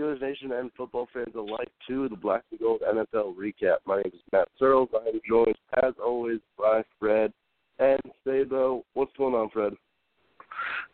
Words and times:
Steelers 0.00 0.20
Nation 0.20 0.52
and 0.52 0.70
football 0.76 1.08
fans 1.12 1.34
alike, 1.36 1.68
to 1.86 2.08
the 2.08 2.16
Black 2.16 2.42
and 2.50 2.60
Gold 2.60 2.80
NFL 2.88 3.34
recap. 3.36 3.76
My 3.86 3.96
name 3.96 4.12
is 4.14 4.20
Matt 4.32 4.48
Searles. 4.58 4.88
I 4.94 5.08
am 5.08 5.20
joined, 5.28 5.56
as 5.82 5.92
always, 6.02 6.40
by 6.58 6.82
Fred 6.98 7.32
and 7.78 8.00
Sabo. 8.24 8.84
What's 8.94 9.12
going 9.18 9.34
on, 9.34 9.50
Fred? 9.50 9.74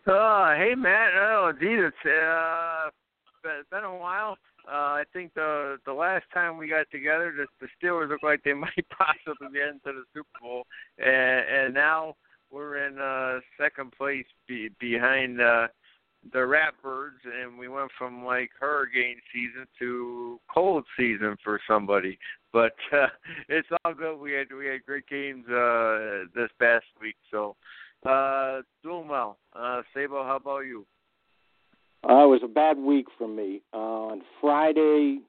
Uh, 0.06 0.54
hey 0.56 0.74
Matt. 0.76 1.10
Oh, 1.14 1.52
geez, 1.58 1.78
it's 1.80 1.96
uh, 2.04 2.88
it's 3.44 3.70
been 3.70 3.84
a 3.84 3.96
while. 3.96 4.36
Uh, 4.66 4.98
I 4.98 5.04
think 5.12 5.34
the 5.34 5.76
the 5.86 5.92
last 5.92 6.24
time 6.34 6.56
we 6.56 6.68
got 6.68 6.86
together, 6.90 7.32
the, 7.36 7.46
the 7.60 7.68
Steelers 7.78 8.08
looked 8.08 8.24
like 8.24 8.42
they 8.42 8.52
might 8.54 8.86
possibly 8.90 9.48
get 9.52 9.68
into 9.68 9.84
the 9.84 10.02
Super 10.12 10.28
Bowl, 10.40 10.64
and, 10.98 11.44
and 11.48 11.74
now 11.74 12.16
we're 12.50 12.86
in 12.86 12.98
uh, 12.98 13.40
second 13.60 13.92
place 13.92 14.26
be, 14.48 14.70
behind 14.80 15.40
uh, 15.40 15.68
the 16.32 16.38
Ratbirds, 16.38 17.24
and 17.24 17.58
we 17.58 17.68
went 17.68 17.90
from 17.98 18.24
like 18.24 18.50
hurricane 18.58 19.16
season 19.32 19.66
to 19.78 20.40
cold 20.52 20.84
season 20.98 21.36
for 21.42 21.60
somebody. 21.68 22.18
But 22.52 22.72
uh, 22.92 23.08
it's 23.48 23.68
all 23.84 23.94
good. 23.94 24.18
We 24.18 24.32
had 24.32 24.46
we 24.52 24.66
had 24.66 24.84
great 24.84 25.06
games 25.08 25.46
uh, 25.48 26.24
this 26.34 26.50
past 26.58 26.86
week, 27.00 27.16
so 27.30 27.56
uh, 28.04 28.62
doing 28.82 29.08
well. 29.08 29.38
Uh, 29.54 29.82
Sabo, 29.94 30.24
how 30.24 30.36
about 30.36 30.60
you? 30.60 30.86
Uh, 32.08 32.24
it 32.24 32.28
was 32.28 32.40
a 32.44 32.48
bad 32.48 32.78
week 32.78 33.06
for 33.18 33.26
me. 33.26 33.62
Uh, 33.72 33.76
on 33.76 34.22
Friday, 34.40 35.20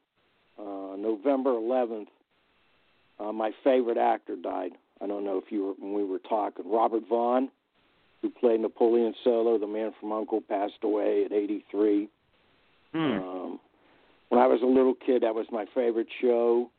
uh, 0.59 0.95
November 0.97 1.51
11th, 1.51 2.07
uh, 3.19 3.31
my 3.31 3.51
favorite 3.63 3.97
actor 3.97 4.35
died. 4.35 4.73
I 5.01 5.07
don't 5.07 5.25
know 5.25 5.37
if 5.37 5.51
you 5.51 5.63
were 5.63 5.73
when 5.79 5.93
we 5.93 6.03
were 6.03 6.19
talking. 6.19 6.69
Robert 6.69 7.03
Vaughn, 7.09 7.49
who 8.21 8.29
played 8.29 8.59
Napoleon 8.59 9.13
Solo, 9.23 9.57
the 9.57 9.67
man 9.67 9.93
from 9.99 10.09
U.N.C.L.E., 10.09 10.43
passed 10.49 10.83
away 10.83 11.23
at 11.25 11.31
83. 11.31 12.09
Hmm. 12.93 12.99
Um, 12.99 13.59
when 14.29 14.41
I 14.41 14.47
was 14.47 14.61
a 14.61 14.65
little 14.65 14.93
kid, 14.93 15.23
that 15.23 15.35
was 15.35 15.45
my 15.51 15.65
favorite 15.73 16.07
show. 16.21 16.69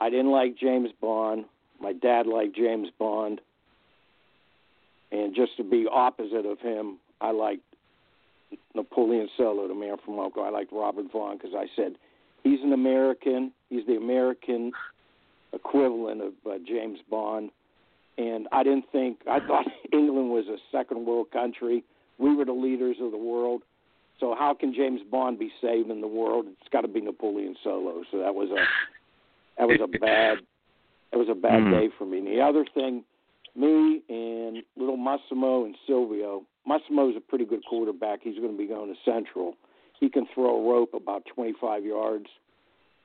I 0.00 0.10
didn't 0.10 0.30
like 0.30 0.58
James 0.58 0.90
Bond. 1.00 1.44
My 1.80 1.92
dad 1.92 2.26
liked 2.26 2.56
James 2.56 2.88
Bond. 2.98 3.40
And 5.10 5.34
just 5.34 5.56
to 5.56 5.64
be 5.64 5.86
opposite 5.90 6.44
of 6.44 6.60
him, 6.60 6.98
I 7.20 7.30
liked 7.30 7.62
Napoleon 8.74 9.28
Solo, 9.36 9.66
the 9.68 9.74
man 9.74 9.96
from 10.04 10.18
Uncle. 10.18 10.42
I 10.44 10.50
liked 10.50 10.72
Robert 10.72 11.10
Vaughn 11.10 11.38
because 11.38 11.54
I 11.56 11.66
said 11.74 11.96
he's 12.42 12.60
an 12.62 12.72
American. 12.72 13.52
He's 13.70 13.86
the 13.86 13.96
American 13.96 14.72
equivalent 15.52 16.20
of 16.20 16.32
uh, 16.46 16.58
James 16.66 16.98
Bond. 17.10 17.50
And 18.18 18.48
I 18.52 18.62
didn't 18.64 18.86
think 18.90 19.18
I 19.30 19.38
thought 19.40 19.64
England 19.92 20.30
was 20.30 20.44
a 20.48 20.56
second 20.70 21.06
world 21.06 21.30
country. 21.32 21.84
We 22.18 22.34
were 22.34 22.44
the 22.44 22.52
leaders 22.52 22.96
of 23.00 23.12
the 23.12 23.18
world. 23.18 23.62
So 24.20 24.34
how 24.36 24.52
can 24.52 24.74
James 24.74 25.00
Bond 25.08 25.38
be 25.38 25.52
saving 25.60 26.00
the 26.00 26.08
world? 26.08 26.46
It's 26.48 26.68
got 26.70 26.80
to 26.80 26.88
be 26.88 27.00
Napoleon 27.00 27.54
Solo. 27.62 28.02
So 28.10 28.18
that 28.18 28.34
was 28.34 28.50
a 28.50 28.64
that 29.56 29.68
was 29.68 29.78
a 29.80 29.86
bad 29.98 30.38
that 31.12 31.18
was 31.18 31.28
a 31.30 31.34
bad 31.34 31.62
Mhm. 31.62 31.70
day 31.70 31.88
for 31.96 32.04
me. 32.04 32.18
And 32.18 32.26
the 32.26 32.40
other 32.40 32.64
thing, 32.74 33.04
me 33.54 34.02
and 34.08 34.62
little 34.76 34.96
Massimo 34.96 35.64
and 35.64 35.76
Silvio. 35.86 36.44
Massimo's 36.66 37.16
a 37.16 37.20
pretty 37.20 37.46
good 37.46 37.64
quarterback. 37.64 38.20
He's 38.22 38.36
going 38.38 38.52
to 38.52 38.58
be 38.58 38.66
going 38.66 38.92
to 38.92 39.00
Central. 39.04 39.54
He 39.98 40.10
can 40.10 40.26
throw 40.34 40.58
a 40.58 40.70
rope 40.70 40.92
about 40.92 41.24
25 41.34 41.84
yards. 41.84 42.26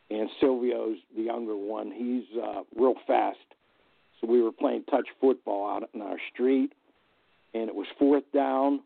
And 0.10 0.30
Silvio's 0.42 0.98
the 1.16 1.24
younger 1.24 1.56
one. 1.56 1.92
He's 1.92 2.26
uh, 2.38 2.64
real 2.76 2.96
fast. 3.08 3.38
So 4.24 4.32
we 4.32 4.42
were 4.42 4.52
playing 4.54 4.86
touch 4.90 5.08
football 5.20 5.70
out 5.70 5.90
in 5.94 6.02
our 6.02 6.16
street, 6.34 6.72
and 7.54 7.68
it 7.68 7.76
was 7.76 7.88
fourth 8.00 8.24
down, 8.34 8.80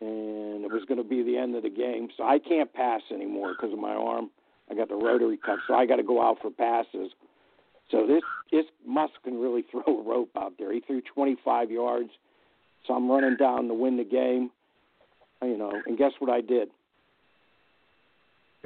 and 0.00 0.64
it 0.64 0.70
was 0.70 0.82
going 0.86 1.02
to 1.02 1.08
be 1.08 1.22
the 1.22 1.38
end 1.38 1.56
of 1.56 1.62
the 1.62 1.70
game. 1.70 2.08
So 2.16 2.24
I 2.24 2.38
can't 2.38 2.70
pass 2.72 3.00
anymore 3.10 3.54
because 3.56 3.72
of 3.72 3.78
my 3.78 3.94
arm. 3.94 4.30
I 4.70 4.74
got 4.74 4.88
the 4.90 4.94
rotary 4.94 5.38
cuff, 5.38 5.60
so 5.66 5.74
I 5.74 5.86
got 5.86 5.96
to 5.96 6.02
go 6.02 6.22
out 6.22 6.38
for 6.42 6.50
passes. 6.50 7.12
So 7.90 8.06
this 8.06 8.20
this 8.52 8.66
Musk 8.86 9.14
can 9.24 9.40
really 9.40 9.64
throw 9.70 9.82
a 9.86 10.02
rope 10.02 10.30
out 10.36 10.52
there. 10.58 10.72
He 10.72 10.80
threw 10.80 11.00
25 11.00 11.70
yards, 11.70 12.10
so 12.86 12.92
I'm 12.92 13.10
running 13.10 13.36
down 13.36 13.68
to 13.68 13.74
win 13.74 13.96
the 13.96 14.04
game. 14.04 14.50
You 15.40 15.56
know, 15.56 15.72
and 15.86 15.96
guess 15.96 16.12
what 16.18 16.30
I 16.30 16.42
did? 16.42 16.68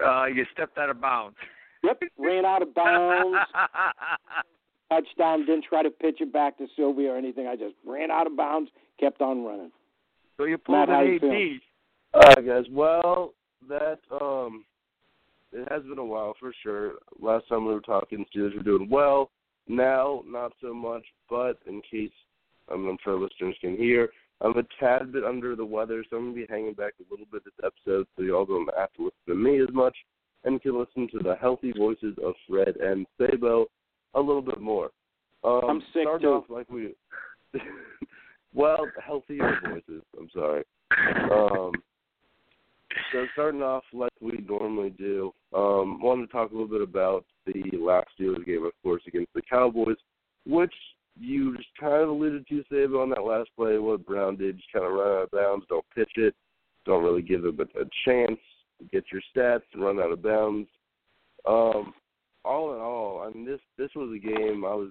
Uh, 0.05 0.25
you 0.25 0.47
stepped 0.53 0.79
out 0.79 0.91
of 0.91 1.01
bounds. 1.01 1.37
Yep, 1.85 2.03
ran 2.19 2.45
out 2.45 2.63
of 2.63 2.75
bounds. 2.75 3.37
touchdown. 4.93 5.47
Didn't 5.47 5.65
try 5.65 5.83
to 5.83 5.91
pitch 5.91 6.21
it 6.21 6.33
back 6.33 6.59
to 6.59 6.67
Silvio 6.77 7.13
or 7.13 7.17
anything. 7.17 7.47
I 7.47 7.57
just 7.57 7.75
ran 7.87 8.11
out 8.11 8.27
of 8.27 8.37
bounds, 8.37 8.71
kept 8.99 9.21
on 9.21 9.45
running. 9.45 9.71
so 10.37 10.45
you 10.45 10.59
pulled 10.59 10.79
Matt, 10.79 10.89
how 10.89 11.03
an 11.03 11.19
you 11.23 11.57
AD. 11.57 11.61
All 12.15 12.35
right, 12.37 12.47
guys. 12.47 12.65
Well, 12.71 13.35
that 13.69 13.99
um, 14.11 14.65
it 15.53 15.67
has 15.71 15.83
been 15.83 15.99
a 15.99 16.05
while 16.05 16.35
for 16.39 16.53
sure. 16.63 16.93
Last 17.21 17.49
time 17.49 17.67
we 17.67 17.75
were 17.75 17.81
talking, 17.81 18.25
Steelers 18.35 18.57
were 18.57 18.63
doing 18.63 18.89
well. 18.91 19.31
Now, 19.69 20.23
not 20.27 20.53
so 20.61 20.75
much. 20.75 21.05
But 21.31 21.59
in 21.67 21.81
case 21.91 22.11
um, 22.71 22.87
I'm 22.89 22.99
sure 23.03 23.19
listeners 23.19 23.57
can 23.61 23.77
hear, 23.77 24.11
I'm 24.41 24.57
a 24.59 24.65
tad 24.81 25.13
bit 25.13 25.25
under 25.25 25.55
the 25.55 25.65
weather, 25.65 26.05
so 26.09 26.17
I'm 26.17 26.33
gonna 26.33 26.35
be 26.35 26.47
hanging 26.49 26.75
back 26.75 26.95
a 26.99 27.11
little 27.11 27.27
bit 27.31 27.45
this 27.45 27.55
episode, 27.65 28.07
so 28.17 28.23
y'all 28.23 28.45
don't 28.45 28.69
have 28.77 28.93
to 28.95 29.05
listen 29.05 29.29
to 29.29 29.35
me 29.35 29.61
as 29.61 29.73
much, 29.73 29.97
and 30.45 30.61
can 30.61 30.79
listen 30.79 31.09
to 31.13 31.19
the 31.23 31.37
healthy 31.41 31.73
voices 31.77 32.17
of 32.25 32.35
Fred 32.49 32.77
and 32.77 33.07
Sabo 33.19 33.67
a 34.15 34.21
little 34.21 34.43
bit 34.43 34.61
more. 34.61 34.91
Um, 35.45 35.63
I'm 35.69 35.81
sick, 35.93 36.03
starting 36.03 36.27
too. 36.29 36.33
off 36.33 36.45
like 36.49 36.71
we. 36.71 36.95
well, 38.55 38.87
healthier 39.05 39.59
voices. 39.69 40.03
I'm 40.19 40.29
sorry. 40.33 40.65
Um, 41.31 41.73
so 43.13 43.27
starting 43.33 43.63
off 43.63 43.85
like 43.93 44.13
we 44.21 44.45
normally 44.49 44.91
do, 44.91 45.33
um, 45.55 46.01
wanted 46.01 46.27
to 46.27 46.33
talk 46.33 46.51
a 46.51 46.55
little 46.55 46.69
bit 46.69 46.83
about 46.83 47.25
the 47.47 47.63
last 47.77 48.09
Steelers 48.19 48.45
game, 48.45 48.65
of 48.65 48.73
course, 48.83 49.03
against 49.07 49.33
the 49.35 49.43
Cowboys, 49.43 49.97
which 50.47 50.75
you 51.19 51.57
just 51.57 51.69
kind 51.79 52.03
of 52.03 52.09
alluded 52.09 52.47
to, 52.49 52.65
Save, 52.71 52.95
on 52.95 53.11
that 53.11 53.25
last 53.25 53.51
play. 53.57 53.79
What 53.79 54.07
Brown 54.07 54.37
did, 54.37 54.57
just 54.57 54.73
kind 54.73 54.85
of 54.85 54.93
run 54.93 55.09
out 55.09 55.23
of 55.25 55.31
bounds, 55.31 55.67
don't 55.69 55.85
pitch 55.95 56.13
it, 56.17 56.35
don't 56.85 57.05
really 57.05 57.23
give 57.23 57.45
him 57.45 57.59
a, 57.61 57.81
a 57.81 57.85
chance 58.05 58.39
to 58.79 58.85
get 58.93 59.05
your 59.13 59.23
stats, 59.35 59.63
run 59.77 59.99
out 59.99 60.13
of 60.13 60.23
bounds. 60.23 60.69
Um, 61.47 61.95
all 62.45 62.75
in 62.75 62.81
all, 62.81 63.27
I 63.27 63.33
mean, 63.33 63.47
this 63.47 63.61
this 63.79 63.91
was 63.95 64.15
a 64.15 64.19
game 64.19 64.65
I 64.65 64.75
was 64.75 64.91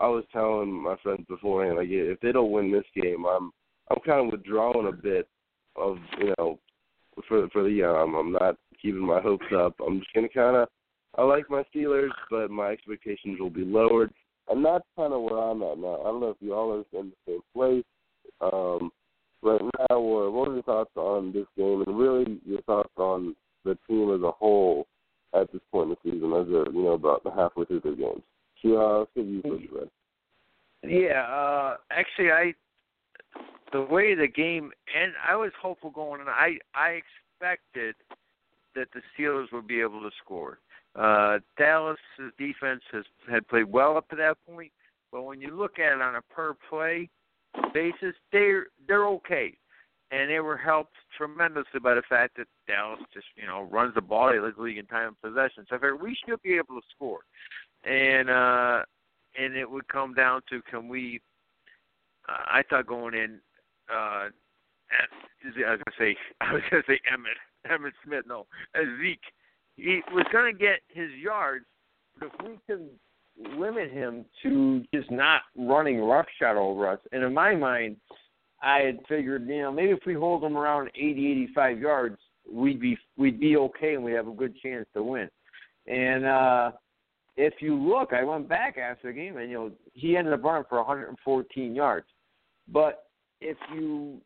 I 0.00 0.08
was 0.08 0.24
telling 0.32 0.70
my 0.70 0.96
friends 1.02 1.24
beforehand, 1.28 1.76
like 1.76 1.88
if 1.90 2.20
they 2.20 2.32
don't 2.32 2.52
win 2.52 2.70
this 2.70 2.84
game, 2.94 3.24
I'm 3.26 3.50
I'm 3.90 3.98
kind 4.06 4.26
of 4.26 4.32
withdrawing 4.32 4.86
a 4.88 4.92
bit 4.92 5.28
of 5.76 5.98
you 6.18 6.34
know 6.38 6.58
for 7.26 7.48
for 7.48 7.62
the 7.62 7.70
year. 7.70 7.94
I'm, 7.94 8.32
not 8.32 8.56
keeping 8.80 9.04
my 9.04 9.20
hopes 9.20 9.46
up. 9.56 9.74
I'm 9.84 9.98
just 9.98 10.12
gonna 10.14 10.28
kind 10.28 10.56
of 10.56 10.68
I 11.16 11.22
like 11.22 11.50
my 11.50 11.64
Steelers, 11.74 12.10
but 12.30 12.50
my 12.50 12.68
expectations 12.68 13.40
will 13.40 13.50
be 13.50 13.64
lowered. 13.64 14.12
And 14.48 14.64
that's 14.64 14.84
kind 14.96 15.12
of 15.12 15.22
where 15.22 15.38
I'm 15.38 15.62
at 15.62 15.78
now. 15.78 16.00
I 16.00 16.04
don't 16.04 16.20
know 16.20 16.30
if 16.30 16.36
you 16.40 16.54
all 16.54 16.72
are 16.72 16.98
in 17.00 17.12
the 17.26 17.32
same 17.32 17.40
place. 17.54 17.84
Um, 18.40 18.90
right 19.42 19.60
now, 19.60 20.00
what 20.00 20.48
are 20.48 20.54
your 20.54 20.62
thoughts 20.62 20.96
on 20.96 21.32
this 21.32 21.46
game, 21.56 21.82
and 21.86 21.98
really 21.98 22.40
your 22.46 22.62
thoughts 22.62 22.92
on 22.96 23.34
the 23.64 23.76
team 23.88 24.14
as 24.14 24.22
a 24.22 24.30
whole 24.30 24.86
at 25.34 25.52
this 25.52 25.60
point 25.70 25.90
in 25.90 25.96
the 26.02 26.10
season, 26.10 26.32
as 26.32 26.46
they're 26.48 26.72
you 26.72 26.84
know 26.84 26.92
about 26.92 27.22
halfway 27.34 27.64
through 27.64 27.80
their 27.80 27.94
games? 27.94 28.22
Sheila, 28.60 29.00
let's 29.00 29.10
give 29.14 29.26
you 29.26 29.42
first, 29.42 29.64
Red. 29.72 29.90
Yeah, 30.82 31.22
uh, 31.22 31.76
actually, 31.90 32.30
I 32.30 32.54
the 33.72 33.82
way 33.82 34.14
the 34.14 34.28
game 34.28 34.72
and 34.96 35.12
I 35.26 35.36
was 35.36 35.52
hopeful 35.60 35.90
going, 35.90 36.20
and 36.20 36.30
I 36.30 36.58
I 36.74 37.00
expected 37.40 37.94
that 38.74 38.88
the 38.94 39.00
Steelers 39.16 39.52
would 39.52 39.66
be 39.66 39.80
able 39.80 40.00
to 40.00 40.10
score. 40.24 40.58
Uh, 40.94 41.38
Dallas' 41.56 41.98
defense 42.38 42.82
has 42.92 43.04
had 43.30 43.46
played 43.48 43.70
well 43.70 43.96
up 43.96 44.08
to 44.08 44.16
that 44.16 44.36
point, 44.46 44.72
but 45.12 45.22
when 45.22 45.40
you 45.40 45.56
look 45.56 45.78
at 45.78 45.92
it 45.92 46.00
on 46.00 46.16
a 46.16 46.22
per 46.22 46.54
play 46.68 47.08
basis, 47.72 48.14
they're 48.32 48.66
they're 48.86 49.06
okay, 49.06 49.54
and 50.10 50.30
they 50.30 50.40
were 50.40 50.56
helped 50.56 50.94
tremendously 51.16 51.80
by 51.82 51.94
the 51.94 52.02
fact 52.08 52.36
that 52.36 52.46
Dallas 52.66 53.00
just 53.12 53.26
you 53.36 53.46
know 53.46 53.68
runs 53.70 53.94
the 53.94 54.00
ball. 54.00 54.30
They 54.30 54.40
lead 54.40 54.54
the 54.56 54.62
league 54.62 54.78
in 54.78 54.86
time 54.86 55.08
of 55.08 55.22
possession, 55.22 55.66
so 55.68 55.76
I 55.76 55.78
figured 55.78 56.00
we 56.00 56.16
should 56.26 56.42
be 56.42 56.54
able 56.54 56.80
to 56.80 56.86
score, 56.94 57.20
and 57.84 58.30
uh, 58.30 58.82
and 59.38 59.56
it 59.56 59.68
would 59.70 59.88
come 59.88 60.14
down 60.14 60.42
to 60.50 60.62
can 60.62 60.88
we. 60.88 61.20
Uh, 62.28 62.44
I 62.46 62.62
thought 62.68 62.86
going 62.86 63.14
in, 63.14 63.38
uh, 63.90 64.28
I 64.28 65.44
was 65.44 65.54
gonna 65.54 65.78
say 65.98 66.16
I 66.40 66.52
was 66.52 66.62
gonna 66.70 66.82
say 66.86 67.00
Emmitt 67.12 67.70
Emmitt 67.70 67.92
Smith, 68.04 68.24
no, 68.26 68.46
uh, 68.74 68.84
Zeke. 69.00 69.20
He 69.76 70.02
was 70.12 70.26
gonna 70.32 70.52
get 70.52 70.80
his 70.88 71.10
yards, 71.12 71.64
but 72.18 72.28
if 72.28 72.46
we 72.46 72.58
can 72.66 72.88
limit 73.56 73.92
him 73.92 74.24
to 74.42 74.84
just 74.92 75.10
not 75.10 75.42
running 75.56 76.00
roughshod 76.00 76.56
over 76.56 76.88
us. 76.88 76.98
And 77.12 77.22
in 77.22 77.32
my 77.32 77.54
mind, 77.54 77.96
I 78.62 78.80
had 78.80 78.98
figured, 79.08 79.46
you 79.46 79.62
know, 79.62 79.72
maybe 79.72 79.92
if 79.92 80.00
we 80.06 80.14
hold 80.14 80.42
him 80.42 80.56
around 80.56 80.90
80, 80.94 81.32
85 81.32 81.78
yards, 81.78 82.18
we'd 82.50 82.80
be 82.80 82.96
we'd 83.16 83.38
be 83.38 83.56
okay 83.56 83.94
and 83.94 84.02
we'd 84.02 84.14
have 84.14 84.28
a 84.28 84.32
good 84.32 84.56
chance 84.58 84.86
to 84.94 85.02
win. 85.02 85.28
And 85.86 86.24
uh 86.24 86.72
if 87.36 87.54
you 87.60 87.76
look, 87.76 88.12
I 88.12 88.24
went 88.24 88.48
back 88.48 88.78
after 88.78 89.08
the 89.08 89.12
game 89.12 89.36
and 89.36 89.50
you 89.50 89.56
know 89.56 89.70
he 89.92 90.16
ended 90.16 90.32
up 90.32 90.42
running 90.42 90.64
for 90.68 90.78
114 90.78 91.74
yards. 91.74 92.06
But 92.72 93.04
if 93.40 93.56
you 93.74 94.20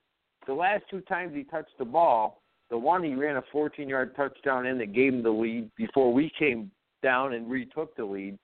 the 0.46 0.55
last 0.55 0.85
two 0.90 1.00
times 1.02 1.35
he 1.35 1.44
touched 1.44 1.76
the 1.78 1.85
ball, 1.85 2.43
the 2.70 2.78
one 2.78 3.02
he 3.02 3.14
ran 3.14 3.37
a 3.37 3.43
14-yard 3.55 4.17
touchdown 4.17 4.67
in 4.67 4.78
that 4.78 4.93
gave 4.93 5.12
him 5.12 5.23
the 5.23 5.31
lead 5.31 5.70
before 5.76 6.12
we 6.12 6.32
came 6.38 6.70
down 7.02 7.35
and 7.35 7.50
retook 7.50 7.94
the 7.96 8.05
lead 8.05 8.38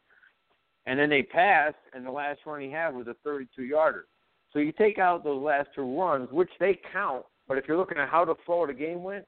and 0.88 0.98
then 0.98 1.10
they 1.10 1.22
passed, 1.22 1.76
and 1.92 2.04
the 2.04 2.10
last 2.10 2.40
run 2.46 2.62
he 2.62 2.70
had 2.70 2.94
was 2.94 3.06
a 3.08 3.14
32 3.22 3.62
yarder. 3.62 4.06
So 4.52 4.58
you 4.58 4.72
take 4.72 4.98
out 4.98 5.24
those 5.24 5.42
last 5.42 5.68
two 5.74 5.98
runs, 5.98 6.30
which 6.30 6.50
they 6.58 6.78
count, 6.92 7.24
but 7.46 7.58
if 7.58 7.64
you're 7.68 7.76
looking 7.76 7.98
at 7.98 8.08
how 8.08 8.24
the 8.24 8.34
flow 8.46 8.62
of 8.62 8.68
the 8.68 8.74
game 8.74 9.02
went, 9.02 9.24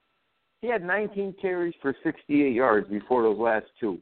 he 0.60 0.68
had 0.68 0.82
19 0.82 1.34
carries 1.40 1.74
for 1.80 1.94
68 2.02 2.52
yards 2.52 2.88
before 2.88 3.22
those 3.22 3.38
last 3.38 3.66
two, 3.78 3.98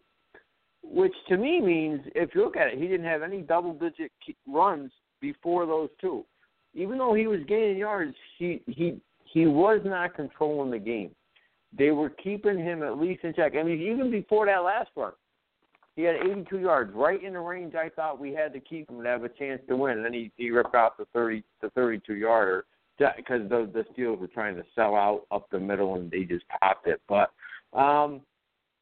which 0.82 1.12
to 1.28 1.36
me 1.36 1.60
means 1.60 2.00
if 2.14 2.34
you 2.34 2.42
look 2.42 2.56
at 2.56 2.68
it, 2.68 2.78
he 2.78 2.88
didn't 2.88 3.06
have 3.06 3.22
any 3.22 3.42
double 3.42 3.74
digit 3.74 4.10
runs 4.46 4.90
before 5.20 5.66
those 5.66 5.88
two. 6.00 6.24
Even 6.74 6.98
though 6.98 7.14
he 7.14 7.26
was 7.26 7.40
gaining 7.48 7.78
yards, 7.78 8.14
he 8.38 8.60
he 8.66 9.00
he 9.24 9.46
was 9.46 9.80
not 9.84 10.14
controlling 10.14 10.70
the 10.70 10.78
game. 10.78 11.10
They 11.76 11.90
were 11.90 12.10
keeping 12.10 12.58
him 12.58 12.82
at 12.82 12.98
least 12.98 13.24
in 13.24 13.34
check. 13.34 13.52
I 13.58 13.62
mean, 13.62 13.80
even 13.80 14.10
before 14.10 14.46
that 14.46 14.58
last 14.58 14.90
run, 14.96 15.12
he 15.98 16.04
had 16.04 16.14
82 16.14 16.60
yards, 16.60 16.94
right 16.94 17.20
in 17.24 17.32
the 17.32 17.40
range 17.40 17.74
I 17.74 17.88
thought 17.88 18.20
we 18.20 18.32
had 18.32 18.52
to 18.52 18.60
keep 18.60 18.88
him 18.88 19.02
to 19.02 19.08
have 19.08 19.24
a 19.24 19.28
chance 19.28 19.60
to 19.68 19.76
win. 19.76 19.96
And 19.96 20.04
then 20.04 20.12
he 20.12 20.30
he 20.36 20.48
ripped 20.50 20.76
off 20.76 20.92
the 20.96 21.06
30 21.12 21.42
the 21.60 21.70
32 21.70 22.14
yarder 22.14 22.66
because 22.98 23.48
the 23.48 23.68
the 23.74 23.84
Steelers 23.92 24.16
were 24.16 24.28
trying 24.28 24.54
to 24.54 24.62
sell 24.76 24.94
out 24.94 25.22
up 25.32 25.50
the 25.50 25.58
middle 25.58 25.96
and 25.96 26.08
they 26.08 26.22
just 26.22 26.44
popped 26.60 26.86
it. 26.86 27.00
But 27.08 27.32
um, 27.76 28.20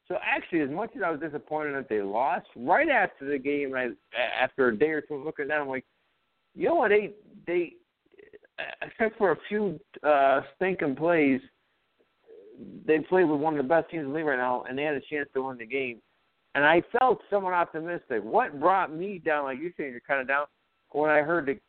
so 0.07 0.17
actually, 0.23 0.61
as 0.61 0.69
much 0.69 0.91
as 0.95 1.01
I 1.03 1.09
was 1.09 1.19
disappointed 1.19 1.73
that 1.73 1.89
they 1.89 2.03
lost, 2.03 2.45
right 2.55 2.87
after 2.87 3.27
the 3.27 3.39
game, 3.39 3.73
I 3.73 3.89
after 4.39 4.67
a 4.67 4.77
day 4.77 4.91
or 4.91 5.01
two 5.01 5.15
of 5.15 5.25
looking 5.25 5.47
down, 5.47 5.61
I'm 5.61 5.69
like, 5.69 5.85
you 6.53 6.67
know 6.67 6.75
what? 6.75 6.89
They 6.89 7.13
they 7.47 7.73
except 8.83 9.17
for 9.17 9.31
a 9.31 9.37
few 9.49 9.79
uh, 10.03 10.41
stinking 10.55 10.95
plays, 10.95 11.41
they 12.85 12.99
played 12.99 13.25
with 13.25 13.39
one 13.39 13.57
of 13.57 13.65
the 13.65 13.67
best 13.67 13.89
teams 13.89 14.03
in 14.03 14.09
the 14.09 14.15
league 14.15 14.27
right 14.27 14.37
now, 14.37 14.65
and 14.69 14.77
they 14.77 14.83
had 14.83 14.93
a 14.93 15.01
chance 15.01 15.27
to 15.33 15.41
win 15.41 15.57
the 15.57 15.65
game 15.65 15.99
and 16.57 16.65
I 16.65 16.81
felt 16.97 17.19
somewhat 17.29 17.53
optimistic. 17.53 18.23
What 18.23 18.59
brought 18.59 18.91
me 18.91 19.19
down, 19.23 19.43
like 19.43 19.59
you 19.59 19.71
said, 19.77 19.91
you're 19.91 19.99
kind 19.99 20.21
of 20.21 20.27
down 20.27 20.45
when 20.91 21.11
I 21.11 21.19
heard 21.19 21.45
the 21.45 21.59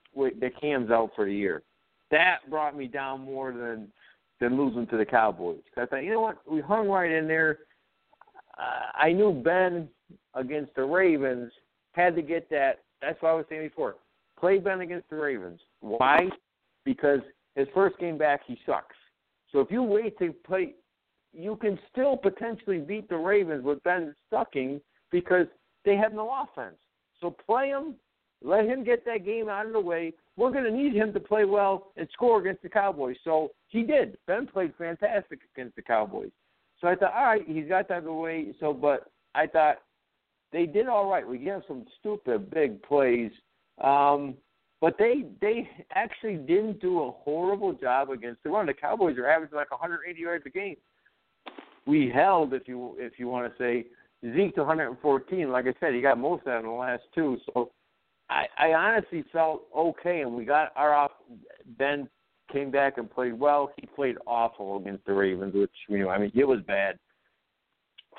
the 0.40 0.50
Cam's 0.58 0.90
out 0.90 1.11
for 1.14 1.26
the 1.26 1.35
year. 1.35 1.62
That 2.11 2.38
brought 2.49 2.75
me 2.75 2.87
down 2.87 3.20
more 3.20 3.52
than 3.52 3.93
than 4.40 4.56
losing 4.56 4.87
to 4.87 4.96
the 4.96 5.05
Cowboys. 5.05 5.61
Cause 5.75 5.82
I 5.82 5.87
thought, 5.87 6.05
you 6.05 6.12
know 6.12 6.23
what, 6.23 6.38
we 6.50 6.62
hung 6.62 6.88
right 6.88 7.11
in 7.11 7.29
there. 7.29 7.58
Uh, 8.58 8.96
I 8.99 9.12
knew 9.12 9.31
Ben 9.31 9.88
against 10.32 10.75
the 10.75 10.85
Ravens 10.85 11.52
had 11.93 12.17
to 12.17 12.23
get 12.23 12.49
that. 12.49 12.79
That's 13.02 13.20
what 13.20 13.29
I 13.29 13.35
was 13.35 13.44
saying 13.50 13.69
before. 13.69 13.96
Play 14.40 14.58
Ben 14.58 14.81
against 14.81 15.11
the 15.11 15.17
Ravens. 15.17 15.61
Why? 15.81 16.31
Because 16.87 17.20
his 17.56 17.69
first 17.75 17.99
game 17.99 18.17
back, 18.17 18.40
he 18.46 18.58
sucks. 18.64 18.96
So 19.52 19.61
if 19.61 19.70
you 19.70 19.82
wait 19.82 20.19
to 20.19 20.32
play 20.32 20.76
you 21.32 21.56
can 21.56 21.78
still 21.90 22.16
potentially 22.16 22.78
beat 22.78 23.08
the 23.08 23.16
Ravens 23.16 23.64
with 23.64 23.82
Ben 23.82 24.14
sucking 24.30 24.80
because 25.10 25.46
they 25.84 25.96
have 25.96 26.12
no 26.12 26.30
offense. 26.42 26.76
So 27.20 27.34
play 27.46 27.69
him, 27.69 27.94
let 28.42 28.64
him 28.64 28.84
get 28.84 29.04
that 29.04 29.25
game 29.25 29.48
out 29.48 29.66
of 29.66 29.72
the 29.72 29.80
way. 29.80 30.12
We're 30.36 30.52
going 30.52 30.64
to 30.64 30.70
need 30.70 30.94
him 30.94 31.12
to 31.12 31.20
play 31.20 31.44
well 31.44 31.92
and 31.96 32.08
score 32.12 32.40
against 32.40 32.62
the 32.62 32.69
Cowboys. 32.69 33.16
So 33.25 33.50
he 33.69 33.82
did. 33.82 34.16
Ben 34.26 34.46
played 34.46 34.72
fantastic 34.78 35.40
against 35.54 35.76
the 35.76 35.82
Cowboys. 35.82 36.30
So 36.80 36.86
I 36.86 36.94
thought, 36.94 37.12
all 37.12 37.25
right, 37.25 37.42
he's 37.46 37.69
got 37.69 37.88
that 37.88 37.94
out 37.94 37.98
of 37.98 38.04
the 38.04 38.12
way. 38.12 38.54
So, 38.60 38.72
but 38.72 39.10
I 39.34 39.46
thought 39.46 39.78
they 40.52 40.66
did 40.66 40.86
all 40.86 41.10
right. 41.10 41.26
We 41.26 41.38
gave 41.38 41.62
some 41.66 41.84
stupid 41.98 42.50
big 42.50 42.80
plays, 42.82 43.32
um, 43.82 44.34
but 44.80 44.96
they 44.96 45.25
they 45.40 45.69
actually 45.92 46.36
didn't 46.36 46.80
do 46.80 47.02
a 47.02 47.10
horrible 47.10 47.72
job 47.72 48.10
against 48.10 48.44
the 48.44 48.50
run. 48.50 48.66
The 48.66 48.75
Cowboys 48.75 49.19
are 49.19 49.28
averaging 49.28 49.56
like 49.56 49.72
180 49.72 50.20
yards 50.20 50.46
a 50.46 50.50
game 50.50 50.76
we 51.88 52.11
held, 52.14 52.52
if 52.52 52.69
you 52.69 52.94
if 52.99 53.19
you 53.19 53.29
want 53.29 53.50
to 53.50 53.58
say, 53.58 53.87
Zeke 54.23 54.55
to 54.56 54.61
114. 54.61 55.50
Like 55.50 55.64
I 55.67 55.75
said, 55.81 55.94
he 55.94 56.02
got 56.02 56.19
most 56.19 56.40
of 56.40 56.44
that 56.46 56.58
in 56.58 56.67
the 56.67 56.70
last 56.70 57.02
two. 57.14 57.38
So 57.46 57.70
I, 58.29 58.44
I 58.58 58.73
honestly 58.75 59.25
felt 59.32 59.62
okay, 59.75 60.20
and 60.20 60.35
we 60.35 60.44
got 60.44 60.73
our 60.76 60.94
off. 60.94 61.12
Ben 61.79 62.08
came 62.52 62.70
back 62.70 62.99
and 62.99 63.11
played 63.11 63.32
well. 63.32 63.73
He 63.81 63.87
played 63.87 64.16
awful 64.26 64.76
against 64.76 65.07
the 65.07 65.14
Ravens, 65.14 65.54
which 65.54 65.71
you 65.88 66.00
know, 66.00 66.11
I 66.11 66.18
mean, 66.18 66.33
it 66.35 66.45
was 66.45 66.61
bad. 66.66 66.99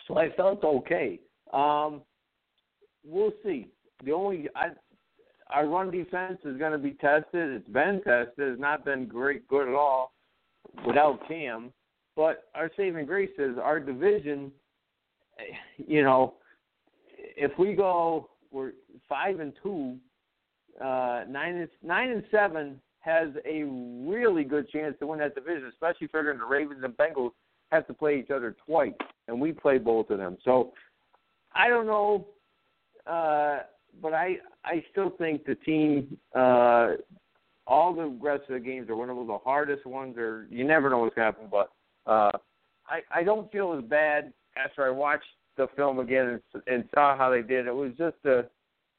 So 0.07 0.17
I 0.17 0.29
felt 0.35 0.63
okay. 0.63 1.19
Um, 1.53 2.01
we'll 3.05 3.33
see. 3.43 3.67
The 4.03 4.13
only 4.13 4.47
I, 4.55 4.69
our 5.51 5.67
run 5.67 5.91
defense 5.91 6.39
is 6.43 6.57
going 6.57 6.71
to 6.71 6.79
be 6.79 6.91
tested. 6.91 7.51
It's 7.51 7.69
been 7.69 8.01
tested. 8.03 8.33
It's 8.53 8.61
not 8.61 8.83
been 8.83 9.05
great, 9.05 9.47
good 9.47 9.67
at 9.67 9.75
all 9.75 10.13
without 10.87 11.19
Cam. 11.27 11.71
But 12.19 12.49
our 12.53 12.69
saving 12.75 13.05
grace 13.05 13.31
is 13.37 13.57
our 13.57 13.79
division. 13.79 14.51
You 15.77 16.03
know, 16.03 16.33
if 17.17 17.57
we 17.57 17.75
go, 17.75 18.29
we're 18.51 18.73
five 19.07 19.39
and 19.39 19.53
two, 19.63 19.95
uh, 20.83 21.23
nine 21.29 21.55
and 21.55 21.69
nine 21.81 22.09
and 22.09 22.25
seven 22.29 22.81
has 22.99 23.29
a 23.45 23.63
really 23.63 24.43
good 24.43 24.69
chance 24.69 24.95
to 24.99 25.07
win 25.07 25.19
that 25.19 25.33
division, 25.33 25.71
especially 25.71 26.07
figuring 26.07 26.39
the 26.39 26.45
Ravens 26.45 26.81
and 26.83 26.93
Bengals 26.97 27.31
have 27.71 27.87
to 27.87 27.93
play 27.93 28.19
each 28.19 28.31
other 28.31 28.53
twice, 28.65 28.91
and 29.29 29.39
we 29.39 29.53
play 29.53 29.77
both 29.77 30.09
of 30.09 30.17
them. 30.17 30.37
So 30.43 30.73
I 31.53 31.69
don't 31.69 31.87
know, 31.87 32.27
uh, 33.07 33.59
but 34.01 34.13
I 34.13 34.39
I 34.65 34.83
still 34.91 35.11
think 35.11 35.45
the 35.45 35.55
team. 35.55 36.17
Uh, 36.35 36.95
all 37.65 37.93
the 37.93 38.07
rest 38.07 38.43
of 38.49 38.55
the 38.55 38.59
games 38.59 38.89
are 38.89 38.95
one 38.97 39.09
of 39.09 39.25
the 39.25 39.37
hardest 39.37 39.85
ones, 39.85 40.17
or 40.17 40.47
you 40.49 40.65
never 40.65 40.89
know 40.89 40.97
what's 40.97 41.15
going 41.15 41.31
to 41.31 41.31
happen. 41.31 41.47
But 41.49 41.69
uh, 42.09 42.31
I 42.87 43.01
I 43.11 43.23
don't 43.23 43.51
feel 43.51 43.73
as 43.77 43.83
bad 43.83 44.33
after 44.57 44.85
I 44.85 44.89
watched 44.89 45.25
the 45.57 45.67
film 45.75 45.99
again 45.99 46.41
and, 46.53 46.63
and 46.67 46.89
saw 46.93 47.17
how 47.17 47.29
they 47.29 47.41
did. 47.41 47.67
It 47.67 47.75
was 47.75 47.91
just 47.97 48.17
a 48.25 48.45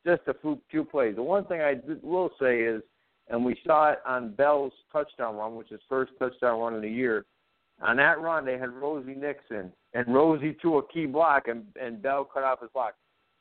just 0.07 0.23
a 0.29 0.35
few, 0.35 0.59
few 0.71 0.85
plays. 0.85 1.17
The 1.17 1.23
one 1.23 1.45
thing 1.45 1.61
I 1.61 1.75
will 2.03 2.31
say 2.41 2.61
is, 2.61 2.83
and 3.29 3.45
we 3.45 3.57
saw 3.67 3.91
it 3.93 3.99
on 4.07 4.33
Bell's 4.33 4.73
touchdown 4.93 5.37
run, 5.37 5.57
which 5.57 5.73
is 5.73 5.81
first 5.89 6.13
touchdown 6.19 6.61
run 6.61 6.75
of 6.75 6.83
the 6.83 6.91
year. 6.91 7.27
On 7.83 7.97
that 7.97 8.21
run, 8.21 8.45
they 8.45 8.59
had 8.59 8.71
Rosie 8.73 9.15
Nixon, 9.15 9.73
and 9.95 10.15
Rosie 10.15 10.57
threw 10.61 10.79
a 10.79 10.87
key 10.89 11.07
block, 11.07 11.49
and 11.49 11.65
and 11.81 12.01
Bell 12.01 12.25
cut 12.25 12.45
off 12.45 12.61
his 12.61 12.71
block. 12.73 12.95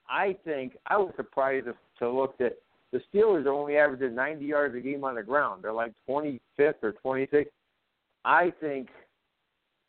I 0.09 0.35
think 0.43 0.75
I 0.87 0.97
was 0.97 1.13
surprised 1.15 1.67
to, 1.67 1.75
to 1.99 2.09
look 2.09 2.35
at 2.39 2.57
the 2.91 3.01
Steelers 3.13 3.45
are 3.45 3.53
only 3.53 3.77
averaging 3.77 4.15
90 4.15 4.43
yards 4.43 4.75
a 4.75 4.79
game 4.79 5.03
on 5.03 5.15
the 5.15 5.21
ground. 5.21 5.63
They're 5.63 5.73
like 5.73 5.93
25th 6.09 6.39
or 6.81 6.95
26th. 7.05 7.45
I 8.25 8.51
think 8.59 8.89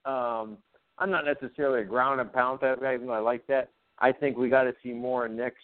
um, 0.04 0.58
I'm 0.98 1.10
not 1.10 1.24
necessarily 1.24 1.82
a 1.82 1.84
ground 1.84 2.20
and 2.20 2.32
pound 2.32 2.60
type 2.60 2.80
guy, 2.80 2.94
even 2.94 3.06
though 3.06 3.14
I 3.14 3.20
like 3.20 3.46
that. 3.46 3.70
I 3.98 4.12
think 4.12 4.36
we 4.36 4.48
got 4.48 4.64
to 4.64 4.74
see 4.82 4.92
more 4.92 5.26
in 5.26 5.36
Nix, 5.36 5.56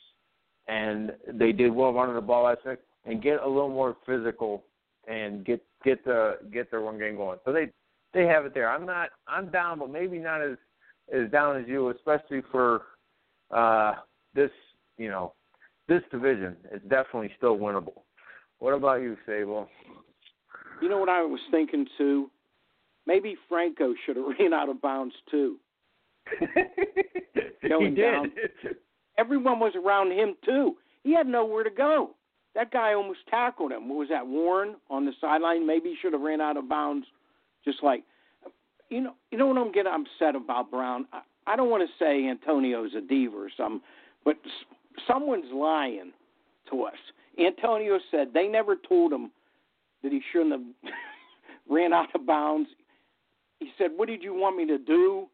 and 0.69 1.13
they 1.33 1.53
did 1.53 1.73
well 1.73 1.93
running 1.93 2.15
the 2.15 2.21
ball 2.21 2.45
last 2.45 2.61
night, 2.65 2.79
and 3.05 3.23
get 3.23 3.43
a 3.43 3.49
little 3.49 3.69
more 3.69 3.97
physical 4.07 4.65
and 5.07 5.45
get 5.45 5.63
get 5.85 6.05
the 6.05 6.39
get 6.53 6.71
their 6.71 6.81
one 6.81 6.99
game 6.99 7.17
going. 7.17 7.39
So 7.45 7.53
they 7.53 7.71
they 8.13 8.27
have 8.27 8.45
it 8.45 8.55
there. 8.55 8.71
I'm 8.71 8.87
not 8.87 9.11
I'm 9.29 9.51
down, 9.51 9.79
but 9.79 9.91
maybe 9.91 10.19
not 10.19 10.43
as 10.43 10.57
as 11.13 11.31
down 11.31 11.57
as 11.57 11.69
you, 11.69 11.91
especially 11.91 12.43
for 12.51 12.83
uh, 13.51 13.95
this 14.35 14.51
you 14.99 15.09
know 15.09 15.33
this 15.89 16.03
division. 16.11 16.57
It's 16.73 16.85
definitely 16.85 17.31
still 17.37 17.57
winnable. 17.57 18.03
What 18.59 18.73
about 18.73 19.03
you, 19.03 19.17
Sable? 19.27 19.69
You 20.83 20.89
know 20.89 20.99
what 20.99 21.09
I 21.09 21.23
was 21.23 21.41
thinking 21.51 21.87
too? 21.97 22.31
Maybe 23.07 23.37
Franco 23.49 23.95
should 24.05 24.17
have 24.17 24.27
ran 24.39 24.53
out 24.53 24.69
of 24.69 24.81
bounds 24.83 25.15
too. 25.31 25.57
Going 27.69 27.91
he 27.91 27.95
did. 27.95 28.13
down. 28.13 28.33
Everyone 29.19 29.59
was 29.59 29.73
around 29.77 30.13
him 30.13 30.35
too. 30.45 30.77
He 31.05 31.15
had 31.15 31.27
nowhere 31.27 31.65
to 31.65 31.71
go. 31.71 32.11
That 32.55 32.71
guy 32.73 32.95
almost 32.95 33.21
tackled 33.29 33.73
him. 33.73 33.89
What 33.89 33.99
was 33.99 34.09
that 34.09 34.27
Warren 34.27 34.77
on 34.91 35.05
the 35.05 35.13
sideline? 35.21 35.67
Maybe 35.67 35.91
he 35.91 35.97
should 36.01 36.13
have 36.15 36.23
ran 36.23 36.41
out 36.41 36.57
of 36.57 36.69
bounds. 36.69 37.07
Just 37.65 37.83
like, 37.83 38.03
you 38.89 39.01
know, 39.01 39.15
you 39.31 39.39
know 39.39 39.47
what 39.47 39.59
I'm 39.59 39.73
getting 39.73 39.93
upset 39.93 40.35
about 40.37 40.71
Brown. 40.71 41.07
I, 41.13 41.21
I 41.47 41.57
don't 41.57 41.71
want 41.71 41.89
to 41.89 42.05
say 42.05 42.27
Antonio's 42.29 42.93
a 42.97 43.01
diva 43.01 43.37
or 43.37 43.51
something, 43.57 43.81
but 44.25 44.37
s- 44.45 45.01
someone's 45.07 45.53
lying 45.53 46.13
to 46.71 46.83
us. 46.85 46.95
Antonio 47.39 47.99
said 48.11 48.29
they 48.33 48.49
never 48.49 48.75
told 48.77 49.13
him 49.13 49.31
that 50.03 50.13
he 50.13 50.21
shouldn't 50.33 50.53
have 50.53 50.93
ran 51.69 51.93
out 51.93 52.09
of 52.15 52.27
bounds. 52.27 52.69
He 53.61 53.71
said, 53.79 53.91
"What 53.97 54.09
did 54.09 54.23
you 54.23 54.35
want 54.35 54.57
me 54.57 54.67
to 54.67 54.79
do?" 54.79 55.29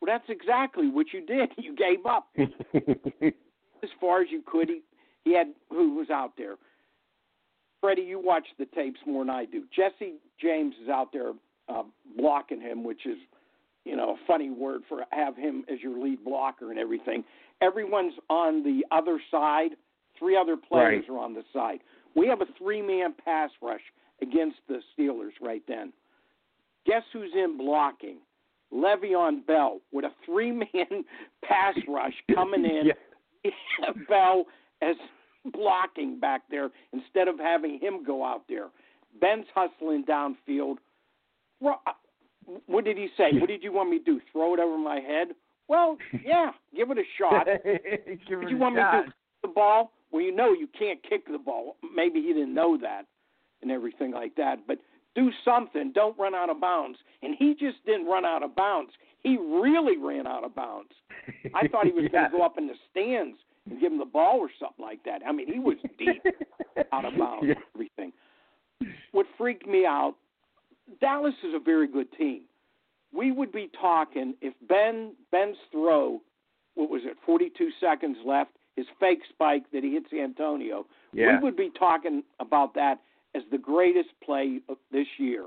Well, 0.00 0.06
that's 0.06 0.28
exactly 0.30 0.88
what 0.88 1.06
you 1.12 1.24
did. 1.24 1.50
You 1.58 1.74
gave 1.76 2.06
up 2.06 2.28
as 2.38 3.88
far 4.00 4.22
as 4.22 4.28
you 4.30 4.42
could. 4.46 4.68
He, 4.68 4.80
he 5.24 5.34
had 5.36 5.48
who 5.70 5.94
was 5.96 6.10
out 6.10 6.32
there. 6.36 6.56
Freddie, 7.80 8.02
you 8.02 8.20
watch 8.22 8.46
the 8.58 8.66
tapes 8.66 9.00
more 9.06 9.24
than 9.24 9.30
I 9.30 9.44
do. 9.46 9.64
Jesse 9.74 10.14
James 10.40 10.74
is 10.82 10.88
out 10.88 11.12
there 11.12 11.32
uh, 11.68 11.82
blocking 12.16 12.60
him, 12.60 12.84
which 12.84 13.06
is, 13.06 13.16
you 13.84 13.96
know, 13.96 14.10
a 14.10 14.16
funny 14.26 14.50
word 14.50 14.82
for 14.88 15.04
have 15.12 15.34
him 15.36 15.64
as 15.72 15.80
your 15.80 15.98
lead 15.98 16.22
blocker 16.24 16.70
and 16.70 16.78
everything. 16.78 17.24
Everyone's 17.62 18.14
on 18.28 18.62
the 18.62 18.84
other 18.90 19.18
side. 19.30 19.70
Three 20.18 20.36
other 20.36 20.56
players 20.56 21.04
Right. 21.08 21.16
are 21.16 21.18
on 21.18 21.32
the 21.32 21.42
side. 21.52 21.80
We 22.14 22.26
have 22.26 22.42
a 22.42 22.46
three-man 22.58 23.14
pass 23.24 23.50
rush 23.62 23.80
against 24.20 24.58
the 24.68 24.80
Steelers 24.98 25.32
right 25.40 25.62
then. 25.66 25.92
Guess 26.90 27.04
who's 27.12 27.30
in 27.34 27.56
blocking? 27.56 28.16
Le'Veon 28.72 29.46
Bell 29.46 29.80
with 29.92 30.04
a 30.04 30.10
three-man 30.26 31.04
pass 31.44 31.74
rush 31.88 32.14
coming 32.34 32.64
in. 32.64 32.86
Yeah. 33.44 33.52
Bell 34.08 34.44
as 34.82 34.96
blocking 35.52 36.18
back 36.18 36.42
there 36.50 36.68
instead 36.92 37.28
of 37.28 37.38
having 37.38 37.78
him 37.80 38.04
go 38.04 38.24
out 38.24 38.42
there. 38.48 38.66
Ben's 39.20 39.46
hustling 39.54 40.04
downfield. 40.04 40.76
Uh, 41.64 41.74
What 42.66 42.84
did 42.84 42.96
he 42.96 43.08
say? 43.16 43.38
What 43.38 43.48
did 43.48 43.62
you 43.62 43.72
want 43.72 43.90
me 43.90 43.98
to 43.98 44.04
do? 44.04 44.20
Throw 44.32 44.54
it 44.54 44.60
over 44.60 44.76
my 44.78 44.96
head? 45.00 45.28
Well, 45.68 45.96
yeah, 46.26 46.50
give 46.76 46.90
it 46.90 46.98
a 46.98 47.02
shot. 47.16 47.46
Give 47.64 48.42
it 48.42 48.50
you 48.50 48.56
want 48.56 48.74
me 48.74 48.80
to 48.80 48.86
shot. 48.90 49.04
do? 49.06 49.12
The 49.42 49.48
ball? 49.48 49.92
Well, 50.10 50.22
you 50.22 50.34
know 50.34 50.52
you 50.52 50.68
can't 50.76 51.00
kick 51.08 51.26
the 51.30 51.38
ball. 51.38 51.76
Maybe 51.94 52.20
he 52.20 52.32
didn't 52.32 52.52
know 52.54 52.76
that 52.78 53.02
and 53.62 53.70
everything 53.70 54.10
like 54.10 54.34
that. 54.34 54.66
But 54.66 54.78
do 55.14 55.30
something. 55.44 55.92
Don't 55.92 56.18
run 56.18 56.34
out 56.34 56.50
of 56.50 56.60
bounds. 56.60 56.98
And 57.22 57.34
he 57.38 57.54
just 57.58 57.84
didn't 57.86 58.06
run 58.06 58.24
out 58.24 58.42
of 58.42 58.54
bounds. 58.54 58.92
He 59.22 59.36
really 59.36 59.96
ran 59.98 60.26
out 60.26 60.44
of 60.44 60.54
bounds. 60.54 60.92
I 61.54 61.68
thought 61.68 61.86
he 61.86 61.92
was 61.92 62.04
yeah. 62.04 62.20
going 62.20 62.30
to 62.30 62.36
go 62.38 62.44
up 62.44 62.58
in 62.58 62.66
the 62.66 62.74
stands 62.90 63.38
and 63.68 63.80
give 63.80 63.92
him 63.92 63.98
the 63.98 64.04
ball 64.04 64.38
or 64.38 64.48
something 64.58 64.84
like 64.84 65.02
that. 65.04 65.20
I 65.26 65.32
mean, 65.32 65.52
he 65.52 65.58
was 65.58 65.76
deep 65.98 66.22
out 66.92 67.04
of 67.04 67.16
bounds 67.18 67.46
Yeah. 67.46 67.54
everything. 67.74 68.12
What 69.12 69.26
freaked 69.36 69.66
me 69.66 69.84
out, 69.84 70.14
Dallas 71.00 71.34
is 71.46 71.54
a 71.54 71.58
very 71.60 71.86
good 71.86 72.10
team. 72.16 72.42
We 73.12 73.32
would 73.32 73.52
be 73.52 73.70
talking 73.80 74.34
if 74.40 74.54
Ben 74.68 75.12
Ben's 75.32 75.56
throw, 75.70 76.20
what 76.74 76.88
was 76.88 77.02
it, 77.04 77.16
42 77.26 77.70
seconds 77.80 78.16
left, 78.24 78.52
his 78.76 78.86
fake 78.98 79.20
spike 79.28 79.64
that 79.72 79.82
he 79.84 79.92
hits 79.92 80.06
Antonio. 80.12 80.86
Yeah. 81.12 81.36
We 81.38 81.44
would 81.44 81.56
be 81.56 81.70
talking 81.78 82.22
about 82.38 82.72
that 82.74 83.00
as 83.34 83.42
the 83.50 83.58
greatest 83.58 84.08
play 84.24 84.60
of 84.68 84.76
this 84.90 85.06
year, 85.18 85.46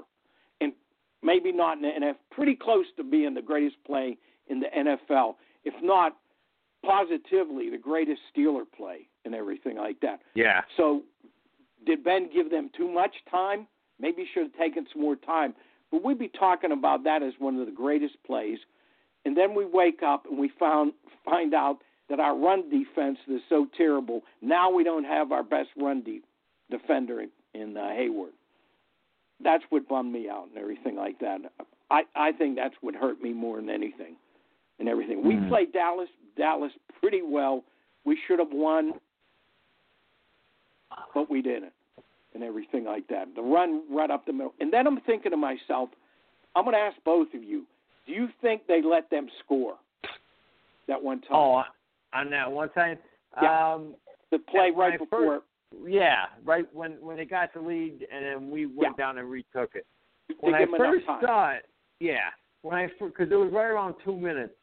and 0.62 0.74
maybe 1.22 1.52
not 1.52 1.78
in 1.78 1.84
the 1.84 1.90
NFL, 1.90 2.16
pretty 2.32 2.56
close 2.56 2.86
to 2.98 3.04
being 3.04 3.34
the 3.34 3.42
greatest 3.42 3.78
play 3.86 4.18
in 4.48 4.60
the 4.60 4.68
NFL, 4.68 5.36
if 5.64 5.74
not 5.82 6.18
positively 6.86 7.70
the 7.70 7.78
greatest 7.78 8.22
Steeler 8.36 8.64
play 8.76 9.08
and 9.26 9.34
everything 9.34 9.78
like 9.78 10.00
that. 10.02 10.20
Yeah. 10.36 10.62
So, 10.78 11.04
did 11.86 12.04
Ben 12.04 12.30
give 12.34 12.50
them 12.50 12.70
too 12.76 12.92
much 12.92 13.14
time? 13.30 13.68
Maybe 14.00 14.24
he 14.24 14.28
should 14.34 14.44
have 14.44 14.58
taken 14.58 14.86
some 14.92 15.02
more 15.02 15.16
time. 15.16 15.54
But 15.92 16.04
we'd 16.04 16.20
be 16.20 16.30
talking 16.30 16.72
about 16.72 17.04
that 17.04 17.22
as 17.22 17.34
one 17.40 17.60
of 17.60 17.66
the 17.66 17.72
greatest 17.72 18.16
plays. 18.26 18.58
And 19.26 19.38
then 19.38 19.56
we 19.56 19.66
wake 19.66 20.02
up 20.04 20.26
and 20.30 20.38
we 20.38 20.52
found 20.60 20.94
find 21.24 21.54
out 21.54 21.80
that 22.10 22.20
our 22.20 22.38
run 22.38 22.70
defense 22.70 23.18
is 23.28 23.42
so 23.48 23.68
terrible. 23.78 24.22
Now 24.42 24.70
we 24.70 24.84
don't 24.84 25.06
have 25.06 25.32
our 25.32 25.44
best 25.44 25.70
run 25.78 26.02
de- 26.02 26.22
defender 26.70 27.22
in, 27.54 27.78
uh, 27.78 27.82
Heyward. 27.82 28.32
That's 29.44 29.64
what 29.70 29.88
bummed 29.88 30.14
me 30.14 30.30
out 30.30 30.48
and 30.50 30.58
everything 30.58 30.96
like 30.96 31.20
that. 31.20 31.42
I 31.92 32.04
I 32.16 32.32
think 32.32 32.56
that's 32.56 32.76
what 32.82 32.96
hurt 32.96 33.22
me 33.22 33.34
more 33.34 33.58
than 33.58 33.70
anything, 33.70 34.16
and 34.80 34.88
everything. 34.88 35.24
We 35.24 35.36
Mhm. 35.36 35.50
played 35.50 35.72
Dallas 35.74 36.10
Dallas 36.36 36.72
pretty 37.00 37.22
well. 37.22 37.64
We 38.06 38.16
should 38.16 38.40
have 38.40 38.52
won, 38.52 39.00
but 41.14 41.30
we 41.30 41.42
didn't, 41.42 41.74
and 42.34 42.44
everything 42.44 42.86
like 42.86 43.08
that. 43.08 43.34
The 43.36 43.42
run 43.42 43.84
right 43.90 44.10
up 44.10 44.26
the 44.26 44.34
middle, 44.34 44.54
and 44.60 44.72
then 44.72 44.88
I'm 44.88 45.00
thinking 45.02 45.32
to 45.32 45.38
myself, 45.38 45.90
I'm 46.56 46.64
going 46.64 46.76
to 46.76 46.80
ask 46.80 47.02
both 47.04 47.34
of 47.34 47.44
you: 47.44 47.66
Do 48.06 48.14
you 48.14 48.30
think 48.42 48.66
they 48.68 48.82
let 48.82 49.10
them 49.10 49.30
score 49.40 49.78
that 50.88 51.02
one 51.02 51.22
time? 51.22 51.32
Oh, 51.32 51.64
on 52.14 52.30
that 52.30 52.52
one 52.52 52.70
time. 52.70 52.98
Yeah. 53.42 53.74
Um, 53.74 53.96
the 54.32 54.40
play 54.40 54.72
right 54.72 54.98
before. 54.98 55.44
Yeah, 55.86 56.26
right 56.44 56.66
when 56.74 56.94
when 57.02 57.18
they 57.18 57.26
got 57.26 57.54
the 57.54 57.60
lead, 57.60 58.06
and 58.14 58.26
then 58.26 58.52
we 58.52 58.66
went 58.66 58.98
down 58.98 59.18
and 59.18 59.30
retook 59.30 59.72
it. 59.76 59.86
When 60.40 60.54
I 60.54 60.60
give 60.60 60.72
them 60.72 60.82
enough 60.82 60.96
first 60.96 61.26
saw 61.26 61.52
it, 61.52 61.66
yeah, 62.00 62.30
when 62.62 62.76
I 62.76 62.88
because 63.00 63.32
it 63.32 63.36
was 63.36 63.52
right 63.52 63.66
around 63.66 63.96
two 64.04 64.18
minutes 64.18 64.54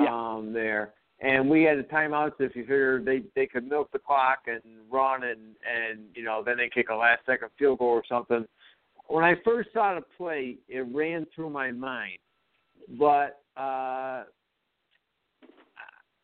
Yeah. 0.00 0.12
um 0.12 0.52
there, 0.52 0.94
and 1.20 1.48
we 1.48 1.62
had 1.62 1.78
the 1.78 1.84
timeouts. 1.84 2.40
If 2.40 2.54
you 2.54 2.62
figure 2.62 3.00
they 3.02 3.22
they 3.34 3.46
could 3.46 3.68
milk 3.68 3.90
the 3.92 3.98
clock 3.98 4.40
and 4.46 4.62
run 4.90 5.24
and 5.24 5.56
and 5.66 6.00
you 6.14 6.24
know 6.24 6.42
then 6.44 6.56
they 6.56 6.68
kick 6.68 6.88
a 6.90 6.94
last 6.94 7.22
second 7.26 7.48
field 7.58 7.78
goal 7.78 7.88
or 7.88 8.04
something. 8.08 8.46
When 9.06 9.24
I 9.24 9.34
first 9.44 9.70
saw 9.72 9.94
the 9.94 10.02
play, 10.16 10.58
it 10.68 10.86
ran 10.92 11.26
through 11.34 11.50
my 11.50 11.70
mind, 11.70 12.18
but 12.98 13.42
uh 13.56 14.24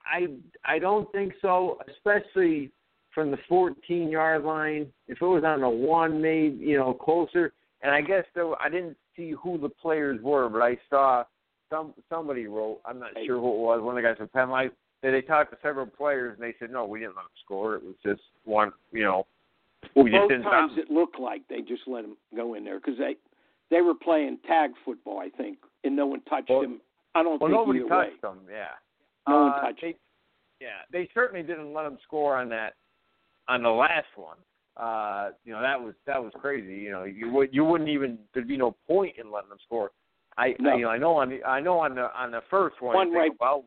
I 0.07 0.27
I 0.65 0.79
don't 0.79 1.11
think 1.13 1.33
so, 1.41 1.79
especially 1.89 2.71
from 3.15 3.31
the 3.31 3.39
14 3.49 4.09
yard 4.11 4.45
line. 4.45 4.87
If 5.09 5.21
it 5.23 5.27
was 5.27 5.45
on 5.45 5.61
the 5.61 5.69
one, 5.69 6.21
maybe 6.21 6.57
you 6.57 6.77
know 6.77 6.93
closer. 6.95 7.53
And 7.83 7.93
I 7.95 8.01
guess 8.01 8.25
though 8.35 8.57
I 8.61 8.69
didn't 8.69 8.97
see 9.17 9.33
who 9.43 9.59
the 9.59 9.69
players 9.69 10.21
were, 10.23 10.49
but 10.49 10.63
I 10.63 10.79
saw 10.91 11.25
some 11.71 11.95
somebody 12.09 12.47
wrote. 12.47 12.81
I'm 12.85 12.99
not 12.99 13.11
sure 13.27 13.39
who 13.41 13.49
it 13.53 13.59
was. 13.59 13.83
One 13.83 13.97
of 13.97 14.03
the 14.03 14.09
guys 14.09 14.17
from 14.19 14.29
PennLive. 14.29 14.71
That 15.03 15.11
they 15.11 15.21
talked 15.21 15.51
to 15.53 15.59
several 15.63 15.85
players 15.85 16.39
and 16.39 16.43
they 16.43 16.55
said 16.59 16.71
no, 16.71 16.87
we 16.87 16.99
didn't 16.99 17.15
let 17.17 17.23
them 17.25 17.31
score. 17.45 17.75
It 17.77 17.83
was 17.85 17.95
just 18.03 18.23
one, 18.45 18.73
you 18.91 19.03
know. 19.05 19.27
Well, 19.95 20.05
we 20.07 20.11
just 20.11 20.29
didn't 20.31 20.45
times 20.45 20.73
stop. 20.73 20.87
it 20.87 20.91
looked 20.91 21.21
like 21.21 21.43
they 21.49 21.61
just 21.61 21.83
let 21.87 22.05
him 22.05 22.17
go 22.35 22.55
in 22.55 22.65
there 22.65 22.79
because 22.81 22.97
they 22.97 23.17
they 23.71 23.83
were 23.83 23.95
playing 23.95 24.39
tag 24.47 24.71
football, 24.83 25.19
I 25.19 25.29
think, 25.29 25.59
and 25.85 25.95
no 25.95 26.07
one 26.07 26.23
touched 26.23 26.49
Well- 26.49 26.63
him. 26.63 26.81
I 27.15 27.23
don't 27.23 27.39
Well, 27.41 27.51
think 27.51 27.61
nobody 27.61 27.79
touched 27.81 28.13
way. 28.15 28.19
them. 28.23 28.41
Yeah. 28.51 28.69
No 29.29 29.41
one 29.43 29.53
Uh, 29.53 29.61
touched 29.61 29.83
they, 29.83 29.97
Yeah, 30.61 30.81
they 30.91 31.07
certainly 31.13 31.43
didn't 31.43 31.73
let 31.75 31.83
them 31.85 31.99
score 32.03 32.37
on 32.37 32.49
that 32.49 32.75
on 33.49 33.63
the 33.63 33.69
last 33.71 34.07
one. 34.17 34.37
Uh, 34.77 35.31
you 35.45 35.53
know 35.53 35.63
that 35.63 35.81
was 35.81 35.95
that 36.07 36.23
was 36.23 36.33
crazy. 36.41 36.75
You 36.75 36.91
know 36.91 37.05
you 37.05 37.31
would 37.31 37.55
you 37.55 37.65
wouldn't 37.65 37.91
even 37.91 38.19
there'd 38.33 38.49
be 38.49 38.57
no 38.57 38.75
point 38.87 39.15
in 39.19 39.31
letting 39.31 39.49
them 39.51 39.59
score. 39.65 39.93
I, 40.37 40.55
No. 40.59 40.71
I 40.71 40.75
you 40.77 40.83
know 40.83 40.91
I 40.91 40.99
know 40.99 41.17
on 41.17 41.29
the 41.31 41.45
I 41.45 41.61
know 41.61 41.79
on 41.79 41.95
the 41.95 42.13
on 42.19 42.31
the 42.33 42.41
first 42.51 42.81
one. 42.83 42.95
One 42.97 43.13
right- 43.13 43.31
about, 43.33 43.65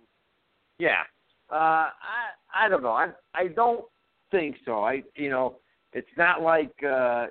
yeah. 0.79 1.03
Uh, 1.49 1.55
I 1.55 2.33
I 2.53 2.67
don't 2.69 2.83
know. 2.83 2.91
I 2.91 3.11
I 3.33 3.47
don't 3.47 3.85
think 4.31 4.57
so. 4.65 4.83
I 4.83 5.03
you 5.15 5.29
know 5.29 5.55
it's 5.93 6.07
not 6.17 6.41
like 6.41 6.73
uh, 6.83 7.27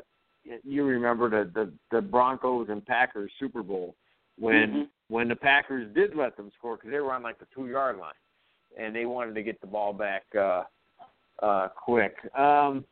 you 0.64 0.84
remember 0.84 1.28
the 1.28 1.50
the 1.52 1.72
the 1.90 2.00
Broncos 2.00 2.68
and 2.70 2.84
Packers 2.86 3.30
Super 3.38 3.62
Bowl 3.62 3.94
when 4.38 4.70
Mhm. 4.72 4.88
when 5.08 5.28
the 5.28 5.36
Packers 5.36 5.92
did 5.94 6.14
let 6.16 6.34
them 6.38 6.50
score 6.56 6.76
because 6.76 6.90
they 6.90 7.00
were 7.00 7.12
on 7.12 7.22
like 7.22 7.38
the 7.38 7.46
two 7.54 7.66
yard 7.68 7.98
line 7.98 8.14
and 8.78 8.96
they 8.96 9.04
wanted 9.04 9.34
to 9.34 9.42
get 9.42 9.60
the 9.60 9.66
ball 9.66 9.92
back 9.92 10.24
uh 10.34 10.62
uh 11.42 11.68
quick. 11.68 12.16
Um 12.36 12.84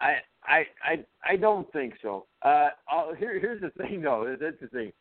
I 0.00 0.16
I 0.44 0.64
I 0.82 1.04
I 1.26 1.36
don't 1.36 1.70
think 1.72 1.94
so. 2.02 2.26
Uh 2.42 2.68
I'll, 2.88 3.14
here 3.14 3.38
here's 3.38 3.60
the 3.60 3.70
thing 3.82 4.02
though, 4.02 4.22
it's 4.22 4.42
interesting. 4.42 4.92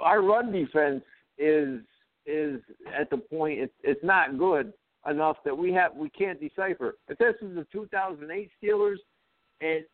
Our 0.00 0.22
run 0.22 0.52
defense 0.52 1.02
is 1.38 1.80
is 2.26 2.60
at 2.96 3.10
the 3.10 3.18
point 3.18 3.60
it's 3.60 3.74
it's 3.82 4.04
not 4.04 4.38
good 4.38 4.72
enough 5.08 5.36
that 5.44 5.56
we 5.56 5.72
have 5.72 5.94
we 5.94 6.10
can't 6.10 6.40
decipher. 6.40 6.96
If 7.08 7.18
this 7.18 7.34
is 7.42 7.54
the 7.54 7.66
2008 7.72 8.50
Steelers, 8.62 8.96
and 9.60 9.84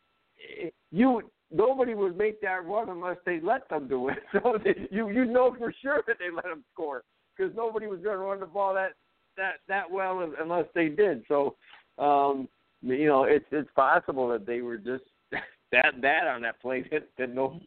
you 0.91 1.23
nobody 1.51 1.95
would 1.95 2.17
make 2.17 2.41
that 2.43 2.65
run 2.67 2.89
unless 2.89 3.17
they 3.25 3.41
let 3.41 3.69
them 3.69 3.89
do 3.89 4.09
it. 4.09 4.19
So 4.33 4.59
they, 4.63 4.89
you 4.91 5.09
you 5.11 5.25
know 5.25 5.55
for 5.59 5.73
sure 5.83 6.03
that 6.07 6.17
they 6.19 6.35
let 6.35 6.45
them 6.45 6.65
score 6.73 7.03
because 7.37 7.55
nobody 7.57 7.87
was 7.87 8.01
going 8.01 8.19
to 8.19 8.25
run 8.25 8.41
the 8.41 8.47
ball 8.47 8.75
that 8.75 8.93
that 9.39 9.55
that 9.69 9.91
well 9.91 10.31
unless 10.41 10.67
they 10.75 10.89
did. 10.89 11.25
So 11.29 11.57
um, 11.99 12.49
you 12.83 13.07
know 13.07 13.25
it's 13.25 13.47
it's 13.51 13.71
possible 13.75 14.29
that 14.29 14.47
they 14.47 14.61
were 14.61 14.77
just 14.77 15.05
that 15.73 16.01
bad 16.03 16.27
on 16.27 16.43
that 16.43 16.61
play 16.61 16.85
that, 16.91 17.09
that 17.19 17.35
no 17.35 17.61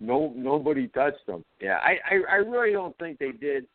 no 0.00 0.32
nobody 0.36 0.88
touched 0.88 1.24
them. 1.26 1.44
Yeah, 1.60 1.78
I, 1.82 1.98
I 2.10 2.32
I 2.32 2.36
really 2.36 2.72
don't 2.72 2.96
think 2.98 3.18
they 3.18 3.32
did 3.32 3.66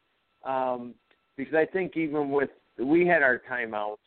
um, 0.44 0.94
because 1.38 1.56
I 1.56 1.66
think 1.66 1.96
even 1.96 2.32
with 2.32 2.50
we 2.78 3.08
had 3.08 3.24
our 3.24 3.42
timeouts 3.50 3.98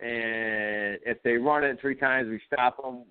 and 0.00 0.98
if 1.04 1.22
they 1.22 1.32
run 1.32 1.62
it 1.62 1.78
three 1.80 1.94
times, 1.94 2.28
we 2.28 2.40
stop 2.46 2.82
them. 2.82 3.04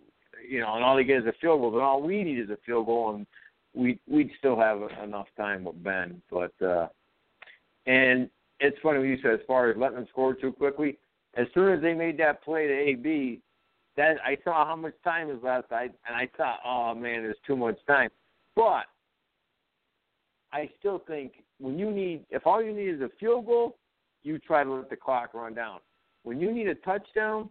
You 0.48 0.62
know, 0.62 0.76
and 0.76 0.84
all 0.84 0.96
they 0.96 1.04
get 1.04 1.20
is 1.20 1.28
a 1.28 1.34
field 1.40 1.62
goal. 1.62 1.72
But 1.72 1.82
all 1.82 2.02
we 2.02 2.24
need 2.24 2.40
is 2.40 2.50
a 2.50 2.58
field 2.66 2.88
goal, 2.88 3.16
and 3.16 3.28
we 3.76 4.00
we'd 4.08 4.32
still 4.40 4.60
have 4.60 4.80
enough 5.04 5.28
time 5.38 5.66
with 5.66 5.84
Ben. 5.84 6.22
But 6.32 6.54
uh, 6.66 6.88
and 7.86 8.30
it's 8.60 8.78
funny 8.82 9.00
when 9.00 9.10
you 9.10 9.18
said 9.22 9.34
as 9.34 9.40
far 9.48 9.70
as 9.70 9.78
letting 9.78 9.98
them 9.98 10.08
score 10.10 10.34
too 10.34 10.52
quickly. 10.52 10.98
As 11.36 11.48
soon 11.54 11.74
as 11.74 11.82
they 11.82 11.94
made 11.94 12.18
that 12.20 12.44
play 12.44 12.68
to 12.68 12.74
AB, 12.74 13.42
that 13.98 14.18
I 14.26 14.38
saw 14.44 14.66
how 14.66 14.76
much 14.76 14.94
time 15.04 15.28
was 15.28 15.40
left. 15.44 15.72
I 15.72 15.84
and 15.84 16.16
I 16.16 16.30
thought, 16.38 16.60
oh 16.66 16.96
man, 16.96 17.24
there's 17.24 17.38
too 17.46 17.56
much 17.56 17.78
time. 17.88 18.10
But 18.56 18.86
I 20.52 20.70
still 20.80 21.04
think 21.08 21.44
when 21.60 21.78
you 21.78 21.92
need, 21.92 22.26
if 22.30 22.48
all 22.48 22.64
you 22.64 22.74
need 22.74 22.90
is 22.90 23.02
a 23.02 23.10
field 23.20 23.46
goal, 23.46 23.78
you 24.24 24.40
try 24.40 24.64
to 24.64 24.72
let 24.72 24.90
the 24.90 24.96
clock 24.96 25.34
run 25.34 25.54
down. 25.54 25.80
When 26.24 26.40
you 26.40 26.52
need 26.52 26.68
a 26.68 26.76
touchdown, 26.76 27.50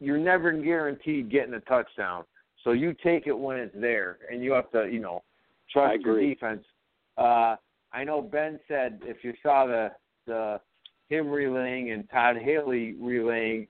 you're 0.00 0.18
never 0.18 0.52
guaranteed 0.52 1.30
getting 1.30 1.54
a 1.54 1.60
touchdown. 1.60 2.24
So 2.64 2.72
you 2.72 2.94
take 3.02 3.26
it 3.26 3.32
when 3.32 3.58
it's 3.58 3.74
there, 3.78 4.18
and 4.30 4.42
you 4.42 4.52
have 4.52 4.70
to, 4.72 4.86
you 4.86 5.00
know, 5.00 5.22
trust 5.70 6.02
your 6.02 6.20
defense. 6.20 6.64
Uh, 7.16 7.56
I 7.92 8.04
know 8.04 8.20
Ben 8.20 8.58
said 8.68 9.00
if 9.02 9.24
you 9.24 9.32
saw 9.42 9.66
the 9.66 9.90
the 10.26 10.60
him 11.08 11.28
relaying 11.28 11.90
and 11.90 12.08
Todd 12.10 12.36
Haley 12.36 12.94
relaying 13.00 13.66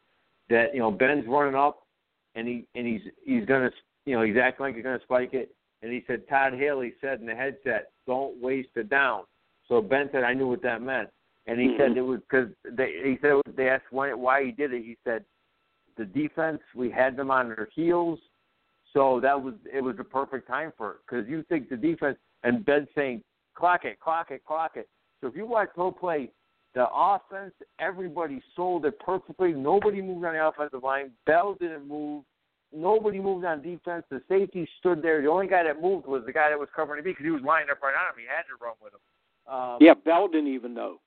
that 0.48 0.74
you 0.74 0.80
know 0.80 0.90
Ben's 0.90 1.26
running 1.26 1.54
up 1.54 1.86
and 2.34 2.46
he 2.46 2.66
and 2.74 2.86
he's 2.86 3.00
he's 3.24 3.44
gonna 3.46 3.70
you 4.06 4.16
know 4.16 4.22
he's 4.22 4.36
acting 4.36 4.66
like 4.66 4.74
he's 4.74 4.84
gonna 4.84 5.00
spike 5.02 5.34
it 5.34 5.54
and 5.82 5.92
he 5.92 6.04
said 6.06 6.28
Todd 6.28 6.52
Haley 6.54 6.94
said 7.00 7.20
in 7.20 7.26
the 7.26 7.34
headset 7.34 7.92
don't 8.06 8.40
waste 8.42 8.70
it 8.76 8.90
down. 8.90 9.22
So 9.68 9.80
Ben 9.80 10.08
said 10.12 10.24
I 10.24 10.34
knew 10.34 10.48
what 10.48 10.62
that 10.62 10.82
meant 10.82 11.08
and 11.46 11.58
he 11.58 11.68
mm-hmm. 11.68 11.76
said 11.78 11.96
it 11.96 12.02
was 12.02 12.20
because 12.20 12.48
they 12.76 13.00
he 13.04 13.18
said 13.20 13.34
they 13.56 13.68
asked 13.68 13.90
why 13.90 14.12
why 14.12 14.44
he 14.44 14.52
did 14.52 14.72
it. 14.72 14.82
He 14.82 14.96
said 15.04 15.24
the 15.96 16.04
defense 16.04 16.60
we 16.74 16.90
had 16.90 17.16
them 17.16 17.30
on 17.30 17.48
their 17.48 17.68
heels, 17.74 18.18
so 18.92 19.20
that 19.20 19.40
was 19.40 19.54
it 19.72 19.82
was 19.82 19.96
the 19.96 20.04
perfect 20.04 20.46
time 20.46 20.72
for 20.76 20.92
it 20.92 20.96
because 21.08 21.28
you 21.28 21.42
think 21.48 21.68
the 21.68 21.76
defense 21.76 22.18
and 22.44 22.64
Ben 22.64 22.86
saying 22.94 23.22
clock 23.54 23.84
it, 23.84 23.98
clock 24.00 24.30
it, 24.30 24.44
clock 24.44 24.72
it. 24.76 24.88
So 25.20 25.26
if 25.26 25.36
you 25.36 25.46
watch 25.46 25.68
whole 25.74 25.92
play, 25.92 26.30
the 26.74 26.86
offense 26.94 27.52
everybody 27.78 28.40
sold 28.54 28.86
it 28.86 28.98
perfectly. 29.00 29.52
Nobody 29.52 30.00
moved 30.00 30.24
on 30.24 30.34
the 30.34 30.46
offensive 30.46 30.82
line. 30.82 31.10
Bell 31.26 31.56
didn't 31.58 31.88
move. 31.88 32.24
Nobody 32.72 33.18
moved 33.18 33.44
on 33.44 33.62
defense. 33.62 34.04
The 34.10 34.22
safety 34.28 34.68
stood 34.78 35.02
there. 35.02 35.20
The 35.20 35.28
only 35.28 35.48
guy 35.48 35.64
that 35.64 35.82
moved 35.82 36.06
was 36.06 36.22
the 36.24 36.32
guy 36.32 36.50
that 36.50 36.58
was 36.58 36.68
covering 36.74 37.02
the 37.02 37.10
because 37.10 37.24
he 37.24 37.30
was 37.30 37.42
lining 37.42 37.68
up 37.70 37.82
right 37.82 37.94
on 37.94 38.14
him. 38.14 38.20
He 38.20 38.26
had 38.26 38.42
to 38.42 38.62
run 38.62 38.74
with 38.80 38.92
him. 38.94 39.52
Um, 39.52 39.78
yeah, 39.80 39.94
Bell 39.94 40.28
didn't 40.28 40.54
even 40.54 40.72
know 40.74 41.00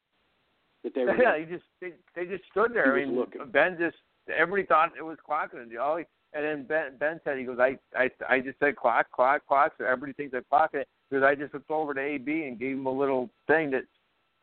that 0.83 0.93
they 0.93 1.05
were. 1.05 1.15
Yeah, 1.21 1.37
he 1.37 1.45
just 1.45 1.63
they, 1.79 1.93
they 2.15 2.25
just 2.25 2.43
stood 2.51 2.73
there. 2.73 2.97
He 2.97 3.03
I 3.03 3.05
mean, 3.05 3.15
looking. 3.15 3.41
Ben 3.51 3.77
just 3.79 3.95
everybody 4.27 4.65
thought 4.65 4.91
it 4.97 5.03
was 5.03 5.17
clocking. 5.27 5.61
And 5.61 5.77
all 5.77 5.97
and 5.97 6.05
then 6.43 6.63
Ben 6.65 6.97
Ben 6.99 7.21
said 7.23 7.37
he 7.37 7.45
goes, 7.45 7.59
I 7.59 7.77
I 7.95 8.09
I 8.29 8.39
just 8.41 8.59
said 8.59 8.75
clock 8.75 9.09
clock 9.11 9.47
clock. 9.47 9.73
So 9.77 9.85
everybody 9.85 10.13
thinks 10.13 10.35
I 10.35 10.41
clock 10.49 10.71
it 10.73 10.87
because 11.09 11.23
I 11.23 11.35
just 11.35 11.53
looked 11.53 11.71
over 11.71 11.93
to 11.93 12.01
AB 12.01 12.29
and 12.29 12.59
gave 12.59 12.75
him 12.75 12.87
a 12.87 12.91
little 12.91 13.29
thing 13.47 13.71
that, 13.71 13.83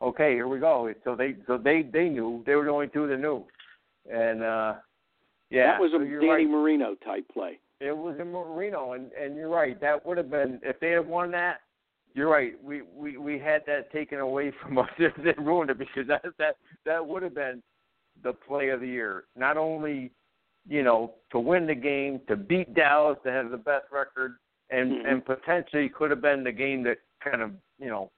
okay, 0.01 0.33
here 0.33 0.47
we 0.47 0.59
go. 0.59 0.93
So 1.03 1.15
they 1.15 1.35
so 1.47 1.57
they 1.57 1.83
they 1.83 2.09
knew 2.09 2.43
they 2.45 2.55
were 2.55 2.65
the 2.65 2.71
only 2.71 2.87
two 2.87 3.07
that 3.07 3.19
knew, 3.19 3.43
and 4.11 4.43
uh 4.43 4.73
yeah, 5.49 5.73
that 5.73 5.81
was 5.81 5.91
a 5.93 5.97
so 5.97 5.99
Danny 5.99 6.27
right. 6.27 6.49
Marino 6.49 6.95
type 7.03 7.25
play. 7.31 7.59
It 7.79 7.95
was 7.95 8.15
in 8.19 8.31
Marino, 8.31 8.93
and 8.93 9.11
and 9.13 9.35
you're 9.35 9.49
right. 9.49 9.79
That 9.81 10.05
would 10.05 10.17
have 10.17 10.29
been 10.29 10.59
if 10.63 10.79
they 10.79 10.91
had 10.91 11.07
won 11.07 11.31
that. 11.31 11.61
You're 12.13 12.29
right. 12.29 12.53
We 12.63 12.81
we 12.95 13.17
we 13.17 13.39
had 13.39 13.63
that 13.67 13.91
taken 13.91 14.19
away 14.19 14.51
from 14.61 14.77
us. 14.77 14.89
they 14.97 15.33
ruined 15.37 15.71
it 15.71 15.77
because 15.77 16.07
that 16.07 16.23
that 16.37 16.55
that 16.85 17.05
would 17.05 17.23
have 17.23 17.35
been 17.35 17.61
the 18.23 18.33
play 18.33 18.69
of 18.69 18.81
the 18.81 18.87
year. 18.87 19.25
Not 19.35 19.57
only 19.57 20.11
you 20.67 20.83
know 20.83 21.15
to 21.31 21.39
win 21.39 21.67
the 21.67 21.75
game, 21.75 22.21
to 22.27 22.35
beat 22.35 22.73
Dallas, 22.73 23.17
to 23.23 23.31
have 23.31 23.51
the 23.51 23.57
best 23.57 23.85
record, 23.91 24.35
and 24.69 24.91
mm-hmm. 24.91 25.07
and 25.07 25.25
potentially 25.25 25.89
could 25.89 26.11
have 26.11 26.21
been 26.21 26.43
the 26.43 26.51
game 26.51 26.83
that 26.83 26.97
kind 27.23 27.41
of 27.41 27.51
you 27.79 27.89
know 27.89 28.11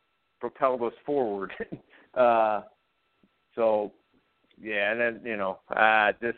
propelled 0.43 0.82
us 0.82 0.93
forward. 1.06 1.53
uh, 2.15 2.63
so 3.56 3.93
yeah, 4.62 4.91
and 4.91 4.99
then 4.99 5.21
you 5.23 5.38
know 5.38 5.60
uh, 5.73 6.12
just 6.21 6.38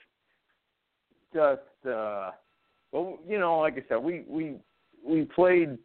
just 1.33 1.91
uh, 1.91 2.29
well 2.91 3.17
you 3.27 3.39
know 3.39 3.57
like 3.57 3.73
I 3.73 3.83
said 3.89 3.97
we 3.97 4.23
we 4.27 4.57
we 5.03 5.23
played 5.23 5.79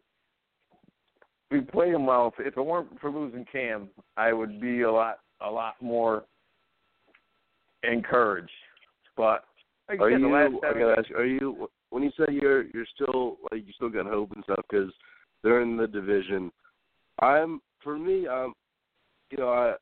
we 1.49 1.61
played 1.61 1.95
them 1.95 2.05
well. 2.05 2.31
If, 2.37 2.45
if 2.45 2.57
it 2.57 2.61
weren't 2.61 2.99
for 3.01 3.09
losing 3.09 3.43
Cam, 3.51 3.89
I 4.17 4.33
would 4.33 4.61
be 4.61 4.81
a 4.81 4.91
lot 4.91 5.17
a 5.43 5.49
lot 5.49 5.81
more 5.81 6.25
encouraged. 7.81 8.51
But 9.17 9.45
like 9.89 9.99
are 9.99 10.11
said, 10.11 10.19
you? 10.19 10.35
I 10.35 10.73
gotta 10.73 10.95
ask. 10.95 11.09
Are 11.11 11.25
you? 11.25 11.69
When 11.89 12.03
you 12.03 12.11
say 12.19 12.31
you're 12.31 12.67
you're 12.67 12.85
still 12.93 13.37
like 13.51 13.65
you 13.65 13.73
still 13.73 13.89
got 13.89 14.05
hope 14.05 14.31
and 14.35 14.43
stuff 14.43 14.63
because 14.69 14.93
they're 15.43 15.63
in 15.63 15.75
the 15.75 15.87
division. 15.87 16.51
I'm 17.19 17.61
for 17.83 17.97
me. 17.97 18.27
Um, 18.27 18.53
you 19.31 19.37
know, 19.37 19.49
I 19.49 19.73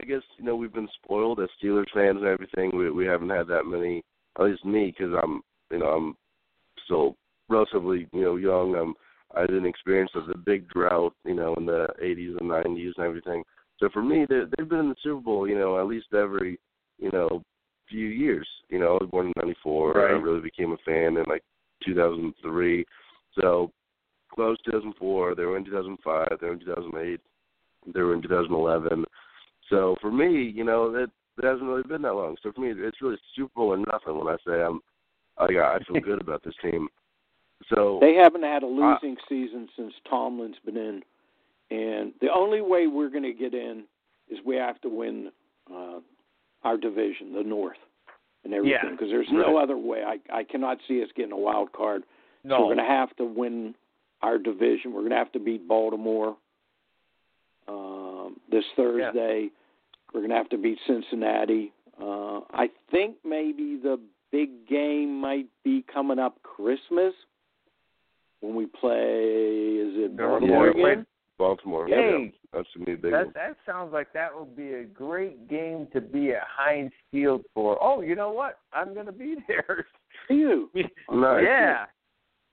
I 0.00 0.04
guess 0.04 0.22
you 0.36 0.44
know 0.44 0.56
we've 0.56 0.72
been 0.72 0.88
spoiled 1.02 1.40
as 1.40 1.48
Steelers 1.62 1.90
fans 1.94 2.18
and 2.18 2.26
everything. 2.26 2.76
We 2.76 2.90
we 2.90 3.06
haven't 3.06 3.30
had 3.30 3.48
that 3.48 3.64
many. 3.64 4.02
At 4.38 4.44
least 4.44 4.64
me, 4.64 4.94
because 4.96 5.14
I'm 5.22 5.40
you 5.70 5.78
know 5.78 5.86
I'm 5.86 6.16
still 6.84 7.16
relatively 7.48 8.08
you 8.12 8.22
know 8.22 8.36
young. 8.36 8.74
I'm 8.76 8.94
I 9.34 9.46
didn't 9.46 9.66
experience 9.66 10.10
the 10.14 10.38
big 10.38 10.68
drought, 10.68 11.14
you 11.24 11.34
know, 11.34 11.54
in 11.56 11.66
the 11.66 11.86
80s 12.02 12.40
and 12.40 12.50
90s 12.50 12.92
and 12.96 13.06
everything. 13.06 13.42
So 13.78 13.88
for 13.92 14.02
me, 14.02 14.26
they, 14.28 14.40
they've 14.56 14.68
been 14.68 14.80
in 14.80 14.88
the 14.88 14.96
Super 15.02 15.20
Bowl, 15.20 15.46
you 15.46 15.58
know, 15.58 15.78
at 15.78 15.86
least 15.86 16.06
every, 16.14 16.58
you 16.98 17.10
know, 17.12 17.42
few 17.88 18.06
years. 18.06 18.48
You 18.70 18.78
know, 18.78 18.96
I 18.96 19.04
was 19.04 19.10
born 19.10 19.26
in 19.26 19.32
'94. 19.36 19.92
Right. 19.92 20.10
I 20.10 20.14
really 20.14 20.40
became 20.40 20.72
a 20.72 20.76
fan 20.84 21.16
in 21.16 21.24
like 21.28 21.42
2003. 21.84 22.84
So 23.40 23.70
close 24.34 24.58
2004. 24.64 25.34
They 25.34 25.44
were 25.44 25.56
in 25.56 25.64
2005. 25.64 26.28
They 26.40 26.46
were 26.46 26.52
in 26.54 26.60
2008. 26.60 27.20
They 27.94 28.00
were 28.02 28.14
in 28.14 28.22
2011. 28.22 29.04
So 29.70 29.96
for 30.00 30.10
me, 30.10 30.52
you 30.54 30.64
know, 30.64 30.90
that 30.92 31.10
it 31.38 31.44
hasn't 31.44 31.68
really 31.68 31.82
been 31.82 32.02
that 32.02 32.14
long. 32.14 32.36
So 32.42 32.52
for 32.52 32.60
me, 32.60 32.72
it's 32.74 33.00
really 33.02 33.16
Super 33.36 33.52
Bowl 33.54 33.68
or 33.68 33.76
nothing 33.76 34.18
when 34.18 34.28
I 34.28 34.36
say 34.46 34.62
I'm, 34.62 34.80
I 35.38 35.44
I 35.44 35.78
feel 35.86 36.00
good 36.00 36.20
about 36.20 36.42
this 36.42 36.54
team. 36.62 36.88
So 37.68 37.98
They 38.00 38.14
haven't 38.14 38.42
had 38.44 38.62
a 38.62 38.66
losing 38.66 39.16
season 39.28 39.68
since 39.76 39.92
Tomlin's 40.08 40.56
been 40.64 40.76
in, 40.76 41.02
and 41.70 42.12
the 42.20 42.28
only 42.32 42.60
way 42.60 42.86
we're 42.86 43.10
going 43.10 43.24
to 43.24 43.32
get 43.32 43.52
in 43.54 43.84
is 44.30 44.38
we 44.44 44.56
have 44.56 44.80
to 44.82 44.88
win 44.88 45.30
uh, 45.72 45.98
our 46.62 46.76
division, 46.76 47.32
the 47.34 47.42
North, 47.42 47.76
and 48.44 48.54
everything. 48.54 48.78
Yeah. 48.82 48.90
Because 48.90 49.08
there's 49.10 49.28
no 49.30 49.56
other 49.58 49.76
way. 49.76 50.02
I 50.04 50.18
I 50.32 50.44
cannot 50.44 50.78
see 50.86 51.02
us 51.02 51.08
getting 51.16 51.32
a 51.32 51.36
wild 51.36 51.72
card. 51.72 52.04
no, 52.44 52.56
So 52.56 52.60
we're 52.66 52.74
going 52.74 52.86
to 52.86 52.92
have 52.92 53.14
to 53.16 53.24
win 53.24 53.74
our 54.22 54.38
division. 54.38 54.92
We're 54.92 55.00
going 55.00 55.10
to 55.10 55.16
have 55.16 55.32
to 55.32 55.40
beat 55.40 55.66
Baltimore 55.68 56.36
um, 57.68 58.36
this 58.50 58.64
Thursday. 58.76 59.48
We're 60.12 60.20
going 60.20 60.30
to 60.30 60.36
have 60.36 60.48
to 60.50 60.58
beat 60.58 60.78
Cincinnati. 60.86 61.72
Uh, 62.00 62.40
I 62.52 62.68
think 62.90 63.16
maybe 63.24 63.78
the 63.82 64.00
big 64.32 64.66
game 64.68 65.20
might 65.20 65.46
be 65.64 65.84
coming 65.92 66.18
up 66.18 66.42
Christmas 66.42 67.12
when 68.40 68.54
we 68.54 68.66
play. 68.66 68.94
Is 68.96 69.94
it 69.96 70.16
Baltimore 70.16 70.72
Yeah, 70.76 70.86
again? 70.92 71.06
Baltimore. 71.38 71.86
Hey, 71.86 72.24
yeah, 72.24 72.30
that's 72.52 72.68
gonna 72.74 72.86
be 72.86 72.92
a 72.92 72.96
big 72.96 73.12
that 73.12 73.24
one. 73.26 73.32
that 73.34 73.56
sounds 73.64 73.92
like 73.92 74.12
that 74.12 74.36
would 74.36 74.56
be 74.56 74.74
a 74.74 74.84
great 74.84 75.48
game 75.48 75.86
to 75.92 76.00
be 76.00 76.32
at 76.32 76.42
Heinz 76.48 76.92
Field 77.12 77.44
for. 77.54 77.78
Oh, 77.80 78.00
you 78.00 78.16
know 78.16 78.30
what? 78.32 78.58
I'm 78.72 78.92
going 78.94 79.06
to 79.06 79.12
be 79.12 79.36
there. 79.48 79.86
You. 80.28 80.68
Nice. 81.10 81.44
yeah, 81.44 81.84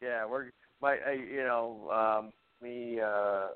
yeah. 0.02 0.26
We're 0.26 0.52
my, 0.82 0.98
I, 1.08 1.14
you 1.14 1.44
know, 1.44 1.90
um, 1.92 2.32
me, 2.62 3.00
uh, 3.04 3.48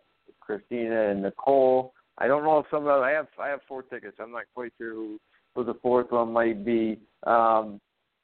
Christina, 0.50 1.10
and 1.12 1.22
Nicole. 1.22 1.94
I 2.18 2.28
don't 2.28 2.44
know 2.44 2.58
if 2.58 2.66
some 2.72 2.88
of 2.88 3.02
I 3.02 3.12
have 3.12 3.28
I 3.40 3.50
have 3.50 3.60
four 3.68 3.84
tickets. 3.84 4.18
I'm 4.20 4.32
not 4.32 4.46
quite 4.56 4.74
sure 4.80 4.96
who, 4.96 5.20
who 5.54 5.64
the 5.64 5.76
fourth 5.76 6.10
one 6.10 6.34
might 6.34 6.66
be. 6.66 6.98
Um, 7.28 7.80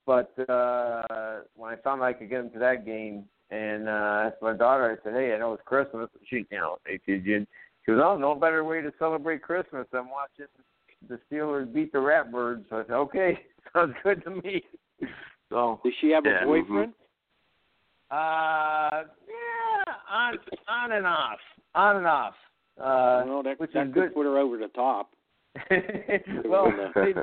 but 0.08 0.34
uh, 0.50 1.42
when 1.56 1.72
I 1.72 1.76
found 1.84 2.02
out 2.02 2.06
I 2.06 2.14
could 2.14 2.32
get 2.32 2.42
them 2.42 2.52
to 2.54 2.60
that 2.60 2.84
game, 2.84 3.26
and 3.52 3.88
uh, 3.88 3.92
I 3.92 4.26
asked 4.26 4.42
my 4.42 4.54
daughter, 4.54 4.98
I 5.00 5.04
said, 5.04 5.14
"Hey, 5.14 5.36
I 5.36 5.38
know 5.38 5.54
it's 5.54 5.62
Christmas." 5.68 6.10
She, 6.28 6.48
you 6.50 6.58
know, 6.58 6.78
she, 7.06 7.22
she 7.24 7.46
goes, 7.86 8.02
"Oh, 8.04 8.18
no 8.18 8.34
better 8.34 8.64
way 8.64 8.82
to 8.82 8.92
celebrate 8.98 9.44
Christmas 9.44 9.86
than 9.92 10.10
watching 10.10 10.48
the 11.08 11.20
Steelers 11.30 11.72
beat 11.72 11.92
the 11.92 12.00
Ratbirds." 12.00 12.66
So 12.72 12.78
I 12.78 12.84
said, 12.86 12.94
"Okay, 12.94 13.40
sounds 13.74 13.94
good 14.04 14.24
to 14.24 14.32
me." 14.32 14.64
So 15.52 15.80
Does 15.84 15.94
she 16.02 16.10
have 16.10 16.24
Yeah. 16.26 16.42
a 16.42 16.46
boyfriend? 16.48 16.94
Uh, 18.10 19.04
yeah, 19.30 19.94
on 20.10 20.40
on 20.68 20.92
and 20.92 21.06
off, 21.06 21.38
on 21.76 21.98
and 21.98 22.08
off. 22.08 22.34
Uh, 22.80 23.24
well, 23.28 23.44
that, 23.44 23.60
which 23.60 23.72
that 23.74 23.88
is 23.88 23.94
could 23.94 24.04
good. 24.04 24.16
put 24.16 24.26
her 24.26 24.38
over 24.38 24.58
the 24.58 24.68
top. 24.70 25.12
well, 26.46 26.72
they've, 26.96 27.16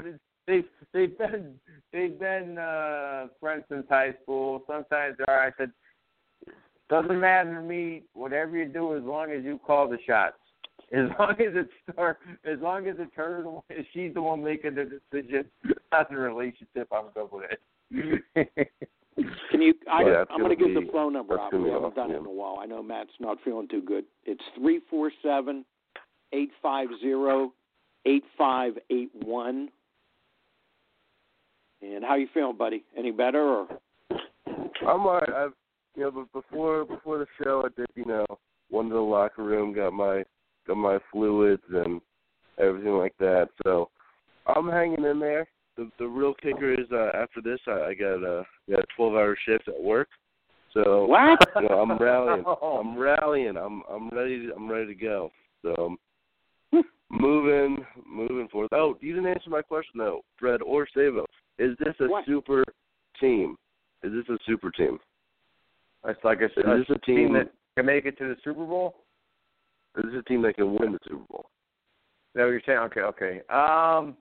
they've 0.47 0.65
they've 0.93 1.19
been 1.19 1.55
they've 1.93 2.19
been 2.19 2.59
uh, 2.59 3.27
friends 3.41 3.65
since 3.69 3.87
high 3.89 4.15
school. 4.23 4.63
Sometimes 4.67 5.17
they're 5.19 5.43
I 5.43 5.51
said, 5.59 5.73
doesn't 6.89 7.21
matter 7.21 7.55
to 7.55 7.63
me. 7.63 8.05
Whatever 8.15 8.57
you 8.57 8.67
do, 8.67 8.97
as 8.97 9.03
long 9.03 9.31
as 9.31 9.45
you 9.45 9.59
call 9.67 9.89
the 9.89 9.99
shots. 10.07 10.37
As 10.93 11.09
long 11.19 11.31
as 11.31 11.55
it's 11.55 11.97
her, 11.97 12.19
as 12.45 12.59
long 12.61 12.87
as 12.87 12.97
it's 12.99 13.15
her, 13.17 13.43
she's 13.95 14.13
the 14.13 14.21
one 14.21 14.45
making 14.45 14.75
the 14.75 15.01
decision 15.11 15.47
on 15.91 16.05
the 16.11 16.17
relationship. 16.17 16.87
I'm 16.93 17.07
good 17.15 17.29
with 17.33 17.45
it. 18.35 18.71
Can 19.51 19.61
you? 19.61 19.75
I, 19.91 20.03
Yeah, 20.03 20.25
I'm 20.31 20.41
going 20.41 20.57
to 20.57 20.65
give 20.65 20.75
the 20.75 20.91
phone 20.91 21.13
number 21.13 21.39
out. 21.39 21.53
We 21.53 21.71
haven't 21.71 21.95
done 21.95 22.11
it 22.11 22.17
in 22.17 22.27
a 22.27 22.31
while. 22.31 22.59
I 22.61 22.67
know 22.67 22.83
Matt's 22.83 23.11
not 23.21 23.39
feeling 23.45 23.69
too 23.69 23.83
good. 23.83 24.05
It's 24.25 24.43
three 24.59 24.81
four 24.89 25.11
seven 25.23 25.65
eight 26.33 26.51
five 26.63 26.89
zero 27.01 27.53
eight 28.07 28.25
five 28.39 28.75
eight 28.91 29.11
one. 29.25 29.69
And 31.83 32.05
how 32.05 32.15
you 32.15 32.29
feeling, 32.33 32.57
buddy? 32.57 32.85
Any 32.97 33.11
better 33.11 33.41
or? 33.41 33.69
I'm 34.47 35.07
alright. 35.07 35.29
I've 35.29 35.53
you 35.95 36.05
know, 36.05 36.11
but 36.11 36.33
before 36.33 36.85
before 36.85 37.19
the 37.19 37.27
show, 37.43 37.65
I 37.67 37.69
did 37.79 37.87
you 37.95 38.07
know 38.07 38.25
went 38.71 38.89
to 38.89 38.95
the 38.95 39.01
locker 39.01 39.43
room, 39.43 39.75
got 39.75 39.93
my 39.93 40.25
got 40.67 40.77
my 40.77 40.99
fluids 41.13 41.63
and 41.71 42.01
everything 42.59 42.95
like 42.95 43.15
that. 43.19 43.49
So 43.63 43.91
I'm 44.47 44.69
hanging 44.69 45.05
in 45.05 45.21
there. 45.21 45.47
The 45.77 45.91
the 45.99 46.07
real 46.07 46.35
kicker 46.35 46.73
is 46.73 46.87
uh, 46.93 47.11
after 47.15 47.41
this, 47.43 47.59
I, 47.67 47.89
I 47.91 47.95
got 47.95 48.23
a 48.23 48.45
got 48.71 48.81
a 48.81 48.87
12 48.97 49.15
hour 49.15 49.37
shift 49.47 49.69
at 49.69 49.81
work. 49.81 50.09
So 50.73 51.07
What? 51.07 51.39
you 51.63 51.69
know, 51.69 51.81
I'm 51.81 51.97
rallying. 51.99 52.45
I'm 52.63 52.99
rallying. 52.99 53.57
I'm 53.57 53.83
I'm 53.91 54.09
ready. 54.11 54.47
To, 54.47 54.55
I'm 54.55 54.71
ready 54.71 54.87
to 54.87 54.95
go. 54.95 55.31
So 55.63 55.97
moving 57.11 57.85
moving 58.07 58.49
forward. 58.49 58.69
Oh, 58.73 58.97
you 59.01 59.15
didn't 59.15 59.31
answer 59.31 59.51
my 59.51 59.63
question 59.63 59.99
though, 59.99 60.23
Fred 60.39 60.63
or 60.63 60.87
Savo. 60.95 61.27
Is 61.59 61.77
this 61.79 61.95
a 62.01 62.07
What? 62.09 62.25
super 62.27 62.65
team? 63.21 63.57
Is 64.03 64.13
this 64.13 64.29
a 64.35 64.39
super 64.47 64.71
team? 64.71 64.99
It's 66.07 66.19
like 66.25 66.39
I 66.39 66.49
said, 66.55 66.65
Is 66.81 66.87
this 66.89 66.97
a 66.97 67.07
team? 67.07 67.33
that 67.35 67.53
can 67.77 67.87
make 67.87 68.07
it 68.07 68.19
to 68.19 68.25
the 68.29 68.37
Super 68.43 68.65
Bowl. 68.65 68.97
Is 69.99 70.05
this 70.07 70.21
a 70.21 70.23
team 70.29 70.43
that 70.43 70.57
can 70.57 70.75
win 70.75 70.93
the 70.93 70.99
Super 71.05 71.25
Bowl? 71.31 71.47
Is 71.47 72.35
that 72.35 72.43
what 72.43 72.49
you're 72.49 72.63
saying? 72.67 72.79
Okay, 72.79 73.01
okay. 73.01 73.41
Um, 73.49 74.17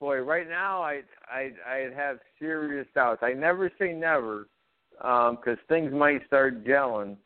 boy, 0.00 0.18
right 0.20 0.48
now 0.48 0.82
I 0.82 1.02
I 1.28 1.52
I 1.68 1.90
have 1.94 2.18
serious 2.38 2.86
doubts. 2.94 3.22
I 3.22 3.34
never 3.34 3.70
say 3.78 3.92
never, 3.92 4.46
because 4.92 5.58
things 5.68 5.92
might 5.92 6.26
start 6.26 6.64
gelling. 6.64 7.18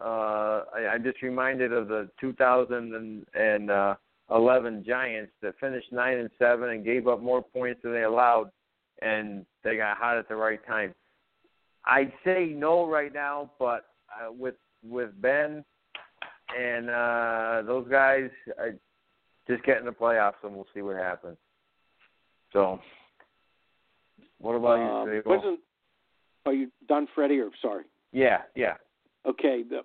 Uh, 0.00 0.62
I, 0.74 0.86
I'm 0.92 1.02
just 1.02 1.20
reminded 1.22 1.72
of 1.72 1.88
the 1.88 2.08
2011 2.20 4.84
Giants 4.86 5.32
that 5.42 5.58
finished 5.58 5.90
nine 5.90 6.18
and 6.18 6.30
seven 6.38 6.70
and 6.70 6.84
gave 6.84 7.08
up 7.08 7.20
more 7.20 7.42
points 7.42 7.80
than 7.82 7.92
they 7.92 8.04
allowed, 8.04 8.52
and 9.02 9.44
they 9.64 9.76
got 9.76 9.96
hot 9.96 10.16
at 10.18 10.28
the 10.28 10.36
right 10.36 10.64
time. 10.66 10.94
I'd 11.84 12.12
say 12.24 12.52
no 12.54 12.86
right 12.86 13.12
now, 13.12 13.50
but 13.58 13.86
uh, 14.12 14.30
with 14.32 14.54
with 14.84 15.20
Ben 15.20 15.64
and 16.56 16.88
uh, 16.90 17.62
those 17.66 17.88
guys, 17.88 18.30
I, 18.58 18.70
just 19.48 19.64
get 19.64 19.78
in 19.78 19.86
the 19.86 19.92
playoffs 19.92 20.34
and 20.42 20.54
we'll 20.54 20.66
see 20.74 20.82
what 20.82 20.96
happens. 20.96 21.38
So, 22.52 22.80
what 24.38 24.54
about 24.54 24.78
Um, 24.78 25.08
you, 25.08 25.20
Sable? 25.22 25.36
wasn't? 25.36 25.60
Are 26.46 26.52
you 26.52 26.70
done, 26.86 27.06
Freddie? 27.14 27.40
Or 27.40 27.50
sorry? 27.60 27.84
Yeah, 28.12 28.42
yeah. 28.54 28.76
Okay. 29.26 29.62
The, 29.62 29.82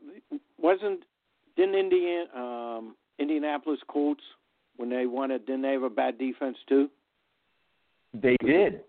wasn't? 0.58 1.04
Didn't 1.56 1.76
Indian 1.76 2.28
um, 2.36 2.96
Indianapolis 3.20 3.80
Colts 3.88 4.24
when 4.78 4.90
they 4.90 5.06
won 5.06 5.32
it? 5.32 5.46
Didn't 5.46 5.62
they 5.64 5.74
have 5.74 5.84
a 5.84 5.90
bad 5.90 6.18
defense 6.18 6.58
too? 6.68 6.90
They 8.14 8.38
did. 8.44 8.82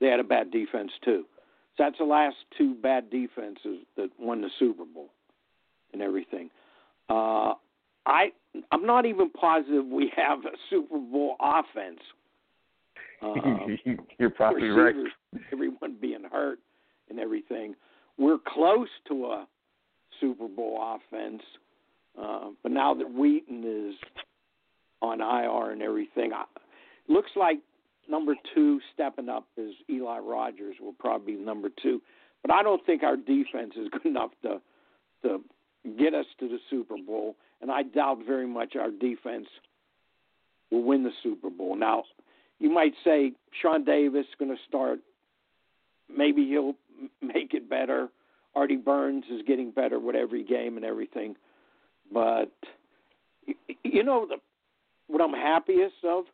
They 0.00 0.06
had 0.08 0.20
a 0.20 0.24
bad 0.24 0.50
defense 0.50 0.90
too. 1.04 1.26
So 1.76 1.84
that's 1.84 1.98
the 1.98 2.04
last 2.04 2.36
two 2.56 2.74
bad 2.74 3.10
defenses 3.10 3.84
that 3.96 4.10
won 4.18 4.40
the 4.40 4.50
Super 4.58 4.84
Bowl 4.84 5.10
and 5.92 6.02
everything. 6.02 6.50
Uh, 7.08 7.54
I 8.06 8.32
I'm 8.72 8.86
not 8.86 9.06
even 9.06 9.30
positive 9.30 9.86
we 9.86 10.12
have 10.16 10.40
a 10.40 10.56
Super 10.70 10.98
Bowl 10.98 11.36
offense. 11.40 12.00
Um, 13.22 13.78
You're 14.18 14.30
probably 14.30 14.68
right. 14.68 14.94
everyone 15.52 15.96
being 16.00 16.24
hurt 16.30 16.58
and 17.08 17.18
everything. 17.18 17.74
We're 18.18 18.38
close 18.46 18.88
to 19.08 19.26
a 19.26 19.46
Super 20.20 20.48
Bowl 20.48 20.78
offense, 20.80 21.42
uh, 22.20 22.50
but 22.62 22.72
now 22.72 22.94
that 22.94 23.10
Wheaton 23.10 23.64
is 23.64 23.94
on 25.02 25.20
IR 25.20 25.72
and 25.72 25.82
everything, 25.82 26.32
I, 26.32 26.44
looks 27.08 27.30
like 27.36 27.58
number 28.08 28.34
two 28.54 28.80
stepping 28.92 29.28
up 29.28 29.46
is 29.56 29.72
Eli 29.88 30.18
Rogers 30.18 30.76
will 30.80 30.94
probably 30.98 31.34
be 31.34 31.40
number 31.40 31.68
two. 31.82 32.02
But 32.42 32.52
I 32.52 32.62
don't 32.62 32.84
think 32.84 33.02
our 33.02 33.16
defense 33.16 33.74
is 33.76 33.88
good 33.90 34.06
enough 34.06 34.30
to 34.42 34.60
to 35.22 35.42
get 35.98 36.14
us 36.14 36.26
to 36.38 36.48
the 36.48 36.58
Super 36.68 36.96
Bowl, 36.96 37.36
and 37.60 37.70
I 37.70 37.82
doubt 37.82 38.18
very 38.26 38.46
much 38.46 38.74
our 38.76 38.90
defense 38.90 39.46
will 40.70 40.82
win 40.82 41.02
the 41.02 41.10
Super 41.22 41.50
Bowl. 41.50 41.76
Now, 41.76 42.04
you 42.60 42.70
might 42.70 42.92
say 43.02 43.32
Sean 43.60 43.84
Davis 43.84 44.26
is 44.26 44.34
going 44.38 44.50
to 44.50 44.62
start. 44.68 45.00
Maybe 46.14 46.46
he'll 46.46 46.74
make 47.22 47.54
it 47.54 47.68
better. 47.68 48.08
Artie 48.54 48.76
Burns 48.76 49.24
is 49.30 49.42
getting 49.46 49.70
better 49.70 49.98
with 49.98 50.14
every 50.14 50.44
game 50.44 50.76
and 50.76 50.84
everything. 50.84 51.36
But 52.12 52.52
you 53.84 54.02
know 54.02 54.26
the 54.26 54.36
what 55.06 55.20
I'm 55.20 55.32
happiest 55.32 56.04
of 56.04 56.24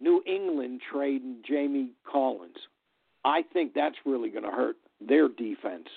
New 0.00 0.22
England 0.26 0.80
trading 0.90 1.36
Jamie 1.48 1.90
Collins. 2.10 2.56
I 3.24 3.42
think 3.52 3.74
that's 3.74 3.96
really 4.04 4.28
going 4.28 4.44
to 4.44 4.50
hurt 4.50 4.76
their 5.00 5.28
defense. 5.28 5.88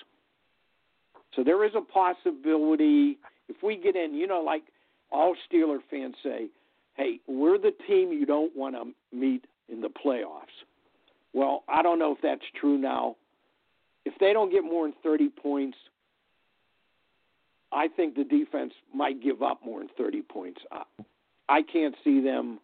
So 1.34 1.44
there 1.44 1.64
is 1.64 1.72
a 1.76 1.80
possibility 1.80 3.18
if 3.48 3.56
we 3.62 3.76
get 3.76 3.96
in, 3.96 4.14
you 4.14 4.26
know, 4.26 4.40
like 4.40 4.62
all 5.10 5.34
Steeler 5.50 5.78
fans 5.90 6.14
say, 6.22 6.48
hey, 6.96 7.20
we're 7.26 7.58
the 7.58 7.72
team 7.86 8.12
you 8.12 8.26
don't 8.26 8.54
want 8.56 8.74
to 8.74 9.16
meet 9.16 9.44
in 9.68 9.80
the 9.80 9.88
playoffs. 9.88 10.46
Well, 11.32 11.64
I 11.68 11.82
don't 11.82 11.98
know 11.98 12.12
if 12.12 12.18
that's 12.22 12.42
true 12.58 12.78
now. 12.78 13.16
If 14.04 14.14
they 14.20 14.32
don't 14.32 14.50
get 14.50 14.64
more 14.64 14.86
than 14.86 14.94
30 15.02 15.28
points, 15.30 15.76
I 17.72 17.88
think 17.88 18.14
the 18.14 18.24
defense 18.24 18.72
might 18.94 19.22
give 19.22 19.42
up 19.42 19.60
more 19.64 19.80
than 19.80 19.90
30 19.98 20.22
points. 20.22 20.60
I, 21.48 21.62
can't 21.62 21.94
see 22.02 22.20
them 22.20 22.60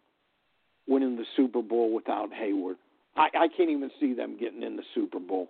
winning 0.87 1.15
the 1.15 1.25
Super 1.35 1.61
Bowl 1.61 1.93
without 1.93 2.31
Heyward. 2.31 2.75
I, 3.15 3.27
I 3.37 3.47
can't 3.55 3.69
even 3.69 3.91
see 3.99 4.13
them 4.13 4.37
getting 4.39 4.63
in 4.63 4.75
the 4.75 4.83
Super 4.95 5.19
Bowl 5.19 5.49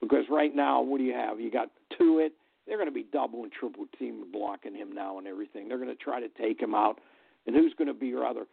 because 0.00 0.24
right 0.30 0.54
now, 0.54 0.82
what 0.82 0.98
do 0.98 1.04
you 1.04 1.14
have? 1.14 1.40
You 1.40 1.50
got 1.50 1.70
Tuitt. 1.98 2.32
They're 2.66 2.76
going 2.76 2.88
to 2.88 2.94
be 2.94 3.06
double 3.12 3.42
and 3.42 3.52
triple 3.52 3.86
team 3.98 4.24
blocking 4.32 4.74
him 4.74 4.92
now 4.92 5.18
and 5.18 5.26
everything. 5.26 5.68
They're 5.68 5.78
going 5.78 5.90
to 5.90 5.94
try 5.94 6.20
to 6.20 6.28
take 6.28 6.60
him 6.60 6.74
out. 6.74 6.98
And 7.46 7.54
who's 7.54 7.74
going 7.76 7.88
to 7.88 7.94
be 7.94 8.06
your 8.06 8.26
other? 8.26 8.46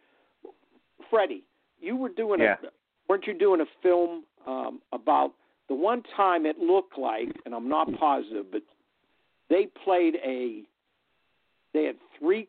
Freddie, 1.10 1.44
you 1.82 1.96
were 1.96 2.08
doing 2.08 2.40
Yeah. 2.40 2.56
a 2.62 2.68
weren't 3.08 3.26
you 3.26 3.34
doing 3.34 3.60
a 3.60 3.66
film 3.82 4.24
um, 4.46 4.80
about 4.92 5.32
the 5.68 5.74
one 5.74 6.02
time 6.16 6.46
it 6.46 6.58
looked 6.58 6.98
like, 6.98 7.28
and 7.44 7.54
I'm 7.54 7.68
not 7.68 7.88
positive, 7.98 8.46
but 8.50 8.62
they 9.48 9.66
played 9.84 10.16
a. 10.24 10.62
They 11.74 11.84
had 11.84 11.96
three 12.18 12.48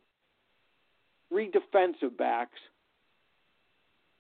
three 1.30 1.50
defensive 1.50 2.17
backs, 2.17 2.60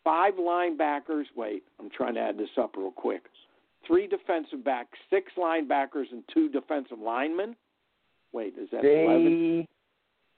five 0.03 0.35
linebackers. 0.35 1.25
Wait, 1.35 1.63
I'm 1.79 1.89
trying 1.89 2.15
to 2.15 2.21
add 2.21 2.37
this 2.37 2.49
up 2.57 2.75
real 2.77 2.91
quick. 2.91 3.23
Three 3.85 4.07
defensive 4.07 4.63
backs, 4.63 4.97
six 5.09 5.31
linebackers, 5.37 6.11
and 6.11 6.23
two 6.33 6.49
defensive 6.49 6.99
linemen. 6.99 7.55
Wait, 8.31 8.53
is 8.57 8.69
that 8.71 8.85
eleven? 8.85 9.67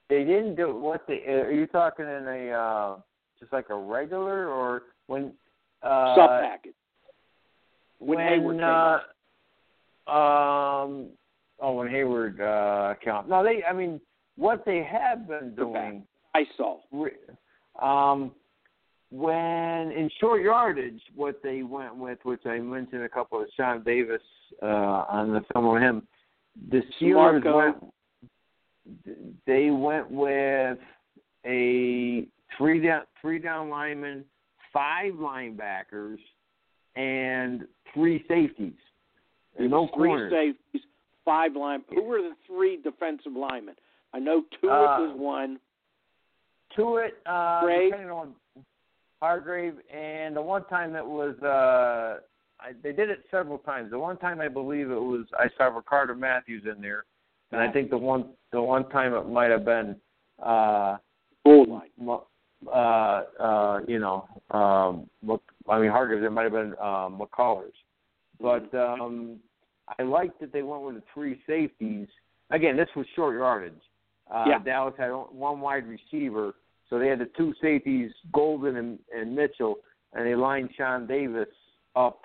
They 0.09 0.17
they 0.17 0.23
didn't 0.23 0.55
do 0.55 0.75
what 0.75 1.05
they. 1.07 1.23
Are 1.25 1.51
you 1.51 1.67
talking 1.67 2.05
in 2.05 2.27
a 2.27 2.51
uh, 2.51 2.95
just 3.39 3.52
like 3.54 3.69
a 3.69 3.76
regular 3.76 4.48
or 4.48 4.84
when 5.08 5.34
uh, 5.84 6.15
Sub 6.15 6.30
package. 6.30 6.74
When 8.00 8.17
when 8.43 8.58
Heyward 8.58 9.02
uh, 10.08 10.12
um 10.12 11.08
oh 11.60 11.74
when 11.74 11.88
Heyward 11.88 12.39
uh 12.39 12.95
count. 13.04 13.30
No, 13.30 13.43
they. 13.43 13.63
I 13.63 13.74
mean, 13.74 14.02
what 14.36 14.63
they 14.65 14.84
have 14.84 15.28
been 15.28 15.56
doing. 15.56 16.04
I 16.34 16.45
saw. 16.58 16.80
Um, 17.82 18.32
when 19.12 19.91
in 19.91 20.10
short 20.19 20.41
yardage, 20.41 21.02
what 21.15 21.41
they 21.41 21.63
went 21.63 21.95
with, 21.95 22.19
which 22.24 22.45
I 22.45 22.60
mentioned 22.60 23.04
a 23.04 23.10
couple 23.10 23.39
of 23.41 23.48
Sean 23.56 23.84
Davis 23.84 24.21
uh, 24.62 24.65
on 25.08 25.32
the 25.32 25.41
film 25.54 25.71
with 25.71 25.82
him, 25.82 26.08
the 26.69 26.82
Steelers 27.00 27.43
went. 27.43 27.93
They 29.48 29.71
went 29.71 30.12
with 30.12 30.78
a 31.45 32.28
three 32.57 32.79
down, 32.81 33.03
three 33.21 33.39
down 33.39 33.69
lineman, 33.69 34.23
five 34.73 35.13
linebackers, 35.13 36.17
and 36.95 37.65
three 37.93 38.23
safeties. 38.27 38.73
It 39.57 39.69
no 39.69 39.87
three 39.95 40.09
corners. 40.09 40.31
safeties, 40.31 40.87
five 41.23 41.55
line. 41.55 41.83
Who 41.89 42.03
were 42.03 42.21
the 42.21 42.35
three 42.47 42.77
defensive 42.81 43.33
linemen? 43.33 43.75
I 44.13 44.19
know 44.19 44.43
Tuitt 44.61 44.71
Uh, 44.71 45.07
was 45.07 45.17
one. 45.17 45.59
Tuitt, 46.77 47.11
uh, 47.25 47.61
Grave? 47.63 47.91
depending 47.91 48.11
on 48.11 48.35
Hargrave, 49.21 49.75
and 49.93 50.35
the 50.35 50.41
one 50.41 50.65
time 50.65 50.91
that 50.93 51.05
was, 51.05 51.35
uh, 51.41 52.19
I, 52.59 52.73
they 52.83 52.91
did 52.91 53.09
it 53.09 53.23
several 53.31 53.57
times. 53.59 53.91
The 53.91 53.99
one 53.99 54.17
time 54.17 54.41
I 54.41 54.47
believe 54.49 54.91
it 54.91 55.01
was 55.01 55.25
I 55.39 55.47
saw 55.57 55.65
Ricardo 55.65 56.15
Matthews 56.15 56.63
in 56.65 56.81
there, 56.81 57.05
and 57.51 57.61
I 57.61 57.71
think 57.71 57.89
the 57.89 57.97
one 57.97 58.29
the 58.51 58.61
one 58.61 58.89
time 58.89 59.13
it 59.13 59.27
might 59.27 59.51
have 59.51 59.65
been, 59.65 59.95
uh, 60.41 60.97
Goal 61.45 61.65
line. 61.65 61.89
Mo- 61.97 62.27
uh, 62.67 63.23
uh, 63.39 63.79
you 63.87 63.99
know, 63.99 64.27
um, 64.51 65.09
I 65.69 65.79
mean 65.79 65.91
Hargrave. 65.91 66.23
It 66.23 66.29
might 66.31 66.43
have 66.43 66.51
been 66.51 66.73
um, 66.79 67.19
McCullers, 67.19 67.73
but 68.39 68.73
um, 68.73 69.37
I 69.99 70.03
like 70.03 70.37
that 70.39 70.51
they 70.51 70.63
went 70.63 70.83
with 70.83 70.95
the 70.95 71.03
three 71.13 71.41
safeties. 71.47 72.07
Again, 72.51 72.77
this 72.77 72.89
was 72.95 73.05
short 73.15 73.35
yardage. 73.35 73.73
Uh, 74.33 74.45
Yeah. 74.47 74.59
Dallas 74.63 74.93
had 74.97 75.09
one 75.09 75.61
wide 75.61 75.85
receiver, 75.87 76.55
so 76.89 76.99
they 76.99 77.07
had 77.07 77.19
the 77.19 77.29
two 77.37 77.53
safeties, 77.61 78.11
Golden 78.31 78.77
and, 78.77 78.99
and 79.15 79.35
Mitchell, 79.35 79.75
and 80.13 80.25
they 80.25 80.35
lined 80.35 80.69
Sean 80.77 81.07
Davis 81.07 81.49
up 81.95 82.21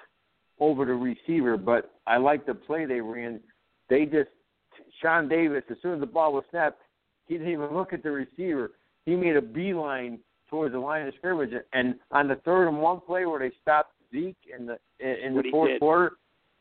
over 0.59 0.85
the 0.85 0.95
receiver. 0.95 1.57
But 1.57 1.93
I 2.07 2.17
like 2.19 2.47
the 2.47 2.55
play 2.55 2.87
they 2.87 3.01
ran. 3.01 3.41
They 3.89 4.05
just 4.05 4.31
Sean 5.01 5.29
Davis, 5.29 5.65
as 5.71 5.77
soon 5.83 5.95
as 5.95 6.01
the 6.01 6.07
ball 6.07 6.33
was 6.33 6.45
snapped, 6.51 6.81
he 7.27 7.35
didn't 7.35 7.53
even 7.53 7.75
look 7.75 7.93
at 7.93 8.03
the 8.03 8.11
receiver. 8.11 8.73
He 9.07 9.17
made 9.17 9.37
a 9.37 9.43
beeline 9.43 10.19
towards 10.49 10.73
the 10.73 10.79
line 10.81 11.07
of 11.07 11.15
scrimmage, 11.15 11.53
and 11.73 11.95
on 12.11 12.29
the 12.29 12.37
third 12.37 12.69
and 12.69 12.81
one 12.81 13.01
play 13.01 13.25
where 13.27 13.39
they 13.39 13.55
stopped 13.63 13.95
Zeke 14.13 14.37
in 14.57 14.67
the 14.67 14.79
in 14.99 15.35
What 15.35 15.43
the 15.43 15.49
he 15.49 15.51
fourth 15.51 15.79
quarter, 15.79 16.13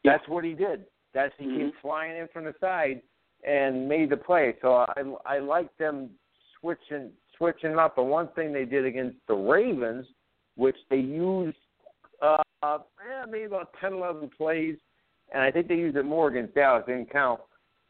Yeah. 0.04 0.14
that's 0.14 0.28
what 0.28 0.44
he 0.44 0.54
did. 0.54 0.86
That's 1.14 1.34
he 1.38 1.46
came 1.46 1.72
Mhm. 1.72 1.76
flying 1.82 2.16
in 2.18 2.28
from 2.30 2.46
the 2.46 2.54
side 2.60 3.02
and 3.44 3.88
made 3.90 4.10
the 4.10 4.18
play. 4.18 4.56
So 4.62 4.74
I 4.74 5.16
I 5.26 5.40
like 5.40 5.76
them 5.78 6.18
switching 6.60 7.12
switching 7.36 7.78
up. 7.80 7.98
And 7.98 8.10
one 8.10 8.28
thing 8.30 8.52
they 8.54 8.66
did 8.66 8.86
against 8.86 9.18
the 9.28 9.36
Ravens, 9.36 10.08
which 10.56 10.78
they 10.90 10.98
used 11.00 11.58
uh 12.22 12.44
yeah, 12.64 13.26
maybe 13.28 13.46
about 13.46 13.74
ten, 13.80 13.94
eleven 13.94 14.30
plays, 14.30 14.78
and 15.32 15.42
I 15.42 15.52
think 15.52 15.68
they 15.68 15.76
used 15.76 15.98
it 15.98 16.04
more 16.04 16.28
against 16.28 16.54
Dallas. 16.54 16.86
Didn't 16.86 17.10
count. 17.10 17.42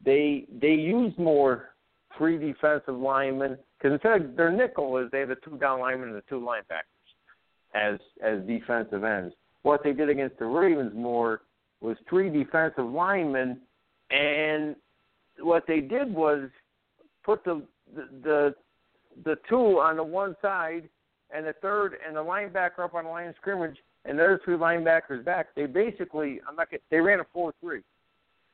They 0.02 0.46
they 0.60 0.74
used 0.74 1.18
more 1.18 1.74
three 2.16 2.38
defensive 2.38 2.96
linemen 2.96 3.58
because 3.80 3.94
instead 3.94 4.20
of 4.20 4.36
their 4.36 4.50
nickel 4.52 4.96
is 4.98 5.10
they 5.10 5.20
have 5.20 5.30
the 5.30 5.36
two 5.36 5.56
down 5.58 5.80
linemen 5.80 6.08
and 6.10 6.18
the 6.18 6.24
two 6.28 6.40
linebackers 6.40 6.84
as 7.74 7.98
as 8.22 8.40
defensive 8.46 9.04
ends. 9.04 9.34
What 9.62 9.82
they 9.82 9.92
did 9.92 10.08
against 10.08 10.38
the 10.38 10.46
Ravens 10.46 10.92
more 10.94 11.42
was 11.80 11.96
three 12.08 12.28
defensive 12.28 12.84
linemen, 12.84 13.58
and 14.10 14.76
what 15.40 15.64
they 15.66 15.80
did 15.80 16.12
was 16.12 16.48
put 17.24 17.44
the 17.44 17.62
the 17.94 18.08
the, 18.22 18.54
the 19.24 19.36
two 19.48 19.78
on 19.80 19.96
the 19.96 20.04
one 20.04 20.36
side 20.42 20.88
and 21.34 21.46
the 21.46 21.54
third 21.62 21.94
and 22.06 22.16
the 22.16 22.22
linebacker 22.22 22.80
up 22.80 22.94
on 22.94 23.04
the 23.04 23.10
line 23.10 23.28
of 23.28 23.34
scrimmage 23.36 23.76
and 24.04 24.18
the 24.18 24.24
other 24.24 24.40
three 24.44 24.56
linebackers 24.56 25.24
back. 25.24 25.48
They 25.54 25.66
basically 25.66 26.40
I'm 26.48 26.56
not 26.56 26.68
they 26.90 27.00
ran 27.00 27.20
a 27.20 27.26
four 27.32 27.54
three 27.60 27.80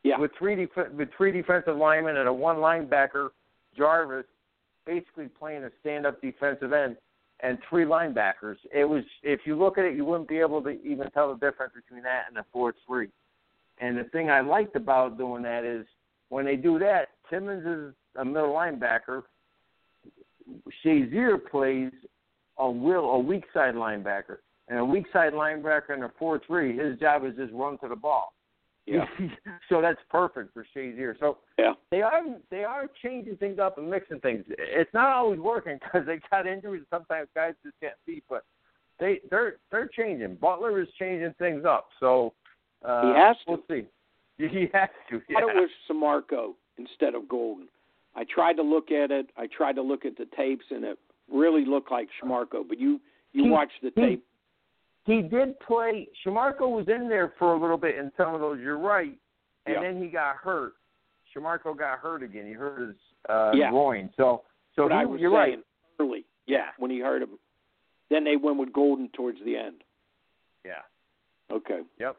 Yeah. 0.02 0.18
with 0.18 0.30
three 0.38 0.54
def- 0.54 0.92
with 0.92 1.08
three 1.16 1.32
defensive 1.32 1.76
linemen 1.76 2.16
and 2.16 2.28
a 2.28 2.32
one 2.32 2.56
linebacker, 2.56 3.30
Jarvis, 3.76 4.26
basically 4.87 5.29
playing 5.29 5.64
a 5.64 5.70
stand 5.81 6.07
up 6.07 6.20
defensive 6.20 6.72
end, 6.72 6.96
and 7.40 7.59
three 7.68 7.85
linebackers. 7.85 8.57
It 8.72 8.85
was 8.85 9.05
if 9.22 9.40
you 9.44 9.57
look 9.57 9.79
at 9.79 9.85
it, 9.85 9.94
you 9.94 10.05
wouldn't 10.05 10.29
be 10.29 10.38
able 10.38 10.62
to 10.62 10.70
even 10.83 11.11
tell 11.11 11.29
the 11.29 11.46
difference 11.46 11.75
between 11.75 12.03
that 12.05 12.25
and 12.29 12.38
a 12.38 12.46
four 12.53 12.75
three. 12.87 13.09
And 13.79 13.99
the 13.99 14.05
thing 14.05 14.31
I 14.31 14.40
liked 14.40 14.75
about 14.77 15.18
doing 15.18 15.42
that 15.42 15.64
is 15.64 15.87
when 16.31 16.44
they 16.44 16.57
do 16.57 16.79
that, 16.79 17.09
Timmons 17.29 17.66
is 17.66 17.94
a 18.18 18.25
middle 18.25 18.55
linebacker. 18.55 19.22
Shazier 20.85 21.38
plays 21.51 21.92
a 22.59 22.70
will 22.70 23.11
a 23.11 23.18
weak 23.18 23.44
side 23.53 23.75
linebacker. 23.75 24.38
And 24.68 24.79
a 24.79 24.85
weak 24.85 25.05
side 25.12 25.33
linebacker 25.33 25.94
in 25.94 26.03
a 26.05 26.12
four 26.18 26.40
three, 26.46 26.77
his 26.77 26.99
job 26.99 27.25
is 27.25 27.35
just 27.37 27.53
run 27.53 27.79
to 27.79 27.88
the 27.88 27.96
ball. 27.96 28.33
Yeah. 28.87 29.05
so 29.68 29.81
that's 29.83 29.99
perfect 30.11 30.55
for 30.55 30.64
Shazier. 30.75 31.18
So 31.18 31.38
Yeah. 31.59 31.72
they 31.90 32.03
are 32.03 32.20
they 32.51 32.64
are 32.64 32.87
changing 33.03 33.37
things 33.37 33.59
up 33.59 33.79
and 33.79 33.90
mixing 33.90 34.20
things. 34.20 34.44
It's 34.49 34.92
not 34.94 35.09
always 35.11 35.40
working 35.40 35.79
because 35.83 36.07
they 36.07 36.20
got 36.31 36.46
injuries. 36.46 36.85
And 36.90 37.01
sometimes 37.01 37.29
guys 37.35 37.55
just 37.64 37.75
can't 37.81 37.94
beat, 38.07 38.25
but 38.31 38.44
they 39.01 39.20
they're 39.31 39.57
they're 39.70 39.88
changing. 39.88 40.37
Butler 40.37 40.81
is 40.81 40.88
changing 40.99 41.35
things 41.38 41.64
up. 41.64 41.88
So 42.01 42.33
uh, 42.85 43.03
He 43.12 43.18
has 43.18 43.37
to. 43.46 43.53
We'll 43.53 43.62
see. 43.70 43.87
He 44.38 44.68
has 44.75 44.90
to. 45.11 45.16
I 45.16 45.20
Yeah. 45.29 45.40
thought 45.40 45.57
it 45.57 45.57
was 45.57 45.70
Shamarko 45.90 46.55
instead 46.79 47.14
of 47.14 47.27
Golden. 47.29 47.68
I 48.14 48.25
tried 48.25 48.55
to 48.55 48.62
look 48.62 48.90
at 48.90 49.11
it. 49.11 49.29
I 49.37 49.46
tried 49.46 49.75
to 49.77 49.83
look 49.83 50.05
at 50.05 50.16
the 50.16 50.27
tapes, 50.37 50.64
and 50.70 50.85
it 50.85 50.99
really 51.33 51.64
looked 51.64 51.90
like 51.90 52.09
Shamarko. 52.22 52.66
But 52.68 52.79
you 52.79 53.01
you 53.33 53.44
He- 53.44 53.51
watched 53.51 53.81
the 53.83 53.90
tape. 53.90 54.25
He 55.07 55.23
did 55.23 55.59
play. 55.61 56.09
Shamarko 56.25 56.69
was 56.69 56.87
in 56.88 57.09
there 57.09 57.33
for 57.38 57.55
a 57.55 57.61
little 57.61 57.77
bit 57.79 57.97
in 57.97 58.11
some 58.16 58.35
of 58.35 58.40
those. 58.40 58.59
You're 58.61 58.79
right, 58.79 59.16
and 59.64 59.75
Yeah. 59.77 59.81
then 59.83 60.03
he 60.03 60.09
got 60.09 60.37
hurt. 60.37 60.75
Shamarko 61.35 61.77
got 61.79 62.01
hurt 62.01 62.23
again. 62.23 62.47
He 62.47 62.53
hurt 62.53 62.81
his 62.88 62.97
uh, 63.29 63.53
Yeah. 63.55 63.71
groin. 63.71 64.11
So, 64.16 64.42
so 64.75 64.83
What 64.85 64.92
he, 64.92 64.99
I 64.99 65.05
was 65.05 65.21
you're 65.21 65.31
saying 65.31 65.57
right. 65.59 65.64
early. 66.01 66.25
Yeah, 66.47 66.66
when 66.79 66.90
he 66.90 66.99
heard 67.01 67.23
him. 67.23 67.38
Then 68.11 68.25
they 68.25 68.37
went 68.37 68.59
with 68.59 68.73
Golden 68.73 69.09
towards 69.11 69.38
the 69.45 69.57
end. 69.57 69.83
Yeah. 70.64 70.83
Okay. 71.51 71.81
Yep. 71.99 72.16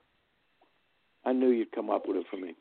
I 1.26 1.34
knew 1.34 1.50
you'd 1.50 1.71
come 1.71 1.89
up 1.89 2.08
with 2.08 2.17
it 2.17 2.26
for 2.30 2.38
me. 2.38 2.56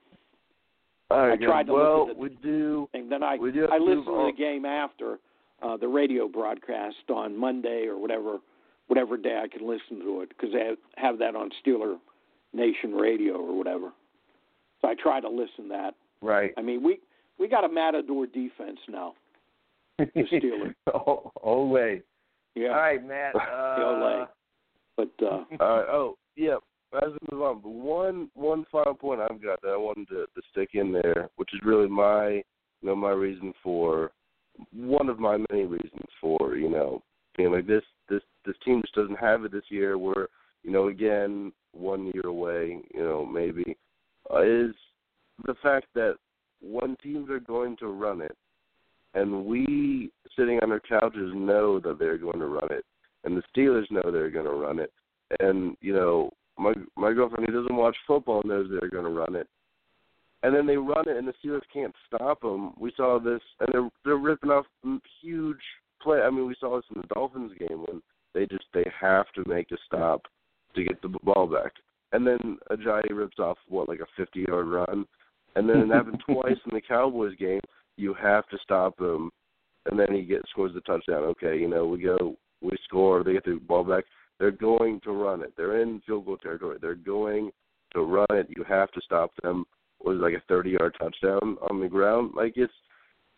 All 1.10 1.30
I 1.32 1.36
tried 1.36 1.66
to 1.68 1.72
well, 1.72 1.98
look 2.00 2.08
at 2.10 2.16
the- 2.16 2.20
we 2.22 2.28
do. 2.42 2.88
And 2.94 3.10
then 3.10 3.22
I 3.22 3.34
I 3.34 3.78
listened 3.78 4.06
to 4.06 4.30
the 4.30 4.34
game 4.36 4.64
after 4.64 5.18
uh, 5.62 5.76
the 5.76 5.86
radio 5.88 6.26
broadcast 6.28 7.08
on 7.10 7.36
Monday 7.36 7.86
or 7.86 7.96
whatever 7.96 8.38
whatever 8.88 9.16
day 9.16 9.40
I 9.42 9.48
can 9.48 9.66
listen 9.66 10.00
to 10.04 10.20
it 10.20 10.28
because 10.30 10.50
they 10.52 10.70
have, 10.96 11.18
that 11.18 11.34
on 11.34 11.50
Steeler 11.64 11.96
Nation 12.52 12.92
Radio 12.92 13.34
or 13.34 13.56
whatever. 13.56 13.90
So 14.80 14.88
I 14.88 14.94
try 14.94 15.20
to 15.20 15.28
listen 15.28 15.64
to 15.64 15.68
that. 15.70 15.94
Right. 16.22 16.52
I 16.56 16.62
mean, 16.62 16.82
we 16.82 17.00
we 17.38 17.48
got 17.48 17.64
a 17.64 17.68
matador 17.68 18.26
defense 18.26 18.78
now. 18.88 19.14
Steelers. 20.00 20.74
oh, 20.94 21.30
Ole. 21.42 22.00
Yeah. 22.54 22.68
All 22.68 22.76
right, 22.76 23.06
Matt. 23.06 23.34
The 23.34 23.40
Uh, 23.40 23.84
Ole. 23.84 24.26
But 24.96 25.10
uh, 25.22 25.26
All 25.60 25.76
right. 25.76 25.86
Oh, 25.90 26.18
yeah. 26.36 26.56
As 26.94 27.10
we 27.12 27.36
move 27.36 27.42
on, 27.42 27.60
but 27.60 27.68
one 27.68 28.30
one 28.34 28.64
final 28.70 28.94
point 28.94 29.20
I've 29.20 29.42
got 29.42 29.60
that 29.62 29.70
I 29.70 29.76
wanted 29.76 30.08
to, 30.08 30.26
to 30.34 30.42
stick 30.50 30.70
in 30.74 30.92
there, 30.92 31.28
which 31.36 31.50
is 31.52 31.60
really 31.64 31.88
my 31.88 32.28
you 32.28 32.42
know 32.88 32.94
my 32.94 33.10
reason 33.10 33.52
for 33.62 34.12
one 34.72 35.08
of 35.08 35.18
my 35.18 35.36
many 35.50 35.64
reasons 35.64 36.06
for 36.20 36.56
you 36.56 36.70
know 36.70 37.02
being 37.36 37.52
like 37.52 37.66
this 37.66 37.82
this 38.08 38.22
this 38.44 38.56
team 38.64 38.80
just 38.82 38.94
doesn't 38.94 39.18
have 39.18 39.44
it 39.44 39.52
this 39.52 39.64
year. 39.68 39.98
We're 39.98 40.26
you 40.62 40.70
know 40.70 40.88
again 40.88 41.52
one 41.72 42.10
year 42.14 42.26
away, 42.26 42.80
you 42.94 43.02
know 43.02 43.24
maybe 43.24 43.76
uh, 44.32 44.42
is 44.42 44.74
the 45.44 45.54
fact 45.62 45.86
that 45.94 46.16
when 46.62 46.96
teams 47.02 47.30
are 47.30 47.40
going 47.40 47.76
to 47.78 47.88
run 47.88 48.20
it, 48.20 48.36
and 49.14 49.44
we 49.44 50.10
sitting 50.36 50.58
on 50.62 50.72
our 50.72 50.80
couches 50.80 51.32
know 51.34 51.78
that 51.80 51.98
they're 51.98 52.18
going 52.18 52.38
to 52.38 52.46
run 52.46 52.72
it, 52.72 52.84
and 53.24 53.36
the 53.36 53.42
Steelers 53.54 53.90
know 53.90 54.10
they're 54.10 54.30
going 54.30 54.46
to 54.46 54.52
run 54.52 54.78
it, 54.78 54.92
and 55.40 55.76
you 55.80 55.92
know 55.92 56.30
my 56.58 56.72
my 56.96 57.12
girlfriend 57.12 57.46
who 57.48 57.62
doesn't 57.62 57.76
watch 57.76 57.96
football 58.06 58.42
knows 58.44 58.68
they're 58.70 58.90
going 58.90 59.04
to 59.04 59.10
run 59.10 59.34
it, 59.34 59.48
and 60.42 60.54
then 60.54 60.66
they 60.66 60.76
run 60.76 61.08
it, 61.08 61.16
and 61.16 61.28
the 61.28 61.34
Steelers 61.44 61.62
can't 61.72 61.94
stop 62.06 62.40
them. 62.40 62.72
We 62.78 62.92
saw 62.96 63.18
this, 63.18 63.40
and 63.60 63.68
they're 63.72 63.90
they're 64.04 64.16
ripping 64.16 64.50
off 64.50 64.66
huge 65.20 65.60
play. 66.06 66.20
I 66.20 66.30
mean, 66.30 66.46
we 66.46 66.54
saw 66.58 66.76
this 66.76 66.84
in 66.94 67.00
the 67.00 67.14
Dolphins 67.14 67.52
game 67.58 67.84
when 67.86 68.00
they 68.34 68.46
just 68.46 68.64
they 68.72 68.88
have 69.00 69.26
to 69.34 69.44
make 69.48 69.70
a 69.72 69.76
stop 69.86 70.22
to 70.74 70.84
get 70.84 71.00
the 71.02 71.08
ball 71.08 71.46
back, 71.46 71.72
and 72.12 72.26
then 72.26 72.58
Ajayi 72.70 73.10
rips 73.12 73.38
off 73.38 73.58
what 73.68 73.88
like 73.88 74.00
a 74.00 74.06
fifty 74.16 74.44
yard 74.46 74.68
run, 74.68 75.04
and 75.56 75.68
then 75.68 75.78
it 75.78 75.88
happened 75.88 76.22
twice 76.28 76.58
in 76.66 76.74
the 76.74 76.80
Cowboys 76.80 77.36
game. 77.38 77.60
You 77.96 78.14
have 78.14 78.46
to 78.48 78.58
stop 78.62 79.00
him, 79.00 79.30
and 79.86 79.98
then 79.98 80.14
he 80.14 80.22
gets 80.22 80.48
scores 80.50 80.74
the 80.74 80.80
touchdown. 80.82 81.24
Okay, 81.24 81.58
you 81.58 81.68
know 81.68 81.86
we 81.86 82.02
go, 82.02 82.36
we 82.62 82.76
score, 82.84 83.24
they 83.24 83.32
get 83.32 83.44
the 83.44 83.60
ball 83.66 83.84
back. 83.84 84.04
They're 84.38 84.50
going 84.50 85.00
to 85.00 85.12
run 85.12 85.42
it. 85.42 85.54
They're 85.56 85.80
in 85.80 86.02
field 86.06 86.26
goal 86.26 86.36
territory. 86.36 86.78
They're 86.80 86.94
going 86.94 87.50
to 87.94 88.02
run 88.02 88.26
it. 88.30 88.48
You 88.54 88.64
have 88.68 88.90
to 88.92 89.00
stop 89.00 89.32
them. 89.42 89.64
Was 90.04 90.18
like 90.20 90.34
a 90.34 90.44
30 90.46 90.70
yard 90.70 90.94
touchdown 91.00 91.56
on 91.70 91.80
the 91.80 91.88
ground. 91.88 92.32
Like 92.36 92.52
it's 92.56 92.72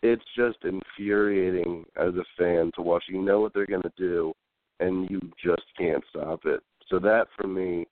it's 0.03 0.25
just 0.37 0.59
infuriating 0.65 1.85
as 1.97 2.15
a 2.15 2.25
fan 2.39 2.71
to 2.77 2.83
watch. 2.83 3.05
You 3.09 3.21
know 3.21 3.41
what 3.41 3.53
they're 3.55 3.67
going 3.67 3.83
to 3.83 3.93
do, 3.97 4.33
and 4.81 5.09
you 5.11 5.21
just 5.43 5.63
can't 5.77 6.05
stop 6.11 6.41
it. 6.45 6.61
So 6.89 6.99
that 7.01 7.27
for 7.37 7.47
me 7.47 7.87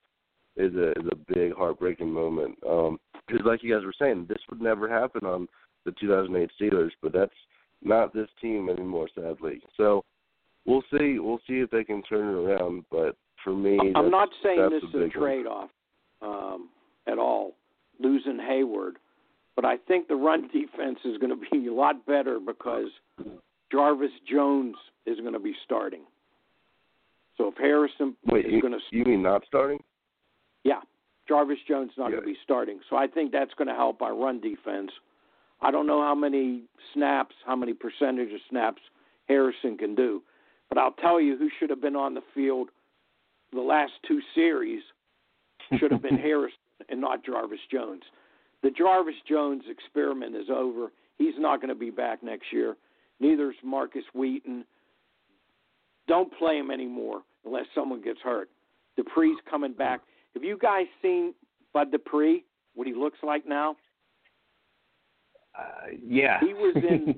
is 0.57 0.75
a 0.75 0.91
is 0.93 1.07
a 1.11 1.35
big 1.35 1.55
heartbreaking 1.55 2.11
moment. 2.11 2.57
Um, 2.69 2.99
because 3.27 3.45
like 3.45 3.63
you 3.63 3.75
guys 3.75 3.85
were 3.85 3.95
saying, 3.99 4.27
this 4.29 4.39
would 4.49 4.61
never 4.61 4.89
happen 4.89 5.27
on 5.27 5.49
the 5.85 5.93
2008 6.01 6.51
Steelers, 6.61 6.91
but 7.03 7.13
that's 7.13 7.35
not 7.83 8.15
this 8.15 8.29
team 8.41 8.69
anymore, 8.69 9.09
sadly. 9.15 9.61
So 9.77 10.05
we'll 10.65 10.85
see. 10.93 11.19
We'll 11.19 11.41
see 11.47 11.61
if 11.61 11.71
they 11.71 11.85
can 11.85 12.03
turn 12.03 12.29
it 12.29 12.39
around. 12.39 12.85
But 12.91 13.17
for 13.43 13.55
me, 13.55 13.79
I'm 13.95 14.11
not 14.11 14.29
saying 14.43 14.69
this 14.71 14.83
is 14.83 14.95
a 14.95 15.09
trade 15.09 15.47
off 15.47 15.71
um, 16.23 16.69
at 17.07 17.19
all. 17.19 17.55
Losing 17.99 18.39
Heyward 18.39 18.95
but 19.57 19.65
I 19.65 19.77
think 19.79 20.07
the 20.09 20.15
run 20.17 20.43
defense 20.53 20.99
is 21.05 21.17
going 21.19 21.31
to 21.31 21.51
be 21.51 21.67
a 21.67 21.73
lot 21.73 22.05
better 22.07 22.39
because 22.39 22.89
Jarvis 23.73 24.13
Jones 24.31 24.77
is 25.07 25.19
going 25.21 25.33
to 25.33 25.41
be 25.41 25.55
starting. 25.65 26.03
So 27.37 27.49
if 27.49 27.55
Harrison 27.57 28.17
Wait, 28.27 28.47
is 28.47 28.53
you, 28.53 28.61
going 28.61 28.73
to 28.75 28.81
you 28.91 29.05
mean 29.05 29.23
not 29.23 29.43
starting? 29.47 29.79
yeah, 30.65 30.81
Jarvis 31.29 31.59
Jones 31.67 31.91
is 31.93 31.99
not 31.99 32.07
Yeah. 32.11 32.17
going 32.17 32.23
to 32.29 32.33
be 32.35 32.39
starting. 32.45 32.81
So 32.89 32.97
I 32.97 33.07
think 33.07 33.33
that's 33.33 33.53
going 33.55 33.69
to 33.69 33.75
help 33.75 34.03
our 34.03 34.15
run 34.15 34.41
defense. 34.41 34.91
I 35.61 35.71
don't 35.71 35.87
know 35.87 36.03
how 36.03 36.15
many 36.15 36.63
snaps, 36.93 37.35
how 37.47 37.57
many 37.57 37.73
percentage 37.73 38.33
of 38.33 38.41
snaps 38.51 38.83
Harrison 39.29 39.77
can 39.79 39.95
do, 39.95 40.23
but 40.69 40.79
I'll 40.79 40.93
tell 40.93 41.21
you 41.21 41.37
who 41.37 41.49
should 41.59 41.71
have 41.71 41.81
been 41.81 41.97
on 41.97 42.15
the 42.15 42.23
field 42.35 42.69
the 43.53 43.61
last 43.61 43.93
two 44.07 44.21
series 44.35 44.83
should 45.79 45.91
have 45.91 46.03
been 46.03 46.19
Harrison 46.29 46.59
and 46.89 47.01
not 47.01 47.25
Jarvis 47.25 47.61
Jones. 47.71 48.03
The 48.67 48.73
Jarvis 48.73 49.15
Jones 49.29 49.63
experiment 49.71 50.35
is 50.35 50.49
over. 50.53 50.91
He's 51.19 51.35
not 51.39 51.61
going 51.61 51.69
to 51.69 51.79
be 51.79 51.91
back 51.91 52.25
next 52.25 52.47
year. 52.53 52.75
Neither 53.21 53.51
is 53.51 53.57
Markus 53.63 54.03
Wheaton. 54.13 54.65
Don't 56.09 56.37
play 56.37 56.57
him 56.57 56.73
anymore 56.73 57.23
unless 57.45 57.67
someone 57.77 58.03
gets 58.03 58.19
hurt. 58.25 58.51
Dupree's 58.97 59.39
coming 59.49 59.73
back. 59.73 60.01
Have 60.35 60.43
you 60.43 60.59
guys 60.61 60.87
seen 61.01 61.33
Bud 61.73 61.93
Dupree? 61.93 62.45
What 62.75 62.89
he 62.89 62.93
looks 62.93 63.19
like 63.23 63.47
now? 63.47 63.77
Uh, 65.57 65.93
yeah. 66.05 66.41
He 66.41 66.53
was 66.53 66.75
in 66.75 67.15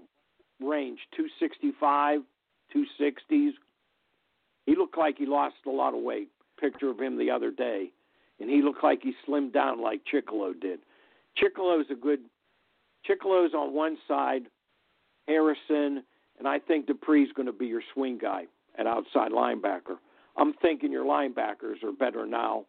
range 0.60 0.98
265, 1.16 2.20
260s. 2.76 3.50
He 4.66 4.76
looked 4.76 4.98
like 4.98 5.16
he 5.16 5.24
lost 5.24 5.54
a 5.66 5.70
lot 5.70 5.94
of 5.94 6.02
weight. 6.02 6.28
Picture 6.60 6.90
of 6.90 7.00
him 7.00 7.16
the 7.16 7.30
other 7.30 7.50
day, 7.50 7.90
and 8.38 8.50
he 8.50 8.60
looked 8.60 8.84
like 8.84 9.00
he 9.02 9.14
slimmed 9.26 9.54
down 9.54 9.80
like 9.80 10.02
Chickillo 10.12 10.52
did. 10.60 10.80
Chickillo's 11.40 11.86
a 11.90 11.94
good. 11.94 12.20
Chickillo's 13.08 13.54
on 13.54 13.74
one 13.74 13.96
side, 14.06 14.42
Harrison, 15.26 16.02
and 16.38 16.46
I 16.46 16.58
think 16.58 16.86
Dupree's 16.86 17.32
going 17.34 17.46
to 17.46 17.52
be 17.52 17.66
your 17.66 17.82
swing 17.94 18.18
guy 18.18 18.44
at 18.78 18.86
outside 18.86 19.32
linebacker. 19.32 19.96
I'm 20.36 20.52
thinking 20.54 20.92
your 20.92 21.04
linebackers 21.04 21.82
are 21.82 21.92
better 21.92 22.26
now. 22.26 22.64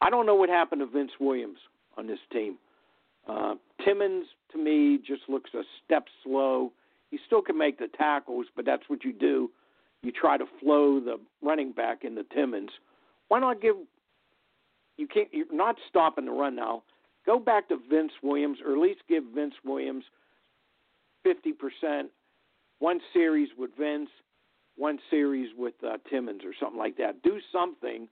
I 0.00 0.10
don't 0.10 0.26
know 0.26 0.34
what 0.34 0.48
happened 0.48 0.80
to 0.80 0.86
Vince 0.86 1.12
Williams 1.20 1.58
on 1.96 2.06
this 2.06 2.18
team. 2.32 2.56
Uh, 3.28 3.54
Timmons 3.84 4.26
to 4.52 4.58
me 4.58 4.98
just 5.06 5.22
looks 5.28 5.50
a 5.54 5.62
step 5.84 6.04
slow. 6.22 6.72
He 7.10 7.18
still 7.26 7.42
can 7.42 7.56
make 7.58 7.78
the 7.78 7.88
tackles, 7.96 8.46
but 8.54 8.64
that's 8.64 8.82
what 8.88 9.04
you 9.04 9.12
do. 9.12 9.50
You 10.02 10.12
try 10.12 10.36
to 10.36 10.44
flow 10.60 11.00
the 11.00 11.18
running 11.42 11.72
back 11.72 12.04
into 12.04 12.24
Timmons. 12.24 12.70
Why 13.28 13.40
not 13.40 13.60
give? 13.60 13.76
You 14.96 15.06
can't. 15.06 15.28
You're 15.32 15.52
not 15.52 15.76
stopping 15.88 16.26
the 16.26 16.30
run 16.30 16.54
now. 16.54 16.82
Go 17.26 17.38
back 17.38 17.68
to 17.68 17.78
Vince 17.90 18.12
Williams, 18.22 18.58
or 18.64 18.72
at 18.72 18.78
least 18.78 19.00
give 19.08 19.24
Vince 19.34 19.54
Williams 19.64 20.04
fifty 21.22 21.52
percent. 21.52 22.10
One 22.78 23.00
series 23.12 23.48
with 23.58 23.70
Vince, 23.78 24.10
one 24.76 24.98
series 25.10 25.50
with 25.56 25.74
uh, 25.86 25.96
Timmons, 26.08 26.42
or 26.44 26.52
something 26.60 26.78
like 26.78 26.96
that. 26.98 27.22
Do 27.22 27.38
something, 27.50 28.06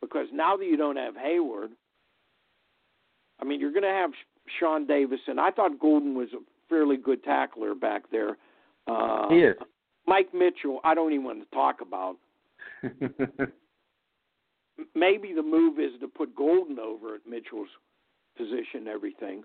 because 0.00 0.26
now 0.32 0.56
that 0.56 0.66
you 0.66 0.76
don't 0.76 0.96
have 0.96 1.14
Heyward, 1.14 1.70
I 3.40 3.44
mean, 3.44 3.58
you're 3.58 3.72
going 3.72 3.82
to 3.82 3.88
have 3.88 4.10
Sean 4.60 4.86
Davis, 4.86 5.20
and 5.26 5.40
I 5.40 5.50
thought 5.50 5.80
Golden 5.80 6.14
was 6.14 6.28
a 6.34 6.38
fairly 6.68 6.96
good 6.96 7.24
tackler 7.24 7.74
back 7.74 8.02
there. 8.10 8.36
Uh, 8.86 9.28
he 9.30 9.36
is. 9.36 9.56
Mike 10.06 10.34
Mitchell, 10.34 10.80
I 10.84 10.94
don't 10.94 11.12
even 11.12 11.24
want 11.24 11.40
to 11.40 11.54
talk 11.54 11.80
about. 11.80 12.16
Maybe 14.94 15.32
the 15.32 15.42
move 15.42 15.78
is 15.78 15.92
to 16.00 16.08
put 16.08 16.34
Golden 16.34 16.78
over 16.78 17.14
at 17.14 17.20
Mitchell's 17.28 17.68
position 18.36 18.88
everything. 18.88 19.44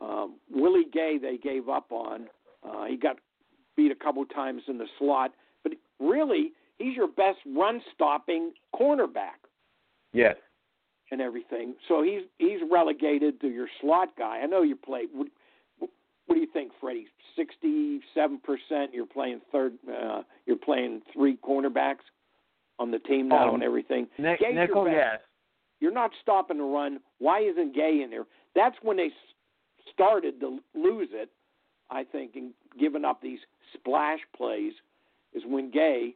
Um, 0.00 0.36
Willie 0.50 0.86
Gay, 0.92 1.18
they 1.20 1.38
gave 1.38 1.68
up 1.68 1.90
on. 1.90 2.26
Uh, 2.66 2.84
he 2.84 2.96
got 2.96 3.16
beat 3.76 3.90
a 3.90 3.94
couple 3.94 4.24
times 4.26 4.62
in 4.68 4.78
the 4.78 4.86
slot, 4.98 5.32
but 5.62 5.72
really, 6.00 6.52
he's 6.78 6.96
your 6.96 7.08
best 7.08 7.38
run 7.56 7.80
stopping 7.94 8.52
cornerback 8.74 9.40
yes. 10.12 10.36
and 11.10 11.20
everything. 11.20 11.74
So 11.88 12.02
he's 12.02 12.22
he's 12.38 12.58
relegated 12.70 13.40
to 13.40 13.48
your 13.48 13.68
slot 13.80 14.08
guy. 14.18 14.40
I 14.42 14.46
know 14.46 14.62
you 14.62 14.76
play. 14.76 15.06
What, 15.12 15.28
what 15.78 16.34
do 16.34 16.40
you 16.40 16.48
think, 16.52 16.72
Freddie? 16.80 17.06
Sixty-seven 17.36 18.40
percent. 18.40 18.92
You're 18.92 19.06
playing 19.06 19.40
third. 19.50 19.74
Uh, 19.88 20.22
you're 20.46 20.56
playing 20.56 21.02
three 21.12 21.36
cornerbacks 21.36 22.06
on 22.78 22.90
the 22.90 22.98
team 23.00 23.28
now 23.28 23.48
Um, 23.48 23.54
and 23.54 23.62
everything. 23.62 24.06
Nick, 24.18 24.40
Gay's 24.40 24.54
nickel, 24.54 24.88
yes. 24.88 25.20
You're 25.80 25.92
not 25.92 26.10
stopping 26.20 26.58
the 26.58 26.64
run. 26.64 27.00
Why 27.18 27.40
isn't 27.40 27.74
Gay 27.74 28.00
in 28.02 28.10
there? 28.10 28.26
That's 28.54 28.76
when 28.82 28.96
they 28.96 29.10
started 29.92 30.40
to 30.40 30.58
lose 30.74 31.08
it. 31.12 31.30
I 31.90 32.04
think 32.04 32.32
and 32.34 32.52
giving 32.78 33.04
up 33.04 33.22
these 33.22 33.38
splash 33.72 34.20
plays 34.36 34.72
is 35.32 35.42
when 35.46 35.70
Gay. 35.70 36.14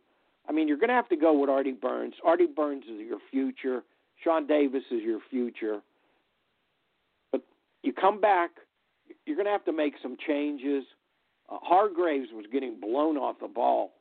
I 0.48 0.52
mean, 0.52 0.68
you're 0.68 0.76
going 0.76 0.88
to 0.88 0.94
have 0.94 1.08
to 1.10 1.16
go 1.16 1.38
with 1.38 1.48
Artie 1.48 1.72
Burns. 1.72 2.14
Artie 2.24 2.46
Burns 2.46 2.84
is 2.84 3.00
your 3.06 3.18
future. 3.30 3.84
Sean 4.22 4.46
Davis 4.46 4.82
is 4.90 5.02
your 5.02 5.20
future. 5.30 5.80
But 7.30 7.42
you 7.82 7.92
come 7.92 8.20
back, 8.20 8.50
you're 9.24 9.36
going 9.36 9.46
to 9.46 9.52
have 9.52 9.64
to 9.66 9.72
make 9.72 9.94
some 10.02 10.16
changes. 10.26 10.84
Uh, 11.48 11.58
Hargraves 11.62 12.28
was 12.32 12.44
getting 12.52 12.80
blown 12.80 13.16
off 13.16 13.36
the 13.40 13.48
ball 13.48 13.92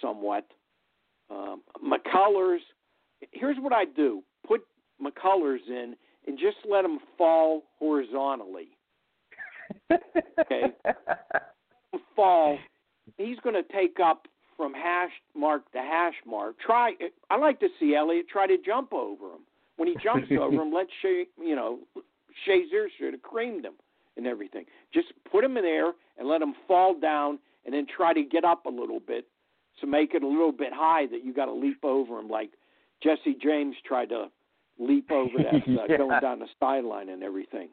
somewhat. 0.00 0.46
Um, 1.30 1.62
McCullers, 1.82 2.58
here's 3.32 3.56
what 3.58 3.72
I 3.72 3.84
do 3.84 4.22
put 4.46 4.62
McCullers 5.02 5.66
in 5.68 5.96
and 6.26 6.38
just 6.38 6.56
let 6.70 6.84
him 6.84 6.98
fall 7.16 7.62
horizontally. 7.78 8.68
Okay. 10.40 10.64
Fall, 12.16 12.58
he's 13.16 13.38
going 13.42 13.54
to 13.54 13.62
take 13.72 13.98
up 14.02 14.26
from 14.56 14.74
hash 14.74 15.10
mark 15.34 15.70
to 15.72 15.78
hash 15.78 16.14
mark. 16.26 16.56
Try. 16.58 16.92
I 17.30 17.36
like 17.36 17.60
to 17.60 17.68
see 17.80 17.94
Elliott 17.94 18.28
try 18.28 18.46
to 18.46 18.56
jump 18.64 18.92
over 18.92 19.26
him. 19.26 19.40
When 19.76 19.88
he 19.88 19.96
jumps 20.02 20.28
over 20.40 20.62
him, 20.62 20.72
let 20.72 20.86
Shay, 21.00 21.26
you 21.38 21.56
know, 21.56 21.78
Shazier 22.46 22.86
should 22.98 23.14
have 23.14 23.22
creamed 23.22 23.64
him 23.64 23.74
and 24.16 24.26
everything. 24.26 24.64
Just 24.92 25.08
put 25.30 25.44
him 25.44 25.56
in 25.56 25.64
there 25.64 25.92
and 26.18 26.28
let 26.28 26.42
him 26.42 26.54
fall 26.68 26.98
down, 26.98 27.38
and 27.64 27.74
then 27.74 27.86
try 27.86 28.12
to 28.12 28.22
get 28.22 28.44
up 28.44 28.66
a 28.66 28.70
little 28.70 29.00
bit 29.00 29.26
to 29.80 29.86
make 29.86 30.14
it 30.14 30.22
a 30.22 30.28
little 30.28 30.52
bit 30.52 30.72
high 30.72 31.06
that 31.06 31.24
you 31.24 31.32
got 31.32 31.46
to 31.46 31.52
leap 31.52 31.82
over 31.84 32.18
him, 32.18 32.28
like 32.28 32.50
Jesse 33.02 33.36
James 33.42 33.74
tried 33.86 34.08
to 34.10 34.26
leap 34.78 35.10
over 35.10 35.36
that 35.38 35.54
uh, 35.54 35.84
Yeah. 35.88 35.96
going 35.96 36.20
down 36.20 36.38
the 36.40 36.48
sideline 36.60 37.08
and 37.08 37.22
everything. 37.22 37.68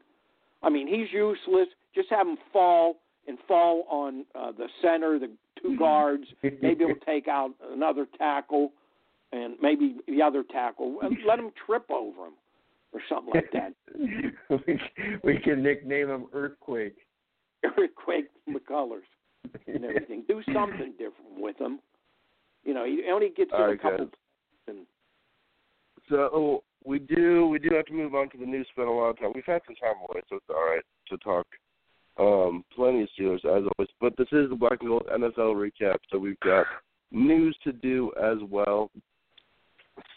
I 0.61 0.69
mean, 0.69 0.87
he's 0.87 1.11
useless. 1.13 1.67
Just 1.95 2.09
have 2.09 2.27
him 2.27 2.37
fall 2.51 2.97
and 3.27 3.37
fall 3.47 3.85
on 3.89 4.25
uh, 4.35 4.51
the 4.51 4.67
center, 4.81 5.19
the 5.19 5.29
two 5.61 5.77
guards. 5.77 6.25
Maybe 6.43 6.85
he'll 6.85 6.95
take 7.05 7.27
out 7.27 7.51
another 7.71 8.07
tackle, 8.17 8.71
and 9.31 9.55
maybe 9.61 9.97
the 10.07 10.21
other 10.21 10.43
tackle. 10.43 10.97
and 11.03 11.15
Let 11.27 11.37
him 11.39 11.51
trip 11.65 11.85
over 11.91 12.25
him 12.27 12.33
or 12.91 12.99
something 13.07 13.33
like 13.35 13.51
that. 13.53 13.73
we, 14.67 14.79
we 15.23 15.37
can 15.39 15.61
nickname 15.61 16.09
him 16.09 16.25
Earthquake. 16.33 16.95
Earthquake 17.63 18.25
McCullers 18.49 19.01
and 19.67 19.85
everything. 19.85 20.23
Do 20.27 20.41
something 20.53 20.93
different 20.97 21.37
with 21.37 21.59
him. 21.59 21.79
You 22.63 22.73
know, 22.73 22.85
he 22.85 23.03
only 23.11 23.29
gets 23.29 23.51
in 23.53 23.59
All 23.59 23.65
a 23.65 23.69
right, 23.69 23.81
couple. 23.81 24.05
guys. 24.05 24.15
So 26.09 26.63
we 26.85 26.99
do 26.99 27.47
we 27.47 27.59
do 27.59 27.69
have 27.75 27.85
to 27.85 27.93
move 27.93 28.15
on 28.15 28.29
to 28.31 28.37
the 28.37 28.45
news. 28.45 28.67
Spent 28.71 28.87
a 28.87 28.91
lot 28.91 29.09
of 29.09 29.19
time. 29.19 29.31
We've 29.33 29.43
had 29.45 29.61
some 29.65 29.75
time 29.75 29.95
away, 30.09 30.21
so 30.29 30.37
it's 30.37 30.45
all 30.49 30.69
right 30.69 30.83
to 31.09 31.17
talk. 31.17 31.47
Um, 32.17 32.65
plenty 32.75 33.03
of 33.03 33.09
Steelers 33.17 33.45
as 33.45 33.63
always, 33.77 33.89
but 34.01 34.17
this 34.17 34.27
is 34.31 34.49
the 34.49 34.55
Black 34.55 34.79
and 34.81 34.89
Gold 34.89 35.07
NFL 35.11 35.55
recap. 35.55 35.97
So 36.11 36.17
we've 36.17 36.39
got 36.41 36.65
news 37.11 37.57
to 37.63 37.71
do 37.71 38.11
as 38.21 38.37
well. 38.49 38.91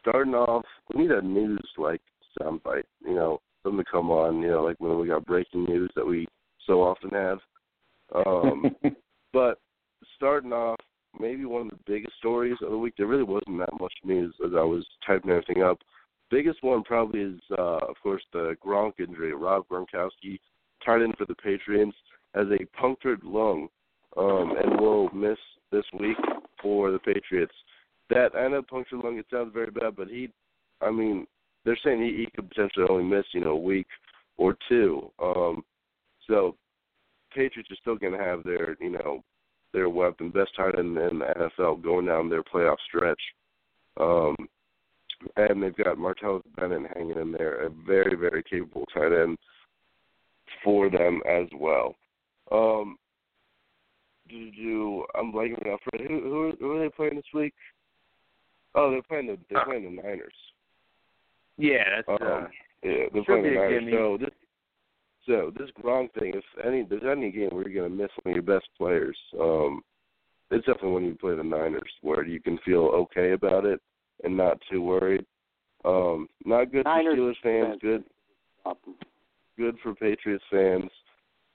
Starting 0.01 0.35
off, 0.35 0.65
we 0.93 1.03
need 1.03 1.13
a 1.13 1.23
news 1.23 1.65
like 1.77 2.01
soundbite. 2.41 2.85
You 3.05 3.15
know, 3.15 3.41
something 3.63 3.85
to 3.85 3.91
come 3.91 4.11
on. 4.11 4.41
You 4.41 4.51
know, 4.51 4.65
like 4.65 4.77
when 4.79 4.99
we 4.99 5.07
got 5.07 5.27
breaking 5.27 5.65
news 5.65 5.91
that 5.95 6.07
we 6.07 6.27
so 6.67 6.83
often 6.83 7.11
have. 7.11 7.39
Um, 8.27 8.77
but 9.33 9.59
starting 10.17 10.53
off, 10.53 10.81
maybe 11.19 11.45
one 11.45 11.63
of 11.63 11.71
the 11.71 11.79
biggest 11.87 12.17
stories 12.19 12.57
of 12.63 12.71
the 12.71 12.79
week. 12.79 12.95
There 12.97 13.07
really 13.07 13.23
wasn't 13.23 13.59
that 13.59 13.81
much 13.81 13.93
news 14.05 14.35
as 14.45 14.53
I 14.57 14.63
was 14.63 14.87
typing 15.07 15.31
everything 15.31 15.63
up. 15.63 15.79
Biggest 16.31 16.63
one 16.63 16.83
probably 16.83 17.21
is, 17.21 17.41
uh, 17.59 17.79
of 17.89 17.97
course, 18.03 18.23
the 18.33 18.57
Gronk 18.65 18.95
injury. 18.99 19.35
Rob 19.35 19.67
Gronkowski, 19.69 20.41
tight 20.85 21.03
end 21.03 21.15
for 21.19 21.27
the 21.27 21.35
Patriots, 21.35 21.97
has 22.35 22.47
a 22.49 22.65
punctured 22.77 23.23
lung 23.23 23.69
um, 24.17 24.55
and 24.63 24.81
will 24.81 25.11
miss 25.11 25.39
this 25.71 25.85
week 25.99 26.17
for 26.61 26.91
the 26.91 26.99
Patriots. 26.99 27.53
That 28.11 28.35
I 28.35 28.49
know 28.49 28.63
punctured 28.63 29.01
lung. 29.05 29.19
It 29.19 29.27
sounds 29.31 29.53
very 29.53 29.71
bad, 29.71 29.97
but 29.97 30.09
he, 30.09 30.31
I 30.81 30.91
mean, 30.91 31.27
they're 31.65 31.79
saying 31.85 32.03
he, 32.03 32.25
he 32.25 32.29
could 32.35 32.49
potentially 32.49 32.87
only 32.89 33.05
miss, 33.05 33.25
you 33.33 33.41
know, 33.41 33.53
a 33.53 33.57
week 33.57 33.87
or 34.37 34.57
two. 34.69 35.11
Um, 35.23 35.63
so 36.27 36.57
Patriots 37.35 37.71
are 37.71 37.77
still 37.81 37.97
going 37.97 38.13
to 38.13 38.25
have 38.25 38.43
their, 38.45 38.77
you 38.81 38.91
know, 38.91 39.23
their 39.73 39.89
weapon, 39.89 40.31
best 40.31 40.55
tight 40.57 40.79
end 40.79 40.97
in 40.97 41.19
the 41.19 41.51
NFL 41.59 41.83
going 41.83 42.07
down 42.07 42.29
their 42.29 42.43
playoff 42.43 42.77
stretch. 42.87 43.21
Um, 43.99 44.37
and 45.37 45.63
they've 45.63 45.77
got 45.77 45.99
Martellus 45.99 46.43
Bennett 46.57 46.91
hanging 46.97 47.19
in 47.19 47.33
there, 47.33 47.67
a 47.67 47.71
very, 47.87 48.17
very 48.17 48.43
capable 48.43 48.87
tight 48.93 49.13
end. 49.13 49.39
for 50.65 50.91
them 50.91 51.21
as 51.29 51.47
well. 51.59 51.95
Um, 52.51 52.99
do 54.29 54.51
do 54.53 55.05
I'm 55.15 55.33
blanking 55.33 55.67
out. 55.71 55.81
Fred, 55.85 56.07
who, 56.07 56.21
who 56.21 56.53
who 56.61 56.77
are 56.77 56.81
they 56.81 56.89
playing 56.91 57.17
this 57.17 57.25
week? 57.35 57.55
Oh, 58.75 58.91
they're 58.91 59.03
playing 59.03 59.27
the 59.27 59.39
they're 59.51 59.65
playing 59.65 59.85
the 59.85 60.03
Niners. 60.03 60.35
Yeah, 61.59 61.85
that's 61.97 62.09
uh, 62.09 62.25
Um, 62.25 62.49
yeah, 62.83 63.05
they're 63.13 63.25
playing 63.25 63.45
the 63.45 63.51
Niners. 63.51 63.93
So 63.93 64.19
this 64.19 64.31
so 65.27 65.53
this 65.57 65.71
Gronk 65.83 66.13
thing, 66.15 66.35
if 66.35 66.45
any 66.65 66.85
there's 66.89 67.03
any 67.11 67.31
game 67.31 67.51
where 67.53 67.69
you're 67.69 67.83
gonna 67.83 67.95
miss 67.95 68.11
one 68.23 68.33
of 68.33 68.45
your 68.45 68.59
best 68.59 68.69
players, 68.77 69.17
um, 69.41 69.83
it's 70.51 70.67
definitely 70.67 70.93
when 70.93 71.05
you 71.05 71.15
play 71.15 71.35
the 71.35 71.43
Niners, 71.43 71.93
where 72.03 72.27
you 72.27 72.41
can 72.41 72.59
feel 72.65 72.85
okay 72.87 73.33
about 73.33 73.65
it 73.65 73.81
and 74.25 74.37
not 74.37 74.59
too 74.71 74.83
worried. 74.83 75.25
Um, 75.85 76.29
not 76.45 76.73
good 76.73 76.85
Niners 76.85 77.15
for 77.43 77.49
Steelers 77.49 77.67
fans, 77.69 77.79
good 77.81 78.05
good 79.57 79.77
for 79.83 79.95
Patriots 79.95 80.45
fans. 80.51 80.91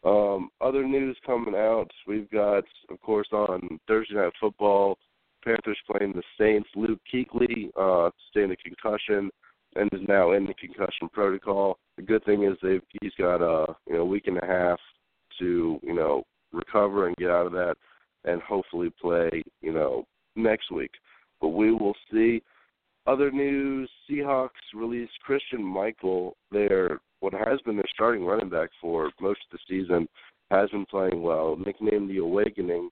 Um, 0.03 0.49
other 0.61 0.87
news 0.87 1.17
coming 1.25 1.55
out, 1.55 1.89
we've 2.07 2.29
got, 2.29 2.63
of 2.89 3.01
course, 3.01 3.27
on 3.31 3.79
Thursday 3.87 4.15
Night 4.15 4.31
Football, 4.39 4.97
Panthers 5.43 5.77
playing 5.89 6.13
the 6.13 6.23
Saints. 6.39 6.69
Luke 6.75 6.99
Kuechly 7.11 7.69
uh, 7.77 8.11
sustained 8.25 8.51
a 8.51 8.55
concussion 8.57 9.29
and 9.77 9.89
is 9.93 10.07
now 10.07 10.31
in 10.31 10.45
the 10.45 10.53
concussion 10.53 11.09
protocol. 11.11 11.77
The 11.97 12.03
good 12.03 12.23
thing 12.25 12.43
is 12.43 12.57
they've 12.61 12.81
he's 13.01 13.13
got 13.17 13.41
a 13.41 13.75
you 13.87 13.95
know 13.95 14.05
week 14.05 14.27
and 14.27 14.37
a 14.37 14.45
half 14.45 14.79
to 15.39 15.79
you 15.81 15.93
know 15.93 16.23
recover 16.51 17.07
and 17.07 17.15
get 17.17 17.29
out 17.29 17.45
of 17.45 17.51
that, 17.53 17.75
and 18.25 18.41
hopefully 18.41 18.91
play 19.01 19.29
you 19.61 19.73
know 19.73 20.05
next 20.35 20.71
week. 20.71 20.91
But 21.41 21.49
we 21.49 21.71
will 21.71 21.95
see. 22.11 22.41
Other 23.05 23.31
news: 23.31 23.89
Seahawks 24.09 24.49
released 24.73 25.13
Christine 25.23 25.63
Michael, 25.63 26.35
their 26.51 26.99
what 27.21 27.33
has 27.33 27.59
been 27.65 27.77
their 27.77 27.85
starting 27.93 28.25
running 28.25 28.49
back 28.49 28.69
for 28.81 29.09
most 29.21 29.39
of 29.51 29.57
the 29.57 29.59
season, 29.69 30.07
has 30.51 30.69
been 30.69 30.85
playing 30.85 31.21
well. 31.21 31.57
Nicknamed 31.65 32.09
the 32.09 32.17
Awakening, 32.17 32.89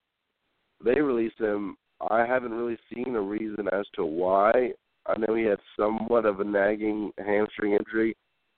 they 0.84 1.00
released 1.02 1.40
him. 1.40 1.76
I 2.10 2.26
haven't 2.26 2.54
really 2.54 2.78
seen 2.94 3.16
a 3.16 3.22
reason 3.22 3.68
as 3.72 3.86
to 3.96 4.06
why. 4.06 4.72
I 5.08 5.18
know 5.18 5.36
he 5.36 5.44
had 5.44 5.60
somewhat 5.78 6.26
of 6.26 6.40
a 6.40 6.44
nagging 6.44 7.12
hamstring 7.18 7.74
injury, 7.74 8.16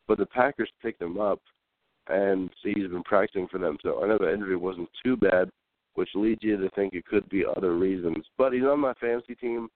but 0.07 0.17
the 0.17 0.25
Packers 0.25 0.69
picked 0.81 1.01
him 1.01 1.19
up, 1.19 1.41
and 2.07 2.49
he's 2.63 2.87
been 2.87 3.03
practicing 3.03 3.47
for 3.49 3.57
them. 3.57 3.77
So 3.83 4.03
I 4.03 4.07
know 4.07 4.17
the 4.17 4.33
injury 4.33 4.55
wasn't 4.55 4.89
too 5.03 5.17
bad, 5.17 5.49
which 5.95 6.09
leads 6.15 6.43
you 6.43 6.57
to 6.57 6.69
think 6.71 6.93
it 6.93 7.05
could 7.05 7.27
be 7.29 7.43
other 7.45 7.75
reasons. 7.75 8.25
But 8.37 8.53
he's 8.53 8.63
on 8.63 8.79
my 8.79 8.93
fantasy 8.95 9.35
team, 9.35 9.67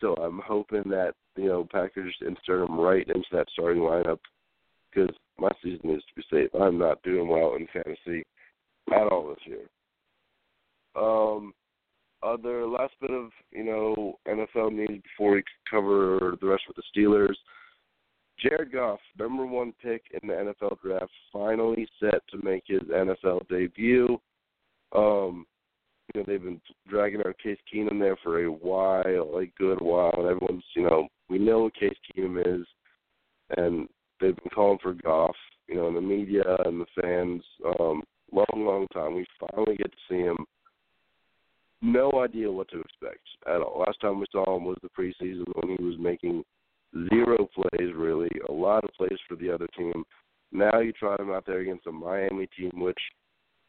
so 0.00 0.14
I'm 0.14 0.40
hoping 0.44 0.84
that 0.86 1.14
you 1.36 1.46
know 1.46 1.68
Packers 1.70 2.14
insert 2.20 2.68
him 2.68 2.78
right 2.78 3.06
into 3.06 3.28
that 3.32 3.46
starting 3.52 3.82
lineup 3.82 4.18
because 4.90 5.14
my 5.38 5.50
season 5.62 5.90
is 5.90 6.02
to 6.02 6.14
be 6.16 6.22
safe. 6.30 6.50
I'm 6.60 6.78
not 6.78 7.02
doing 7.02 7.28
well 7.28 7.54
in 7.54 7.68
fantasy 7.72 8.24
at 8.92 9.12
all 9.12 9.28
this 9.28 9.46
year. 9.46 9.68
Um, 10.96 11.54
other 12.22 12.66
last 12.66 12.94
bit 13.00 13.10
of 13.10 13.30
you 13.50 13.64
know 13.64 14.18
NFL 14.28 14.72
news 14.72 15.00
before 15.02 15.32
we 15.32 15.42
cover 15.70 16.36
the 16.40 16.46
rest 16.46 16.64
with 16.68 16.76
the 16.76 16.82
Steelers. 16.94 17.34
Jared 18.40 18.72
Goff, 18.72 19.00
number 19.18 19.44
one 19.44 19.74
pick 19.82 20.02
in 20.20 20.28
the 20.28 20.34
NFL 20.34 20.80
draft, 20.80 21.10
finally 21.32 21.86
set 22.00 22.22
to 22.30 22.42
make 22.42 22.64
his 22.66 22.80
NFL 22.82 23.46
debut. 23.48 24.18
Um, 24.94 25.46
you 26.12 26.20
know 26.20 26.24
they've 26.26 26.42
been 26.42 26.60
dragging 26.88 27.20
out 27.20 27.38
Case 27.42 27.58
Keenum 27.72 28.00
there 28.00 28.16
for 28.22 28.44
a 28.44 28.50
while, 28.50 29.38
a 29.38 29.46
good 29.58 29.80
while, 29.80 30.14
and 30.16 30.26
everyone's 30.26 30.64
you 30.74 30.82
know 30.82 31.08
we 31.28 31.38
know 31.38 31.60
what 31.60 31.74
Case 31.74 31.96
Keenum 32.16 32.60
is, 32.60 32.66
and 33.56 33.88
they've 34.20 34.36
been 34.36 34.50
calling 34.54 34.78
for 34.82 34.94
Goff, 34.94 35.36
you 35.68 35.76
know, 35.76 35.88
in 35.88 35.94
the 35.94 36.00
media 36.00 36.42
and 36.64 36.80
the 36.80 37.00
fans, 37.00 37.42
um, 37.78 38.02
long, 38.32 38.46
long 38.54 38.86
time. 38.92 39.14
We 39.14 39.26
finally 39.38 39.76
get 39.76 39.90
to 39.90 39.98
see 40.08 40.18
him. 40.18 40.36
No 41.82 42.10
idea 42.22 42.50
what 42.50 42.68
to 42.70 42.80
expect 42.80 43.26
at 43.46 43.62
all. 43.62 43.80
Last 43.86 44.00
time 44.00 44.20
we 44.20 44.26
saw 44.30 44.56
him 44.56 44.64
was 44.64 44.76
the 44.82 44.88
preseason 44.90 45.44
when 45.54 45.76
he 45.76 45.82
was 45.82 45.96
making 45.98 46.44
zero 47.08 47.48
plays, 47.54 47.94
really, 47.94 48.30
a 48.48 48.52
lot 48.52 48.84
of 48.84 48.90
plays 48.96 49.18
for 49.28 49.36
the 49.36 49.50
other 49.50 49.66
team. 49.76 50.04
Now 50.52 50.80
you 50.80 50.92
try 50.92 51.16
him 51.16 51.30
out 51.30 51.46
there 51.46 51.60
against 51.60 51.86
a 51.86 51.92
Miami 51.92 52.48
team, 52.56 52.72
which 52.74 52.98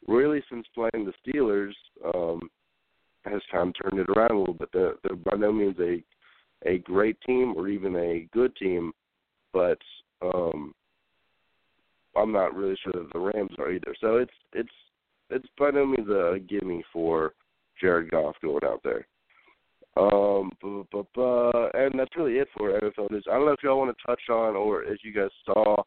really, 0.07 0.43
since 0.49 0.65
playing 0.73 1.05
the 1.05 1.13
Steelers, 1.25 1.73
um, 2.13 2.49
has 3.23 3.41
kind 3.51 3.69
of 3.69 3.91
turned 3.91 4.01
it 4.01 4.09
around 4.09 4.31
a 4.31 4.39
little 4.39 4.55
bit. 4.55 4.69
They're, 4.73 4.95
they're 5.03 5.15
by 5.15 5.37
no 5.37 5.51
means 5.51 5.77
a 5.79 6.03
a 6.63 6.77
great 6.79 7.19
team 7.21 7.53
or 7.55 7.67
even 7.67 7.95
a 7.95 8.27
good 8.33 8.55
team, 8.55 8.91
but 9.51 9.79
um, 10.21 10.73
I'm 12.15 12.31
not 12.31 12.55
really 12.55 12.77
sure 12.83 12.93
that 12.93 13.11
the 13.13 13.19
Rams 13.19 13.51
are 13.57 13.71
either. 13.71 13.95
So 13.99 14.17
it's 14.17 14.31
it's 14.53 14.69
it's 15.29 15.47
by 15.57 15.71
no 15.71 15.85
means 15.85 16.09
a 16.09 16.37
gimme 16.47 16.83
for 16.91 17.33
Jared 17.81 18.11
Goff 18.11 18.35
going 18.41 18.63
out 18.63 18.81
there. 18.83 19.07
Um, 19.97 20.51
and 20.63 21.99
that's 21.99 22.15
really 22.15 22.35
it 22.35 22.47
for 22.57 22.79
NFL 22.79 23.11
news. 23.11 23.25
I 23.29 23.33
don't 23.33 23.45
know 23.45 23.51
if 23.51 23.63
y'all 23.63 23.77
want 23.77 23.95
to 23.95 24.05
touch 24.05 24.21
on, 24.29 24.55
or 24.55 24.83
as 24.83 24.99
you 25.03 25.11
guys 25.13 25.29
saw, 25.45 25.83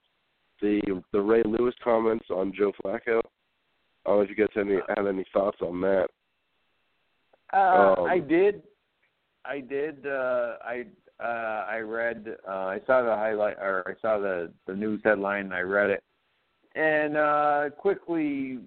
the 0.60 1.02
the 1.12 1.20
Ray 1.20 1.42
Lewis 1.44 1.74
comments 1.82 2.26
on 2.30 2.52
Joe 2.56 2.72
Flacco. 2.84 3.20
I 4.04 4.10
don't 4.10 4.16
know 4.16 4.20
if 4.20 4.28
you 4.28 4.36
guys 4.36 4.48
have 4.54 4.68
any 4.68 4.78
have 4.96 5.06
any 5.06 5.24
thoughts 5.32 5.58
on 5.62 5.80
that. 5.80 6.08
Uh, 7.52 7.94
Um, 7.98 8.04
I 8.04 8.18
did. 8.18 8.62
I 9.44 9.60
did. 9.60 10.06
Uh, 10.06 10.56
I 10.62 10.84
uh, 11.22 11.66
I 11.68 11.78
read. 11.78 12.36
Uh, 12.46 12.50
I 12.50 12.80
saw 12.86 13.02
the 13.02 13.10
highlight, 13.10 13.56
or 13.58 13.84
I 13.86 14.00
saw 14.02 14.18
the 14.18 14.52
the 14.66 14.74
news 14.74 15.00
headline, 15.04 15.46
and 15.46 15.54
I 15.54 15.60
read 15.60 15.90
it. 15.90 16.02
And 16.74 17.16
uh, 17.16 17.70
quickly, 17.78 18.58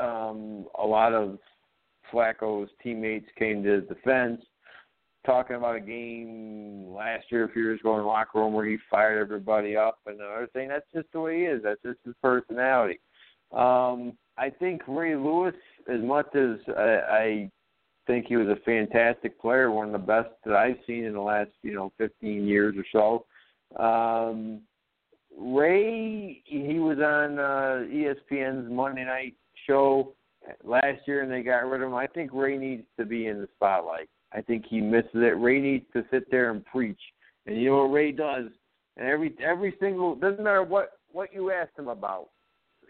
um, 0.00 0.66
a 0.78 0.86
lot 0.86 1.12
of 1.12 1.38
Flacco's 2.12 2.70
teammates 2.82 3.28
came 3.38 3.62
to 3.62 3.80
his 3.80 3.88
defense, 3.88 4.42
talking 5.24 5.56
about 5.56 5.76
a 5.76 5.80
game 5.80 6.92
last 6.94 7.24
year, 7.30 7.44
a 7.44 7.52
few 7.52 7.62
years 7.62 7.80
ago 7.80 7.94
in 7.94 8.00
the 8.00 8.06
locker 8.06 8.40
room 8.40 8.52
where 8.52 8.66
he 8.66 8.76
fired 8.90 9.20
everybody 9.20 9.76
up, 9.76 9.98
and 10.06 10.18
were 10.18 10.48
saying 10.54 10.68
that's 10.68 10.86
just 10.94 11.10
the 11.12 11.20
way 11.20 11.40
he 11.40 11.44
is. 11.44 11.62
That's 11.62 11.82
just 11.82 11.98
his 12.04 12.14
personality. 12.22 13.00
Um, 13.52 14.16
I 14.38 14.50
think 14.50 14.82
Ray 14.88 15.14
Lewis, 15.14 15.54
as 15.88 16.00
much 16.00 16.34
as 16.34 16.56
I, 16.76 17.00
I 17.10 17.50
think 18.06 18.26
he 18.26 18.36
was 18.36 18.48
a 18.48 18.56
fantastic 18.64 19.40
player, 19.40 19.70
one 19.70 19.86
of 19.86 19.92
the 19.92 19.98
best 19.98 20.30
that 20.44 20.54
I've 20.54 20.78
seen 20.86 21.04
in 21.04 21.12
the 21.12 21.20
last, 21.20 21.50
you 21.62 21.74
know, 21.74 21.92
15 21.98 22.46
years 22.46 22.74
or 22.76 22.84
so. 23.78 23.82
Um, 23.82 24.62
Ray, 25.38 26.42
he 26.44 26.78
was 26.78 26.98
on 26.98 27.38
uh, 27.38 27.86
ESPN's 27.88 28.70
Monday 28.70 29.04
night 29.04 29.34
show 29.66 30.14
last 30.64 31.00
year, 31.06 31.22
and 31.22 31.30
they 31.30 31.42
got 31.42 31.66
rid 31.66 31.82
of 31.82 31.88
him. 31.88 31.94
I 31.94 32.06
think 32.06 32.30
Ray 32.32 32.58
needs 32.58 32.84
to 32.98 33.04
be 33.04 33.26
in 33.26 33.40
the 33.40 33.48
spotlight. 33.56 34.08
I 34.32 34.40
think 34.40 34.64
he 34.68 34.80
misses 34.80 35.10
it. 35.14 35.38
Ray 35.38 35.60
needs 35.60 35.84
to 35.92 36.04
sit 36.10 36.30
there 36.30 36.50
and 36.50 36.64
preach, 36.64 37.00
and 37.46 37.56
you 37.56 37.70
know 37.70 37.78
what 37.78 37.92
Ray 37.92 38.12
does. 38.12 38.46
And 38.96 39.08
every 39.08 39.34
every 39.42 39.74
single 39.80 40.14
doesn't 40.14 40.42
matter 40.42 40.62
what 40.62 40.92
what 41.12 41.32
you 41.32 41.50
ask 41.50 41.70
him 41.78 41.88
about 41.88 42.28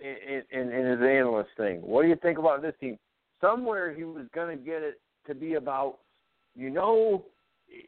in, 0.02 0.42
in, 0.50 0.72
in 0.72 0.86
his 0.86 1.00
analyst 1.00 1.50
thing. 1.56 1.80
What 1.82 2.02
do 2.02 2.08
you 2.08 2.16
think 2.16 2.38
about 2.38 2.62
this 2.62 2.74
team? 2.80 2.98
Somewhere 3.40 3.94
he 3.94 4.04
was 4.04 4.26
going 4.34 4.56
to 4.56 4.64
get 4.64 4.82
it 4.82 5.00
to 5.26 5.34
be 5.34 5.54
about, 5.54 5.98
you 6.54 6.70
know, 6.70 7.24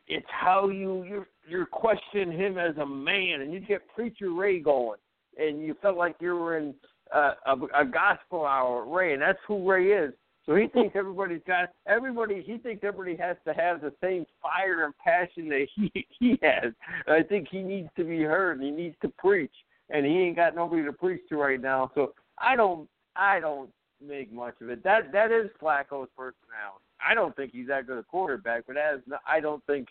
it's 0.06 0.26
how 0.28 0.68
you 0.68 1.04
you're 1.04 1.28
you're 1.46 1.66
questioning 1.66 2.38
him 2.38 2.58
as 2.58 2.76
a 2.78 2.86
man, 2.86 3.40
and 3.40 3.52
you 3.52 3.60
get 3.60 3.82
preacher 3.94 4.32
Ray 4.32 4.60
going, 4.60 4.98
and 5.38 5.60
you 5.60 5.76
felt 5.82 5.96
like 5.96 6.16
you 6.20 6.34
were 6.34 6.56
in 6.56 6.74
uh, 7.14 7.34
a, 7.46 7.82
a 7.82 7.84
gospel 7.84 8.44
hour 8.44 8.84
Ray, 8.86 9.12
and 9.12 9.22
that's 9.22 9.38
who 9.46 9.68
Ray 9.68 9.92
is. 9.92 10.12
So 10.46 10.54
he 10.54 10.66
thinks 10.68 10.94
everybody's 10.96 11.42
got 11.46 11.70
everybody. 11.86 12.42
He 12.44 12.58
thinks 12.58 12.84
everybody 12.84 13.16
has 13.16 13.36
to 13.46 13.54
have 13.54 13.80
the 13.80 13.92
same 14.02 14.26
fire 14.42 14.84
and 14.84 14.94
passion 14.98 15.48
that 15.48 15.66
he 15.74 16.06
he 16.18 16.38
has. 16.42 16.72
I 17.06 17.22
think 17.22 17.48
he 17.50 17.62
needs 17.62 17.88
to 17.96 18.04
be 18.04 18.22
heard. 18.22 18.58
and 18.58 18.64
He 18.64 18.70
needs 18.70 18.96
to 19.02 19.08
preach, 19.08 19.54
and 19.90 20.04
he 20.04 20.12
ain't 20.12 20.36
got 20.36 20.54
nobody 20.54 20.84
to 20.84 20.92
preach 20.92 21.22
to 21.28 21.36
right 21.36 21.60
now. 21.60 21.90
So 21.94 22.12
I 22.38 22.56
don't 22.56 22.88
I 23.16 23.40
don't 23.40 23.70
make 24.06 24.32
much 24.32 24.54
of 24.60 24.68
it. 24.70 24.82
That 24.84 25.12
that 25.12 25.30
is 25.30 25.50
Flacco's 25.60 26.08
personality. 26.16 26.84
I 27.06 27.14
don't 27.14 27.34
think 27.36 27.52
he's 27.52 27.68
that 27.68 27.86
good 27.86 27.98
a 27.98 28.02
quarterback, 28.02 28.64
but 28.66 28.76
that 28.76 28.94
is 28.94 29.00
not, 29.06 29.20
I 29.28 29.40
don't 29.40 29.64
think 29.66 29.88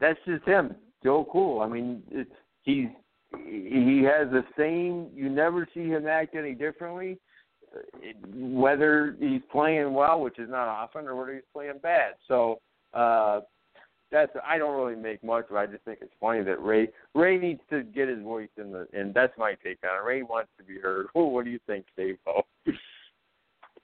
that's 0.00 0.18
just 0.26 0.44
him. 0.44 0.74
Joe 1.02 1.26
Cool. 1.30 1.60
I 1.60 1.68
mean, 1.68 2.02
it's, 2.10 2.30
he's 2.62 2.88
he 3.36 4.02
has 4.04 4.30
the 4.30 4.44
same. 4.56 5.08
You 5.14 5.28
never 5.28 5.68
see 5.74 5.88
him 5.88 6.06
act 6.06 6.34
any 6.34 6.54
differently, 6.54 7.18
whether 8.34 9.16
he's 9.18 9.42
playing 9.50 9.92
well, 9.94 10.20
which 10.20 10.38
is 10.38 10.48
not 10.48 10.68
often, 10.68 11.06
or 11.06 11.16
whether 11.16 11.34
he's 11.34 11.42
playing 11.52 11.78
bad. 11.82 12.14
So 12.28 12.60
uh, 12.92 13.40
that's 14.10 14.32
I 14.46 14.58
don't 14.58 14.76
really 14.80 15.00
make 15.00 15.22
much 15.24 15.46
it. 15.50 15.56
I 15.56 15.66
just 15.66 15.84
think 15.84 15.98
it's 16.00 16.12
funny 16.20 16.42
that 16.42 16.62
Ray 16.62 16.88
Ray 17.14 17.36
needs 17.36 17.60
to 17.70 17.82
get 17.82 18.08
his 18.08 18.22
voice 18.22 18.48
in 18.56 18.70
the, 18.70 18.86
and 18.92 19.12
that's 19.12 19.36
my 19.36 19.54
take 19.62 19.78
on 19.84 19.96
it. 19.96 20.06
Ray 20.06 20.22
wants 20.22 20.50
to 20.58 20.64
be 20.64 20.78
heard. 20.78 21.06
What 21.14 21.44
do 21.44 21.50
you 21.50 21.60
think, 21.66 21.86
Dave? 21.96 22.16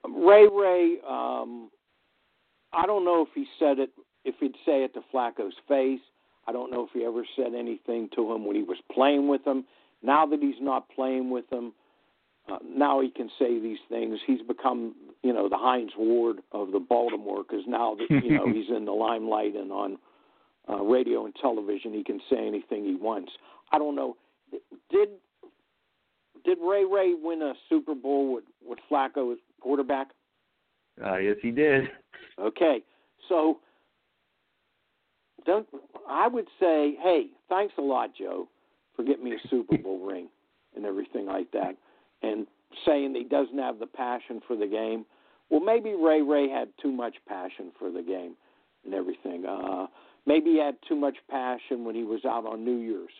Ray 0.09 0.47
Ray, 0.47 0.99
um, 1.07 1.71
I 2.73 2.87
don't 2.87 3.05
know 3.05 3.23
if 3.23 3.29
he 3.35 3.45
said 3.59 3.79
it, 3.79 3.91
if 4.25 4.37
he'd 4.41 4.55
say 4.65 4.85
it 4.85 4.95
to 4.95 5.01
Flacco's 5.13 5.55
face. 5.69 6.01
I 6.51 6.53
don't 6.53 6.73
know 6.73 6.83
if 6.83 6.91
he 6.93 7.05
ever 7.05 7.23
said 7.37 7.55
anything 7.57 8.09
to 8.17 8.33
him 8.33 8.45
when 8.45 8.57
he 8.57 8.65
was 8.65 8.79
playing 8.93 9.29
with 9.29 9.47
him. 9.47 9.65
Now 10.03 10.27
that 10.27 10.41
he's 10.41 10.61
not 10.61 10.89
playing 10.89 11.31
with 11.31 11.45
him, 11.53 11.73
uh, 12.51 12.59
now 12.67 13.01
he 13.01 13.09
can 13.09 13.31
say 13.39 13.61
these 13.61 13.79
things. 13.89 14.19
He's 14.27 14.43
become, 14.43 14.97
you 15.23 15.33
know, 15.33 15.49
the 15.49 15.57
Hines 15.57 15.93
Ward 15.97 16.39
of 16.51 16.73
the 16.73 16.81
Baltimore 16.81 17.45
because 17.45 17.65
now 17.69 17.95
that 17.95 18.11
you 18.11 18.37
know 18.37 18.47
he's 18.53 18.69
in 18.69 18.85
the 18.85 18.91
limelight 18.91 19.55
and 19.55 19.71
on 19.71 19.99
uh, 20.69 20.83
radio 20.83 21.25
and 21.25 21.37
television, 21.41 21.93
he 21.93 22.03
can 22.03 22.19
say 22.29 22.45
anything 22.45 22.85
he 22.85 22.97
wants. 22.97 23.31
I 23.71 23.79
don't 23.79 23.95
know. 23.95 24.17
Did 24.91 25.11
did 26.45 26.59
Ray 26.61 26.85
Ray 26.85 27.15
win 27.15 27.43
a 27.43 27.53
Super 27.69 27.95
Bowl 27.95 28.35
with 28.35 28.45
with 28.67 28.81
Flacco 28.91 29.33
as 29.33 29.39
quarterback? 29.61 30.09
Uh, 31.01 31.19
yes, 31.19 31.37
he 31.41 31.53
did. 31.53 31.85
Okay, 32.41 32.83
so 33.29 33.61
don't 35.47 35.67
I 36.09 36.29
would 36.29 36.47
say, 36.59 36.97
hey, 37.03 37.27
thanks 37.49 37.75
a 37.79 37.83
lot, 37.83 38.11
Joe, 38.17 38.49
for 38.97 39.05
getting 39.05 39.25
me 39.25 39.33
a 39.33 39.49
Super 39.49 39.79
Bowl 39.79 40.01
ring 40.07 40.29
and 40.77 40.85
everything 40.85 41.27
like 41.27 41.51
that, 41.53 41.77
and 42.23 42.47
saying 42.87 43.15
he 43.15 43.25
doesn't 43.25 43.59
have 43.59 43.79
the 43.79 43.87
passion 43.87 44.41
for 44.47 44.57
the 44.57 44.67
game. 44.67 45.05
Well, 45.51 45.61
maybe 45.61 45.95
Ray 45.95 46.23
Ray 46.23 46.49
had 46.49 46.69
too 46.81 46.93
much 46.93 47.17
passion 47.29 47.73
for 47.79 47.91
the 47.91 48.03
game 48.03 48.35
and 48.85 48.95
everything. 48.95 49.45
Uh, 49.47 49.87
maybe 50.27 50.51
he 50.53 50.59
had 50.59 50.77
too 50.89 50.97
much 50.97 51.17
passion 51.29 51.85
when 51.85 51.95
he 51.95 52.05
was 52.05 52.25
out 52.25 52.47
on 52.47 52.65
New 52.65 52.79
Year's 52.79 53.11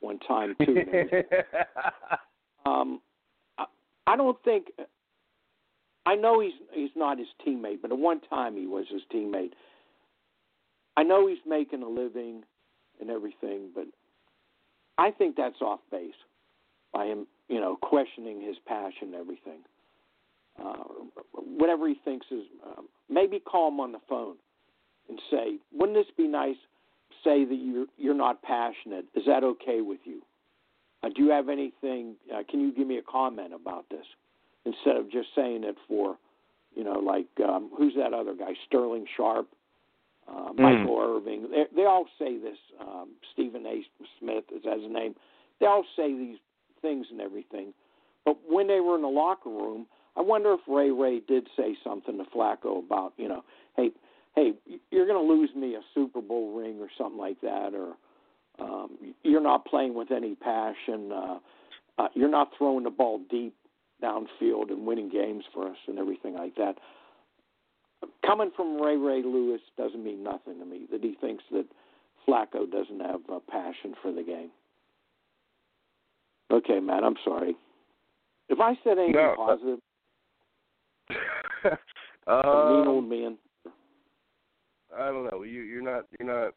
one 0.00 0.18
time 0.20 0.54
too. 0.64 0.76
um, 2.66 3.00
I, 3.58 3.64
I 4.06 4.16
don't 4.16 4.42
think. 4.44 4.66
I 6.06 6.14
know 6.14 6.40
he's 6.40 6.52
he's 6.72 6.90
not 6.96 7.18
his 7.18 7.28
teammate, 7.46 7.82
but 7.82 7.92
at 7.92 7.98
one 7.98 8.20
time 8.28 8.56
he 8.56 8.66
was 8.66 8.86
his 8.90 9.02
teammate. 9.14 9.52
I 10.98 11.04
know 11.04 11.28
he's 11.28 11.38
making 11.46 11.84
a 11.84 11.88
living 11.88 12.42
and 13.00 13.08
everything, 13.08 13.70
but 13.72 13.84
I 14.98 15.12
think 15.12 15.36
that's 15.36 15.60
off 15.60 15.78
base 15.92 16.10
by 16.92 17.06
him, 17.06 17.28
you 17.48 17.60
know, 17.60 17.76
questioning 17.80 18.40
his 18.40 18.56
passion 18.66 19.12
and 19.12 19.14
everything. 19.14 19.60
Uh, 20.60 20.82
whatever 21.34 21.86
he 21.86 21.94
thinks 22.04 22.26
is, 22.32 22.42
um, 22.66 22.88
maybe 23.08 23.38
call 23.38 23.68
him 23.68 23.78
on 23.78 23.92
the 23.92 24.00
phone 24.08 24.34
and 25.08 25.20
say, 25.30 25.58
"Wouldn't 25.72 25.96
this 25.96 26.12
be 26.16 26.26
nice? 26.26 26.56
Say 27.22 27.44
that 27.44 27.54
you're 27.54 27.86
you're 27.96 28.12
not 28.12 28.42
passionate. 28.42 29.04
Is 29.14 29.24
that 29.26 29.44
okay 29.44 29.82
with 29.82 30.00
you? 30.04 30.20
Uh, 31.04 31.10
do 31.14 31.22
you 31.22 31.30
have 31.30 31.48
anything? 31.48 32.16
Uh, 32.34 32.42
can 32.50 32.58
you 32.58 32.72
give 32.72 32.88
me 32.88 32.98
a 32.98 33.02
comment 33.02 33.54
about 33.54 33.84
this 33.88 34.06
instead 34.64 34.96
of 34.96 35.08
just 35.12 35.28
saying 35.36 35.62
it 35.62 35.76
for, 35.86 36.18
you 36.74 36.82
know, 36.82 36.98
like 36.98 37.28
um, 37.48 37.70
who's 37.78 37.94
that 37.94 38.12
other 38.12 38.34
guy, 38.34 38.54
Sterling 38.66 39.06
Sharpe, 39.16 39.48
uh, 40.28 40.52
Michael 40.54 40.98
Irvin? 41.00 41.48
They, 41.50 41.64
they 41.74 41.84
all 41.84 42.06
say 42.18 42.38
this. 42.38 42.58
Um, 42.80 43.10
Stephen 43.32 43.64
A. 43.66 43.82
Smith 44.20 44.44
is 44.54 44.62
as 44.70 44.82
his 44.82 44.92
name. 44.92 45.14
They 45.60 45.66
all 45.66 45.84
say 45.96 46.12
these 46.16 46.38
things 46.82 47.06
and 47.10 47.20
everything, 47.20 47.72
but 48.24 48.36
when 48.48 48.68
they 48.68 48.80
were 48.80 48.94
in 48.96 49.02
the 49.02 49.08
locker 49.08 49.50
room, 49.50 49.86
I 50.16 50.20
wonder 50.20 50.52
if 50.52 50.60
Ray 50.68 50.90
Ray 50.90 51.20
did 51.20 51.48
say 51.56 51.76
something 51.82 52.18
to 52.18 52.24
Flacco 52.24 52.78
about, 52.84 53.12
you 53.16 53.28
know, 53.28 53.44
hey, 53.76 53.90
hey, 54.34 54.52
you're 54.90 55.06
going 55.06 55.26
to 55.26 55.32
lose 55.32 55.50
me 55.56 55.74
a 55.74 55.80
Super 55.94 56.20
Bowl 56.20 56.52
ring 56.52 56.78
or 56.80 56.88
something 56.96 57.18
like 57.18 57.40
that, 57.40 57.72
or 57.74 57.94
um, 58.58 58.90
you're 59.22 59.42
not 59.42 59.64
playing 59.64 59.94
with 59.94 60.10
any 60.10 60.34
passion. 60.34 61.12
Uh, 61.12 61.38
uh, 61.98 62.08
you're 62.14 62.30
not 62.30 62.50
throwing 62.56 62.84
the 62.84 62.90
ball 62.90 63.20
deep 63.30 63.54
downfield 64.02 64.70
and 64.70 64.86
winning 64.86 65.08
games 65.08 65.44
for 65.52 65.68
us 65.68 65.76
and 65.86 65.98
everything 65.98 66.34
like 66.34 66.54
that. 66.56 66.74
Coming 68.28 68.50
from 68.54 68.78
Ray 68.78 68.96
Ray 68.96 69.22
Lewis 69.22 69.62
doesn't 69.78 70.04
mean 70.04 70.22
nothing 70.22 70.58
to 70.58 70.66
me. 70.66 70.82
That 70.92 71.02
he 71.02 71.16
thinks 71.18 71.42
that 71.50 71.64
Flacco 72.28 72.70
doesn't 72.70 73.00
have 73.00 73.20
a 73.30 73.40
passion 73.40 73.94
for 74.02 74.12
the 74.12 74.22
game. 74.22 74.50
Okay, 76.52 76.78
Matt, 76.78 77.04
I'm 77.04 77.16
sorry. 77.24 77.56
If 78.50 78.60
I 78.60 78.74
said 78.84 78.98
anything 78.98 79.14
No, 79.14 79.34
positive, 79.34 79.78
um, 82.26 82.68
mean 82.68 82.86
old 82.86 83.08
man. 83.08 83.38
I 84.94 85.06
don't 85.06 85.24
know. 85.30 85.42
You, 85.42 85.62
you're 85.62 85.82
not. 85.82 86.04
You're 86.20 86.28
not. 86.28 86.52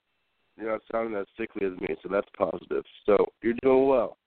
You're 0.57 0.71
not 0.73 0.81
sounding 0.91 1.17
as 1.17 1.25
sickly 1.37 1.65
as 1.65 1.79
me, 1.79 1.95
so 2.03 2.09
that's 2.11 2.27
positive. 2.37 2.83
So 3.05 3.15
you're 3.41 3.53
doing 3.63 3.87
well. 3.87 4.17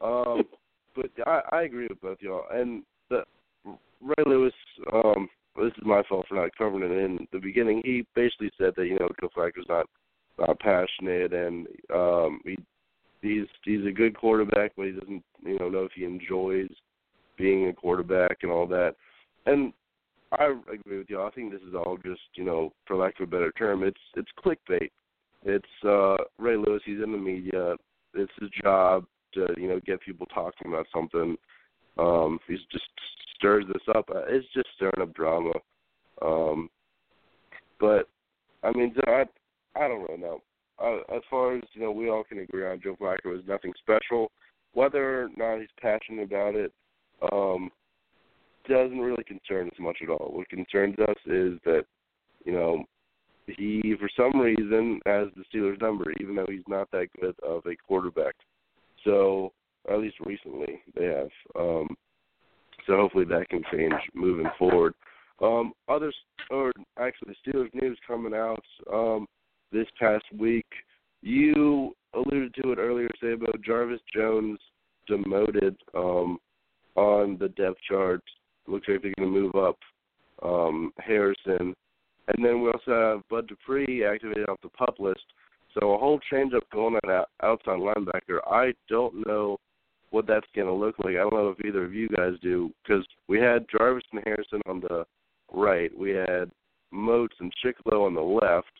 Um, 0.00 0.44
but 0.94 1.10
I, 1.26 1.40
I 1.50 1.62
agree 1.62 1.88
with 1.88 2.00
both 2.00 2.18
y'all. 2.20 2.44
And 2.52 2.84
the 3.10 3.24
Ray 4.00 4.24
Lewis. 4.24 4.54
Um, 4.92 5.28
this 5.64 5.72
is 5.78 5.84
my 5.84 6.02
fault 6.08 6.26
for 6.28 6.34
not 6.34 6.56
covering 6.56 6.90
it 6.90 6.96
in 6.96 7.26
the 7.32 7.38
beginning. 7.38 7.82
He 7.84 8.06
basically 8.14 8.50
said 8.58 8.74
that 8.76 8.86
you 8.86 8.98
know 8.98 9.08
Joe 9.20 9.30
Flacco's 9.36 9.68
not 9.68 9.86
not 10.38 10.58
passionate, 10.60 11.32
and 11.32 11.66
um, 11.94 12.40
he 12.44 12.56
he's 13.22 13.46
he's 13.64 13.86
a 13.86 13.92
good 13.92 14.16
quarterback, 14.16 14.72
but 14.76 14.86
he 14.86 14.92
doesn't 14.92 15.24
you 15.44 15.58
know 15.58 15.68
know 15.68 15.84
if 15.84 15.92
he 15.94 16.04
enjoys 16.04 16.68
being 17.36 17.68
a 17.68 17.72
quarterback 17.72 18.38
and 18.42 18.50
all 18.50 18.66
that. 18.66 18.94
And 19.46 19.72
I 20.32 20.54
agree 20.72 20.98
with 20.98 21.10
you. 21.10 21.22
I 21.22 21.30
think 21.30 21.52
this 21.52 21.62
is 21.62 21.74
all 21.74 21.96
just, 22.04 22.20
you 22.34 22.44
know, 22.44 22.72
for 22.86 22.96
lack 22.96 23.20
of 23.20 23.28
a 23.28 23.30
better 23.30 23.52
term, 23.52 23.82
it's 23.82 24.00
it's 24.16 24.28
clickbait. 24.44 24.90
It's 25.44 25.84
uh 25.84 26.16
Ray 26.38 26.56
Lewis, 26.56 26.82
he's 26.84 27.02
in 27.02 27.12
the 27.12 27.18
media. 27.18 27.76
It's 28.14 28.32
his 28.40 28.50
job 28.62 29.04
to, 29.34 29.46
you 29.56 29.68
know, 29.68 29.80
get 29.86 30.00
people 30.00 30.26
talking 30.26 30.68
about 30.68 30.86
something. 30.92 31.36
Um, 31.98 32.38
he's 32.46 32.60
just 32.70 32.84
stirs 33.36 33.64
this 33.68 33.82
up. 33.94 34.08
Uh, 34.10 34.22
It's 34.28 34.46
just 34.54 34.68
stirring 34.76 35.00
up 35.00 35.14
drama. 35.14 35.52
Um 36.22 36.70
but 37.78 38.08
I 38.62 38.72
mean 38.72 38.94
I 39.06 39.24
I 39.74 39.88
don't 39.88 40.02
really 40.02 40.20
know. 40.20 40.40
Uh, 40.78 40.98
as 41.14 41.22
far 41.30 41.56
as, 41.56 41.62
you 41.72 41.80
know, 41.80 41.90
we 41.90 42.10
all 42.10 42.24
can 42.24 42.38
agree 42.40 42.66
on 42.66 42.80
Joe 42.82 42.96
Flacco 43.00 43.38
is 43.38 43.46
nothing 43.48 43.72
special. 43.78 44.30
Whether 44.74 45.22
or 45.24 45.28
not 45.36 45.60
he's 45.60 45.68
passionate 45.80 46.24
about 46.24 46.54
it, 46.54 46.72
um, 47.32 47.70
doesn't 48.68 48.98
really 48.98 49.24
concern 49.24 49.68
us 49.68 49.78
much 49.78 49.98
at 50.02 50.10
all. 50.10 50.32
What 50.32 50.48
concerns 50.48 50.96
us 50.98 51.16
is 51.24 51.58
that, 51.64 51.84
you 52.44 52.52
know, 52.52 52.84
he 53.46 53.94
for 53.98 54.08
some 54.16 54.38
reason 54.40 55.00
has 55.06 55.28
the 55.36 55.44
Steelers 55.50 55.80
number, 55.80 56.12
even 56.20 56.34
though 56.34 56.46
he's 56.48 56.66
not 56.68 56.90
that 56.90 57.08
good 57.20 57.36
of 57.42 57.64
a 57.66 57.76
quarterback. 57.76 58.34
So 59.04 59.52
at 59.90 59.98
least 59.98 60.16
recently 60.24 60.80
they 60.94 61.06
have. 61.06 61.28
Um, 61.58 61.88
so 62.86 62.96
hopefully 62.96 63.24
that 63.26 63.48
can 63.48 63.62
change 63.72 63.94
moving 64.14 64.48
forward. 64.58 64.94
Um, 65.42 65.72
others, 65.88 66.14
or 66.50 66.72
actually, 66.98 67.36
Steelers 67.46 67.74
news 67.74 67.98
coming 68.06 68.34
out 68.34 68.64
um, 68.92 69.26
this 69.72 69.86
past 69.98 70.24
week. 70.38 70.66
You 71.22 71.94
alluded 72.14 72.54
to 72.54 72.72
it 72.72 72.78
earlier, 72.78 73.10
Sabo. 73.20 73.52
Jarvis 73.64 74.00
Jones 74.14 74.58
demoted 75.06 75.76
um, 75.94 76.38
on 76.94 77.36
the 77.38 77.48
depth 77.50 77.78
chart. 77.88 78.22
Looks 78.66 78.88
like 78.88 79.02
they're 79.02 79.12
going 79.18 79.32
to 79.32 79.40
move 79.40 79.54
up 79.54 79.78
um, 80.42 80.92
Harrison. 80.98 81.74
And 82.28 82.44
then 82.44 82.62
we 82.62 82.70
also 82.70 83.14
have 83.14 83.28
Bud 83.28 83.46
Dupree 83.48 84.04
activated 84.04 84.48
off 84.48 84.60
the 84.62 84.68
pup 84.70 84.96
list. 84.98 85.24
So 85.78 85.92
a 85.92 85.98
whole 85.98 86.18
change 86.30 86.54
up 86.54 86.68
going 86.72 86.98
on 87.04 87.10
out- 87.10 87.30
outside 87.42 87.78
linebacker. 87.78 88.38
I 88.50 88.72
don't 88.88 89.26
know 89.26 89.58
what 90.10 90.26
that's 90.26 90.46
going 90.54 90.66
to 90.66 90.72
look 90.72 90.98
like. 90.98 91.14
I 91.14 91.18
don't 91.18 91.34
know 91.34 91.54
if 91.56 91.64
either 91.64 91.84
of 91.84 91.94
you 91.94 92.08
guys 92.08 92.34
do 92.42 92.70
because 92.82 93.06
we 93.28 93.38
had 93.38 93.66
Jarvis 93.70 94.04
and 94.12 94.22
Harrison 94.24 94.60
on 94.66 94.80
the 94.80 95.04
right. 95.52 95.90
We 95.96 96.10
had 96.10 96.50
Moats 96.92 97.34
and 97.40 97.52
Chickillo 97.64 98.06
on 98.06 98.14
the 98.14 98.20
left. 98.20 98.70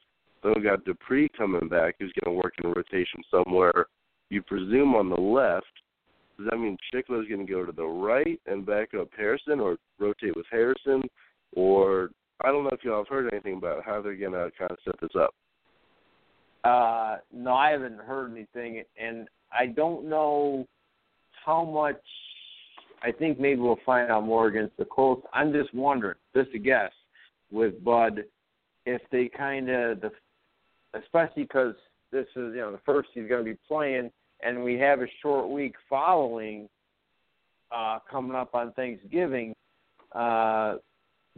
Then 0.42 0.54
we 0.56 0.62
got 0.62 0.84
Dupree 0.84 1.28
coming 1.36 1.68
back 1.68 1.96
who's 1.98 2.12
going 2.22 2.34
to 2.34 2.42
work 2.42 2.54
in 2.62 2.70
rotation 2.70 3.22
somewhere. 3.30 3.86
You 4.30 4.42
presume 4.42 4.94
on 4.94 5.08
the 5.08 5.20
left. 5.20 5.66
Does 6.38 6.48
that 6.50 6.58
mean 6.58 6.76
Chickillo's 6.92 7.28
going 7.28 7.46
to 7.46 7.52
go 7.52 7.64
to 7.64 7.72
the 7.72 7.84
right 7.84 8.40
and 8.46 8.66
back 8.66 8.94
up 8.94 9.08
Harrison 9.16 9.58
or 9.60 9.78
rotate 9.98 10.36
with 10.36 10.46
Harrison? 10.50 11.02
Or 11.54 12.10
I 12.44 12.48
don't 12.48 12.64
know 12.64 12.70
if 12.70 12.84
y'all 12.84 12.98
have 12.98 13.08
heard 13.08 13.32
anything 13.32 13.56
about 13.56 13.84
how 13.84 14.02
they're 14.02 14.14
going 14.14 14.32
to 14.32 14.50
kind 14.58 14.70
of 14.70 14.78
set 14.84 15.00
this 15.00 15.10
up. 15.18 15.34
Uh, 16.64 17.18
no, 17.32 17.54
I 17.54 17.70
haven't 17.70 17.98
heard 17.98 18.32
anything, 18.32 18.82
and 19.00 19.28
I 19.52 19.66
don't 19.66 20.08
know 20.08 20.66
how 21.46 21.64
much. 21.64 22.02
I 23.02 23.12
think 23.12 23.38
maybe 23.38 23.60
we'll 23.60 23.78
find 23.86 24.10
out 24.10 24.24
more 24.24 24.48
against 24.48 24.76
the 24.76 24.84
Colts. 24.84 25.26
I'm 25.32 25.52
just 25.52 25.72
wondering, 25.72 26.16
just 26.34 26.50
a 26.54 26.58
guess, 26.58 26.90
with 27.52 27.82
Bud, 27.84 28.24
if 28.84 29.00
they 29.12 29.28
kind 29.28 29.70
of 29.70 30.00
the, 30.00 30.10
especially 30.94 31.44
because 31.44 31.74
this 32.10 32.26
is 32.34 32.54
you 32.54 32.60
know 32.60 32.72
the 32.72 32.80
first 32.84 33.10
he's 33.14 33.28
going 33.28 33.44
to 33.44 33.50
be 33.50 33.58
playing, 33.68 34.10
and 34.42 34.64
we 34.64 34.74
have 34.74 35.00
a 35.00 35.06
short 35.22 35.48
week 35.48 35.76
following, 35.88 36.68
uh, 37.70 37.98
coming 38.10 38.34
up 38.34 38.54
on 38.54 38.72
Thanksgiving, 38.72 39.54
uh, 40.12 40.76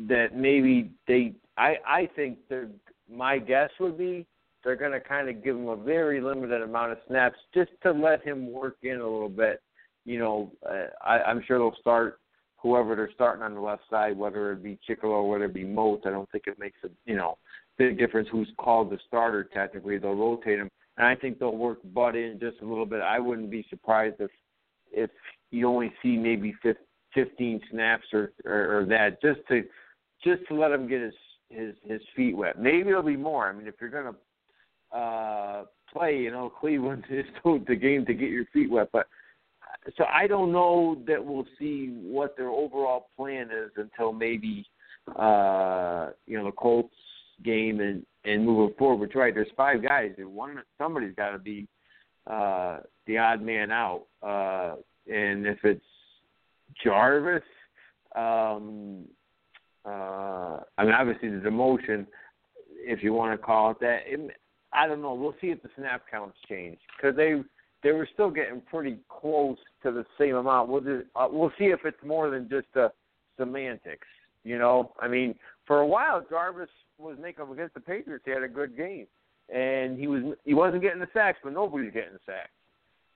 that 0.09 0.35
maybe 0.35 0.91
they. 1.07 1.35
I 1.57 1.77
I 1.87 2.09
think 2.17 2.39
they're. 2.49 2.69
My 3.11 3.39
guess 3.39 3.71
would 3.81 3.99
be 3.99 4.27
they're 4.63 4.77
going 4.77 4.93
to 4.93 5.01
kind 5.01 5.29
of 5.29 5.43
give 5.43 5.57
him 5.57 5.69
a 5.69 5.77
very 5.77 6.21
limited 6.21 6.63
amount 6.63 6.93
of 6.93 6.99
snaps 7.09 7.39
just 7.55 7.71
to 7.83 7.91
let 7.91 8.23
him 8.23 8.53
work 8.53 8.77
in 8.83 9.01
a 9.01 9.09
little 9.09 9.29
bit. 9.29 9.63
You 10.09 10.19
know, 10.19 10.53
uh, 10.67 10.87
I, 11.05 11.19
I'm 11.21 11.43
sure 11.47 11.59
they'll 11.59 11.79
start 11.83 12.19
whoever 12.57 12.97
they're 12.97 13.13
starting 13.15 13.43
on 13.43 13.53
the 13.53 13.61
left 13.61 13.83
side, 13.91 14.17
whether 14.17 14.53
it 14.53 14.63
be 14.63 14.79
Chickillo 14.89 15.11
or 15.11 15.29
whether 15.29 15.45
it 15.45 15.53
be 15.53 15.65
Moat. 15.65 16.05
I 16.07 16.11
don't 16.11 16.31
think 16.31 16.45
it 16.47 16.59
makes 16.59 16.79
a 16.83 16.89
you 17.05 17.15
know 17.15 17.37
big 17.77 17.99
difference 17.99 18.27
who's 18.33 18.51
called 18.59 18.89
the 18.91 18.99
starter. 19.07 19.45
Technically, 19.45 19.99
they'll 19.99 20.15
rotate 20.15 20.61
him, 20.61 20.71
and 20.97 21.07
I 21.07 21.15
think 21.15 21.39
they'll 21.39 21.55
work 21.55 21.81
Bud 21.93 22.17
in 22.17 22.39
just 22.41 22.57
a 22.63 22.65
little 22.65 22.87
bit. 22.87 23.03
I 23.03 23.19
wouldn't 23.19 23.51
be 23.51 23.67
surprised 23.69 24.17
if 24.21 24.31
if 24.91 25.11
you 25.51 25.69
only 25.69 25.93
see 26.03 26.17
maybe 26.17 26.55
15 27.15 27.61
snaps 27.71 28.07
or, 28.15 28.33
or 28.47 28.79
or 28.79 28.85
that 28.87 29.21
just 29.21 29.41
to 29.49 29.63
just 30.25 30.41
to 30.49 30.55
let 30.55 30.73
him 30.73 30.89
get 30.89 31.03
his 31.03 31.15
his 31.51 31.75
his 31.85 32.01
feet 32.17 32.35
wet. 32.35 32.59
Maybe 32.59 32.89
it'll 32.89 33.03
be 33.03 33.15
more. 33.15 33.47
I 33.47 33.53
mean, 33.53 33.67
if 33.67 33.75
you're 33.79 33.91
gonna 33.91 34.15
uh 34.91 35.65
play, 35.93 36.17
you 36.17 36.31
know, 36.31 36.49
Cleveland 36.61 37.05
is 37.11 37.27
the 37.45 37.77
game 37.77 38.07
to 38.07 38.15
get 38.15 38.31
your 38.31 38.47
feet 38.55 38.71
wet, 38.71 38.89
but 38.91 39.07
so 39.97 40.05
I 40.05 40.27
don't 40.27 40.53
know 40.53 40.99
that 41.07 41.25
we'll 41.25 41.47
see 41.59 41.95
what 42.03 42.37
their 42.37 42.49
overall 42.49 43.09
plan 43.17 43.51
is 43.51 43.71
until 43.77 44.13
maybe 44.13 44.67
uh 45.17 46.11
you 46.27 46.37
know 46.37 46.45
the 46.45 46.53
Colts 46.57 46.95
game 47.45 47.81
and 47.81 48.05
and 48.25 48.45
moving 48.45 48.75
forward. 48.79 49.09
But 49.09 49.19
right, 49.19 49.35
there's 49.35 49.49
five 49.57 49.83
guys 49.83 50.13
and 50.19 50.35
one 50.35 50.63
somebody's 50.77 51.15
got 51.15 51.31
to 51.31 51.39
be 51.39 51.67
uh 52.27 52.81
the 53.07 53.19
odd 53.19 53.43
man 53.43 53.71
out. 53.71 54.05
Uh 54.23 54.77
and 55.11 55.47
if 55.47 55.59
it's 55.65 55.81
Jarvis 56.85 57.43
um 58.17 59.05
uh 59.85 60.61
I 60.77 60.85
mean 60.85 60.93
obviously 60.93 61.31
the 61.31 61.37
demotion 61.37 62.07
if 62.81 63.03
you 63.03 63.13
want 63.13 63.39
to 63.39 63.45
call 63.45 63.71
it 63.71 63.81
that. 63.81 64.01
It, 64.07 64.31
I 64.73 64.87
don't 64.87 65.01
know. 65.01 65.15
We'll 65.15 65.35
see 65.41 65.49
if 65.49 65.63
the 65.63 65.71
snap 65.77 66.03
counts 66.11 66.37
change 66.49 66.79
because 66.97 67.17
they 67.17 67.43
they 67.89 67.93
were 67.93 68.09
still 68.13 68.31
getting 68.31 68.61
pretty 68.61 68.99
close 69.09 69.57
to 69.83 69.91
the 69.91 70.05
same 70.19 70.35
amount. 70.35 70.69
We'll 70.69 70.83
just, 70.83 71.07
uh, 71.17 71.27
we'll 71.31 71.53
see 71.59 71.67
if 71.67 71.81
it's 71.87 71.97
more 72.05 72.29
than 72.29 72.47
just 72.47 72.67
the 72.75 72.93
semantics. 73.39 74.07
You 74.45 74.59
know, 74.59 74.93
I 75.01 75.09
mean, 75.09 75.35
for 75.67 75.81
a 75.81 75.87
while 75.87 76.23
Jarvis 76.29 76.69
was 76.99 77.17
making 77.19 77.47
them 77.47 77.53
against 77.55 77.73
the 77.73 77.81
Patriots. 77.81 78.25
He 78.27 78.31
had 78.31 78.43
a 78.43 78.49
good 78.49 78.77
game, 78.77 79.07
and 79.49 79.99
he 79.99 80.07
was 80.07 80.37
he 80.45 80.53
wasn't 80.53 80.83
getting 80.83 81.01
the 81.01 81.09
sacks, 81.15 81.39
but 81.43 81.55
nobody 81.55 81.85
was 81.85 81.95
getting 81.95 82.19
sacks. 82.27 82.51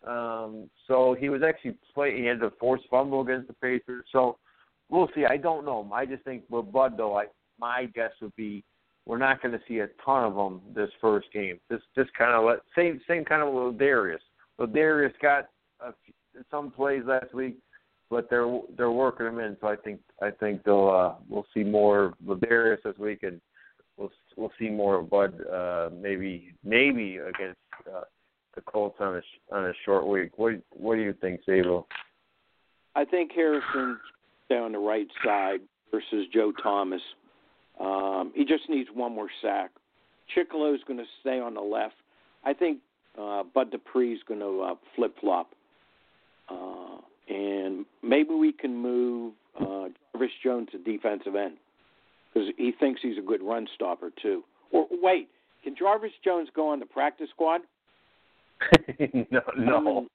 Um, 0.06 0.70
so 0.88 1.14
he 1.20 1.28
was 1.28 1.42
actually 1.42 1.76
play. 1.92 2.16
He 2.18 2.24
had 2.24 2.40
the 2.40 2.50
forced 2.58 2.84
fumble 2.90 3.20
against 3.20 3.48
the 3.48 3.54
Patriots. 3.54 4.08
So 4.10 4.38
we'll 4.88 5.10
see. 5.14 5.26
I 5.26 5.36
don't 5.36 5.66
know. 5.66 5.86
I 5.92 6.06
just 6.06 6.24
think 6.24 6.44
with 6.48 6.72
Bud 6.72 6.94
though, 6.96 7.18
I 7.18 7.26
my 7.60 7.90
guess 7.94 8.12
would 8.22 8.34
be 8.36 8.64
we're 9.04 9.18
not 9.18 9.42
going 9.42 9.52
to 9.52 9.60
see 9.68 9.80
a 9.80 9.88
ton 10.02 10.24
of 10.24 10.34
them 10.34 10.62
this 10.74 10.90
first 10.98 11.28
game. 11.30 11.58
This 11.68 11.82
this 11.94 12.06
kind 12.16 12.32
of 12.32 12.58
same 12.74 13.02
same 13.06 13.24
kind 13.26 13.42
of 13.42 13.48
Ladarius. 13.48 14.18
So 14.58 14.66
Darius 14.66 15.12
got 15.20 15.48
a, 15.80 15.92
some 16.50 16.70
plays 16.70 17.02
last 17.06 17.34
week, 17.34 17.56
but 18.10 18.28
they're 18.30 18.60
they're 18.76 18.90
working 18.90 19.26
them 19.26 19.38
in. 19.40 19.56
So 19.60 19.68
I 19.68 19.76
think 19.76 20.00
I 20.22 20.30
think 20.30 20.62
they'll 20.64 20.88
uh, 20.88 21.14
we'll 21.28 21.46
see 21.54 21.64
more 21.64 22.14
of 22.28 22.40
Darius 22.40 22.80
this 22.84 22.96
week, 22.98 23.22
and 23.22 23.40
we'll 23.96 24.12
we'll 24.36 24.52
see 24.58 24.68
more 24.68 25.00
of 25.00 25.10
Bud 25.10 25.34
uh, 25.46 25.90
maybe 26.00 26.54
maybe 26.64 27.16
against 27.16 27.58
uh, 27.88 28.02
the 28.54 28.60
Colts 28.62 28.96
on 29.00 29.16
a 29.16 29.54
on 29.54 29.64
a 29.66 29.72
short 29.84 30.06
week. 30.06 30.32
What 30.36 30.54
what 30.70 30.96
do 30.96 31.02
you 31.02 31.14
think, 31.20 31.40
Sabo? 31.46 31.86
I 32.94 33.04
think 33.04 33.32
Harrison 33.32 33.98
stay 34.44 34.58
on 34.58 34.72
the 34.72 34.78
right 34.78 35.08
side 35.24 35.60
versus 35.90 36.26
Joe 36.32 36.52
Thomas. 36.62 37.00
Um, 37.80 38.32
he 38.34 38.44
just 38.44 38.68
needs 38.68 38.88
one 38.92 39.14
more 39.14 39.28
sack. 39.40 39.70
Chickillo's 40.36 40.80
going 40.86 40.98
to 40.98 41.06
stay 41.20 41.40
on 41.40 41.54
the 41.54 41.60
left. 41.60 41.94
I 42.44 42.52
think 42.52 42.78
uh, 43.18 43.42
Bud 43.54 43.72
Dupree's 43.72 44.20
going 44.26 44.40
to 44.40 44.62
uh, 44.62 44.74
flip 44.96 45.14
flop, 45.20 45.50
uh, 46.48 46.98
and 47.28 47.84
maybe 48.02 48.34
we 48.34 48.52
can 48.52 48.74
move 48.76 49.34
uh, 49.60 49.88
Jarvis 50.12 50.30
Jones 50.42 50.68
to 50.72 50.78
defensive 50.78 51.34
end 51.34 51.56
because 52.32 52.48
he 52.56 52.72
thinks 52.78 53.00
he's 53.02 53.18
a 53.18 53.22
good 53.22 53.42
run 53.42 53.66
stopper 53.74 54.10
too. 54.20 54.42
Or 54.70 54.86
wait, 54.90 55.28
can 55.62 55.74
Jarvis 55.76 56.12
Jones 56.24 56.48
go 56.54 56.68
on 56.68 56.80
the 56.80 56.86
practice 56.86 57.28
squad? 57.30 57.60
no, 59.30 59.40
no. 59.56 60.06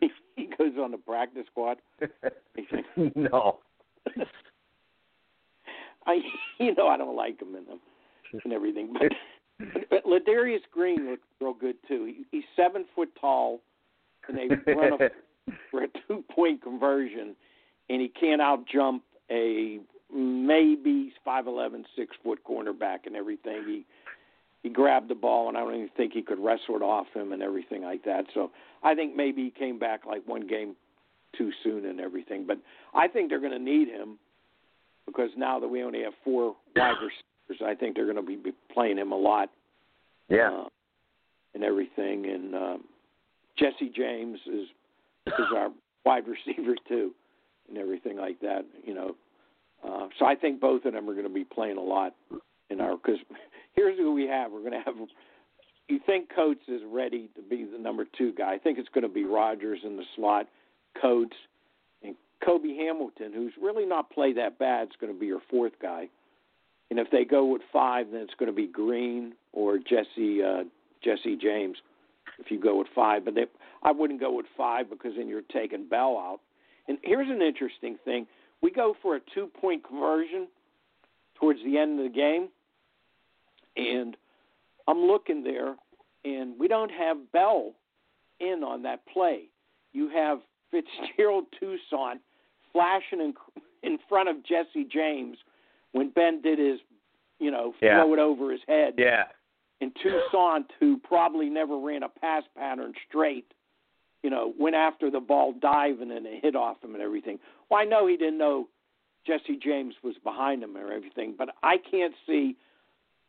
he 0.00 0.10
goes 0.58 0.72
on 0.80 0.90
the 0.90 0.98
practice 0.98 1.46
squad. 1.50 1.78
no. 3.14 3.58
I, 6.06 6.20
you 6.58 6.74
know, 6.74 6.86
I 6.86 6.96
don't 6.96 7.16
like 7.16 7.40
him 7.42 7.56
in 7.56 7.64
them 7.64 7.80
and 8.44 8.52
everything, 8.52 8.92
but 8.92 9.10
but 9.58 10.04
Ladarius 10.04 10.60
Green 10.70 11.10
looks 11.10 11.22
real 11.40 11.54
good 11.54 11.76
too. 11.88 12.04
He, 12.04 12.24
he's 12.30 12.44
seven 12.54 12.84
foot 12.94 13.10
tall, 13.20 13.60
and 14.28 14.36
they 14.36 14.72
run 14.72 14.92
a, 14.94 15.52
for 15.70 15.84
a 15.84 15.88
two 16.06 16.24
point 16.34 16.62
conversion, 16.62 17.34
and 17.88 18.00
he 18.00 18.08
can't 18.08 18.42
out 18.42 18.64
jump 18.72 19.02
a 19.30 19.80
maybe 20.12 21.12
five 21.24 21.46
eleven 21.46 21.84
six 21.96 22.16
foot 22.22 22.40
cornerback 22.48 23.06
and 23.06 23.16
everything. 23.16 23.62
He 23.66 23.86
he 24.62 24.68
grabbed 24.68 25.08
the 25.08 25.14
ball, 25.14 25.48
and 25.48 25.56
I 25.56 25.60
don't 25.60 25.74
even 25.74 25.90
think 25.96 26.12
he 26.12 26.22
could 26.22 26.38
wrestle 26.40 26.76
it 26.76 26.82
off 26.82 27.06
him 27.14 27.32
and 27.32 27.42
everything 27.42 27.82
like 27.82 28.04
that. 28.04 28.24
So 28.34 28.50
I 28.82 28.94
think 28.94 29.14
maybe 29.14 29.44
he 29.44 29.50
came 29.50 29.78
back 29.78 30.04
like 30.06 30.26
one 30.26 30.46
game 30.46 30.74
too 31.36 31.52
soon 31.62 31.86
and 31.86 32.00
everything. 32.00 32.46
But 32.46 32.58
I 32.94 33.08
think 33.08 33.28
they're 33.28 33.40
going 33.40 33.52
to 33.52 33.58
need 33.58 33.88
him 33.88 34.18
because 35.06 35.30
now 35.36 35.60
that 35.60 35.68
we 35.68 35.82
only 35.82 36.02
have 36.02 36.14
four 36.24 36.56
wide 36.74 36.90
receivers, 37.00 37.12
I 37.64 37.74
think 37.74 37.96
they're 37.96 38.12
going 38.12 38.16
to 38.16 38.22
be 38.22 38.52
playing 38.72 38.98
him 38.98 39.12
a 39.12 39.16
lot. 39.16 39.50
Yeah. 40.28 40.50
Uh, 40.50 40.68
and 41.54 41.64
everything, 41.64 42.26
and 42.26 42.54
um, 42.54 42.84
Jesse 43.58 43.90
James 43.94 44.38
is 44.46 44.68
is 45.26 45.46
our 45.56 45.70
wide 46.04 46.24
receiver 46.26 46.74
too, 46.86 47.12
and 47.68 47.78
everything 47.78 48.18
like 48.18 48.40
that. 48.40 48.64
You 48.84 48.94
know, 48.94 49.16
uh, 49.82 50.08
so 50.18 50.26
I 50.26 50.34
think 50.34 50.60
both 50.60 50.84
of 50.84 50.92
them 50.92 51.08
are 51.08 51.14
going 51.14 51.26
to 51.26 51.32
be 51.32 51.44
playing 51.44 51.78
a 51.78 51.82
lot 51.82 52.14
in 52.70 52.80
our 52.80 52.96
because 52.96 53.18
here's 53.74 53.98
who 53.98 54.12
we 54.12 54.26
have. 54.26 54.52
We're 54.52 54.60
going 54.60 54.72
to 54.72 54.82
have. 54.84 54.94
You 55.88 56.00
think 56.04 56.28
Coates 56.34 56.68
is 56.68 56.82
ready 56.86 57.30
to 57.36 57.42
be 57.42 57.64
the 57.64 57.78
number 57.78 58.04
two 58.18 58.32
guy? 58.32 58.54
I 58.54 58.58
think 58.58 58.78
it's 58.78 58.88
going 58.88 59.02
to 59.02 59.08
be 59.08 59.24
Rogers 59.24 59.80
in 59.84 59.96
the 59.96 60.04
slot, 60.16 60.46
Coates, 61.00 61.36
and 62.02 62.16
Cobi 62.44 62.76
Hamilton, 62.76 63.32
who's 63.32 63.52
really 63.60 63.86
not 63.86 64.10
played 64.10 64.36
that 64.36 64.58
bad, 64.58 64.88
is 64.88 64.94
going 65.00 65.12
to 65.12 65.18
be 65.18 65.26
your 65.26 65.42
fourth 65.48 65.74
guy. 65.80 66.08
And 66.90 66.98
if 66.98 67.10
they 67.10 67.24
go 67.24 67.44
with 67.46 67.62
five, 67.72 68.06
then 68.12 68.20
it's 68.20 68.34
going 68.38 68.50
to 68.50 68.56
be 68.56 68.66
Green 68.66 69.34
or 69.52 69.78
Jesse 69.78 70.42
uh, 70.42 70.64
Jesse 71.02 71.36
James. 71.36 71.76
If 72.38 72.50
you 72.50 72.60
go 72.60 72.78
with 72.78 72.88
five, 72.94 73.24
but 73.24 73.34
they, 73.34 73.46
I 73.82 73.92
wouldn't 73.92 74.20
go 74.20 74.32
with 74.34 74.46
five 74.56 74.90
because 74.90 75.12
then 75.16 75.28
you're 75.28 75.42
taking 75.52 75.88
Bell 75.88 76.16
out. 76.18 76.40
And 76.86 76.98
here's 77.02 77.28
an 77.28 77.42
interesting 77.42 77.96
thing: 78.04 78.26
we 78.62 78.70
go 78.70 78.94
for 79.02 79.16
a 79.16 79.20
two-point 79.34 79.84
conversion 79.84 80.48
towards 81.38 81.60
the 81.64 81.78
end 81.78 81.98
of 81.98 82.04
the 82.04 82.12
game, 82.12 82.48
and 83.76 84.16
I'm 84.86 85.02
looking 85.02 85.42
there, 85.42 85.74
and 86.24 86.58
we 86.58 86.68
don't 86.68 86.90
have 86.90 87.32
Bell 87.32 87.72
in 88.40 88.62
on 88.62 88.82
that 88.82 89.00
play. 89.12 89.48
You 89.92 90.08
have 90.10 90.40
Fitzgerald 90.70 91.46
Toussaint 91.58 92.20
flashing 92.72 93.20
in, 93.20 93.34
in 93.82 93.98
front 94.08 94.28
of 94.28 94.44
Jesse 94.44 94.86
James 94.92 95.38
when 95.96 96.10
Ben 96.10 96.42
did 96.42 96.58
his, 96.58 96.78
you 97.38 97.50
know, 97.50 97.74
Yeah. 97.80 98.02
throw 98.02 98.12
it 98.12 98.18
over 98.18 98.52
his 98.52 98.62
head. 98.68 98.94
Yeah. 98.98 99.24
And 99.80 99.94
Toussaint, 99.96 100.70
who 100.78 100.98
probably 100.98 101.48
never 101.48 101.78
ran 101.78 102.02
a 102.02 102.08
pass 102.08 102.44
pattern 102.54 102.94
straight, 103.08 103.52
you 104.22 104.30
know, 104.30 104.54
went 104.58 104.76
after 104.76 105.10
the 105.10 105.20
ball 105.20 105.52
diving 105.52 106.10
and 106.10 106.26
it 106.26 106.42
hit 106.42 106.54
off 106.56 106.82
him 106.82 106.94
and 106.94 107.02
everything. 107.02 107.38
Well, 107.68 107.80
I 107.80 107.84
know 107.84 108.06
he 108.06 108.16
didn't 108.16 108.38
know 108.38 108.68
Jesse 109.26 109.56
James 109.56 109.94
was 110.02 110.16
behind 110.18 110.62
him 110.62 110.76
or 110.76 110.92
everything, 110.92 111.34
but 111.36 111.54
I 111.62 111.78
can't 111.78 112.14
see. 112.26 112.56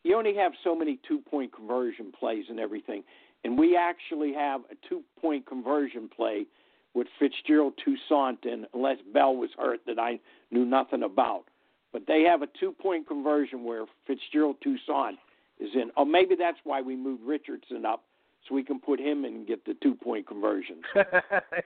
You 0.03 0.15
only 0.15 0.36
have 0.36 0.53
so 0.63 0.76
many 0.76 0.97
two 1.07 1.20
point 1.20 1.51
conversion 1.53 2.11
plays 2.11 2.49
and 2.49 2.59
everything. 2.59 3.03
And 3.43 3.57
we 3.57 3.76
actually 3.78 4.34
have 4.34 4.61
a 4.72 4.76
two 4.88 5.03
point 5.20 5.45
conversion 5.45 6.09
play 6.09 6.47
with 6.93 7.07
Fitzgerald 7.20 7.78
Toussaint 7.78 8.45
in, 8.45 8.68
unless 8.74 9.01
Bell 9.13 9.36
was 9.36 9.51
hurt 9.57 9.86
that 9.86 9.99
I 9.99 10.20
knew 10.51 10.65
nothing 10.65 11.03
about. 11.03 11.45
But 11.94 12.04
they 12.08 12.24
have 12.24 12.42
a 12.42 12.48
two 12.60 12.74
point 12.74 13.08
conversion 13.08 13.64
where 13.64 13.86
Fitzgerald 14.06 14.58
Toussaint 14.62 15.18
is 15.60 15.70
in. 15.74 15.92
Oh, 15.96 16.06
maybe 16.06 16.36
that's 16.38 16.58
why 16.64 16.82
we 16.82 16.96
moved 16.96 17.24
Richardson 17.24 17.86
up 17.86 18.04
so 18.48 18.56
we 18.56 18.64
can 18.64 18.80
put 18.80 19.00
him 19.00 19.26
in 19.26 19.36
and 19.36 19.48
get 19.48 19.66
the 19.66 19.76
two 19.82 19.96
point 19.96 20.28
conversion. 20.28 20.82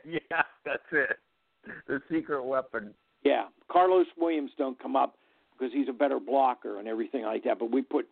yeah, 0.06 0.44
that's 0.66 0.84
it. 0.92 1.18
The 1.88 2.02
secret 2.12 2.44
weapon. 2.44 2.94
Yeah, 3.24 3.46
Carlos 3.72 4.08
Williams 4.18 4.52
don't 4.58 4.82
come 4.82 4.96
up 4.96 5.16
because 5.58 5.74
he's 5.74 5.90
a 5.90 5.94
better 5.94 6.20
blocker 6.20 6.80
and 6.80 6.88
everything 6.88 7.24
like 7.24 7.44
that. 7.44 7.60
But 7.60 7.72
we 7.72 7.82
put 7.82 8.08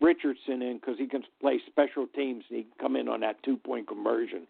Richardson 0.00 0.62
in 0.62 0.78
because 0.80 0.96
he 0.98 1.06
can 1.06 1.22
play 1.40 1.60
special 1.66 2.06
teams 2.06 2.44
and 2.48 2.58
he 2.58 2.62
can 2.64 2.72
come 2.80 2.96
in 2.96 3.08
on 3.08 3.20
that 3.20 3.42
two 3.42 3.56
point 3.56 3.88
conversion, 3.88 4.46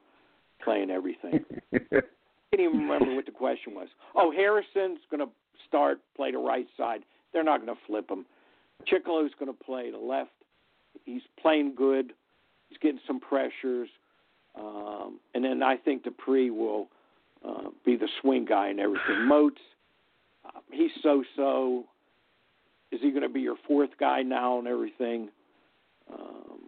playing 0.63 0.91
everything. 0.91 1.45
I 1.73 1.79
can't 1.89 2.05
even 2.53 2.79
remember 2.81 3.15
what 3.15 3.27
the 3.27 3.33
question 3.33 3.75
was. 3.75 3.89
Oh, 4.15 4.31
Harrison's 4.31 5.01
going 5.11 5.21
to 5.21 5.29
start 5.67 6.01
play 6.17 6.31
the 6.33 6.39
right 6.39 6.67
side. 6.77 7.03
They're 7.33 7.45
not 7.45 7.65
going 7.65 7.75
to 7.75 7.81
flip 7.87 8.11
him. 8.11 8.25
Chickillo's 8.87 9.33
going 9.39 9.53
to 9.53 9.65
play 9.65 9.91
the 9.91 9.99
left. 9.99 10.31
He's 11.05 11.23
playing 11.41 11.75
good. 11.75 12.13
He's 12.69 12.79
getting 12.79 13.01
some 13.07 13.21
pressures. 13.21 13.89
Um, 14.57 15.19
and 15.35 15.45
then 15.45 15.63
I 15.63 15.77
think 15.77 16.05
Dupree 16.05 16.51
will 16.51 16.89
uh, 17.47 17.71
be 17.85 17.97
the 17.97 18.09
swing 18.21 18.45
guy 18.45 18.69
and 18.69 18.81
everything. 18.81 19.23
Moats, 19.27 19.61
uh, 20.45 20.61
he's 20.71 20.91
so-so. 21.03 21.85
Is 22.93 23.01
he 23.01 23.11
going 23.11 23.23
to 23.23 23.29
be 23.29 23.41
your 23.41 23.57
fourth 23.67 23.91
guy 23.99 24.23
now 24.23 24.59
and 24.59 24.69
everything? 24.69 25.29
Um, 26.13 26.61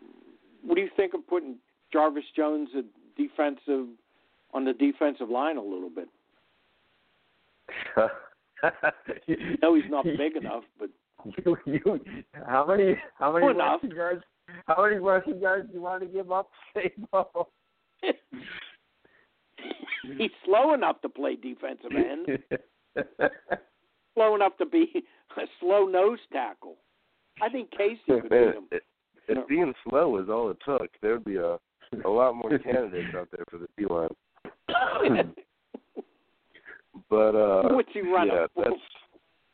what 0.65 0.75
do 0.75 0.81
you 0.81 0.91
think 0.97 1.15
of 1.15 1.27
putting 1.29 1.57
Jarvis 1.93 2.25
Jones 2.35 2.69
at 2.77 2.85
defensive 3.17 3.87
on 4.53 4.65
the 4.65 4.73
defensive 4.73 5.31
line 5.31 5.57
a 5.57 5.63
little 5.63 5.91
bit? 5.91 6.09
no, 9.63 9.75
he's 9.75 9.85
not 9.91 10.05
big 10.05 10.37
enough, 10.37 10.65
but 10.79 10.91
you, 11.45 11.57
you, 11.67 12.01
how 12.47 12.67
many 12.67 12.97
how 13.19 13.33
many 13.33 13.45
Well, 13.47 13.55
enough. 13.55 13.81
rushing 13.83 13.97
yards 13.97 14.23
how 14.67 14.85
many 14.85 14.97
rushing 14.97 15.41
yards 15.41 15.69
do 15.69 15.75
you 15.75 15.83
want 15.83 16.03
to 16.03 16.09
give 16.09 16.31
up, 16.31 16.49
Sabo? 16.73 17.49
he's 20.19 20.31
slow 20.45 20.73
enough 20.75 21.01
to 21.03 21.09
play 21.09 21.37
defensive 21.37 21.91
end. 21.95 22.39
slow 24.15 24.35
enough 24.35 24.57
to 24.59 24.67
be 24.67 25.05
a 25.37 25.43
slow 25.61 25.87
nose 25.87 26.19
tackle. 26.33 26.77
I 27.43 27.49
think 27.49 27.71
Casey 27.73 28.01
could 28.07 28.31
beat 28.31 28.39
him. 28.39 28.69
if, 28.71 28.83
if 29.29 29.49
being 29.49 29.75
slow 29.89 30.17
is 30.19 30.29
all 30.29 30.51
it 30.51 30.59
took, 30.65 30.89
there'd 31.03 31.25
be 31.25 31.37
a 31.37 31.59
a 32.05 32.09
lot 32.09 32.35
more 32.35 32.59
candidates 32.59 33.15
out 33.17 33.29
there 33.31 33.45
for 33.51 33.59
the 33.59 33.69
D 33.79 33.87
line. 33.89 34.09
But 37.11 37.35
uh, 37.35 37.69
What's 37.75 37.89
he 37.93 38.01
run? 38.01 38.29
yeah, 38.29 38.45
a 38.45 38.49
that's 38.57 38.77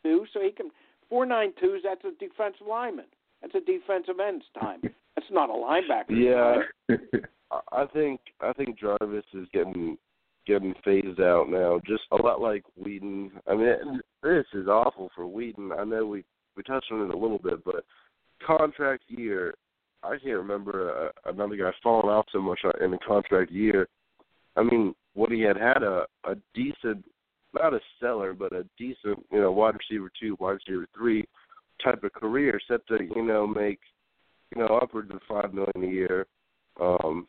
two, 0.03 0.25
so 0.33 0.39
he 0.41 0.51
can 0.51 0.69
four 1.09 1.25
nine 1.25 1.53
twos. 1.59 1.81
That's 1.83 2.03
a 2.05 2.11
defensive 2.19 2.67
lineman. 2.67 3.05
That's 3.41 3.55
a 3.55 3.59
defensive 3.61 4.15
end's 4.25 4.45
time. 4.59 4.81
That's 5.15 5.27
not 5.31 5.49
a 5.49 5.53
linebacker. 5.53 6.09
yeah. 6.09 6.97
I- 7.71 7.85
think 7.93 8.19
I 8.41 8.51
think 8.53 8.79
Jarvis 8.79 9.25
is 9.33 9.47
getting 9.53 9.97
getting 10.47 10.73
phased 10.83 11.21
out 11.21 11.49
now, 11.49 11.79
just 11.85 12.03
a 12.11 12.15
lot 12.15 12.41
like 12.41 12.63
Wheaton. 12.75 13.31
I 13.47 13.55
mean, 13.55 14.01
this 14.23 14.45
is 14.53 14.67
awful 14.67 15.09
for 15.15 15.27
Wheaton. 15.27 15.71
I 15.71 15.83
know 15.83 16.05
we 16.07 16.23
we 16.57 16.63
touched 16.63 16.91
on 16.91 17.01
it 17.01 17.13
a 17.13 17.17
little 17.17 17.37
bit, 17.39 17.63
but 17.63 17.85
contract 18.45 19.03
year, 19.07 19.53
I 20.03 20.11
can't 20.11 20.37
remember 20.37 21.11
uh, 21.25 21.29
another 21.29 21.55
guy 21.55 21.71
falling 21.83 22.09
off 22.09 22.25
so 22.31 22.41
much 22.41 22.59
in 22.81 22.93
a 22.93 22.99
contract 22.99 23.51
year. 23.51 23.87
I 24.55 24.63
mean, 24.63 24.93
what 25.13 25.31
he 25.31 25.41
had 25.41 25.57
had 25.57 25.83
a 25.83 26.05
a 26.25 26.35
decent, 26.55 27.05
not 27.53 27.73
a 27.73 27.79
stellar, 27.97 28.33
but 28.33 28.53
a 28.53 28.65
decent, 28.77 29.25
you 29.31 29.39
know, 29.39 29.51
wide 29.51 29.75
receiver 29.75 30.11
two, 30.19 30.35
wide 30.39 30.57
receiver 30.65 30.87
three 30.95 31.25
type 31.83 32.03
of 32.03 32.13
career, 32.13 32.59
set 32.67 32.85
to 32.87 32.97
you 33.15 33.23
know 33.23 33.45
make, 33.45 33.79
you 34.55 34.61
know, 34.61 34.79
upwards 34.81 35.11
of 35.11 35.19
five 35.27 35.53
million 35.53 35.83
a 35.83 35.93
year. 35.93 36.25
Um, 36.81 37.27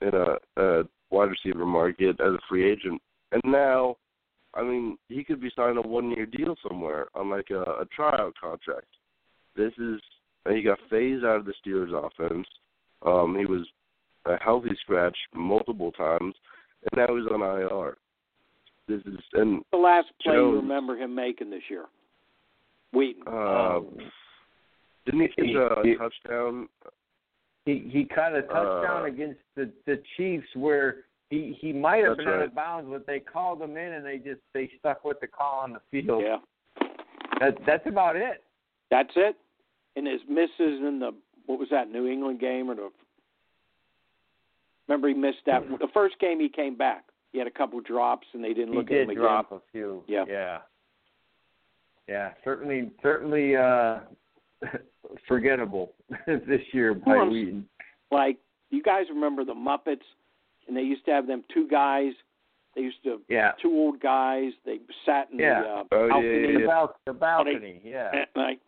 in 0.00 0.10
a, 0.14 0.60
a 0.60 0.82
wide 1.10 1.30
receiver 1.30 1.66
market 1.66 2.20
as 2.20 2.32
a 2.32 2.38
free 2.48 2.70
agent. 2.70 3.00
And 3.32 3.42
now, 3.44 3.96
I 4.54 4.62
mean, 4.62 4.98
he 5.08 5.22
could 5.22 5.40
be 5.40 5.50
signing 5.54 5.76
a 5.76 5.86
one 5.86 6.10
year 6.10 6.26
deal 6.26 6.56
somewhere 6.66 7.08
on 7.14 7.30
like 7.30 7.50
a, 7.50 7.60
a 7.62 7.86
tryout 7.94 8.34
contract. 8.40 8.86
This 9.56 9.72
is 9.78 10.00
and 10.46 10.56
he 10.56 10.62
got 10.62 10.78
phased 10.88 11.24
out 11.24 11.36
of 11.36 11.44
the 11.44 11.52
Steelers 11.64 11.92
offense. 11.92 12.46
Um, 13.04 13.36
he 13.38 13.44
was 13.44 13.66
a 14.24 14.36
healthy 14.42 14.70
scratch 14.82 15.16
multiple 15.34 15.92
times, 15.92 16.34
and 16.90 16.96
now 16.96 17.14
he's 17.14 17.30
on 17.30 17.42
IR. 17.42 17.96
This 18.90 19.02
is 19.06 19.20
and 19.34 19.62
the 19.70 19.76
last 19.78 20.08
play 20.20 20.34
you 20.34 20.56
remember 20.56 20.96
him 20.96 21.14
making 21.14 21.48
this 21.50 21.62
year? 21.70 21.84
Wheaton. 22.92 23.22
uh, 23.26 23.76
Um, 23.76 23.86
didn't 25.06 25.20
he 25.36 25.44
he- 25.46 25.54
a 25.54 25.82
he- 25.84 25.94
touchdown? 25.96 26.68
he 27.66 27.78
he 27.92 28.04
caught 28.04 28.34
a 28.34 28.42
touchdown 28.42 29.02
Uh, 29.02 29.04
against 29.04 29.40
the 29.54 29.70
the 29.86 30.02
Chiefs 30.16 30.48
where 30.56 31.04
he 31.30 31.52
he 31.60 31.72
might 31.72 32.02
have 32.02 32.16
That's 32.16 32.24
been 32.26 32.34
out 32.34 32.42
of 32.42 32.54
bounds, 32.54 32.90
but 32.90 33.06
they 33.06 33.20
called 33.20 33.62
him 33.62 33.76
in 33.76 33.92
and 33.92 34.04
they 34.04 34.18
just 34.18 34.40
they 34.54 34.68
stuck 34.80 35.04
with 35.04 35.20
the 35.20 35.28
call 35.28 35.60
on 35.60 35.72
the 35.74 35.80
field. 35.92 36.22
yeah, 36.24 36.38
That 37.38 37.56
that's 37.64 37.86
about 37.86 38.16
it. 38.16 38.42
that's 38.90 39.12
it. 39.14 39.36
And 39.94 40.06
his 40.06 40.20
misses 40.28 40.50
in 40.58 40.98
the 40.98 41.12
what 41.46 41.60
was 41.60 41.68
that 41.70 41.88
New 41.90 42.08
England 42.08 42.40
game 42.40 42.68
or 42.70 42.74
the? 42.74 42.90
Remember 44.88 45.06
he 45.08 45.14
missed 45.14 45.44
that 45.46 45.62
the 45.78 45.88
first 45.94 46.18
game 46.18 46.40
he 46.40 46.48
came 46.48 46.74
back. 46.76 47.04
He 47.32 47.38
had 47.38 47.46
a 47.46 47.50
couple 47.50 47.80
drops 47.80 48.26
and 48.34 48.42
they 48.42 48.52
didn't 48.54 48.72
He 48.72 48.78
look 48.78 48.88
did 48.88 49.02
at 49.02 49.08
him 49.10 49.14
drop 49.14 49.46
again. 49.52 49.58
a 49.58 49.72
few. 49.72 50.02
Yeah. 50.08 50.24
Yeah. 50.28 50.58
Yeah, 52.08 52.30
certainly 52.44 52.90
certainly 53.02 53.54
uh 53.56 54.00
forgettable 55.28 55.92
this 56.26 56.60
year 56.72 56.94
by 56.94 57.16
Well, 57.16 57.30
Wheaton. 57.30 57.66
Like 58.10 58.38
you 58.70 58.82
guys 58.82 59.04
remember 59.10 59.44
the 59.44 59.54
Muppets, 59.54 60.00
and 60.68 60.76
they 60.76 60.82
used 60.82 61.04
to 61.06 61.10
have 61.12 61.26
them 61.26 61.44
two 61.52 61.68
guys. 61.68 62.12
They 62.74 62.82
used 62.82 63.02
to 63.04 63.20
Yeah. 63.28 63.52
two 63.62 63.70
old 63.70 64.00
guys. 64.00 64.52
They 64.64 64.78
sat 65.06 65.28
in 65.32 65.38
Yeah. 65.38 65.62
the 65.62 65.68
uh, 65.68 65.84
Oh, 65.92 66.08
balcony. 66.08 66.28
yeah, 66.40 66.46
The, 66.46 66.60
yeah. 66.60 66.66
bal- 66.66 66.96
the 67.06 67.12
balcony, 67.12 67.80
yeah. 67.84 68.24
Like 68.34 68.58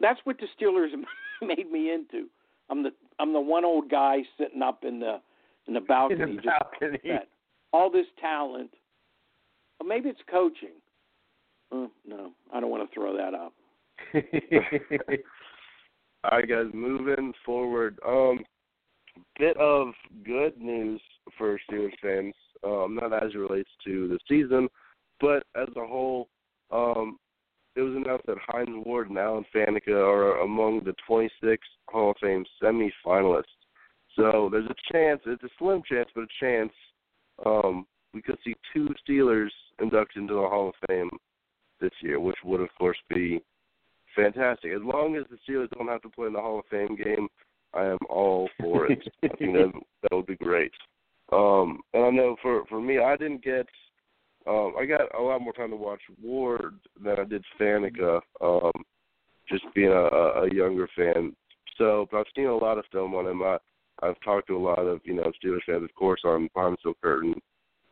that's 0.00 0.20
what 0.24 0.38
the 0.38 0.46
Steelers 0.58 0.90
made 1.42 1.70
me 1.70 1.92
into. 1.92 2.28
I'm 2.70 2.82
the 2.82 2.90
I'm 3.18 3.32
the 3.32 3.40
one 3.40 3.64
old 3.64 3.90
guy 3.90 4.18
sitting 4.38 4.62
up 4.62 4.84
in 4.84 5.00
the 5.00 5.20
in 5.66 5.74
the 5.74 5.80
In 5.80 5.86
balcony. 5.86 6.36
the 6.36 6.42
balcony. 6.42 6.98
that. 7.04 7.28
all 7.72 7.90
this 7.90 8.06
talent. 8.20 8.70
Or 9.80 9.86
maybe 9.86 10.08
it's 10.08 10.20
coaching. 10.30 10.70
Uh, 11.72 11.86
no, 12.06 12.30
I 12.52 12.60
don't 12.60 12.70
want 12.70 12.88
to 12.88 12.94
throw 12.94 13.16
that 13.16 13.34
up. 13.34 13.52
All 16.24 16.38
right, 16.38 16.48
guys, 16.48 16.66
moving 16.72 17.32
forward. 17.44 17.98
Um, 18.06 18.38
bit 19.38 19.56
of 19.58 19.88
good 20.24 20.58
news 20.60 21.00
for 21.36 21.58
Steelers 21.70 21.92
fans, 22.00 22.34
um, 22.64 22.98
not 23.00 23.12
as 23.12 23.32
it 23.34 23.38
relates 23.38 23.68
to 23.86 24.08
the 24.08 24.18
season, 24.28 24.68
but 25.20 25.44
as 25.56 25.68
a 25.76 25.86
whole. 25.86 26.28
Um, 26.70 27.18
it 27.76 27.80
was 27.82 27.94
announced 27.96 28.26
that 28.26 28.36
Hines 28.46 28.84
Ward 28.86 29.08
and 29.10 29.18
Alan 29.18 29.44
Faneca 29.54 29.88
are 29.90 30.40
among 30.42 30.84
the 30.84 30.94
26 31.06 31.66
Hall 31.88 32.12
of 32.12 32.16
Fame 32.22 32.44
semifinalists. 32.62 33.42
So 34.16 34.48
there's 34.50 34.66
a 34.66 34.92
chance, 34.92 35.20
it's 35.26 35.42
a 35.42 35.48
slim 35.58 35.82
chance, 35.88 36.08
but 36.14 36.24
a 36.24 36.26
chance 36.40 36.72
um, 37.44 37.86
we 38.12 38.22
could 38.22 38.38
see 38.44 38.54
two 38.72 38.88
Steelers 39.06 39.50
inducted 39.80 40.22
into 40.22 40.34
the 40.34 40.40
Hall 40.40 40.68
of 40.68 40.74
Fame 40.88 41.10
this 41.80 41.90
year, 42.00 42.20
which 42.20 42.36
would, 42.44 42.60
of 42.60 42.68
course, 42.78 42.98
be 43.12 43.42
fantastic. 44.14 44.72
As 44.72 44.82
long 44.82 45.16
as 45.16 45.24
the 45.30 45.38
Steelers 45.46 45.70
don't 45.70 45.88
have 45.88 46.02
to 46.02 46.08
play 46.08 46.28
in 46.28 46.32
the 46.32 46.40
Hall 46.40 46.60
of 46.60 46.64
Fame 46.70 46.96
game, 46.96 47.28
I 47.74 47.86
am 47.86 47.98
all 48.08 48.48
for 48.60 48.90
it. 48.90 49.02
I 49.24 49.28
think 49.36 49.54
that 49.54 49.72
that 50.02 50.16
would 50.16 50.26
be 50.26 50.36
great. 50.36 50.72
Um, 51.32 51.80
and 51.92 52.04
I 52.04 52.10
know 52.10 52.36
for 52.40 52.64
for 52.66 52.80
me, 52.80 52.98
I 52.98 53.16
didn't 53.16 53.42
get. 53.42 53.66
Um, 54.46 54.74
I 54.78 54.84
got 54.84 55.12
a 55.18 55.22
lot 55.22 55.40
more 55.40 55.54
time 55.54 55.70
to 55.70 55.76
watch 55.76 56.02
Ward 56.22 56.74
than 57.02 57.18
I 57.18 57.24
did 57.24 57.42
Faneca. 57.58 58.20
Um, 58.40 58.70
just 59.48 59.64
being 59.74 59.90
a 59.90 60.42
a 60.42 60.54
younger 60.54 60.88
fan. 60.94 61.34
So, 61.78 62.06
but 62.10 62.18
I've 62.18 62.26
seen 62.36 62.46
a 62.46 62.56
lot 62.56 62.78
of 62.78 62.84
film 62.92 63.14
on 63.14 63.26
him. 63.26 63.42
I 63.42 63.56
I've 64.04 64.20
talked 64.20 64.48
to 64.48 64.56
a 64.56 64.58
lot 64.58 64.80
of 64.80 65.00
you 65.04 65.14
know 65.14 65.32
Steelers 65.42 65.64
fans, 65.66 65.84
of 65.84 65.94
course, 65.94 66.20
on 66.24 66.48
Behind 66.54 66.76
the 66.84 66.92
Curtain, 67.02 67.34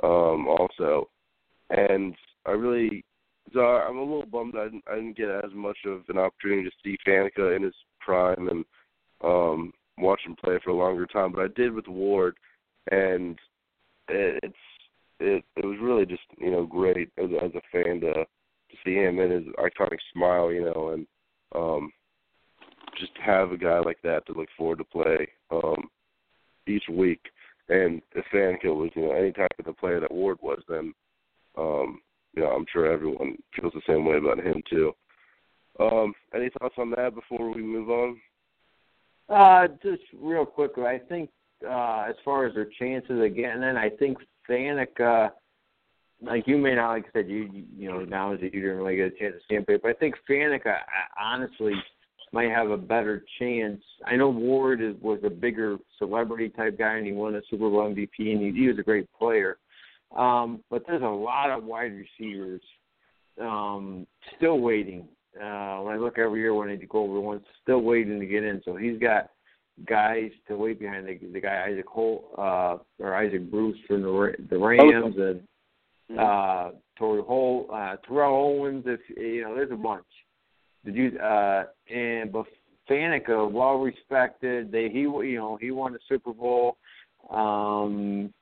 um, 0.03 0.47
also, 0.47 1.09
and 1.71 2.15
I 2.47 2.51
really 2.51 3.05
so 3.53 3.61
I'm 3.61 3.97
a 3.97 4.03
little 4.03 4.27
bummed 4.27 4.55
I 4.57 4.65
didn't, 4.65 4.85
I 4.91 4.95
didn't 4.97 5.17
get 5.17 5.29
as 5.29 5.53
much 5.55 5.79
of 5.87 6.03
an 6.09 6.19
opportunity 6.19 6.69
to 6.69 6.77
see 6.83 6.97
Faneca 7.07 7.57
in 7.57 7.63
his 7.63 7.75
prime 8.01 8.49
and 8.49 8.65
um, 9.23 9.73
watch 9.99 10.21
him 10.25 10.37
play 10.43 10.59
for 10.63 10.71
a 10.71 10.77
longer 10.77 11.07
time, 11.07 11.33
but 11.33 11.45
I 11.45 11.49
did 11.55 11.73
with 11.73 11.87
Ward, 11.89 12.37
and 12.91 13.39
it, 14.09 14.41
it's 14.43 14.55
it 15.21 15.45
it 15.57 15.65
was 15.65 15.79
really 15.81 16.07
just 16.07 16.23
you 16.39 16.51
know 16.51 16.67
great 16.67 17.11
as 17.19 17.31
as 17.43 17.51
a 17.55 17.63
fan 17.71 18.01
to 18.01 18.13
to 18.13 18.77
see 18.85 18.95
him 18.95 19.19
in 19.19 19.31
his 19.31 19.45
iconic 19.59 19.99
smile, 20.13 20.53
you 20.53 20.65
know, 20.65 20.91
and 20.91 21.07
um, 21.55 21.93
just 22.99 23.13
have 23.25 23.53
a 23.53 23.59
guy 23.59 23.79
like 23.81 24.01
that 24.03 24.27
to 24.27 24.33
look 24.33 24.49
forward 24.57 24.79
to 24.79 24.85
play 24.85 25.29
um, 25.51 25.89
each 26.67 26.85
week. 26.91 27.21
And 27.69 28.03
if 28.15 28.25
Faneca 28.33 28.75
was 28.75 28.91
you 28.95 29.03
know 29.03 29.13
any 29.13 29.33
type 29.33 29.53
of 29.59 29.65
the 29.65 29.73
player 29.73 30.01
that 30.01 30.13
Ward 30.13 30.39
was, 30.43 30.61
then 30.69 30.93
um, 31.57 32.01
you 32.35 32.43
know, 32.43 32.49
I'm 32.49 32.67
sure 32.73 32.91
everyone 32.91 33.37
feels 33.55 33.73
the 33.75 33.83
same 33.87 34.05
way 34.05 34.17
about 34.17 34.39
him 34.39 34.63
too. 34.69 34.93
Um, 35.81 36.15
any 36.35 36.51
thoughts 36.59 36.75
on 36.79 36.91
that 36.91 37.15
before 37.15 37.51
we 37.51 37.63
move 37.63 37.91
on? 37.91 38.21
Uh, 39.29 39.69
just 39.83 40.03
real 40.19 40.45
quickly, 40.45 40.85
I 40.85 40.99
think 40.99 41.31
uh, 41.67 42.07
as 42.09 42.17
far 42.25 42.47
as 42.47 42.55
their 42.55 42.69
chances 42.79 43.23
of 43.23 43.37
getting 43.37 43.63
in, 43.63 43.77
I 43.77 43.89
think 43.89 44.19
Faneca, 44.49 45.31
like 46.21 46.47
you 46.47 46.59
may 46.59 46.75
not, 46.75 46.91
like 46.91 47.07
I 47.07 47.21
said, 47.21 47.29
you 47.29 47.65
you 47.77 47.91
know 47.91 48.01
now 48.01 48.33
that 48.33 48.43
you 48.43 48.51
didn't 48.51 48.77
really 48.77 48.97
get 48.97 49.13
a 49.15 49.19
chance 49.19 49.35
to 49.35 49.41
see 49.49 49.55
him 49.57 49.65
play, 49.65 49.79
but 49.83 49.91
I 49.91 49.95
think 49.95 50.17
Faneca 50.29 50.77
honestly 51.21 51.75
might 52.33 52.51
have 52.51 52.71
a 52.71 52.77
better 52.77 53.25
chance. 53.39 53.83
I 54.07 54.17
know 54.17 54.31
Ward 54.31 54.81
is, 54.81 54.95
was 55.01 55.21
a 55.25 55.31
bigger 55.31 55.77
celebrity 55.99 56.49
type 56.49 56.79
guy, 56.79 56.97
and 56.97 57.07
he 57.07 57.13
won 57.13 57.35
a 57.35 57.43
Super 57.51 57.69
Bowl 57.69 57.95
MVP, 57.95 58.09
and 58.19 58.41
he, 58.41 58.53
he 58.53 58.69
was 58.69 58.79
a 58.79 58.83
great 58.83 59.07
player. 59.13 59.59
Um, 60.17 60.63
but 60.71 60.83
there's 60.87 61.03
a 61.03 61.07
lot 61.07 61.51
of 61.51 61.65
wide 61.65 61.93
receivers 61.93 62.63
um, 63.41 64.07
still 64.37 64.61
waiting. 64.61 65.09
Uh, 65.37 65.79
when 65.81 65.95
I 65.95 65.97
look 65.97 66.19
every 66.19 66.41
year 66.41 66.55
when 66.55 66.69
I 66.69 66.77
go 66.77 67.05
over 67.05 67.21
one, 67.21 67.41
still 67.63 67.81
waiting 67.81 68.21
to 68.21 68.27
get 68.27 68.45
in. 68.45 68.61
So 68.65 68.77
he's 68.77 68.99
got 68.99 69.31
guys 69.89 70.31
to 70.49 70.57
wait 70.57 70.79
behind 70.79 71.07
the, 71.07 71.19
the 71.33 71.41
guy 71.41 71.67
Isaac 71.69 71.87
Holt 71.87 72.25
uh, 72.37 72.77
or 72.99 73.15
Isaac 73.15 73.51
Bruce 73.51 73.79
from 73.87 74.03
the 74.03 74.35
the 74.51 74.59
Rams 74.59 75.17
and 75.17 76.19
uh, 76.19 76.71
Torry 76.99 77.23
Holt, 77.23 77.71
uh, 77.73 77.97
Terrell 78.07 78.35
Owens. 78.35 78.85
If 78.87 79.01
you 79.17 79.43
know, 79.43 79.55
there's 79.55 79.73
a 79.73 79.77
bunch. 79.77 80.05
Did 80.85 80.97
you? 80.97 81.19
Uh, 81.19 81.65
and 81.93 82.33
but 82.33 82.47
Faneca, 82.89 83.51
well 83.51 83.75
respected. 83.79 84.73
They 84.73 84.89
he 84.89 85.01
you 85.01 85.37
know 85.37 85.59
he 85.61 85.71
won 85.71 85.93
the 85.93 85.99
Super 86.09 86.33
Bowl. 86.33 86.77
Um, 87.31 88.33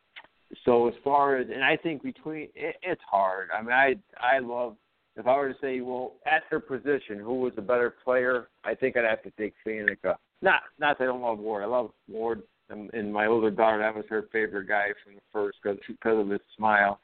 so 0.64 0.88
as 0.88 0.94
far 1.04 1.36
as 1.36 1.48
and 1.52 1.62
I 1.62 1.76
think 1.76 2.02
between 2.02 2.48
it, 2.54 2.76
it's 2.82 3.02
hard. 3.08 3.48
I 3.56 3.62
mean, 3.62 3.72
I 3.72 3.94
I 4.18 4.38
love 4.38 4.76
if 5.16 5.26
I 5.26 5.36
were 5.36 5.52
to 5.52 5.58
say, 5.60 5.80
well, 5.80 6.14
at 6.24 6.42
their 6.50 6.60
position, 6.60 7.18
who 7.18 7.40
was 7.40 7.52
the 7.56 7.62
better 7.62 7.94
player? 8.04 8.48
I 8.64 8.74
think 8.74 8.96
I'd 8.96 9.04
have 9.04 9.22
to 9.24 9.30
take 9.32 9.54
Faneca. 9.66 10.16
Not 10.42 10.62
not 10.78 10.98
that 10.98 11.04
I 11.04 11.06
don't 11.06 11.22
love 11.22 11.38
Ward. 11.38 11.62
I 11.62 11.66
love 11.66 11.90
Ward, 12.08 12.42
and, 12.70 13.12
my 13.12 13.26
older 13.26 13.50
daughter 13.50 13.78
that 13.78 13.94
was 13.94 14.04
her 14.08 14.28
favorite 14.32 14.68
guy 14.68 14.88
from 15.04 15.16
the 15.16 15.20
first 15.32 15.58
because 15.62 15.78
because 15.86 16.18
of 16.18 16.30
his 16.30 16.40
smile. 16.56 17.00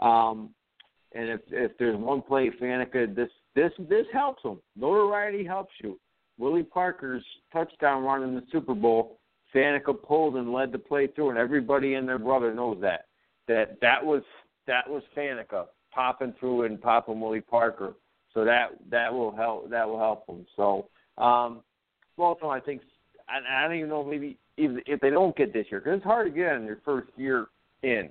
Um, 0.00 0.50
and 1.12 1.28
if 1.28 1.40
if 1.50 1.72
there's 1.78 1.96
one 1.96 2.22
play, 2.22 2.50
Faneca, 2.60 3.14
this 3.14 3.30
this 3.54 3.72
this 3.88 4.06
helps 4.12 4.42
them. 4.42 4.60
Notoriety 4.76 5.44
helps 5.44 5.72
you. 5.82 5.98
Willie 6.38 6.62
Parker's 6.62 7.24
touchdown 7.52 8.02
run 8.02 8.22
in 8.22 8.34
the 8.34 8.42
Super 8.50 8.74
Bowl, 8.74 9.18
Faneca 9.54 9.94
pulled 10.02 10.36
and 10.36 10.52
led 10.52 10.72
the 10.72 10.78
play 10.78 11.06
through, 11.06 11.30
and 11.30 11.38
everybody 11.38 11.94
and 11.94 12.08
their 12.08 12.18
brother 12.18 12.54
knows 12.54 12.78
that. 12.80 13.06
That 13.48 13.78
that 13.80 14.04
was 14.04 14.22
that 14.66 14.88
was 14.88 15.02
Faneca 15.16 15.66
popping 15.92 16.34
through 16.38 16.62
and 16.62 16.80
popping 16.80 17.20
Willie 17.20 17.40
Parker. 17.40 17.94
So 18.32 18.44
that 18.44 18.70
that 18.90 19.12
will 19.12 19.34
help 19.34 19.70
that 19.70 19.88
will 19.88 19.98
help 19.98 20.26
them. 20.26 20.46
So 20.56 20.88
um 21.18 21.62
Baltimore, 22.16 22.56
I 22.56 22.60
think 22.60 22.82
I, 23.28 23.64
I 23.64 23.66
don't 23.66 23.76
even 23.76 23.88
know 23.88 24.04
maybe 24.04 24.38
if, 24.56 24.82
if 24.86 25.00
they 25.00 25.10
don't 25.10 25.36
get 25.36 25.52
this 25.52 25.66
year 25.70 25.80
because 25.80 25.96
it's 25.96 26.04
hard 26.04 26.26
to 26.26 26.38
get 26.38 26.54
in 26.54 26.64
your 26.64 26.80
first 26.84 27.08
year 27.16 27.46
in. 27.82 28.10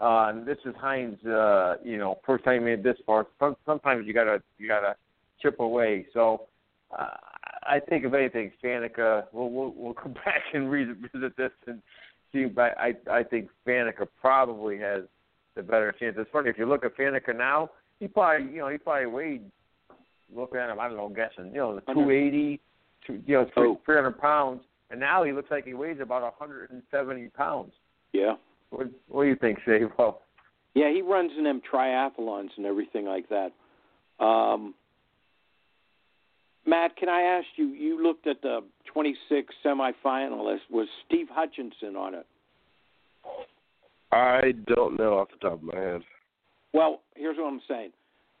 Uh, 0.00 0.30
and 0.30 0.46
this 0.46 0.58
is 0.64 0.74
Hines, 0.78 1.22
uh, 1.24 1.76
you 1.84 1.98
know, 1.98 2.18
first 2.26 2.44
time 2.44 2.64
made 2.64 2.82
this 2.82 2.96
far. 3.06 3.26
Some, 3.38 3.56
sometimes 3.66 4.06
you 4.06 4.14
gotta 4.14 4.42
you 4.58 4.66
gotta 4.66 4.96
chip 5.40 5.60
away. 5.60 6.06
So 6.12 6.42
uh, 6.96 7.08
I 7.64 7.78
think 7.80 8.04
if 8.04 8.14
anything, 8.14 8.52
Faneca. 8.62 9.24
We'll, 9.32 9.50
we'll 9.50 9.74
we'll 9.76 9.94
come 9.94 10.12
back 10.24 10.42
and 10.54 10.70
revisit 10.70 11.36
this 11.36 11.50
and 11.66 11.80
see. 12.32 12.46
But 12.46 12.76
I 12.78 12.94
I 13.10 13.22
think 13.22 13.48
Faneca 13.66 14.06
probably 14.20 14.78
has 14.78 15.02
the 15.54 15.62
better 15.62 15.94
chance. 15.98 16.16
It's 16.18 16.30
funny 16.32 16.50
if 16.50 16.58
you 16.58 16.66
look 16.66 16.84
at 16.84 16.96
Faneca 16.96 17.36
now. 17.36 17.70
He 18.00 18.08
probably 18.08 18.52
you 18.52 18.58
know 18.58 18.68
he 18.68 18.78
probably 18.78 19.06
weighed. 19.06 19.42
Look 20.34 20.54
at 20.54 20.70
him. 20.70 20.80
I 20.80 20.88
don't 20.88 20.96
know, 20.96 21.10
guessing. 21.10 21.52
You 21.52 21.58
know, 21.58 21.80
two 21.92 22.10
eighty, 22.10 22.60
two 23.06 23.20
you 23.26 23.34
know, 23.34 23.46
three 23.54 23.76
three 23.84 23.96
hundred 23.96 24.18
pounds, 24.18 24.62
and 24.90 24.98
now 24.98 25.24
he 25.24 25.32
looks 25.32 25.50
like 25.50 25.66
he 25.66 25.74
weighs 25.74 25.98
about 26.00 26.22
a 26.22 26.30
hundred 26.38 26.70
and 26.70 26.82
seventy 26.90 27.28
pounds. 27.28 27.72
Yeah. 28.12 28.34
What, 28.72 28.88
what 29.08 29.24
do 29.24 29.28
you 29.28 29.36
think, 29.36 29.58
Sabo? 29.66 30.18
Yeah, 30.74 30.90
he 30.90 31.02
runs 31.02 31.32
in 31.36 31.44
them 31.44 31.60
triathlons 31.70 32.48
and 32.56 32.64
everything 32.64 33.04
like 33.04 33.26
that. 33.28 33.52
Um, 34.24 34.74
Matt, 36.66 36.96
can 36.96 37.10
I 37.10 37.20
ask 37.20 37.46
you? 37.56 37.66
You 37.66 38.02
looked 38.02 38.26
at 38.26 38.40
the 38.40 38.60
26 38.92 39.54
semifinalists. 39.64 40.60
Was 40.70 40.88
Steve 41.06 41.26
Hutchinson 41.30 41.96
on 41.96 42.14
it? 42.14 42.26
I 44.10 44.52
don't 44.66 44.98
know 44.98 45.18
off 45.18 45.28
the 45.30 45.48
top 45.48 45.58
of 45.58 45.62
my 45.62 45.78
head. 45.78 46.02
Well, 46.72 47.02
here's 47.14 47.36
what 47.36 47.52
I'm 47.52 47.60
saying: 47.68 47.90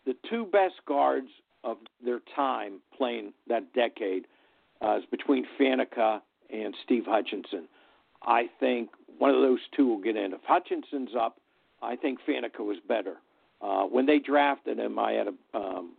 the 0.06 0.14
two 0.30 0.46
best 0.46 0.74
guards 0.86 1.28
of 1.64 1.76
their 2.04 2.20
time 2.34 2.80
playing 2.96 3.32
that 3.48 3.72
decade 3.74 4.26
uh, 4.80 4.98
is 4.98 5.04
between 5.10 5.44
Faneca 5.60 6.20
and 6.50 6.74
Steve 6.84 7.04
Hutchinson. 7.06 7.68
I 8.24 8.46
think 8.60 8.90
one 9.18 9.30
of 9.30 9.40
those 9.42 9.60
two 9.76 9.86
will 9.86 10.00
get 10.00 10.16
in. 10.16 10.32
If 10.32 10.40
Hutchinson's 10.46 11.10
up, 11.18 11.38
I 11.82 11.96
think 11.96 12.18
Faneca 12.28 12.60
was 12.60 12.78
better. 12.86 13.16
Uh, 13.60 13.84
when 13.84 14.06
they 14.06 14.18
drafted 14.18 14.78
him, 14.78 14.98
I 14.98 15.12
had 15.12 15.28
a 15.28 15.56
um, 15.56 15.92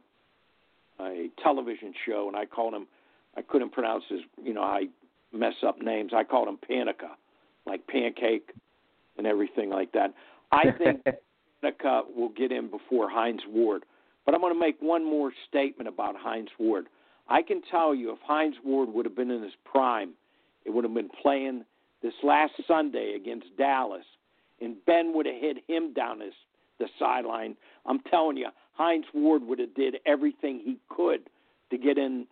a 0.99 1.29
television 1.41 1.93
show, 2.05 2.27
and 2.27 2.37
I 2.37 2.45
called 2.45 2.73
him. 2.73 2.87
I 3.35 3.41
couldn't 3.41 3.71
pronounce 3.71 4.03
his. 4.09 4.21
You 4.43 4.53
know, 4.53 4.63
I 4.63 4.87
mess 5.31 5.55
up 5.65 5.81
names. 5.81 6.11
I 6.15 6.23
called 6.23 6.47
him 6.47 6.57
Panica, 6.69 7.11
like 7.65 7.85
pancake, 7.87 8.51
and 9.17 9.25
everything 9.25 9.69
like 9.69 9.91
that. 9.93 10.13
I 10.51 10.71
think 10.77 11.03
Faneca 11.63 12.03
will 12.15 12.29
get 12.29 12.51
in 12.51 12.69
before 12.69 13.09
Hines 13.09 13.41
Ward. 13.47 13.83
But 14.25 14.35
I'm 14.35 14.41
going 14.41 14.53
to 14.53 14.59
make 14.59 14.77
one 14.79 15.03
more 15.03 15.33
statement 15.49 15.87
about 15.87 16.15
Hines 16.15 16.49
Ward. 16.57 16.87
I 17.27 17.41
can 17.41 17.61
tell 17.69 17.93
you, 17.93 18.11
if 18.11 18.19
Hines 18.25 18.55
Ward 18.63 18.89
would 18.93 19.05
have 19.05 19.15
been 19.15 19.31
in 19.31 19.41
his 19.41 19.53
prime, 19.65 20.11
it 20.65 20.69
would 20.69 20.83
have 20.83 20.93
been 20.93 21.09
playing 21.21 21.65
this 22.03 22.13
last 22.21 22.53
Sunday 22.67 23.13
against 23.15 23.47
Dallas, 23.57 24.05
and 24.61 24.75
Ben 24.85 25.13
would 25.15 25.25
have 25.25 25.39
hit 25.39 25.57
him 25.67 25.93
down 25.93 26.19
his 26.19 26.33
the 26.79 26.87
sideline. 26.99 27.55
I'm 27.85 27.99
telling 28.01 28.37
you, 28.37 28.47
Hines 28.73 29.05
Ward 29.13 29.43
would 29.43 29.59
have 29.59 29.73
did 29.73 29.97
everything 30.05 30.59
he 30.63 30.77
could 30.89 31.29
to 31.69 31.77
get 31.77 31.97
in 31.97 32.27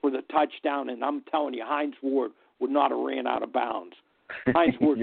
for 0.00 0.10
the 0.10 0.22
touchdown, 0.32 0.88
and 0.88 1.04
I'm 1.04 1.22
telling 1.30 1.54
you, 1.54 1.64
Hines 1.64 1.94
Ward 2.02 2.32
would 2.60 2.70
not 2.70 2.90
have 2.90 3.00
ran 3.00 3.26
out 3.26 3.42
of 3.42 3.52
bounds. 3.52 3.94
Hines 4.48 4.74
Ward, 4.80 4.98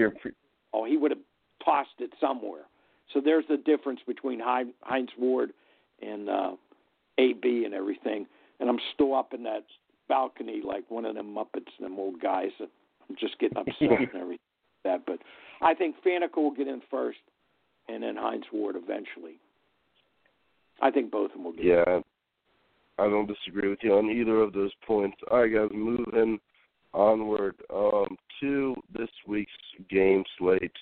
oh, 0.72 0.84
he 0.84 0.96
would 0.96 1.10
have 1.10 1.20
tossed 1.64 2.00
it 2.00 2.10
somewhere. 2.20 2.62
So 3.12 3.20
there's 3.20 3.44
the 3.48 3.56
difference 3.56 4.00
between 4.06 4.40
Hines 4.40 5.10
Ward 5.18 5.52
and 6.02 6.28
uh, 6.28 6.52
AB 7.18 7.64
and 7.64 7.74
everything. 7.74 8.26
And 8.60 8.68
I'm 8.68 8.78
still 8.94 9.14
up 9.14 9.34
in 9.34 9.42
that 9.44 9.64
balcony 10.08 10.62
like 10.64 10.84
one 10.90 11.04
of 11.04 11.14
them 11.14 11.34
Muppets, 11.34 11.70
them 11.80 11.98
old 11.98 12.20
guys. 12.20 12.50
And 12.58 12.68
I'm 13.08 13.16
just 13.18 13.38
getting 13.38 13.58
upset 13.58 13.74
and 13.80 13.92
everything 13.92 14.28
like 14.30 14.40
that. 14.84 15.06
But 15.06 15.18
I 15.60 15.74
think 15.74 15.96
Faneca 16.04 16.36
will 16.36 16.54
get 16.54 16.68
in 16.68 16.80
first, 16.90 17.18
and 17.88 18.02
then 18.02 18.16
Hines 18.16 18.44
Ward 18.52 18.76
eventually. 18.76 19.38
I 20.82 20.90
think 20.90 21.10
both 21.10 21.30
of 21.30 21.36
them 21.36 21.44
will 21.44 21.52
get 21.52 21.62
in. 21.62 21.68
yeah, 21.68 21.96
in. 21.96 22.02
I 22.98 23.08
don't 23.08 23.26
disagree 23.26 23.68
with 23.68 23.80
you 23.82 23.94
on 23.94 24.10
either 24.10 24.40
of 24.40 24.52
those 24.52 24.72
points. 24.86 25.16
All 25.30 25.40
right, 25.40 25.52
guys, 25.52 25.68
moving 25.72 26.38
onward 26.92 27.56
um, 27.72 28.16
to 28.40 28.74
this 28.96 29.08
week's 29.26 29.52
game 29.90 30.22
slate. 30.38 30.72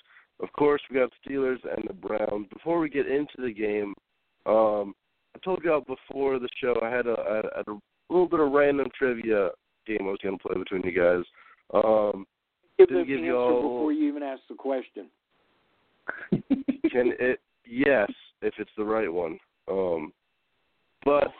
Of 0.41 0.51
course, 0.53 0.81
we 0.89 0.99
got 0.99 1.09
Steelers 1.25 1.59
and 1.63 1.85
the 1.87 1.93
Browns. 1.93 2.47
Before 2.51 2.79
we 2.79 2.89
get 2.89 3.07
into 3.07 3.33
the 3.39 3.53
game, 3.53 3.93
um, 4.45 4.93
I 5.35 5.39
told 5.43 5.63
y'all 5.63 5.81
before 5.81 6.37
the 6.39 6.49
show 6.61 6.75
I 6.83 6.89
had 6.89 7.07
a, 7.07 7.15
I 7.17 7.35
had 7.37 7.67
a 7.67 7.79
little 8.09 8.27
bit 8.27 8.39
of 8.39 8.51
random 8.51 8.87
trivia 8.97 9.49
game 9.87 10.01
I 10.01 10.11
was 10.11 10.19
going 10.21 10.37
to 10.37 10.43
play 10.43 10.57
between 10.57 10.83
you 10.83 10.99
guys. 10.99 11.23
Um, 11.73 12.25
give 12.77 12.89
the 12.89 13.03
give 13.03 13.17
answer 13.19 13.25
y'all- 13.25 13.61
before 13.61 13.91
you 13.93 14.07
even 14.07 14.23
ask 14.23 14.41
the 14.49 14.55
question. 14.55 15.07
can 16.31 16.41
it? 17.19 17.39
Yes, 17.65 18.11
if 18.41 18.53
it's 18.59 18.71
the 18.77 18.83
right 18.83 19.11
one. 19.11 19.39
Um, 19.69 20.13
but 21.05 21.31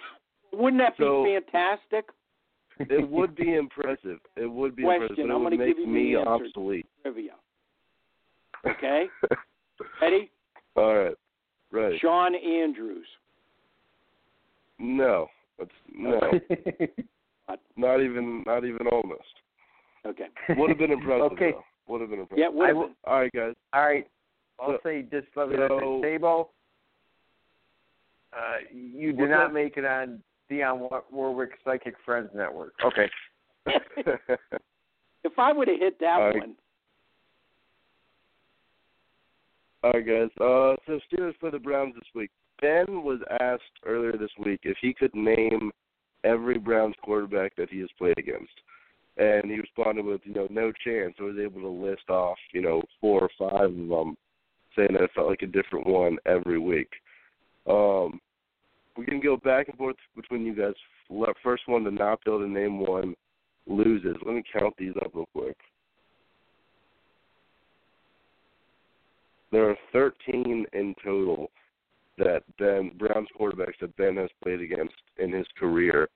Wouldn't 0.51 0.81
that 0.81 0.93
So- 0.97 1.23
be 1.23 1.37
fantastic? 1.39 2.05
it 2.79 3.07
would 3.07 3.35
be 3.35 3.53
impressive. 3.63 4.19
It 4.35 4.47
would 4.47 4.75
be 4.75 4.83
Question, 4.83 5.03
impressive. 5.03 5.27
But 5.27 5.33
I'm 5.35 5.41
it 5.41 5.43
would 5.43 5.49
gonna 5.51 5.65
make 5.65 5.77
give 5.77 5.79
you 5.79 5.87
me 5.87 6.15
obsolete. 6.15 6.85
Trivia. 7.03 7.33
Okay. 8.65 9.07
Ready? 10.01 10.31
All 10.77 10.95
right. 10.95 11.15
Right. 11.71 11.99
Sean 11.99 12.33
Andrews. 12.33 13.05
No. 14.79 15.27
That's, 15.59 15.69
no. 15.93 16.19
not 17.75 18.01
even. 18.01 18.41
Not 18.45 18.63
even 18.63 18.87
almost. 18.87 19.21
Okay. 20.05 20.27
Would 20.57 20.69
have 20.69 20.77
been 20.77 20.91
impressive. 20.91 21.31
Okay. 21.33 21.51
Though. 21.51 21.63
Would 21.87 22.01
have 22.01 22.09
been 22.09 22.19
impressive. 22.21 22.39
Yeah, 22.41 22.49
would 22.49 22.67
have 22.67 22.77
been. 22.77 22.95
All 23.05 23.19
right, 23.19 23.31
guys. 23.35 23.53
All 23.73 23.85
right. 23.85 24.07
I'll 24.59 24.71
So- 24.73 24.79
say 24.83 25.01
just 25.03 25.27
let 25.35 25.49
me 25.49 25.55
so- 25.57 25.67
know. 25.67 26.01
Sabo, 26.03 26.49
uh, 28.33 28.55
you 28.73 29.11
did 29.13 29.29
not 29.29 29.47
that? 29.49 29.53
make 29.53 29.77
it 29.77 29.85
on 29.85 30.21
Dionne 30.49 30.89
Warwick 31.11 31.51
Psychic 31.65 31.95
Friends 32.05 32.29
Network. 32.33 32.73
Okay. 32.85 33.09
if 35.23 35.37
I 35.37 35.51
would 35.53 35.67
have 35.67 35.79
hit 35.79 35.99
that 35.99 36.19
All 36.19 36.27
right. 36.27 36.37
one, 36.39 36.55
All 39.83 39.91
right, 39.91 40.05
guys. 40.05 40.29
Uh, 40.39 40.75
so 40.87 40.99
Steelers 41.11 41.37
play 41.39 41.49
the 41.51 41.59
Browns 41.59 41.95
this 41.95 42.03
week. 42.15 42.29
Ben 42.61 43.03
was 43.03 43.19
asked 43.41 43.63
earlier 43.85 44.13
this 44.13 44.31
week 44.43 44.61
if 44.63 44.77
he 44.81 44.93
could 44.93 45.13
name 45.13 45.71
every 46.23 46.57
Browns 46.57 46.95
quarterback 47.03 47.53
that 47.57 47.69
he 47.69 47.79
has 47.79 47.89
played 47.97 48.17
against, 48.17 48.53
and 49.17 49.49
he 49.49 49.57
responded 49.57 50.05
with, 50.05 50.21
you 50.23 50.33
know, 50.33 50.47
no 50.49 50.71
chance. 50.83 51.13
I 51.19 51.23
was 51.23 51.37
able 51.41 51.61
to 51.61 51.67
list 51.67 52.09
off, 52.09 52.37
you 52.53 52.61
know, 52.61 52.81
four 52.99 53.21
or 53.21 53.29
five 53.37 53.69
of 53.69 53.87
them, 53.87 54.17
saying 54.75 54.89
that 54.93 55.03
it 55.03 55.11
felt 55.13 55.29
like 55.29 55.43
a 55.43 55.47
different 55.47 55.85
one 55.85 56.17
every 56.25 56.59
week. 56.59 56.89
Um, 57.67 58.19
we 58.97 59.05
can 59.05 59.19
go 59.19 59.37
back 59.37 59.67
and 59.67 59.77
forth 59.77 59.95
between 60.15 60.45
you 60.45 60.55
guys. 60.55 60.73
First 61.43 61.63
one 61.67 61.83
to 61.83 61.91
not 61.91 62.23
be 62.23 62.31
able 62.31 62.39
to 62.39 62.47
name 62.47 62.79
one 62.79 63.15
loses. 63.67 64.15
Let 64.25 64.35
me 64.35 64.43
count 64.51 64.73
these 64.77 64.93
up 65.03 65.11
real 65.13 65.27
quick. 65.33 65.57
There 69.51 69.69
are 69.69 69.77
13 69.91 70.65
in 70.73 70.95
total 71.03 71.51
that 72.17 72.41
Ben 72.57 72.91
Browns 72.97 73.27
quarterbacks 73.39 73.79
that 73.81 73.95
Ben 73.97 74.15
has 74.17 74.29
played 74.41 74.61
against 74.61 74.95
in 75.17 75.31
his 75.31 75.45
career. 75.59 76.09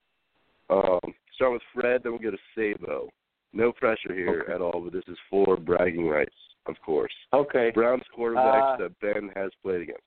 Um, 0.69 1.13
start 1.37 1.53
with 1.53 1.61
Fred, 1.73 2.01
then 2.03 2.11
we'll 2.11 2.21
go 2.21 2.31
to 2.31 2.37
Sabo. 2.53 3.07
No 3.53 3.71
pressure 3.71 4.13
here 4.13 4.41
Okay. 4.43 4.53
at 4.53 4.61
all, 4.61 4.81
but 4.81 4.91
this 4.91 5.07
is 5.07 5.17
for 5.29 5.55
bragging 5.55 6.07
rights, 6.07 6.35
of 6.65 6.75
course. 6.85 7.13
Okay. 7.31 7.71
Browns 7.73 8.03
quarterbacks 8.15 8.73
Uh, 8.73 8.77
that 8.77 8.99
Ben 8.99 9.29
has 9.35 9.51
played 9.63 9.81
against. 9.81 10.03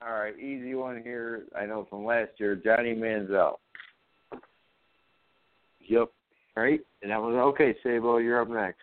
All 0.00 0.12
right. 0.14 0.38
Easy 0.38 0.74
one 0.74 1.02
here. 1.02 1.46
I 1.54 1.66
know 1.66 1.84
from 1.90 2.04
last 2.06 2.30
year, 2.38 2.54
Johnny 2.56 2.94
Manziel. 2.94 3.58
Yep. 5.80 6.08
Right? 6.56 6.80
And 7.02 7.10
that 7.10 7.20
was 7.20 7.34
okay. 7.34 7.74
Sabo, 7.82 8.16
you're 8.16 8.40
up 8.40 8.48
next. 8.48 8.80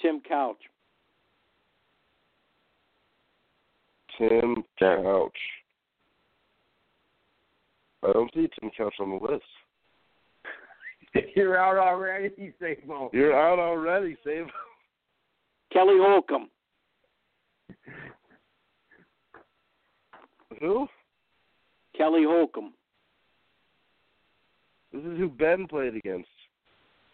Tim 0.00 0.20
Couch. 0.20 0.60
Tim 4.18 4.56
Couch. 4.78 5.38
I 8.02 8.12
don't 8.12 8.32
see 8.34 8.48
Tim 8.60 8.70
Couch 8.76 8.94
on 9.00 9.10
the 9.10 9.16
list. 9.32 9.44
You're 11.36 11.58
out 11.58 11.76
already, 11.76 12.52
Sabo. 12.60 13.10
You're 13.12 13.38
out 13.38 13.58
already, 13.58 14.16
Save. 14.24 14.46
Kelly 15.72 15.96
Holcomb. 15.98 16.48
Who? 20.60 20.86
Kelly 21.96 22.24
Holcomb. 22.24 22.72
This 24.92 25.02
is 25.02 25.18
who 25.18 25.28
Ben 25.28 25.66
played 25.66 25.94
against. 25.96 26.28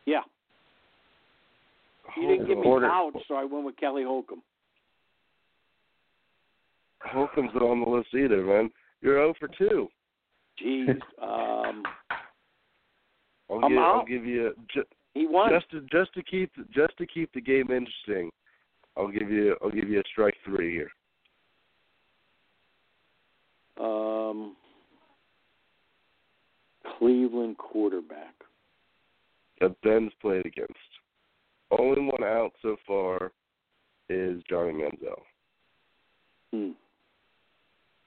Yeah. 0.06 0.20
You 2.16 2.28
didn't 2.28 2.46
give 2.46 2.58
me 2.58 2.64
Order. 2.64 2.86
out, 2.86 3.12
so 3.26 3.34
I 3.34 3.44
went 3.44 3.64
with 3.64 3.76
Kelly 3.76 4.04
Holcomb. 4.04 4.42
Holcomb's 7.00 7.50
not 7.54 7.62
on 7.64 7.80
the 7.80 7.88
list 7.88 8.08
either, 8.14 8.44
man. 8.44 8.70
You're 9.00 9.16
0 9.16 9.34
for 9.38 9.48
2. 9.48 9.88
Jeez. 10.62 11.00
Um, 11.20 11.82
I'll 13.50 13.64
I'm 13.64 13.70
give, 13.70 13.78
I'll 13.78 14.04
give 14.04 14.24
you 14.24 14.54
ju- 14.72 14.84
he 15.14 15.26
won. 15.26 15.50
just 15.50 15.70
to 15.70 15.80
just 15.92 16.12
to 16.14 16.22
keep 16.22 16.50
just 16.72 16.96
to 16.98 17.06
keep 17.06 17.32
the 17.32 17.40
game 17.40 17.70
interesting. 17.70 18.30
I'll 18.96 19.08
give 19.08 19.30
you 19.30 19.56
I'll 19.62 19.70
give 19.70 19.88
you 19.88 20.00
a 20.00 20.04
strike 20.10 20.34
three 20.44 20.72
here. 20.72 20.90
Um, 23.80 24.54
Cleveland 26.98 27.58
quarterback. 27.58 28.34
That 29.60 29.80
Ben's 29.82 30.12
played 30.20 30.46
against. 30.46 30.72
Only 31.70 32.02
one 32.02 32.22
out 32.24 32.52
so 32.60 32.76
far 32.86 33.32
is 34.08 34.42
Johnny 34.48 34.72
Manziel. 34.72 35.20
Hmm. 36.52 36.70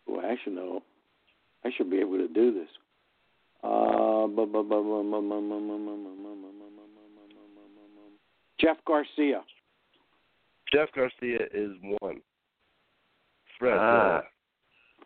Boy, 0.05 0.21
I 0.21 0.36
should 0.43 0.53
know. 0.53 0.83
I 1.63 1.69
should 1.75 1.89
be 1.89 1.97
able 1.99 2.17
to 2.17 2.27
do 2.27 2.53
this. 2.53 2.67
Jeff 8.59 8.78
Garcia. 8.86 9.43
Jeff 10.72 10.89
Garcia 10.95 11.39
is 11.53 11.72
one. 11.99 12.22
Fred, 13.59 13.78
Ah. 13.78 14.24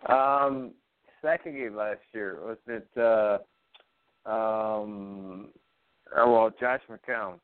uh, 0.08 0.46
Um, 0.48 0.74
second 1.22 1.56
game 1.56 1.76
last 1.76 2.00
year 2.14 2.40
was 2.42 2.58
it? 2.68 2.88
Uh, 2.98 3.40
um, 4.30 5.50
oh 6.16 6.32
well, 6.32 6.50
Josh 6.60 6.82
McCown. 6.90 7.40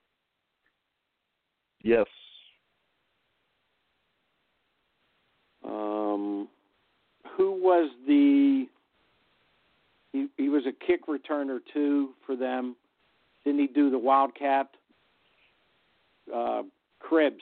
yes. 1.84 2.06
Um, 5.64 6.48
who 7.36 7.52
was 7.52 7.90
the? 8.08 8.65
He 10.16 10.28
he 10.38 10.48
was 10.48 10.64
a 10.66 10.72
kick 10.86 11.08
returner 11.08 11.60
too 11.74 12.12
for 12.26 12.38
them. 12.38 12.78
Didn't 13.44 13.60
he 13.60 13.68
do 13.68 13.90
the 13.92 13.98
Wildcat? 14.00 14.70
Uh, 16.34 16.64
Cribbs. 17.02 17.42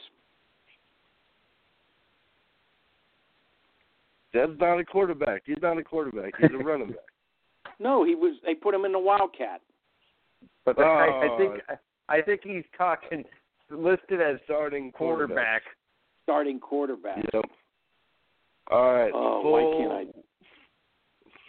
That's 4.33 4.51
not 4.59 4.79
a 4.79 4.83
quarterback. 4.85 5.43
He's 5.45 5.57
not 5.61 5.77
a 5.77 5.83
quarterback. 5.83 6.33
He's 6.39 6.49
a 6.51 6.57
running 6.63 6.87
back. 6.87 6.97
No, 7.79 8.03
he 8.03 8.15
was. 8.15 8.35
They 8.43 8.55
put 8.55 8.73
him 8.73 8.85
in 8.85 8.91
the 8.91 8.99
Wildcat. 8.99 9.61
But 10.65 10.79
I, 10.79 10.83
I 11.07 11.27
Oh. 11.29 11.37
think 11.37 11.61
I 12.09 12.21
think 12.21 12.41
he's 12.43 12.63
talking 12.75 13.23
listed 13.69 14.19
as 14.19 14.37
Starting 14.45 14.91
quarterback. 14.91 15.61
starting 16.23 16.59
quarterback. 16.59 17.23
Yep. 17.33 17.45
All 18.71 18.93
right. 18.93 19.11
Oh, 19.13 19.41
full, 19.43 19.51
why 19.89 20.03
can't 20.03 20.15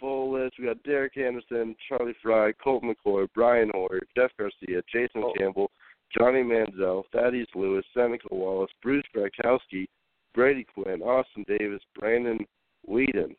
Full 0.05 0.31
list. 0.33 0.53
We 0.59 0.65
got 0.65 0.83
Derek 0.83 1.17
Anderson, 1.17 1.75
Charlie 1.89 2.13
Frye, 2.21 2.51
Colt 2.63 2.83
McCoy, 2.83 3.27
Brian 3.33 3.71
Hoyer, 3.73 4.01
Jeff 4.15 4.29
Garcia, 4.37 4.83
Jason 4.93 5.23
Oh. 5.23 5.33
Campbell, 5.35 5.71
Johnny 6.15 6.43
Manziel, 6.43 7.05
Thaddeus 7.11 7.47
Lewis, 7.55 7.83
Seneca 7.91 8.27
Wallace, 8.29 8.69
Bruce 8.83 9.03
Gradkowski, 9.15 9.87
Brady 10.35 10.63
Quinn, 10.63 11.01
Austin 11.01 11.43
Davis, 11.47 11.81
Brandon 11.97 12.45
Weeden. 12.87 13.35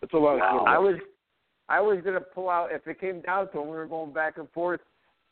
That's 0.00 0.12
a 0.12 0.16
lot 0.16 0.38
Wow. 0.38 0.60
of 0.60 0.66
I 0.68 0.78
was 0.78 1.00
I 1.68 1.80
was 1.80 2.00
gonna 2.02 2.20
pull 2.20 2.48
out 2.48 2.70
if 2.70 2.86
it 2.86 3.00
came 3.00 3.20
down 3.22 3.50
to 3.50 3.58
it, 3.58 3.64
we 3.64 3.70
were 3.76 3.86
going 3.86 4.12
back 4.12 4.38
and 4.38 4.48
forth 4.52 4.80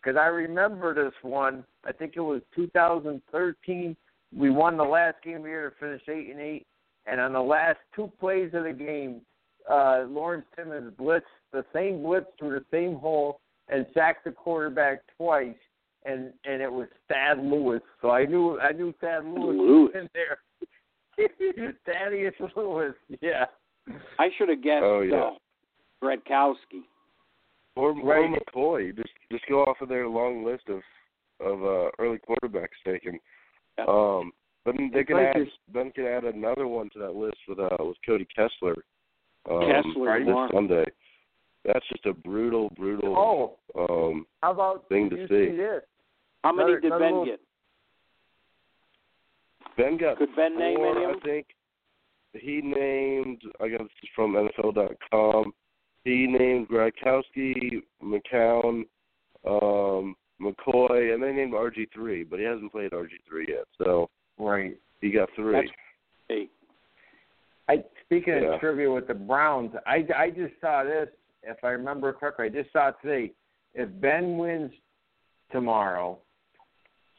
because 0.02 0.16
I 0.16 0.26
remember 0.26 0.92
this 0.92 1.14
one. 1.22 1.64
I 1.84 1.92
think 1.92 2.16
it 2.16 2.20
was 2.20 2.42
2013. 2.56 3.96
We 4.36 4.50
won 4.50 4.76
the 4.76 4.82
last 4.84 5.22
game 5.22 5.36
of 5.36 5.42
the 5.44 5.48
year 5.50 5.70
to 5.70 5.76
finish 5.76 6.02
eight 6.08 6.30
and 6.32 6.40
eight, 6.40 6.66
and 7.06 7.20
on 7.20 7.32
the 7.32 7.40
last 7.40 7.78
two 7.94 8.10
plays 8.18 8.52
of 8.54 8.64
the 8.64 8.72
game, 8.72 9.24
uh, 9.70 10.04
Lawrence 10.08 10.46
Timmons 10.56 10.92
blitzed 10.98 11.22
the 11.52 11.64
same 11.74 12.02
blitz 12.02 12.26
through 12.38 12.58
the 12.58 12.64
same 12.70 12.96
hole 12.96 13.40
and 13.68 13.86
sacked 13.94 14.24
the 14.24 14.30
quarterback 14.30 15.00
twice, 15.16 15.54
and 16.04 16.32
and 16.44 16.62
it 16.62 16.70
was 16.72 16.88
Thad 17.08 17.38
Lewis. 17.42 17.82
So 18.00 18.10
I 18.10 18.24
knew 18.26 18.58
I 18.60 18.72
knew 18.72 18.92
Thad 19.00 19.24
Lewis, 19.24 19.56
Lewis. 19.58 19.90
was 19.94 20.02
in 20.02 20.08
there. 20.14 20.38
Thaddeus 21.86 22.34
Lewis, 22.56 22.94
yeah. 23.22 23.46
I 24.18 24.28
should 24.36 24.48
have 24.48 24.62
guessed. 24.62 24.82
Oh, 24.84 25.00
yeah. 25.00 25.16
uh, 25.16 25.30
Gradkowski. 26.02 26.82
Or, 27.76 27.92
Right. 27.94 28.28
or 28.30 28.36
McCoy. 28.78 28.94
Just 28.96 29.10
just 29.30 29.44
go 29.48 29.62
off 29.64 29.76
of 29.80 29.88
their 29.88 30.08
long 30.08 30.44
list 30.44 30.64
of 30.68 30.80
of 31.40 31.62
uh, 31.62 31.90
early 31.98 32.18
quarterbacks 32.18 32.68
taken. 32.86 33.18
Yep. 33.78 33.88
Um, 33.88 34.32
but 34.64 34.74
they 34.76 35.00
It's 35.00 35.06
can 35.08 35.16
like 35.16 35.26
add 35.36 35.42
this- 35.42 35.48
Ben 35.72 35.90
can 35.92 36.06
add 36.06 36.24
another 36.24 36.66
one 36.66 36.88
to 36.94 36.98
that 37.00 37.14
list 37.14 37.36
with 37.48 37.58
uh 37.58 37.76
with 37.80 37.96
Cody 38.06 38.26
Kessler. 38.34 38.76
Um, 39.50 39.60
Kessler, 39.60 40.18
this 40.24 40.28
Mark. 40.28 40.52
Sunday. 40.52 40.84
That's 41.64 41.86
just 41.88 42.06
a 42.06 42.12
brutal, 42.12 42.70
brutal 42.76 43.16
Oh, 43.76 44.08
um 44.10 44.26
how 44.42 44.52
about 44.52 44.88
Thing 44.88 45.10
to 45.10 45.16
you 45.16 45.26
see. 45.28 45.56
this? 45.56 45.82
How 46.44 46.52
many 46.52 46.72
Another- 46.72 46.80
did 46.80 46.90
Ben 46.90 47.00
little- 47.00 47.24
get? 47.24 47.40
Ben 49.76 49.96
got 49.96 50.16
Could 50.18 50.34
Ben 50.36 50.58
name 50.58 50.76
four, 50.76 50.96
any 50.96 51.04
of 51.04 51.16
I 51.16 51.20
think. 51.20 51.46
He 52.34 52.60
named 52.62 53.42
I 53.60 53.68
guess 53.68 53.80
this 53.80 53.90
is 54.02 54.08
from 54.14 54.34
NFL.com. 54.36 55.52
He 56.04 56.26
named 56.26 56.68
Gradkowski, 56.68 57.82
McCown, 58.02 58.84
um, 59.44 60.14
McCoy, 60.40 61.12
and 61.14 61.22
they 61.22 61.32
named 61.32 61.52
RG 61.54 61.86
three, 61.92 62.22
but 62.22 62.38
he 62.38 62.44
hasn't 62.44 62.70
played 62.72 62.92
RG 62.92 63.10
three 63.28 63.46
yet. 63.48 63.64
So 63.78 64.08
Right. 64.38 64.76
he 65.00 65.10
got 65.10 65.30
three. 65.32 65.52
That's- 65.52 65.74
Hey, 66.28 66.42
I 66.44 66.48
speaking 68.06 68.34
Yeah. 68.42 68.54
of 68.54 68.60
trivia 68.60 68.90
with 68.90 69.06
the 69.06 69.14
Browns, 69.14 69.72
I 69.86 70.06
I 70.16 70.30
just 70.30 70.54
saw 70.60 70.82
this. 70.84 71.08
If 71.42 71.62
I 71.62 71.68
remember 71.70 72.12
correctly, 72.12 72.46
I 72.46 72.48
just 72.48 72.72
saw 72.72 72.88
it 72.88 72.96
today. 73.02 73.32
If 73.74 73.88
Ben 74.00 74.36
wins 74.38 74.72
tomorrow, 75.52 76.18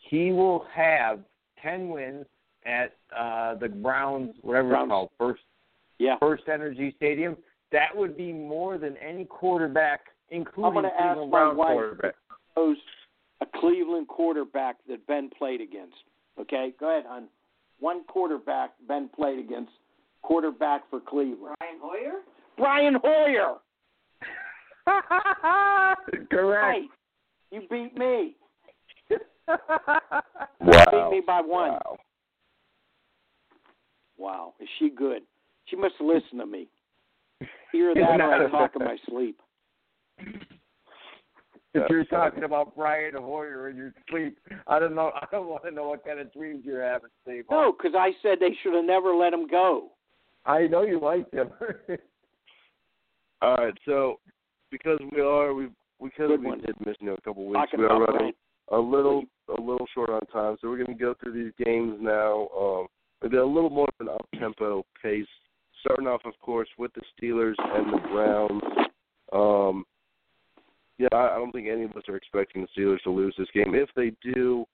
he 0.10 0.32
will 0.32 0.66
have 0.74 1.20
ten 1.62 1.90
wins 1.90 2.26
at 2.66 2.96
uh 3.16 3.56
the 3.56 3.70
Browns, 3.70 4.36
whatever 4.42 4.70
Browns. 4.70 4.86
it's 4.86 4.92
called, 4.92 5.10
first 5.18 5.42
yeah. 6.00 6.18
First 6.20 6.44
Energy 6.48 6.94
Stadium. 6.98 7.38
That 7.72 7.96
would 7.96 8.16
be 8.16 8.32
more 8.32 8.78
than 8.78 8.96
any 8.98 9.26
quarterback, 9.26 10.02
including 10.30 10.74
gonna 10.74 10.88
ask 10.90 11.04
Cleveland 11.16 11.32
Brown 11.32 11.58
wife. 11.58 11.74
quarterback. 11.74 12.16
Knows 12.56 12.78
a 13.42 13.46
Cleveland 13.60 14.08
quarterback 14.08 14.78
that 14.88 15.06
Ben 15.08 15.30
played 15.38 15.60
against. 15.62 15.96
Okay, 16.40 16.74
go 16.80 16.90
ahead, 16.90 17.06
hon. 17.08 17.28
One 17.80 18.04
quarterback 18.06 18.72
Ben 18.88 19.10
played 19.10 19.40
against. 19.40 19.72
Quarterback 20.24 20.90
for 20.90 21.00
Cleveland. 21.00 21.56
Brian 21.60 21.80
Hoyer. 21.82 22.22
Brian 22.58 22.96
Hoyer. 23.04 23.58
Correct. 26.30 26.64
Right. 26.64 26.90
You 27.52 27.62
beat 27.70 27.98
me. 27.98 28.36
wow. 29.50 29.58
You 30.60 30.72
Beat 30.92 31.10
me 31.12 31.22
by 31.26 31.40
one. 31.42 31.72
Wow. 31.72 31.98
Wow, 34.18 34.54
is 34.60 34.68
she 34.80 34.90
good? 34.90 35.22
She 35.66 35.76
must 35.76 35.96
listen 36.00 36.40
to 36.40 36.46
me. 36.46 36.68
Either 37.74 37.94
that 37.96 38.22
or 38.22 38.48
I 38.48 38.50
talk 38.50 38.72
in 38.80 38.84
my 38.86 38.98
sleep. 39.08 39.40
If 41.74 41.90
you're 41.90 42.06
talking 42.06 42.44
about 42.44 42.76
Brian 42.76 43.14
Hoyer 43.16 43.70
in 43.70 43.78
your 43.78 43.94
sleep, 44.10 44.40
I 44.66 44.80
don't 44.80 44.96
know. 44.96 45.12
I 45.14 45.28
don't 45.32 45.48
want 45.48 45.64
to 45.66 45.72
know 45.72 45.90
what 45.90 46.04
kind 46.04 46.20
of 46.20 46.34
dreams 46.34 46.64
you're 46.66 46.84
having, 46.84 47.12
Steve. 47.22 47.44
No, 47.52 47.72
because 47.72 47.94
I 47.96 48.12
said 48.24 48.40
they 48.40 48.56
should 48.64 48.74
have 48.74 48.86
never 48.86 49.14
let 49.14 49.34
him 49.34 49.48
go. 49.48 49.92
I 50.48 50.68
know 50.68 50.84
you 50.84 51.00
like 51.00 51.30
them. 51.32 51.50
All 53.42 53.56
right, 53.58 53.74
so 53.86 54.20
because 54.72 55.00
we 55.12 55.22
are 55.22 55.54
we 55.54 55.68
because 56.02 56.30
Good 56.30 56.42
we 56.42 56.48
one. 56.48 56.62
did 56.62 56.76
miss 56.86 56.96
you 57.00 57.08
know, 57.08 57.16
a 57.16 57.22
couple 57.22 57.46
weeks, 57.46 57.72
we 57.78 57.84
are 57.84 58.02
running 58.02 58.32
a 58.72 58.78
little 58.78 59.24
a 59.50 59.62
little 59.62 59.86
short 59.94 60.10
on 60.10 60.22
time, 60.28 60.58
so 60.60 60.70
we're 60.70 60.84
going 60.84 60.98
to 60.98 61.04
go 61.04 61.14
through 61.22 61.34
these 61.34 61.54
games 61.64 61.98
now. 62.00 62.48
Um, 62.58 62.88
they're 63.22 63.42
a 63.42 63.46
little 63.46 63.70
more 63.70 63.88
of 63.88 64.08
an 64.08 64.10
up 64.10 64.28
tempo 64.40 64.84
pace. 65.02 65.26
Starting 65.82 66.08
off, 66.08 66.22
of 66.26 66.34
course, 66.42 66.68
with 66.78 66.92
the 66.96 67.02
Steelers 67.16 67.54
and 67.60 67.94
the 67.94 68.00
Browns. 68.10 68.62
Um, 69.32 69.86
yeah, 70.98 71.08
I, 71.12 71.36
I 71.36 71.38
don't 71.38 71.52
think 71.52 71.68
any 71.68 71.84
of 71.84 71.92
us 71.92 72.04
are 72.10 72.16
expecting 72.16 72.64
the 72.64 72.82
Steelers 72.82 73.02
to 73.04 73.12
lose 73.12 73.36
this 73.38 73.48
game. 73.54 73.76
If 73.76 73.90
they 73.96 74.12
do, 74.34 74.66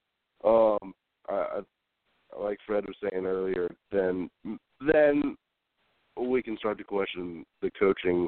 um, 0.45 0.93
I, 1.29 1.33
I, 1.33 2.39
like 2.39 2.57
Fred 2.65 2.85
was 2.85 2.95
saying 3.01 3.25
earlier, 3.25 3.69
then 3.91 4.29
then 4.79 5.35
we 6.17 6.43
can 6.43 6.57
start 6.57 6.77
to 6.77 6.83
question 6.83 7.45
the 7.61 7.71
coaching, 7.79 8.27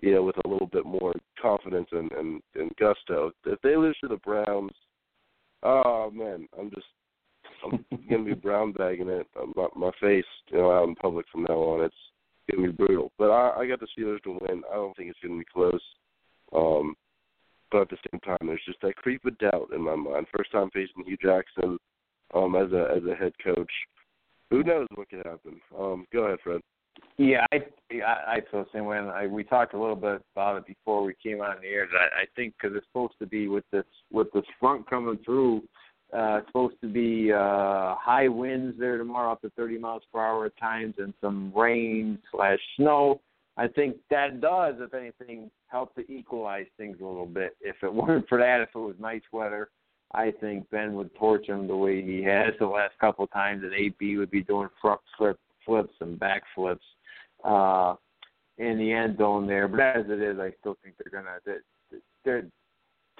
you 0.00 0.14
know, 0.14 0.22
with 0.22 0.36
a 0.44 0.48
little 0.48 0.66
bit 0.66 0.86
more 0.86 1.14
confidence 1.40 1.88
and 1.92 2.10
and, 2.12 2.42
and 2.54 2.74
gusto. 2.76 3.32
If 3.46 3.60
they 3.62 3.76
lose 3.76 3.96
to 4.02 4.08
the 4.08 4.16
Browns, 4.16 4.72
oh 5.62 6.10
man, 6.10 6.48
I'm 6.58 6.70
just 6.70 6.86
I'm 7.64 7.84
gonna 8.10 8.24
be 8.24 8.34
brown 8.34 8.72
bagging 8.72 9.08
it 9.08 9.26
uh, 9.40 9.46
my, 9.56 9.66
my 9.76 9.90
face, 10.00 10.24
you 10.50 10.58
know, 10.58 10.70
out 10.70 10.88
in 10.88 10.94
public 10.94 11.26
from 11.30 11.44
now 11.44 11.54
on. 11.54 11.84
It's 11.84 11.94
gonna 12.50 12.68
be 12.68 12.72
brutal. 12.72 13.12
But 13.18 13.30
I, 13.30 13.60
I 13.60 13.66
got 13.66 13.80
the 13.80 13.88
Steelers 13.98 14.22
to 14.22 14.38
win. 14.40 14.62
I 14.70 14.74
don't 14.74 14.96
think 14.96 15.10
it's 15.10 15.18
gonna 15.22 15.38
be 15.38 15.44
close. 15.52 15.82
Um, 16.54 16.94
but 17.70 17.82
at 17.82 17.90
the 17.90 17.98
same 18.10 18.20
time, 18.20 18.46
there's 18.46 18.62
just 18.66 18.80
that 18.80 18.96
creep 18.96 19.24
of 19.26 19.36
doubt 19.38 19.68
in 19.74 19.82
my 19.82 19.94
mind. 19.94 20.26
First 20.34 20.52
time 20.52 20.70
facing 20.70 21.04
Hue 21.04 21.18
Jackson 21.22 21.78
um, 22.34 22.56
as 22.56 22.72
a 22.72 22.94
as 22.96 23.02
a 23.10 23.14
head 23.14 23.32
coach. 23.44 23.70
Who 24.50 24.62
knows 24.62 24.86
what 24.94 25.10
could 25.10 25.26
happen? 25.26 25.60
Um, 25.78 26.06
go 26.12 26.24
ahead, 26.24 26.38
Fred. 26.42 26.62
Yeah, 27.16 27.44
I 27.52 27.62
I, 27.90 28.40
feel 28.50 28.64
the 28.64 28.66
same 28.72 28.84
way. 28.84 28.98
And 28.98 29.08
I, 29.08 29.26
we 29.26 29.44
talked 29.44 29.74
a 29.74 29.80
little 29.80 29.96
bit 29.96 30.22
about 30.34 30.56
it 30.58 30.66
before 30.66 31.02
we 31.02 31.14
came 31.22 31.40
on 31.40 31.56
the 31.60 31.68
air. 31.68 31.88
I, 31.92 32.22
I 32.22 32.24
think 32.36 32.54
because 32.60 32.76
it's 32.76 32.86
supposed 32.86 33.14
to 33.20 33.26
be 33.26 33.48
with 33.48 33.64
this 33.72 33.84
with 34.12 34.28
this 34.32 34.44
front 34.60 34.88
coming 34.88 35.18
through, 35.24 35.62
uh, 36.12 36.38
it's 36.38 36.46
supposed 36.48 36.80
to 36.80 36.88
be 36.88 37.32
uh, 37.32 37.94
high 37.96 38.28
winds 38.28 38.78
there 38.78 38.98
tomorrow, 38.98 39.32
up 39.32 39.40
to 39.42 39.50
30 39.50 39.78
miles 39.78 40.02
per 40.12 40.20
hour 40.20 40.46
at 40.46 40.56
times, 40.58 40.94
and 40.98 41.14
some 41.20 41.52
rain 41.54 42.18
slash 42.32 42.58
snow. 42.76 43.20
I 43.56 43.66
think 43.66 43.96
that 44.10 44.40
does, 44.40 44.76
if 44.78 44.94
anything, 44.94 45.50
help 45.66 45.94
to 45.96 46.12
equalize 46.12 46.66
things 46.76 46.98
a 47.00 47.04
little 47.04 47.26
bit. 47.26 47.56
If 47.60 47.76
it 47.82 47.92
weren't 47.94 48.28
for 48.28 48.38
that, 48.38 48.60
if 48.60 48.68
it 48.74 48.78
was 48.78 48.94
nice 49.00 49.22
weather, 49.32 49.70
I 50.12 50.30
think 50.40 50.70
Ben 50.70 50.94
would 50.94 51.14
torch 51.16 51.46
him 51.48 51.66
the 51.66 51.76
way 51.76 52.02
he 52.02 52.22
has 52.22 52.54
the 52.58 52.66
last 52.66 52.98
couple 52.98 53.24
of 53.24 53.32
times, 53.32 53.62
and 53.62 53.74
AB 53.74 54.16
would 54.16 54.30
be 54.30 54.42
doing 54.42 54.68
front 54.80 55.00
flip 55.16 55.38
flips 55.68 55.92
and 56.00 56.18
back 56.18 56.42
flips 56.54 56.84
uh, 57.44 57.94
in 58.56 58.78
the 58.78 58.90
end 58.90 59.18
zone 59.18 59.46
there. 59.46 59.68
But 59.68 59.80
as 59.80 60.06
it 60.08 60.20
is, 60.20 60.38
I 60.40 60.50
still 60.58 60.76
think 60.82 60.96
they're 60.98 61.22
gonna 61.22 61.36
they're, 61.44 61.62
they're 62.24 62.46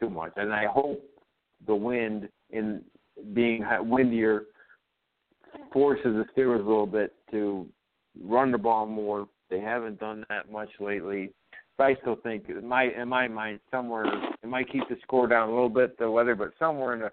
too 0.00 0.10
much, 0.10 0.32
and 0.36 0.52
I 0.52 0.66
hope 0.66 1.00
the 1.66 1.74
wind 1.74 2.28
in 2.50 2.82
being 3.34 3.64
windier 3.80 4.44
forces 5.72 6.04
the 6.04 6.24
Steelers 6.34 6.64
a 6.64 6.68
little 6.68 6.86
bit 6.86 7.14
to 7.30 7.66
run 8.24 8.50
the 8.50 8.58
ball 8.58 8.86
more. 8.86 9.28
They 9.50 9.60
haven't 9.60 10.00
done 10.00 10.24
that 10.28 10.50
much 10.50 10.70
lately. 10.80 11.32
But 11.76 11.84
I 11.84 11.94
still 12.00 12.16
think, 12.16 12.48
in 12.48 12.66
my 12.66 12.84
in 12.84 13.08
my 13.08 13.28
mind, 13.28 13.60
somewhere 13.70 14.04
it 14.42 14.48
might 14.48 14.70
keep 14.70 14.88
the 14.88 14.96
score 15.02 15.28
down 15.28 15.48
a 15.48 15.52
little 15.52 15.68
bit, 15.68 15.98
the 15.98 16.10
weather, 16.10 16.34
but 16.34 16.52
somewhere 16.58 16.94
in 16.94 17.00
the 17.00 17.10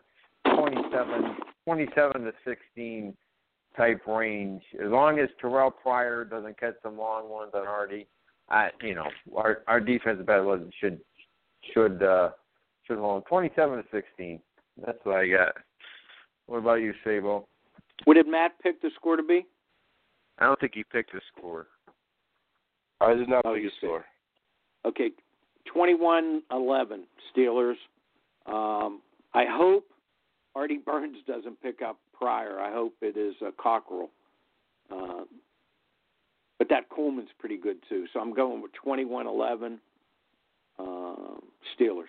27, 0.55 1.35
27 1.65 2.21
to 2.21 2.31
16 2.43 3.15
type 3.75 4.01
range. 4.07 4.61
As 4.73 4.89
long 4.89 5.19
as 5.19 5.29
Terrelle 5.41 5.71
Pryor 5.81 6.25
doesn't 6.25 6.59
catch 6.59 6.75
some 6.83 6.97
long 6.97 7.29
ones 7.29 7.51
on 7.53 7.67
Artie, 7.67 8.07
I 8.49 8.69
you 8.81 8.95
know 8.95 9.07
our 9.35 9.63
our 9.67 9.79
defensive 9.79 10.25
battle 10.25 10.69
should 10.79 10.99
should 11.73 12.01
uh, 12.03 12.29
should 12.85 12.97
hold 12.97 13.25
27 13.27 13.77
to 13.77 13.83
16. 13.91 14.39
That's 14.85 14.97
what 15.03 15.17
I 15.17 15.27
got. 15.27 15.53
What 16.47 16.59
about 16.59 16.75
you, 16.75 16.93
Sabo? 17.03 17.47
What 18.03 18.15
did 18.15 18.27
Matt 18.27 18.51
pick 18.61 18.81
the 18.81 18.91
score 18.95 19.15
to 19.15 19.23
be? 19.23 19.45
I 20.37 20.45
don't 20.45 20.59
think 20.59 20.73
he 20.75 20.83
picked 20.83 21.13
a 21.13 21.21
score. 21.35 21.67
I 23.01 23.13
did 23.13 23.29
not 23.29 23.45
Oh, 23.45 23.53
pick 23.53 23.63
you 23.63 23.69
a 23.69 23.71
score. 23.77 24.05
Okay, 24.85 25.11
21-11 25.75 26.41
Steelers. 27.35 27.75
Um, 28.45 29.01
I 29.33 29.45
hope 29.49 29.85
Artie 30.55 30.79
Burns 30.85 31.17
doesn't 31.25 31.59
pick 31.61 31.81
up 31.81 31.97
Pryor. 32.17 32.59
I 32.59 32.71
hope 32.71 32.93
it 33.01 33.17
is 33.17 33.35
uh, 33.45 33.51
Cockrell. 33.61 34.09
Uh, 34.91 35.23
but 36.57 36.69
that 36.69 36.89
Coleman's 36.89 37.29
pretty 37.39 37.57
good 37.57 37.77
too. 37.89 38.05
So 38.13 38.19
I'm 38.19 38.33
going 38.33 38.61
with 38.61 38.71
21-11 38.85 39.77
uh, 40.79 40.83
Steelers. 41.77 42.05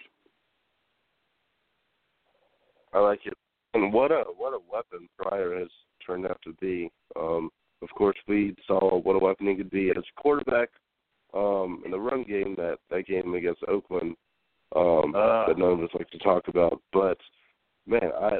I 2.93 3.01
like 3.01 3.21
it. 3.27 3.35
And 3.75 3.93
what 3.93 4.11
a 4.11 4.25
what 4.37 4.55
a 4.55 4.59
weapon 4.73 5.09
Pryor 5.19 5.59
has 5.59 5.69
turned 6.07 6.25
out 6.27 6.41
to 6.45 6.55
be. 6.61 6.91
Um, 7.15 7.51
of 7.83 7.91
course, 7.91 8.17
we 8.27 8.55
saw 8.67 8.99
what 9.01 9.17
a 9.17 9.19
weapon 9.19 9.49
he 9.49 9.55
could 9.55 9.71
be 9.71 9.91
as 9.91 10.05
quarterback 10.17 10.71
um, 11.35 11.83
in 11.85 11.91
the 11.91 11.99
run 11.99 12.23
game. 12.23 12.55
That 12.57 12.79
that 12.91 13.07
game 13.07 13.35
against 13.35 13.63
Oakland 13.69 14.17
um, 14.75 15.15
Uh. 15.15 15.49
that 15.49 15.59
none 15.59 15.73
of 15.73 15.81
us 15.81 15.91
like 15.95 16.09
to 16.11 16.19
talk 16.19 16.49
about. 16.49 16.81
But 16.93 17.19
man, 17.87 18.11
I 18.19 18.39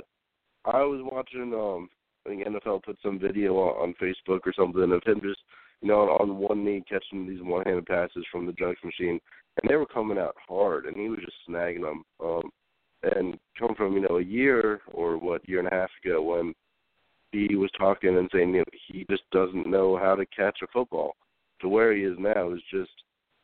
I 0.67 0.83
was 0.83 1.01
watching. 1.03 1.55
Um, 1.55 1.89
I 2.27 2.31
think 2.31 2.45
NFL 2.45 2.83
put 2.83 2.99
some 3.03 3.21
video 3.21 3.55
on, 3.55 3.91
on 3.91 3.95
Facebook 4.03 4.41
or 4.47 4.53
something 4.57 4.83
of 4.83 5.03
him 5.07 5.21
just 5.23 5.41
you 5.81 5.89
know 5.89 6.01
on, 6.01 6.31
on 6.31 6.39
one 6.39 6.65
knee 6.65 6.83
catching 6.89 7.27
these 7.27 7.43
one-handed 7.43 7.87
passes 7.87 8.25
from 8.33 8.47
the 8.47 8.53
junction 8.53 8.89
machine, 8.89 9.21
and 9.63 9.71
they 9.71 9.77
were 9.77 9.87
coming 9.87 10.19
out 10.19 10.35
hard, 10.49 10.87
and 10.87 10.97
he 10.97 11.09
was 11.09 11.21
just 11.21 11.37
snagging 11.49 11.83
them. 11.83 12.03
Um, 12.23 12.51
and 13.03 13.39
come 13.59 13.75
from 13.77 13.95
you 13.95 14.01
know 14.01 14.19
a 14.19 14.23
year 14.23 14.81
or 14.93 15.17
what 15.19 15.49
year 15.49 15.61
and 15.61 15.69
a 15.69 15.75
half 15.75 15.91
ago 16.05 16.23
when 16.23 16.55
he 17.33 17.55
was 17.55 17.71
talking 17.79 18.17
and 18.17 18.29
saying 18.33 18.55
you 18.55 18.59
know, 18.59 18.65
he 18.89 19.07
just 19.11 19.23
doesn't 19.33 19.69
know 19.69 19.97
how 19.97 20.15
to 20.15 20.25
catch 20.27 20.59
a 20.63 20.67
football 20.73 21.15
to 21.61 21.69
where 21.69 21.95
he 21.95 22.03
is 22.03 22.17
now 22.19 22.53
is 22.53 22.61
just 22.71 22.91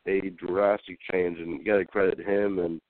a 0.07 0.29
drastic 0.31 0.97
change 1.11 1.39
and 1.39 1.51
you 1.51 1.63
got 1.63 1.77
to 1.77 1.85
credit 1.85 2.19
him 2.19 2.59
and 2.59 2.81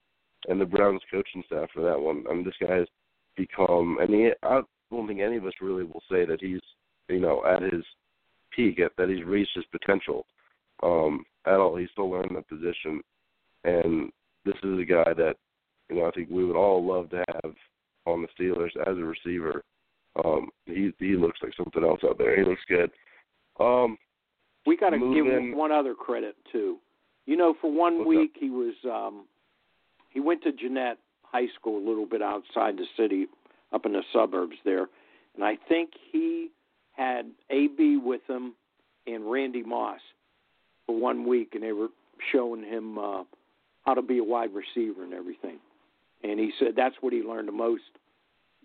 and 0.50 0.60
the 0.60 0.66
Browns 0.66 1.02
coaching 1.10 1.44
staff 1.46 1.70
for 1.74 1.84
that 1.84 2.00
one. 2.00 2.24
I 2.30 2.34
mean 2.34 2.44
this 2.44 2.54
guy 2.60 2.76
has 2.76 2.88
become 3.36 3.98
and 4.00 4.10
he 4.10 4.30
I 4.44 4.62
don't 4.92 5.08
think 5.08 5.20
any 5.20 5.38
of 5.38 5.46
us 5.46 5.54
really 5.62 5.84
will 5.84 6.04
say 6.10 6.26
that 6.26 6.40
he's 6.42 6.62
you 7.10 7.20
know 7.20 7.44
at 7.46 7.62
his 7.64 7.84
peak 8.56 8.80
at, 8.80 8.92
that 8.98 9.10
he's 9.10 9.26
reached 9.26 9.56
his 9.56 9.66
potential 9.72 10.26
um 10.82 11.26
at 11.46 11.56
all. 11.56 11.76
He's 11.76 11.90
still 11.92 12.10
learning 12.10 12.36
the 12.36 12.56
position 12.56 13.02
and 13.64 14.12
this 14.46 14.56
is 14.64 14.80
a 14.80 14.86
guy 14.86 15.14
that 15.14 15.36
you 15.90 15.98
know, 15.98 16.08
I 16.08 16.12
think 16.12 16.30
we 16.30 16.46
would 16.46 16.56
all 16.56 16.86
love 16.86 17.10
to 17.12 17.24
have 17.28 17.54
on 18.06 18.22
the 18.22 18.28
Steelers 18.40 18.76
as 18.88 18.98
a 18.98 19.02
receiver. 19.02 19.64
Um, 20.24 20.50
he 20.66 20.92
he 21.00 21.16
looks 21.16 21.40
like 21.42 21.54
something 21.56 21.84
else 21.84 22.02
out 22.04 22.18
there. 22.18 22.38
He 22.38 22.44
looks 22.44 22.62
good. 22.68 22.92
Um, 23.60 23.98
We 24.66 24.78
got 24.78 24.92
to 24.92 25.14
give 25.14 25.26
him 25.26 25.56
one 25.56 25.72
other 25.72 25.94
credit 25.94 26.36
too. 26.52 26.78
You 27.26 27.38
know, 27.38 27.56
for 27.62 27.72
one 27.72 28.00
What's 28.00 28.08
week 28.08 28.36
he 28.40 28.50
was 28.50 28.74
um 28.86 29.26
he 30.10 30.20
went 30.20 30.44
to 30.44 30.52
Jeannette 30.52 30.98
High 31.34 31.48
School 31.56 31.78
a 31.78 31.86
little 31.88 32.06
bit 32.06 32.22
outside 32.22 32.78
the 32.78 32.86
city, 32.96 33.28
up 33.74 33.86
in 33.86 33.94
the 33.94 34.04
suburbs 34.14 34.56
there, 34.64 34.88
and 35.36 35.44
I 35.44 35.58
think 35.68 35.90
he 36.12 36.50
had 36.92 37.32
AB 37.50 37.98
with 37.98 38.22
him 38.30 38.54
and 39.08 39.30
Randy 39.30 39.64
Moss 39.64 40.00
for 40.86 40.96
one 40.96 41.28
week, 41.28 41.50
and 41.54 41.64
they 41.64 41.72
were 41.72 41.90
showing 42.32 42.64
him 42.64 42.98
uh, 42.98 43.24
how 43.86 43.96
to 43.96 44.02
be 44.02 44.20
a 44.20 44.24
wide 44.24 44.52
receiver 44.54 45.04
and 45.04 45.14
everything. 45.14 45.58
And 46.24 46.40
he 46.40 46.52
said 46.60 46.70
that's 46.76 46.96
what 47.02 47.12
he 47.12 47.22
learned 47.22 47.48
the 47.48 47.54
most, 47.54 47.82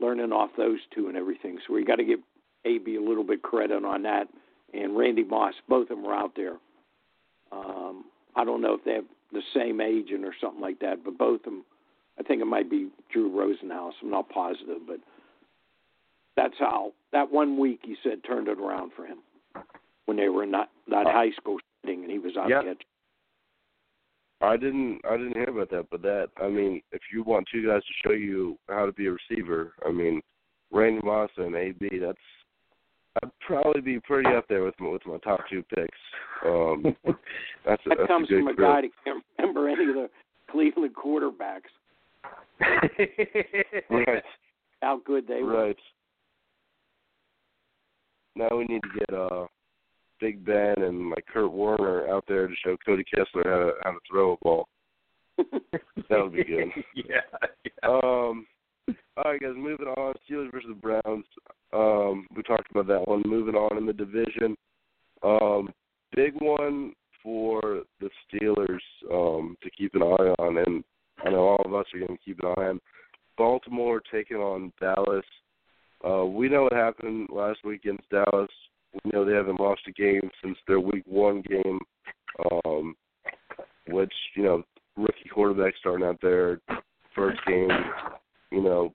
learning 0.01 0.31
off 0.31 0.51
those 0.57 0.78
two 0.95 1.09
and 1.09 1.16
everything. 1.16 1.59
So 1.66 1.74
we 1.74 1.85
got 1.85 1.97
to 1.97 2.05
give 2.05 2.20
AB 2.65 2.97
a 2.97 3.01
little 3.01 3.24
bit 3.24 3.43
credit 3.43 3.85
on 3.85 4.03
that 4.03 4.28
and 4.74 4.97
Randy 4.97 5.24
Moss. 5.24 5.55
Both 5.69 5.90
of 5.90 5.97
them 5.97 6.05
were 6.05 6.15
out 6.15 6.32
there. 6.36 6.57
Um, 7.51 8.05
I 8.36 8.45
don't 8.45 8.61
know 8.61 8.74
if 8.74 8.85
they 8.85 8.95
have 8.95 9.05
the 9.32 9.43
same 9.55 9.81
agent 9.81 10.24
or 10.24 10.35
something 10.40 10.61
like 10.61 10.81
that, 10.81 11.05
but 11.05 11.19
both 11.19 11.40
of 11.40 11.45
them. 11.45 11.65
I 12.19 12.23
think 12.23 12.43
it 12.43 12.47
might 12.47 12.69
be 12.70 12.89
Drew 13.12 13.31
Rosenhaus. 13.31 13.93
I'm 14.03 14.11
not 14.11 14.28
positive, 14.28 14.78
but 14.86 14.99
that's 16.36 16.55
how 16.59 16.93
that 17.12 17.31
one 17.31 17.59
week 17.59 17.81
he 17.82 17.97
said 18.03 18.23
turned 18.27 18.49
it 18.49 18.59
around 18.59 18.93
for 18.97 19.07
him 19.07 19.19
when 20.07 20.16
they 20.16 20.28
were 20.28 20.43
in 20.45 20.51
that 20.53 20.69
that 20.89 21.07
high 21.07 21.31
school 21.40 21.59
setting 21.85 22.03
and 22.03 22.11
he 22.11 22.19
was 22.19 22.36
out 22.36 22.49
Yep. 22.49 22.62
catching. 22.62 22.77
I 24.40 24.57
didn't 24.57 25.01
I 25.09 25.16
didn't 25.16 25.35
hear 25.35 25.51
about 25.51 25.70
that, 25.70 25.86
but 25.90 26.03
that 26.03 26.28
I 26.40 26.49
mean, 26.49 26.81
if 26.93 27.03
you 27.12 27.23
want 27.24 27.47
two 27.53 27.66
guys 27.66 27.82
to 27.82 28.09
show 28.09 28.15
you 28.15 28.57
how 28.69 28.86
to 28.86 28.93
be 28.93 29.07
a 29.07 29.12
receiver, 29.12 29.73
I 29.86 29.90
mean, 29.90 30.20
Randy 30.70 31.01
Moss 31.05 31.31
and 31.36 31.55
AB, 31.57 31.99
that's 32.01 32.19
I'd 33.23 33.31
probably 33.40 33.81
be 33.81 33.99
pretty 34.01 34.28
up 34.31 34.47
there 34.49 34.62
with 34.62 34.78
my, 34.78 34.90
with 34.90 35.05
my 35.07 35.19
top 35.19 35.40
two 35.51 35.65
picks. 35.74 35.99
Um, 36.47 36.85
that's 37.66 37.82
a, 37.86 37.89
That 37.89 37.99
that's 37.99 38.07
comes 38.07 38.28
a 38.28 38.35
good 38.35 38.39
from 38.40 38.49
a 38.49 38.55
group. 38.55 38.69
guy 38.69 38.81
that 38.82 38.90
can't 39.05 39.24
remember 39.39 39.69
any 39.69 39.89
of 39.89 39.95
the 39.97 40.09
Cleveland 40.51 40.95
quarterbacks. 40.95 41.70
Right, 43.90 44.22
How 44.82 45.01
good 45.05 45.26
they 45.26 45.43
were. 45.43 45.66
right. 45.66 45.76
Now 48.36 48.56
we 48.56 48.64
need 48.66 48.82
to 48.82 48.98
get 48.98 49.18
uh 49.18 49.47
Big 50.20 50.44
Ben 50.44 50.74
and 50.78 51.10
like 51.10 51.24
Kurt 51.32 51.52
Warner 51.52 52.09
out 52.09 52.24
there 52.28 52.47
to 52.47 52.55
show 52.64 52.76
Cody 52.85 53.05
Kessler 53.05 53.44
how 53.44 53.59
to 53.59 53.72
how 53.82 53.90
to 53.93 53.98
throw 54.10 54.32
a 54.32 54.36
ball. 54.43 54.68
That 56.09 56.22
would 56.22 56.32
be 56.32 56.44
good. 56.44 56.68
yeah. 56.94 57.20
yeah. 57.64 57.70
Um, 57.86 58.47
all 59.18 59.24
right, 59.26 59.40
guys. 59.40 59.52
Moving 59.56 59.89
on. 59.89 60.14
Steelers 60.28 60.51
versus 60.51 60.70
the 60.70 60.74
Browns. 60.74 61.24
Um, 61.74 62.26
we 62.35 62.43
talked 62.44 62.70
about 62.70 62.86
that 62.86 63.06
one. 63.06 63.22
Moving 63.26 63.55
on 63.55 63.76
in 63.76 63.85
the 63.85 63.93
division. 63.93 64.56
Um, 65.22 65.68
big 66.16 66.32
one 66.40 66.94
for 67.22 67.82
the 68.01 68.09
Steelers 68.32 68.80
um, 69.12 69.56
to 69.62 69.70
keep 69.70 69.94
an 69.94 70.02
eye 70.02 70.35
on, 70.39 70.56
and 70.56 70.82
I 71.24 71.30
know 71.30 71.47
all 71.47 71.62
of 71.62 71.74
us 71.74 71.85
are 71.93 71.98
going 71.98 72.16
to 72.16 72.24
keep 72.24 72.40
an 72.40 72.55
eye 72.56 72.68
on. 72.68 72.80
Taking 77.73 77.99
Dallas. 78.11 78.27
Uh, 78.32 78.43
we 78.43 78.43
know 78.43 78.49
what 78.49 78.49
happened 78.49 78.49
last 78.49 78.49
week 78.49 78.51
against 78.51 78.51
Dallas. 78.51 78.51
we 79.05 79.11
know 79.12 79.24
they 79.24 79.35
haven't 79.35 79.61
lost 79.61 79.82
a 79.86 79.93
game 79.93 80.31
since 80.43 80.57
their 80.66 80.81
week 80.81 81.05
one 81.07 81.43
game, 81.43 81.78
um, 82.51 82.97
which 83.89 84.12
you 84.35 84.43
know 84.43 84.62
rookie 84.97 85.28
quarterback 85.32 85.74
starting 85.78 86.07
out 86.07 86.19
there, 86.23 86.61
first 87.15 87.39
game, 87.47 87.69
you 88.51 88.62
know, 88.62 88.95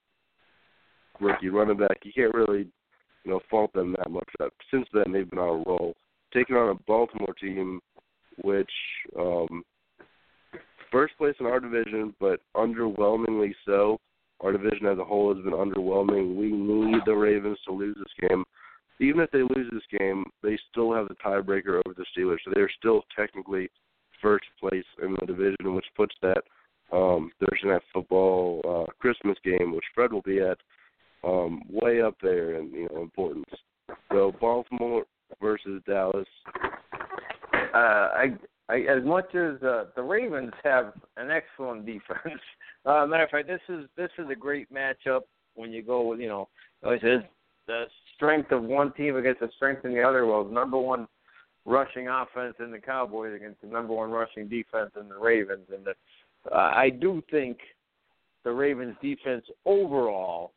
rookie 1.19 1.49
running 1.49 1.77
back. 1.77 1.99
You 2.03 2.11
can't 2.13 2.33
really 2.33 2.67
you 3.23 3.31
know 3.31 3.39
fault 3.49 3.71
them 3.73 3.95
that 3.97 4.09
much. 4.09 4.27
Since 4.71 4.87
then, 4.93 5.11
they've 5.11 5.29
been 5.29 5.39
on 5.39 5.61
a 5.61 5.69
roll, 5.69 5.95
taking 6.33 6.55
on 6.55 6.69
a 6.69 6.79
Baltimore 6.87 7.35
team, 7.39 7.79
which 8.43 8.71
um, 9.19 9.63
first 10.91 11.15
place 11.17 11.35
in 11.39 11.45
our 11.45 11.59
division, 11.59 12.15
but 12.19 12.41
underwhelmingly 12.55 13.53
so. 13.65 13.99
Our 14.41 14.51
division 14.51 14.87
as 14.87 14.97
a 14.97 15.05
whole 15.05 15.33
has 15.33 15.41
been 15.43 15.53
underwhelming. 15.53 16.35
We 16.35 16.51
need 16.51 17.01
the 17.05 17.13
Ravens 17.13 17.57
to 17.65 17.71
lose 17.71 17.95
this 17.97 18.29
game. 18.29 18.43
Even 18.99 19.21
if 19.21 19.31
they 19.31 19.41
lose 19.41 19.71
this 19.71 19.99
game, 19.99 20.25
they 20.41 20.57
still 20.69 20.93
have 20.93 21.07
the 21.07 21.15
tiebreaker 21.15 21.81
over 21.85 21.95
the 21.95 22.05
Steelers, 22.15 22.37
so 22.43 22.51
they're 22.53 22.71
still 22.77 23.03
technically 23.17 23.69
first 24.21 24.45
place 24.59 24.85
in 25.01 25.15
the 25.19 25.25
division, 25.25 25.73
which 25.73 25.85
puts 25.95 26.13
that 26.21 26.43
um, 26.91 27.31
Thursday 27.39 27.69
night 27.69 27.81
football 27.93 28.61
uh, 28.67 28.91
Christmas 28.99 29.37
game, 29.43 29.73
which 29.73 29.85
Fred 29.95 30.13
will 30.13 30.21
be 30.21 30.39
at, 30.39 30.57
um, 31.23 31.61
way 31.69 32.01
up 32.01 32.15
there 32.21 32.59
in 32.59 32.71
you 32.71 32.89
know 32.91 33.01
importance. 33.01 33.45
So 34.11 34.33
Baltimore 34.39 35.05
versus 35.41 35.81
Dallas. 35.87 36.27
Uh, 37.73 37.77
I, 37.77 38.37
I, 38.69 38.75
as 38.81 39.03
much 39.03 39.33
as 39.33 39.61
uh, 39.63 39.85
the 39.95 40.03
Ravens 40.03 40.53
have 40.63 40.93
an 41.17 41.31
excellent 41.31 41.85
defense. 41.85 42.41
Uh, 42.85 43.05
matter 43.05 43.05
of 43.05 43.19
fact, 43.33 43.47
this 43.47 43.61
is 43.69 43.85
this 43.97 44.09
is 44.17 44.29
a 44.29 44.35
great 44.35 44.67
matchup 44.73 45.21
when 45.55 45.71
you 45.71 45.81
go 45.81 46.07
with 46.07 46.19
you 46.19 46.27
know, 46.27 46.47
like 46.83 46.99
I 46.99 47.01
said, 47.01 47.29
the 47.67 47.85
strength 48.15 48.51
of 48.51 48.63
one 48.63 48.93
team 48.93 49.15
against 49.15 49.41
the 49.41 49.49
strength 49.55 49.85
in 49.85 49.93
the 49.93 50.01
other. 50.01 50.25
Well, 50.25 50.45
number 50.45 50.77
one 50.77 51.07
rushing 51.65 52.07
offense 52.07 52.55
in 52.59 52.71
the 52.71 52.79
Cowboys 52.79 53.33
against 53.35 53.61
the 53.61 53.67
number 53.67 53.93
one 53.93 54.11
rushing 54.11 54.47
defense 54.47 54.91
in 54.99 55.09
the 55.09 55.17
Ravens, 55.17 55.67
and 55.73 55.85
the, 55.85 55.93
uh, 56.51 56.71
I 56.75 56.89
do 56.89 57.23
think 57.31 57.57
the 58.43 58.51
Ravens 58.51 58.95
defense 59.01 59.45
overall 59.65 60.51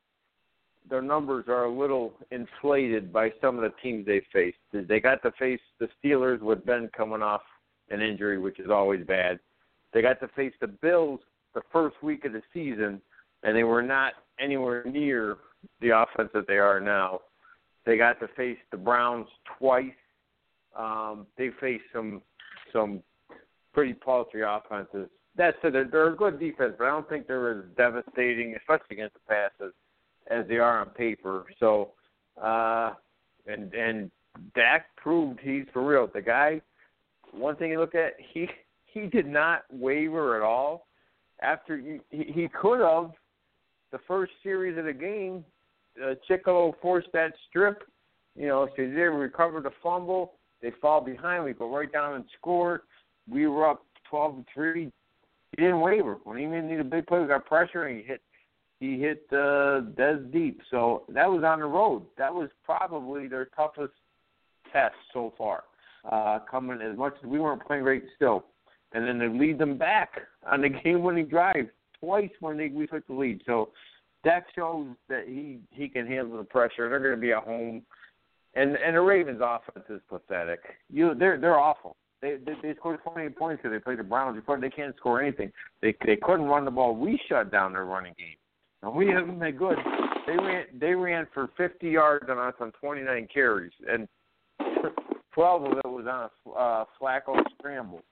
their 0.89 1.03
numbers 1.03 1.47
are 1.49 1.65
a 1.65 1.73
little 1.73 2.13
inflated 2.31 3.13
by 3.13 3.33
some 3.41 3.57
of 3.57 3.63
the 3.63 3.73
teams 3.83 4.07
they 4.07 4.23
faced. 4.33 4.59
They 4.73 5.01
got 5.01 5.23
to 5.23 5.33
face 5.33 5.61
the 5.81 5.89
Steelers 5.99 6.41
with 6.41 6.65
Ben 6.65 6.91
coming 6.97 7.23
off 7.23 7.43
an 7.91 8.01
injury, 8.01 8.39
which 8.39 8.61
is 8.61 8.71
always 8.71 9.05
bad. 9.05 9.39
They 9.93 10.03
got 10.03 10.21
to 10.21 10.29
face 10.29 10.53
the 10.61 10.69
Bills 10.69 11.21
the 11.57 11.63
first 11.73 11.97
week 12.03 12.25
of 12.27 12.33
the 12.33 12.43
season, 12.53 13.01
and 13.43 13.57
they 13.57 13.65
were 13.65 13.83
not 13.83 14.13
anywhere 14.39 14.85
near 14.85 15.39
the 15.81 15.89
offense 15.89 16.29
that 16.35 16.47
they 16.47 16.59
are 16.59 16.79
now. 16.79 17.21
They 17.87 17.97
got 17.97 18.21
to 18.21 18.29
face 18.37 18.59
the 18.71 18.77
Browns 18.77 19.27
twice. 19.59 19.91
Um, 20.79 21.27
they 21.39 21.49
faced 21.59 21.85
some 21.93 22.21
some 22.73 23.03
pretty 23.73 23.95
paltry 23.95 24.43
offenses. 24.47 25.09
That's 25.35 25.57
said, 25.63 25.73
they're, 25.73 25.89
they're 25.91 26.13
a 26.13 26.17
good 26.17 26.39
defense, 26.39 26.75
but 26.79 26.85
I 26.85 26.91
don't 26.91 27.09
think 27.09 27.27
they're 27.27 27.59
as 27.59 27.65
devastating, 27.77 28.55
especially 28.59 28.97
against 28.97 29.15
the 29.15 29.21
passes, 29.29 29.73
as 30.31 30.47
they 30.49 30.57
are 30.57 30.81
on 30.81 30.91
paper. 30.91 31.45
So, 31.59 31.93
uh, 32.43 32.93
and 33.47 33.73
and 33.73 34.11
Dak 34.55 34.95
proved 34.97 35.41
he's 35.43 35.65
for 35.73 35.87
real. 35.87 36.07
The 36.13 36.21
guy, 36.21 36.61
one 37.33 37.57
thing 37.57 37.71
you 37.71 37.81
look 37.81 37.95
at, 37.95 38.13
he 38.33 38.47
he 38.85 39.07
did 39.07 39.27
not 39.27 39.63
waver 39.71 40.37
at 40.37 40.43
all. 40.43 40.86
After 41.43 41.77
he 41.77 42.01
he 42.11 42.49
could 42.49 42.81
have 42.81 43.13
the 43.93 43.99
first 44.09 44.33
series 44.43 44.79
of 44.79 44.85
the 44.85 44.93
game, 44.93 45.45
uh, 46.03 46.15
Chico 46.27 46.75
forced 46.81 47.09
that 47.13 47.33
strip. 47.49 47.83
You 48.35 48.49
know, 48.49 48.69
so 48.77 48.83
they 48.83 48.85
recovered 48.85 49.65
the 49.65 49.71
fumble. 49.83 50.35
They 50.63 50.73
fall 50.81 51.01
behind. 51.01 51.45
We 51.45 51.53
go 51.53 51.75
right 51.75 51.91
down 51.91 52.15
and 52.15 52.25
score. 52.39 52.83
We 53.31 53.47
were 53.47 53.69
up 53.69 53.83
twelve 54.09 54.37
to 54.37 54.45
three. 54.53 54.91
He 55.57 55.63
didn't 55.63 55.81
waver. 55.81 56.19
When 56.25 56.39
he 56.39 56.45
didn't 56.45 56.69
need 56.69 56.81
a 56.81 56.85
big 56.85 57.07
play, 57.07 57.21
we 57.21 57.27
got 57.27 57.47
pressure 57.47 57.85
and 57.85 57.99
he 57.99 58.03
hit 58.03 58.21
he 58.81 58.99
hit 58.99 59.25
uh, 59.33 59.81
Dez 59.97 60.31
deep. 60.33 60.61
So 60.71 61.05
that 61.09 61.31
was 61.31 61.45
on 61.45 61.61
the 61.61 61.67
road. 61.67 62.03
That 62.19 62.35
was 62.35 62.51
probably 62.65 63.27
their 63.27 63.47
toughest 63.57 63.95
test 64.73 64.95
so 65.13 65.33
far. 65.39 65.65
Uh, 66.11 66.39
coming 66.49 66.81
as 66.81 66.97
much 66.97 67.15
as 67.23 67.29
we 67.29 67.41
weren't 67.41 67.67
playing 67.67 67.83
great 67.83 68.05
still, 68.15 68.45
and 68.97 69.07
then 69.07 69.19
they 69.19 69.29
lead 69.29 69.59
them 69.59 69.77
back 69.77 70.11
on 70.51 70.63
the 70.63 70.69
game-winning 70.85 71.27
drive 71.27 71.69
twice 72.01 72.31
when 72.41 72.57
they 72.57 72.69
we 72.69 72.87
took 72.87 73.07
the 73.07 73.13
lead. 73.13 73.43
So 73.47 73.71
that 74.25 74.47
shows 74.55 74.87
that 75.09 75.25
he 75.27 75.59
he 75.71 75.89
can 75.89 76.07
handle 76.07 76.39
the 76.39 76.45
pressure. 76.45 76.89
They're 76.89 76.99
going 76.99 77.15
to 77.15 77.21
be 77.21 77.33
at 77.33 77.45
home, 77.45 77.83
and 78.55 78.77
and 78.77 78.97
the 78.97 79.01
Ravens' 79.01 79.43
offense 79.43 79.85
is 79.91 80.01
pathetic. 80.09 80.61
You 80.91 81.15
they're 81.15 81.39
they're 81.39 81.59
awful. 81.59 81.97
They 82.23 82.37
they, 82.45 82.55
they 82.63 82.75
scored 82.75 83.01
28 83.03 83.37
points 83.37 83.63
because 83.63 83.77
they 83.77 83.83
played 83.83 83.99
the 83.99 84.05
Browns 84.05 84.37
before. 84.37 84.59
They 84.59 84.71
can't 84.71 84.97
score 84.97 85.23
anything. 85.23 85.53
They 85.83 85.95
they 86.05 86.17
couldn't 86.17 86.47
run 86.47 86.65
the 86.65 86.71
ball. 86.71 86.97
We 86.97 87.21
shut 87.29 87.53
down 87.53 87.75
their 87.75 87.85
running 87.85 88.15
game. 88.19 88.37
And 88.83 88.95
we 88.95 89.09
haven't 89.09 89.39
been 89.39 89.57
good. 89.57 89.77
They 90.27 90.37
ran 90.37 90.65
they 90.81 90.95
ran 90.95 91.27
for 91.35 91.51
50 91.57 91.89
yards 91.89 92.27
on 92.31 92.39
us 92.39 92.55
on 92.61 92.73
29 92.81 93.29
carries, 93.33 93.73
and 93.89 94.09
12 95.35 95.65
of 95.65 95.73
it 95.73 95.87
was 95.87 96.07
on 96.09 96.31
a 96.47 96.59
uh, 96.59 96.85
Flacco 97.01 97.39
scramble. 97.59 98.03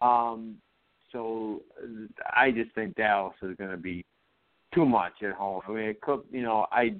Um, 0.00 0.56
so 1.12 1.62
I 2.36 2.50
just 2.50 2.74
think 2.74 2.96
Dallas 2.96 3.34
is 3.42 3.56
going 3.56 3.70
to 3.70 3.76
be 3.76 4.04
too 4.74 4.84
much 4.84 5.12
at 5.22 5.32
home. 5.32 5.62
I 5.68 5.70
mean, 5.70 5.84
it 5.84 6.00
could, 6.00 6.20
you 6.30 6.42
know, 6.42 6.66
I 6.72 6.94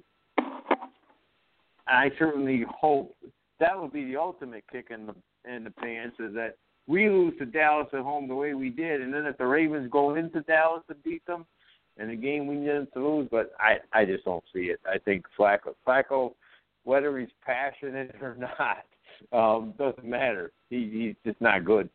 I 1.87 2.11
certainly 2.19 2.65
hope 2.69 3.15
that 3.61 3.79
would 3.79 3.93
be 3.93 4.05
the 4.05 4.17
ultimate 4.17 4.65
kick 4.71 4.87
in 4.91 5.07
the 5.07 5.15
in 5.51 5.65
the 5.65 5.71
pants 5.71 6.17
is 6.21 6.35
that 6.35 6.57
we 6.87 7.09
lose 7.09 7.35
to 7.39 7.47
Dallas 7.47 7.89
at 7.93 8.01
home 8.01 8.29
the 8.29 8.35
way 8.35 8.55
we 8.55 8.71
did, 8.71 9.01
and 9.01 9.13
then 9.13 9.27
if 9.27 9.39
the 9.39 9.47
Ravens 9.47 9.91
go 9.91 10.15
into 10.15 10.43
Dallas 10.43 10.83
and 10.89 11.03
beat 11.03 11.25
them, 11.27 11.47
and 11.97 12.11
the 12.11 12.17
game 12.17 12.47
we 12.47 12.57
need 12.57 12.87
to 12.93 13.09
lose, 13.09 13.29
but 13.31 13.53
I 13.59 13.79
I 13.93 14.05
just 14.05 14.25
don't 14.25 14.45
see 14.53 14.65
it. 14.65 14.81
I 14.87 14.99
think 14.99 15.25
Flacco 15.39 15.75
Flacco, 15.87 16.35
whether 16.85 17.19
he's 17.19 17.29
passionate 17.45 18.15
or 18.23 18.37
not, 18.37 18.85
um, 19.33 19.75
doesn't 19.79 20.05
matter. 20.05 20.53
He 20.71 20.91
he's 20.93 21.31
just 21.31 21.41
not 21.41 21.65
good. 21.65 21.89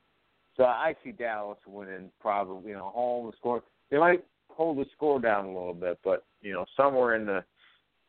So 0.59 0.65
I 0.65 0.93
see 1.05 1.13
Dallas 1.13 1.57
winning 1.65 2.11
probably, 2.19 2.71
you 2.71 2.75
know, 2.75 2.91
home 2.93 3.27
the 3.27 3.37
score. 3.37 3.63
They 3.89 3.97
might 3.97 4.25
hold 4.49 4.77
the 4.77 4.85
score 4.93 5.17
down 5.17 5.45
a 5.45 5.47
little 5.47 5.73
bit, 5.73 5.97
but 6.03 6.25
you 6.41 6.51
know, 6.51 6.65
somewhere 6.75 7.15
in 7.15 7.25
the 7.25 7.45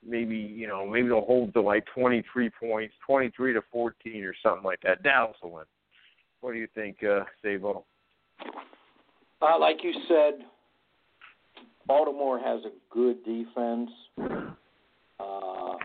maybe 0.05 0.37
you 0.37 0.67
know 0.67 0.85
maybe 0.85 1.07
they'll 1.07 1.21
hold 1.21 1.55
to 1.55 1.61
like 1.61 1.85
23 1.95 2.51
points, 2.51 2.93
23 3.07 3.53
to 3.53 3.63
14 3.71 4.25
or 4.25 4.35
something 4.43 4.65
like 4.65 4.81
that. 4.83 5.05
Dallas 5.05 5.37
will 5.45 5.53
win. 5.53 5.65
What 6.41 6.53
do 6.55 6.59
you 6.59 6.67
think, 6.75 6.97
uh, 7.05 7.21
Sabo? 7.41 7.85
Uh, 9.41 9.59
like 9.61 9.85
you 9.85 9.93
said, 10.09 10.45
Baltimore 11.87 12.41
has 12.41 12.63
a 12.65 12.73
good 12.93 13.25
defense. 13.25 13.91
Uh, 15.21 15.77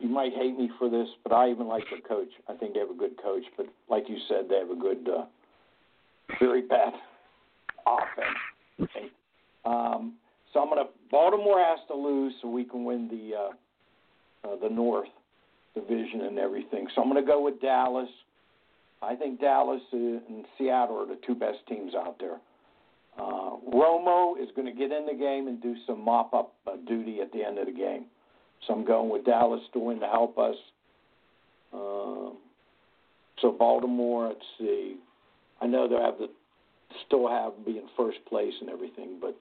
you 0.00 0.08
might 0.08 0.32
hate 0.32 0.58
me 0.58 0.70
for 0.76 0.90
this, 0.90 1.06
but 1.22 1.32
I 1.32 1.50
even 1.50 1.68
like 1.68 1.84
their 1.88 2.00
coach. 2.00 2.30
I 2.48 2.54
think 2.54 2.74
they 2.74 2.80
have 2.80 2.90
a 2.90 2.98
good 2.98 3.16
coach, 3.22 3.44
but 3.56 3.66
like 3.88 4.08
you 4.08 4.16
said, 4.28 4.46
they 4.48 4.56
have 4.56 4.70
a 4.70 4.74
good, 4.74 5.08
uh, 5.08 5.26
very 6.38 6.62
bad 6.62 6.92
offense. 7.86 8.90
Um, 9.64 10.14
so 10.52 10.60
I'm 10.60 10.68
gonna. 10.68 10.88
Baltimore 11.10 11.60
has 11.60 11.78
to 11.88 11.94
lose 11.94 12.32
so 12.40 12.48
we 12.48 12.64
can 12.64 12.84
win 12.84 13.08
the 13.08 13.36
uh, 13.36 14.48
uh, 14.48 14.56
the 14.62 14.68
North 14.68 15.08
division 15.74 16.22
and 16.22 16.38
everything. 16.38 16.86
So 16.94 17.02
I'm 17.02 17.08
gonna 17.08 17.24
go 17.24 17.42
with 17.42 17.60
Dallas. 17.60 18.08
I 19.02 19.14
think 19.14 19.40
Dallas 19.40 19.80
and 19.92 20.44
Seattle 20.58 21.00
are 21.00 21.06
the 21.06 21.18
two 21.26 21.34
best 21.34 21.58
teams 21.68 21.94
out 21.94 22.16
there. 22.20 22.38
Uh, 23.18 23.56
Romo 23.72 24.40
is 24.40 24.48
going 24.54 24.66
to 24.66 24.72
get 24.72 24.92
in 24.92 25.06
the 25.06 25.14
game 25.18 25.48
and 25.48 25.60
do 25.60 25.74
some 25.86 26.04
mop 26.04 26.32
up 26.32 26.54
uh, 26.66 26.76
duty 26.86 27.20
at 27.20 27.32
the 27.32 27.42
end 27.42 27.58
of 27.58 27.66
the 27.66 27.72
game. 27.72 28.04
So 28.66 28.74
I'm 28.74 28.84
going 28.84 29.10
with 29.10 29.24
Dallas 29.24 29.60
to 29.72 29.78
win 29.78 30.00
to 30.00 30.06
help 30.06 30.38
us. 30.38 30.54
Uh, 31.72 32.30
so 33.40 33.52
Baltimore, 33.58 34.28
let's 34.28 34.40
see. 34.58 34.96
I 35.60 35.66
know 35.66 35.88
they 35.88 35.96
have 35.96 36.18
the 36.18 36.28
still 37.06 37.28
have 37.28 37.64
be 37.64 37.72
in 37.72 37.84
first 37.96 38.18
place 38.28 38.52
and 38.60 38.70
everything, 38.70 39.18
but 39.20 39.36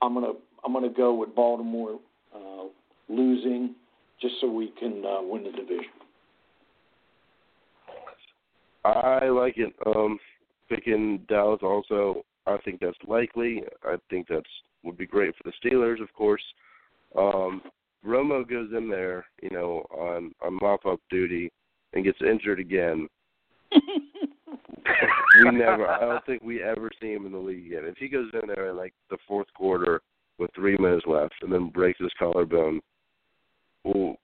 I'm 0.00 0.14
gonna 0.14 0.32
I'm 0.64 0.72
gonna 0.72 0.88
go 0.88 1.14
with 1.14 1.34
Baltimore 1.34 1.98
uh, 2.34 2.64
losing 3.08 3.74
just 4.20 4.34
so 4.40 4.50
we 4.50 4.72
can 4.78 5.04
uh, 5.04 5.22
win 5.22 5.44
the 5.44 5.50
division. 5.50 5.90
I 8.84 9.26
like 9.26 9.58
it. 9.58 9.72
Um, 9.86 10.18
picking 10.68 11.20
Dallas 11.28 11.60
also. 11.62 12.24
I 12.46 12.56
think 12.64 12.80
that's 12.80 12.96
likely. 13.06 13.62
I 13.84 13.96
think 14.10 14.26
that's 14.28 14.44
would 14.82 14.98
be 14.98 15.06
great 15.06 15.32
for 15.36 15.44
the 15.44 15.68
Steelers, 15.68 16.02
of 16.02 16.12
course. 16.12 16.42
Um, 17.16 17.62
Romo 18.04 18.48
goes 18.48 18.70
in 18.76 18.88
there, 18.88 19.26
you 19.42 19.50
know, 19.50 19.86
on 19.92 20.32
on 20.44 20.58
mop 20.60 20.86
up 20.86 20.98
duty 21.10 21.52
and 21.92 22.04
gets 22.04 22.18
injured 22.20 22.58
again. 22.58 23.08
we 25.44 25.50
never. 25.50 25.86
I 25.88 26.00
don't 26.00 26.24
think 26.26 26.42
we 26.42 26.62
ever 26.62 26.90
see 27.00 27.12
him 27.12 27.26
in 27.26 27.32
the 27.32 27.38
league 27.38 27.66
again. 27.66 27.84
If 27.84 27.96
he 27.98 28.08
goes 28.08 28.30
in 28.34 28.48
there 28.48 28.70
in 28.70 28.76
like 28.76 28.94
the 29.10 29.18
fourth 29.26 29.46
quarter 29.54 30.00
with 30.38 30.50
three 30.54 30.76
minutes 30.76 31.06
left 31.06 31.34
and 31.42 31.52
then 31.52 31.68
breaks 31.68 32.00
his 32.00 32.10
collarbone, 32.18 32.80
well, 33.84 34.16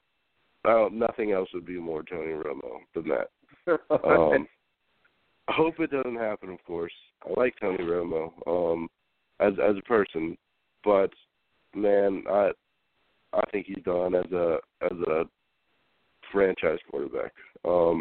Oh, 0.64 0.88
nothing 0.92 1.32
else 1.32 1.48
would 1.54 1.66
be 1.66 1.78
more 1.78 2.02
Tony 2.02 2.32
Romo 2.32 2.80
than 2.94 3.08
that. 3.08 3.28
Um, 4.04 4.46
I 5.48 5.52
hope 5.52 5.78
it 5.78 5.90
doesn't 5.90 6.16
happen. 6.16 6.50
Of 6.50 6.62
course, 6.64 6.92
I 7.24 7.38
like 7.38 7.54
Tony 7.60 7.84
Romo 7.84 8.32
um, 8.46 8.88
as 9.40 9.52
as 9.62 9.76
a 9.78 9.82
person, 9.82 10.36
but 10.84 11.10
man, 11.74 12.24
I 12.30 12.50
I 13.32 13.42
think 13.50 13.66
he's 13.66 13.84
done 13.84 14.14
as 14.14 14.30
a 14.32 14.58
as 14.82 14.98
a 15.06 15.24
franchise 16.32 16.78
quarterback. 16.90 17.32
Um, 17.64 18.00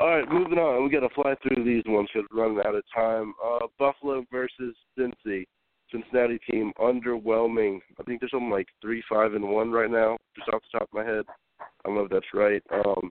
all 0.00 0.16
right, 0.16 0.28
moving 0.30 0.58
on. 0.58 0.82
We 0.82 0.90
got 0.90 1.00
to 1.00 1.14
fly 1.14 1.34
through 1.42 1.62
these 1.64 1.82
ones 1.86 2.08
because 2.12 2.26
we're 2.32 2.42
running 2.42 2.62
out 2.66 2.74
of 2.74 2.82
time. 2.94 3.34
Uh, 3.44 3.66
Buffalo 3.78 4.24
versus 4.32 4.74
Cincy. 4.98 5.44
Cincinnati 5.92 6.38
team 6.50 6.72
underwhelming. 6.80 7.80
I 7.98 8.02
think 8.04 8.20
there's 8.20 8.30
something 8.30 8.50
like 8.50 8.68
three, 8.80 9.02
five, 9.10 9.34
and 9.34 9.48
one 9.48 9.72
right 9.72 9.90
now, 9.90 10.16
just 10.36 10.48
off 10.48 10.62
the 10.72 10.78
top 10.78 10.88
of 10.88 10.94
my 10.94 11.04
head. 11.04 11.24
I 11.60 11.64
don't 11.84 11.96
know 11.96 12.04
if 12.04 12.10
that's 12.10 12.24
right. 12.32 12.62
Um, 12.72 13.10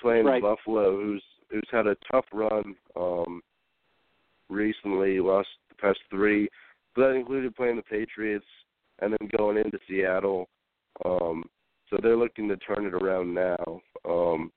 playing 0.00 0.24
Right. 0.24 0.42
Buffalo, 0.42 0.96
who's 1.00 1.22
who's 1.50 1.68
had 1.70 1.86
a 1.86 1.96
tough 2.10 2.26
run 2.32 2.74
um, 2.96 3.40
recently, 4.48 5.20
lost 5.20 5.48
the 5.68 5.74
past 5.76 5.98
three, 6.10 6.48
but 6.94 7.08
that 7.08 7.14
included 7.14 7.54
playing 7.56 7.76
the 7.76 7.82
Patriots 7.82 8.44
and 9.00 9.12
then 9.12 9.28
going 9.36 9.56
into 9.56 9.78
Seattle. 9.88 10.48
Um, 11.04 11.44
so 11.88 11.98
they're 12.02 12.16
looking 12.16 12.48
to 12.48 12.56
turn 12.56 12.86
it 12.86 12.94
around 12.94 13.32
now. 13.32 13.80
Um, 14.08 14.50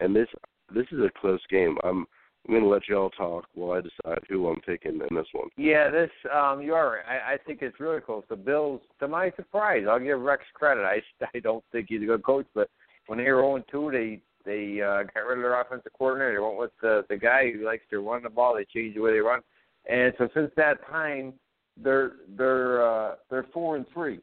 and 0.00 0.14
this 0.14 0.28
this 0.74 0.86
is 0.92 1.00
a 1.00 1.10
close 1.20 1.40
game. 1.50 1.76
I'm 1.84 2.06
I'm 2.48 2.60
to 2.60 2.66
let 2.66 2.88
y'all 2.88 3.10
talk 3.10 3.44
while 3.54 3.72
I 3.76 3.82
decide 3.82 4.22
who 4.28 4.48
I'm 4.48 4.60
picking 4.60 4.92
in 4.92 5.16
this 5.16 5.26
one. 5.32 5.48
Yeah, 5.56 5.90
this 5.90 6.10
um 6.34 6.62
you 6.62 6.74
are 6.74 6.92
right. 6.92 7.04
I, 7.06 7.34
I 7.34 7.36
think 7.46 7.60
it's 7.62 7.80
really 7.80 8.00
close. 8.00 8.24
The 8.28 8.36
Bills, 8.36 8.80
to 9.00 9.08
my 9.08 9.30
surprise, 9.36 9.84
I'll 9.88 9.98
give 9.98 10.20
Rex 10.20 10.42
credit. 10.54 10.84
I 10.84 11.02
I 11.34 11.40
don't 11.40 11.64
think 11.72 11.86
he's 11.88 12.02
a 12.02 12.06
good 12.06 12.22
coach, 12.24 12.46
but 12.54 12.70
when 13.06 13.18
they 13.18 13.30
were 13.30 13.42
0 13.42 13.64
2, 13.70 13.90
they 13.92 14.20
they 14.44 14.80
uh, 14.80 15.02
got 15.02 15.26
rid 15.26 15.38
of 15.38 15.42
their 15.42 15.60
offensive 15.60 15.92
coordinator. 15.96 16.34
They 16.34 16.44
went 16.44 16.58
with 16.58 16.70
the 16.80 17.04
the 17.08 17.16
guy 17.16 17.50
who 17.52 17.64
likes 17.64 17.84
to 17.90 18.00
run 18.00 18.22
the 18.22 18.30
ball. 18.30 18.54
They 18.54 18.64
changed 18.64 18.96
the 18.96 19.02
way 19.02 19.12
they 19.12 19.18
run, 19.18 19.40
and 19.88 20.14
so 20.16 20.28
since 20.34 20.50
that 20.56 20.78
time, 20.88 21.34
they're 21.76 22.12
they're 22.36 22.86
uh, 22.86 23.14
they're 23.30 23.46
four 23.52 23.76
and 23.76 23.84
three, 23.92 24.20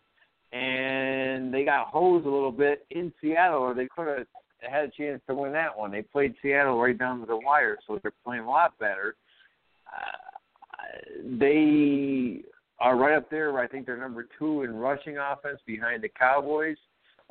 and 0.51 1.53
they 1.53 1.63
got 1.63 1.87
hosed 1.87 2.25
a 2.25 2.29
little 2.29 2.51
bit 2.51 2.85
in 2.89 3.13
Seattle, 3.21 3.59
or 3.59 3.73
they 3.75 3.87
could 3.95 4.07
have 4.07 4.27
had 4.69 4.85
a 4.85 4.89
chance 4.89 5.21
to 5.27 5.35
win 5.35 5.51
that 5.53 5.77
one. 5.77 5.91
They 5.91 6.01
played 6.01 6.35
Seattle 6.41 6.79
right 6.79 6.97
down 6.97 7.19
to 7.19 7.25
the 7.25 7.37
wire, 7.37 7.77
so 7.85 7.99
they're 8.01 8.13
playing 8.23 8.43
a 8.43 8.49
lot 8.49 8.77
better. 8.79 9.15
Uh, 9.87 11.37
they 11.39 12.41
are 12.79 12.97
right 12.97 13.15
up 13.15 13.29
there. 13.29 13.57
I 13.57 13.67
think 13.67 13.85
they're 13.85 13.97
number 13.97 14.27
two 14.37 14.63
in 14.63 14.75
rushing 14.75 15.17
offense 15.17 15.59
behind 15.65 16.03
the 16.03 16.09
Cowboys, 16.09 16.77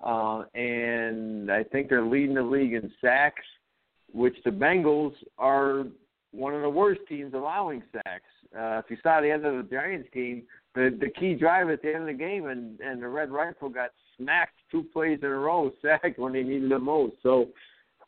uh, 0.02 0.44
and 0.54 1.50
I 1.50 1.64
think 1.64 1.88
they're 1.88 2.04
leading 2.04 2.34
the 2.34 2.42
league 2.42 2.74
in 2.74 2.90
sacks, 3.00 3.44
which 4.12 4.36
the 4.44 4.50
Bengals 4.50 5.12
are 5.38 5.84
one 6.32 6.54
of 6.54 6.62
the 6.62 6.68
worst 6.68 7.00
teams 7.08 7.34
allowing 7.34 7.82
sacks. 7.92 8.30
Uh, 8.56 8.78
if 8.78 8.84
you 8.88 8.96
saw 9.02 9.20
the 9.20 9.30
end 9.30 9.44
of 9.44 9.56
the 9.56 9.70
Giants 9.70 10.08
game, 10.12 10.42
the 10.74 10.96
the 11.00 11.10
key 11.10 11.34
drive 11.34 11.70
at 11.70 11.82
the 11.82 11.88
end 11.88 12.02
of 12.02 12.06
the 12.06 12.12
game, 12.12 12.46
and 12.46 12.80
and 12.80 13.02
the 13.02 13.08
Red 13.08 13.30
Rifle 13.30 13.68
got 13.68 13.90
smacked 14.16 14.54
two 14.70 14.84
plays 14.92 15.18
in 15.22 15.28
a 15.28 15.38
row, 15.38 15.70
sacked 15.82 16.18
when 16.18 16.32
they 16.32 16.42
needed 16.42 16.70
the 16.70 16.78
most. 16.78 17.14
So. 17.22 17.48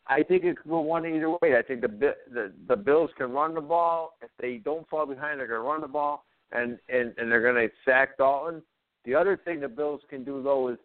I 0.09 0.23
think 0.23 0.45
it 0.45 0.55
could 0.55 0.69
go 0.69 0.79
one 0.79 1.05
either 1.05 1.29
way. 1.29 1.57
I 1.57 1.61
think 1.61 1.81
the 1.81 2.13
the 2.31 2.53
the 2.69 2.77
Bills 2.77 3.09
can 3.17 3.33
run 3.33 3.53
the 3.53 3.59
ball. 3.59 4.13
If 4.21 4.29
they 4.39 4.55
don't 4.63 4.87
fall 4.87 5.05
behind, 5.05 5.37
they're 5.37 5.47
going 5.47 5.59
to 5.59 5.67
run 5.67 5.81
the 5.81 5.89
ball, 5.89 6.23
and 6.53 6.79
and 6.87 7.13
and 7.17 7.29
they're 7.29 7.41
going 7.41 7.55
to 7.55 7.67
sack 7.83 8.17
Dalton. 8.17 8.61
The 9.03 9.13
other 9.13 9.35
thing 9.35 9.59
the 9.59 9.67
Bills 9.67 9.99
can 10.09 10.23
do 10.23 10.41
though 10.41 10.69
is 10.69 10.77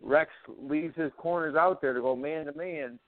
Rex 0.00 0.30
leaves 0.60 0.94
his 0.96 1.10
corners 1.16 1.56
out 1.56 1.80
there 1.80 1.92
to 1.92 2.00
go 2.00 2.14
man 2.14 2.46
to 2.46 2.52
man, 2.52 3.00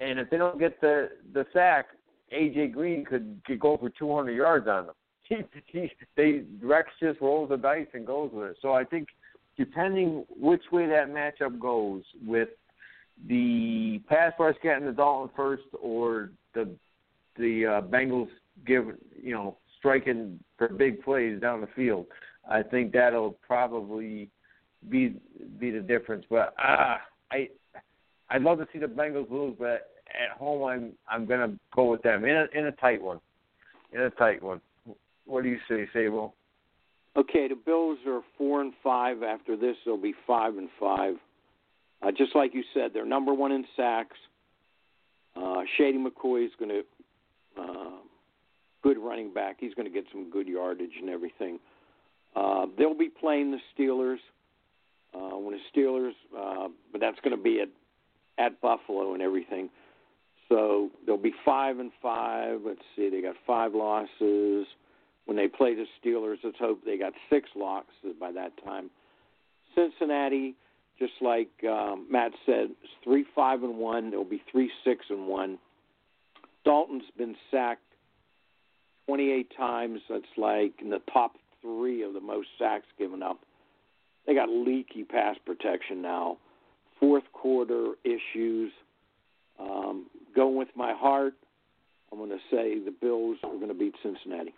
and 0.00 0.18
if 0.18 0.28
they 0.28 0.38
don't 0.38 0.58
get 0.58 0.80
the 0.80 1.10
the 1.34 1.46
sack, 1.52 1.86
AJ 2.32 2.72
Green 2.72 3.04
could, 3.04 3.40
could 3.46 3.60
go 3.60 3.76
for 3.76 3.90
200 3.90 4.32
yards 4.32 4.66
on 4.66 4.86
them. 4.86 4.94
He, 5.28 5.36
he, 5.66 5.90
they 6.16 6.42
Rex 6.60 6.88
just 7.00 7.20
rolls 7.20 7.48
the 7.48 7.56
dice 7.56 7.86
and 7.94 8.06
goes 8.06 8.30
with 8.32 8.50
it. 8.50 8.56
So 8.60 8.72
I 8.72 8.84
think 8.84 9.08
depending 9.56 10.24
which 10.38 10.62
way 10.70 10.86
that 10.86 11.08
matchup 11.08 11.58
goes, 11.58 12.02
with 12.26 12.48
the 13.28 14.00
pass 14.08 14.32
rush 14.38 14.56
getting 14.62 14.86
the 14.86 14.92
Dalton 14.92 15.30
first, 15.36 15.62
or 15.80 16.30
the 16.54 16.68
the 17.36 17.66
uh, 17.66 17.80
Bengals 17.82 18.28
give 18.66 18.86
you 19.22 19.32
know 19.32 19.56
striking 19.78 20.38
for 20.58 20.68
big 20.68 21.02
plays 21.02 21.40
down 21.40 21.60
the 21.60 21.68
field, 21.74 22.06
I 22.48 22.62
think 22.62 22.92
that'll 22.92 23.36
probably 23.46 24.28
be 24.88 25.16
be 25.58 25.70
the 25.70 25.80
difference. 25.80 26.24
But 26.28 26.54
uh, 26.58 26.96
I 27.30 27.48
I'd 28.30 28.42
love 28.42 28.58
to 28.58 28.68
see 28.72 28.78
the 28.78 28.86
Bengals 28.86 29.30
lose, 29.30 29.54
but 29.58 29.90
at 30.08 30.36
home 30.36 30.64
I'm 30.64 30.92
I'm 31.08 31.26
gonna 31.26 31.54
go 31.74 31.90
with 31.90 32.02
them 32.02 32.24
in 32.24 32.36
a 32.36 32.46
in 32.54 32.66
a 32.66 32.72
tight 32.72 33.02
one, 33.02 33.20
in 33.92 34.00
a 34.00 34.10
tight 34.10 34.42
one. 34.42 34.60
What 35.26 35.42
do 35.44 35.48
you 35.48 35.58
say, 35.68 35.88
Sable? 35.92 36.34
Okay, 37.16 37.48
the 37.48 37.54
Bills 37.54 37.98
are 38.06 38.22
four 38.38 38.60
and 38.60 38.72
five. 38.82 39.22
After 39.22 39.56
this, 39.56 39.76
they'll 39.84 39.96
be 39.96 40.14
five 40.26 40.56
and 40.56 40.68
five. 40.80 41.16
Uh, 42.02 42.10
just 42.10 42.34
like 42.34 42.54
you 42.54 42.62
said, 42.74 42.90
they're 42.92 43.06
number 43.06 43.32
one 43.34 43.52
in 43.52 43.64
sacks. 43.76 44.16
Uh, 45.36 45.62
Shady 45.76 45.98
McCoy 45.98 46.46
is 46.46 46.52
going 46.58 46.70
to 46.70 47.62
uh, 47.62 47.90
good 48.82 48.98
running 48.98 49.32
back. 49.32 49.56
He's 49.60 49.74
going 49.74 49.86
to 49.86 49.92
get 49.92 50.04
some 50.10 50.30
good 50.30 50.48
yardage 50.48 50.92
and 51.00 51.10
everything. 51.10 51.58
Uh, 52.34 52.66
they'll 52.76 52.98
be 52.98 53.08
playing 53.08 53.50
the 53.50 53.58
Steelers. 53.76 54.18
Uh, 55.14 55.36
when 55.36 55.54
the 55.54 55.78
Steelers, 55.78 56.12
uh, 56.36 56.68
but 56.90 57.00
that's 57.00 57.20
going 57.22 57.36
to 57.36 57.42
be 57.42 57.60
at 57.60 57.68
at 58.38 58.60
Buffalo 58.62 59.12
and 59.12 59.22
everything. 59.22 59.68
So 60.48 60.90
they'll 61.06 61.18
be 61.18 61.34
five 61.44 61.78
and 61.78 61.92
five. 62.00 62.60
Let's 62.64 62.80
see, 62.96 63.10
they 63.10 63.20
got 63.20 63.36
five 63.46 63.74
losses. 63.74 64.66
When 65.24 65.36
they 65.36 65.48
play 65.48 65.74
the 65.74 65.86
Steelers, 66.02 66.38
let's 66.42 66.58
hope 66.58 66.84
they 66.84 66.98
got 66.98 67.12
six 67.30 67.48
losses 67.54 68.16
by 68.18 68.32
that 68.32 68.52
time. 68.64 68.90
Cincinnati, 69.74 70.54
just 70.98 71.12
like 71.20 71.50
um, 71.64 72.06
Matt 72.10 72.32
said, 72.44 72.70
is 72.82 72.90
three 73.04 73.24
five 73.34 73.62
and 73.62 73.78
one. 73.78 74.10
They'll 74.10 74.24
be 74.24 74.42
three 74.50 74.70
six 74.84 75.06
and 75.10 75.26
one. 75.26 75.58
Dalton's 76.64 77.04
been 77.16 77.36
sacked 77.50 77.82
28 79.06 79.52
times. 79.56 80.00
That's 80.08 80.24
like 80.36 80.74
in 80.80 80.90
the 80.90 81.02
top 81.12 81.32
three 81.60 82.02
of 82.02 82.12
the 82.12 82.20
most 82.20 82.48
sacks 82.58 82.86
given 82.98 83.22
up. 83.22 83.38
They 84.26 84.34
got 84.34 84.48
leaky 84.48 85.04
pass 85.04 85.36
protection 85.44 86.02
now. 86.02 86.38
Fourth 87.00 87.24
quarter 87.32 87.94
issues. 88.04 88.72
Um, 89.58 90.06
going 90.34 90.56
with 90.56 90.68
my 90.76 90.92
heart, 90.94 91.34
I'm 92.10 92.18
going 92.18 92.30
to 92.30 92.38
say 92.50 92.78
the 92.78 92.92
Bills 92.92 93.38
are 93.42 93.54
going 93.54 93.68
to 93.68 93.74
beat 93.74 93.94
Cincinnati. 94.02 94.54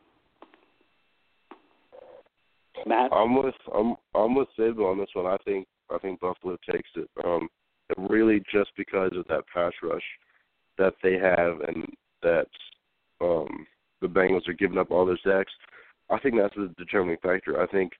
Matt, 2.87 3.13
I'm 3.13 3.43
with 3.43 3.55
I'm 3.75 3.97
I'm 4.15 4.35
with 4.35 4.49
Sable 4.57 4.87
on 4.87 4.99
this 4.99 5.09
one. 5.15 5.27
I 5.27 5.37
think 5.45 5.67
I 5.91 5.99
think 5.99 6.21
Buffalo 6.21 6.57
takes 6.71 6.91
it. 6.97 7.09
Um, 7.25 7.49
really 7.99 8.43
just 8.53 8.71
because 8.77 9.13
of 9.17 9.27
that 9.29 9.45
pass 9.53 9.73
rush 9.83 10.03
that 10.79 10.95
they 11.03 11.15
have 11.15 11.61
and 11.69 11.87
that 12.23 12.47
um 13.21 13.67
the 14.01 14.09
Bengals 14.09 14.49
are 14.49 14.55
giving 14.55 14.79
up 14.79 14.91
all 14.91 15.07
their 15.07 15.19
sacks. 15.25 15.53
I 16.11 16.19
think 16.19 16.37
that's 16.37 16.55
the 16.55 16.75
determining 16.77 17.17
factor. 17.23 17.63
I 17.63 17.67
think 17.67 17.93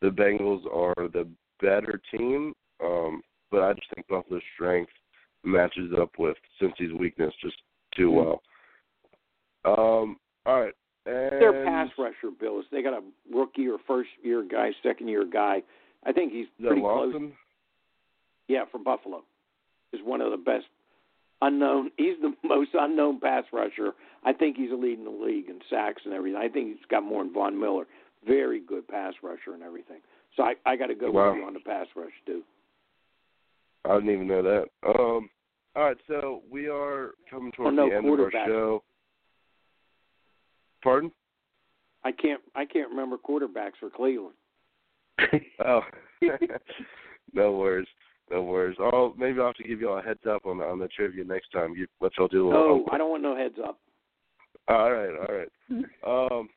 the 0.00 0.08
Bengals 0.08 0.64
are 0.74 1.08
the 1.08 1.28
better 1.60 2.00
team, 2.10 2.52
um, 2.82 3.22
but 3.50 3.62
I 3.62 3.72
just 3.74 3.86
think 3.94 4.08
Buffalo's 4.08 4.42
strength 4.54 4.90
matches 5.44 5.92
up 6.00 6.10
with 6.18 6.36
Cincy's 6.60 6.92
weakness 6.98 7.32
just 7.40 7.56
too 7.96 8.10
well. 8.10 8.42
Um, 9.64 10.16
all 10.44 10.60
right. 10.60 10.74
And 11.04 11.40
their 11.40 11.64
pass 11.64 11.88
rusher, 11.98 12.30
Bills. 12.38 12.64
They 12.70 12.82
got 12.82 12.94
a 12.94 13.02
rookie 13.34 13.66
or 13.68 13.78
first 13.86 14.10
year 14.22 14.44
guy, 14.48 14.70
second 14.82 15.08
year 15.08 15.24
guy. 15.24 15.62
I 16.04 16.12
think 16.12 16.32
he's 16.32 16.46
pretty 16.60 16.80
close. 16.80 17.14
Yeah, 18.48 18.64
from 18.70 18.84
Buffalo. 18.84 19.22
Is 19.92 20.00
one 20.04 20.20
of 20.20 20.30
the 20.30 20.36
best 20.36 20.64
unknown. 21.42 21.90
He's 21.98 22.14
the 22.22 22.32
most 22.42 22.70
unknown 22.72 23.20
pass 23.20 23.44
rusher. 23.52 23.92
I 24.24 24.32
think 24.32 24.56
he's 24.56 24.70
leading 24.72 25.04
the 25.04 25.10
league 25.10 25.48
in 25.50 25.58
sacks 25.68 26.02
and 26.04 26.14
everything. 26.14 26.40
I 26.40 26.48
think 26.48 26.68
he's 26.68 26.86
got 26.88 27.02
more 27.02 27.22
than 27.24 27.32
Von 27.34 27.58
Miller. 27.60 27.84
Very 28.26 28.60
good 28.60 28.86
pass 28.88 29.12
rusher 29.22 29.52
and 29.52 29.62
everything. 29.62 29.98
So 30.36 30.44
I, 30.44 30.54
I 30.64 30.76
got 30.76 30.86
to 30.86 30.94
go 30.94 31.10
Wow. 31.10 31.32
with 31.32 31.40
you 31.40 31.44
on 31.46 31.52
the 31.54 31.60
pass 31.60 31.86
rush 31.94 32.12
too. 32.24 32.42
I 33.84 33.94
didn't 33.96 34.10
even 34.10 34.28
know 34.28 34.42
that. 34.42 34.66
Um, 34.88 35.28
all 35.74 35.84
right, 35.84 35.96
so 36.06 36.42
we 36.50 36.68
are 36.68 37.10
coming 37.28 37.52
towards 37.52 37.76
no 37.76 37.88
the 37.90 37.96
end 37.96 38.06
of 38.08 38.20
our 38.20 38.30
show. 38.46 38.82
Pardon? 40.82 41.10
I 42.04 42.12
can't 42.12 42.40
I 42.54 42.64
can't 42.64 42.90
remember 42.90 43.16
quarterbacks 43.16 43.78
for 43.78 43.90
Cleveland. 43.90 44.34
oh, 45.64 45.80
no 47.32 47.52
worries, 47.52 47.88
no 48.30 48.42
worries. 48.42 48.76
Oh, 48.80 49.14
maybe 49.16 49.38
I'll 49.38 49.46
have 49.46 49.56
to 49.56 49.64
give 49.64 49.80
you 49.80 49.90
all 49.90 49.98
a 49.98 50.02
heads 50.02 50.20
up 50.28 50.46
on 50.46 50.58
the 50.58 50.64
on 50.64 50.78
the 50.78 50.88
trivia 50.88 51.24
next 51.24 51.52
time. 51.52 51.74
You 51.76 51.86
let 52.00 52.12
y'all 52.18 52.28
do 52.28 52.46
a 52.46 52.50
little. 52.50 52.78
No, 52.78 52.86
I 52.90 52.98
don't 52.98 53.10
want 53.10 53.22
no 53.22 53.36
heads 53.36 53.56
up. 53.62 53.78
All 54.68 54.92
right, 54.92 55.10
all 55.10 55.36
right. 55.36 55.48
Um, 56.06 56.48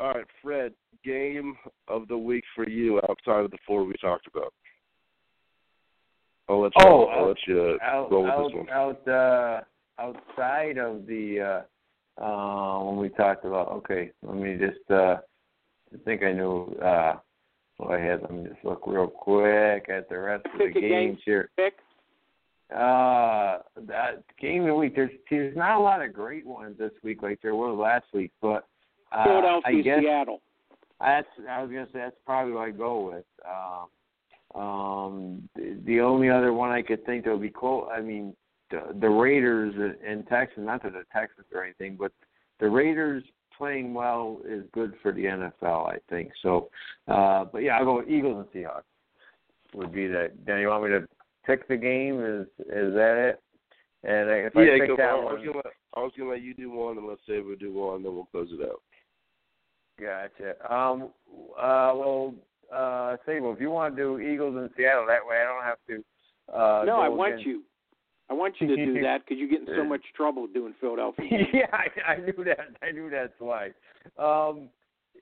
all 0.00 0.14
right, 0.14 0.26
Fred. 0.42 0.72
Game 1.04 1.54
of 1.88 2.08
the 2.08 2.16
week 2.16 2.44
for 2.54 2.68
you 2.68 2.98
outside 3.08 3.44
of 3.44 3.50
the 3.50 3.58
four 3.66 3.84
we 3.84 3.94
talked 4.02 4.26
about. 4.26 4.52
I'll 6.48 6.60
let 6.62 6.72
you. 6.76 6.84
Oh, 6.84 7.04
I'll 7.04 7.28
let 7.28 7.36
you 7.46 7.78
out, 7.82 8.10
roll 8.10 8.24
with 8.24 8.32
out, 8.32 8.48
this 8.48 8.56
one. 8.56 8.70
out, 8.70 9.08
uh, 9.08 9.60
outside 9.98 10.78
of 10.78 11.06
the 11.06 11.64
uh, 12.18 12.78
when 12.80 12.96
we 12.96 13.08
talked 13.10 13.44
about. 13.44 13.68
Okay, 13.68 14.12
let 14.22 14.36
me 14.36 14.56
just. 14.56 14.90
Uh, 14.90 15.16
I 15.92 15.98
think 16.04 16.22
I 16.22 16.32
knew 16.32 16.76
uh, 16.82 17.14
what 17.76 17.98
I 17.98 18.00
had. 18.00 18.22
Let 18.22 18.32
me 18.32 18.48
just 18.48 18.64
look 18.64 18.82
real 18.86 19.08
quick 19.08 19.88
at 19.88 20.08
the 20.08 20.18
rest 20.18 20.46
of 20.46 20.58
the 20.58 20.80
games 20.80 21.18
here. 21.24 21.50
Pick. 21.56 21.74
Uh, 22.72 23.58
that 23.88 24.22
game 24.40 24.62
of 24.62 24.68
the 24.68 24.74
week. 24.74 24.94
There's 24.94 25.10
there's 25.28 25.56
not 25.56 25.78
a 25.78 25.82
lot 25.82 26.02
of 26.02 26.12
great 26.12 26.46
ones 26.46 26.76
this 26.78 26.92
week 27.02 27.22
like 27.22 27.40
there 27.42 27.56
was 27.56 27.76
last 27.76 28.06
week, 28.14 28.30
but 28.40 28.64
uh, 29.10 29.24
Philadelphia, 29.24 29.78
I 29.78 29.82
guess 29.82 29.98
Seattle. 30.00 30.40
that's 31.00 31.26
I 31.48 31.62
was 31.62 31.70
gonna 31.70 31.86
say 31.92 31.98
that's 31.98 32.16
probably 32.24 32.52
what 32.52 32.68
I 32.68 32.70
go 32.70 33.10
with. 33.10 33.24
Um, 33.44 33.88
um, 34.54 35.48
the, 35.56 35.78
the 35.84 36.00
only 36.00 36.28
other 36.28 36.52
one 36.52 36.70
I 36.70 36.82
could 36.82 37.04
think 37.06 37.24
that 37.24 37.32
would 37.32 37.42
be 37.42 37.50
close. 37.50 37.88
I 37.92 38.00
mean, 38.00 38.34
the, 38.70 38.96
the 39.00 39.08
Raiders 39.08 39.74
and 40.06 40.26
Texans. 40.28 40.66
Not 40.66 40.82
that 40.82 40.92
the 40.92 41.04
Texans 41.12 41.46
or 41.54 41.64
anything, 41.64 41.96
but 41.98 42.12
the 42.60 42.68
Raiders 42.68 43.24
playing 43.56 43.92
well 43.92 44.40
is 44.48 44.64
good 44.72 44.94
for 45.02 45.12
the 45.12 45.24
NFL. 45.24 45.88
I 45.88 45.98
think 46.08 46.30
so. 46.42 46.70
Uh, 47.08 47.44
but 47.44 47.58
yeah, 47.58 47.76
I'll 47.76 47.84
go 47.84 47.98
with 47.98 48.08
Eagles 48.08 48.46
and 48.54 48.64
Seahawks. 48.64 48.82
Would 49.74 49.92
be 49.92 50.06
that. 50.08 50.32
Then 50.46 50.58
you 50.60 50.68
want 50.68 50.84
me 50.84 50.90
to 50.90 51.06
pick 51.46 51.68
the 51.68 51.76
game? 51.76 52.20
Is 52.20 52.46
is 52.66 52.94
that 52.94 53.16
it? 53.16 53.42
And 54.02 54.30
if 54.30 54.56
I 54.56 54.62
yeah, 54.62 54.78
pick 54.78 54.88
go, 54.88 54.96
that 54.96 55.10
I 55.10 55.14
one, 55.14 55.34
was 55.34 55.46
gonna. 55.46 55.74
I 55.94 56.00
was 56.00 56.12
gonna 56.16 56.30
let 56.30 56.42
you 56.42 56.54
do 56.54 56.70
one, 56.70 56.96
and 56.96 57.06
let's 57.06 57.20
say 57.28 57.40
we 57.40 57.54
do 57.56 57.72
one, 57.72 58.02
then 58.02 58.14
we'll 58.14 58.24
close 58.26 58.48
it 58.50 58.66
out. 58.66 58.82
Gotcha. 60.00 60.72
Um. 60.72 61.10
Uh. 61.56 61.92
Well. 61.94 62.34
Uh. 62.74 63.16
Sable, 63.26 63.52
if 63.52 63.60
you 63.60 63.70
want 63.70 63.94
to 63.94 64.02
do 64.02 64.18
Eagles 64.18 64.56
in 64.56 64.70
Seattle, 64.76 65.06
that 65.06 65.26
way 65.26 65.36
I 65.36 65.44
don't 65.44 65.64
have 65.64 65.78
to. 65.88 66.04
Uh, 66.52 66.84
no, 66.84 67.00
I 67.00 67.08
want 67.08 67.34
against- 67.34 67.46
you. 67.46 67.62
I 68.30 68.34
want 68.34 68.54
you 68.60 68.68
to 68.68 68.76
do 68.76 68.94
that 69.02 69.22
because 69.24 69.38
you 69.38 69.48
get 69.48 69.60
in 69.60 69.74
so 69.76 69.84
much 69.84 70.02
trouble 70.16 70.46
doing 70.46 70.74
Philadelphia. 70.80 71.26
yeah, 71.52 71.66
I, 71.72 72.12
I 72.12 72.16
knew 72.16 72.44
that. 72.44 72.58
I 72.82 72.92
knew 72.92 73.10
that's 73.10 73.32
why. 73.38 73.66
Um. 74.18 74.68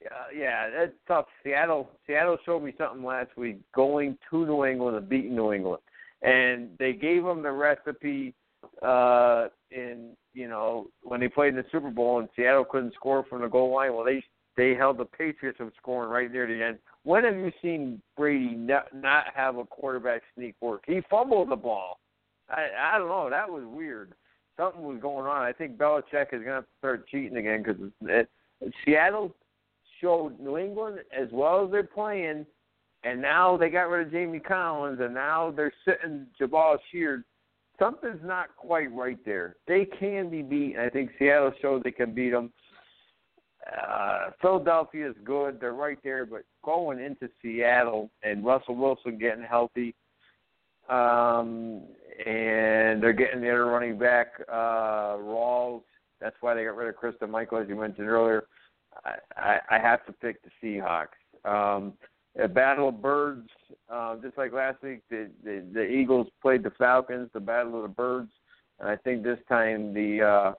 Uh, 0.04 0.30
yeah, 0.32 0.70
that's 0.70 0.92
tough. 1.08 1.24
Seattle. 1.42 1.90
Seattle 2.06 2.38
showed 2.46 2.62
me 2.62 2.72
something 2.78 3.02
last 3.02 3.30
week. 3.36 3.58
Going 3.74 4.16
to 4.30 4.46
New 4.46 4.64
England 4.64 4.96
and 4.96 5.08
beating 5.08 5.34
New 5.34 5.52
England, 5.52 5.82
and 6.22 6.70
they 6.78 6.92
gave 6.92 7.24
them 7.24 7.42
the 7.42 7.52
recipe. 7.52 8.34
Uh. 8.82 9.48
In 9.70 10.16
you 10.32 10.48
know 10.48 10.86
when 11.02 11.20
they 11.20 11.28
played 11.28 11.50
in 11.50 11.56
the 11.56 11.64
Super 11.70 11.90
Bowl 11.90 12.20
and 12.20 12.28
Seattle 12.34 12.64
couldn't 12.64 12.94
score 12.94 13.24
from 13.28 13.42
the 13.42 13.48
goal 13.48 13.74
line. 13.74 13.92
Well, 13.92 14.04
they 14.04 14.24
they 14.58 14.74
held 14.74 14.98
the 14.98 15.04
Patriots 15.04 15.56
from 15.58 15.72
scoring 15.80 16.10
right 16.10 16.30
near 16.30 16.46
the 16.46 16.62
end. 16.62 16.78
When 17.04 17.24
have 17.24 17.36
you 17.36 17.52
seen 17.62 18.02
Brady 18.16 18.54
not, 18.54 18.86
not 18.92 19.26
have 19.34 19.56
a 19.56 19.64
quarterback 19.64 20.22
sneak 20.34 20.56
work? 20.60 20.82
He 20.86 21.00
fumbled 21.08 21.50
the 21.50 21.56
ball. 21.56 22.00
I 22.50 22.66
I 22.94 22.98
don't 22.98 23.08
know. 23.08 23.28
That 23.30 23.50
was 23.50 23.64
weird. 23.66 24.12
Something 24.56 24.82
was 24.82 24.98
going 25.00 25.26
on. 25.26 25.42
I 25.42 25.52
think 25.52 25.76
Belichick 25.76 26.32
is 26.32 26.42
going 26.42 26.62
to 26.62 26.64
start 26.78 27.06
cheating 27.08 27.36
again 27.36 27.62
because 27.62 28.72
Seattle 28.84 29.34
showed 30.00 30.38
New 30.40 30.58
England 30.58 30.98
as 31.16 31.28
well 31.32 31.64
as 31.64 31.70
they're 31.70 31.84
playing, 31.84 32.44
and 33.04 33.22
now 33.22 33.56
they 33.56 33.70
got 33.70 33.88
rid 33.88 34.06
of 34.06 34.12
Jamie 34.12 34.40
Collins, 34.40 34.98
and 35.00 35.14
now 35.14 35.52
they're 35.52 35.72
sitting 35.84 36.26
Jabaal 36.40 36.78
Sheard. 36.90 37.24
Something's 37.78 38.20
not 38.24 38.56
quite 38.56 38.92
right 38.92 39.18
there. 39.24 39.54
They 39.68 39.84
can 39.84 40.28
be 40.28 40.42
beat. 40.42 40.76
I 40.76 40.88
think 40.90 41.10
Seattle 41.18 41.52
showed 41.62 41.84
they 41.84 41.92
can 41.92 42.12
beat 42.12 42.30
them. 42.30 42.52
Uh, 43.70 44.30
Philadelphia 44.40 45.10
is 45.10 45.16
good. 45.24 45.60
They're 45.60 45.74
right 45.74 45.98
there, 46.02 46.26
but 46.26 46.42
going 46.64 46.98
into 46.98 47.28
Seattle 47.40 48.10
and 48.22 48.44
Russell 48.44 48.74
Wilson 48.74 49.18
getting 49.18 49.44
healthy, 49.44 49.94
um, 50.88 51.82
and 52.24 53.02
they're 53.02 53.12
getting 53.12 53.40
the 53.40 53.48
other 53.50 53.66
running 53.66 53.98
back, 53.98 54.28
uh, 54.48 55.16
Rawls. 55.16 55.82
That's 56.20 56.36
why 56.40 56.54
they 56.54 56.64
got 56.64 56.76
rid 56.76 56.88
of 56.88 56.96
Christine 56.96 57.30
Michael, 57.30 57.58
as 57.58 57.68
you 57.68 57.76
mentioned 57.76 58.08
earlier. 58.08 58.44
I, 59.04 59.14
I, 59.36 59.58
I 59.70 59.78
have 59.78 60.04
to 60.06 60.12
pick 60.12 60.38
the 60.42 60.50
Seahawks. 60.62 61.08
Um, 61.44 61.94
a 62.42 62.48
battle 62.48 62.88
of 62.88 63.00
birds, 63.00 63.48
uh, 63.90 64.16
just 64.16 64.36
like 64.38 64.52
last 64.52 64.82
week, 64.82 65.02
the, 65.10 65.30
the 65.44 65.64
the 65.72 65.84
Eagles 65.84 66.28
played 66.40 66.62
the 66.62 66.70
Falcons, 66.70 67.30
the 67.32 67.40
battle 67.40 67.76
of 67.76 67.82
the 67.82 67.94
birds, 67.94 68.30
and 68.78 68.88
I 68.88 68.96
think 68.96 69.22
this 69.22 69.38
time 69.48 69.92
the 69.92 70.22
uh, 70.22 70.52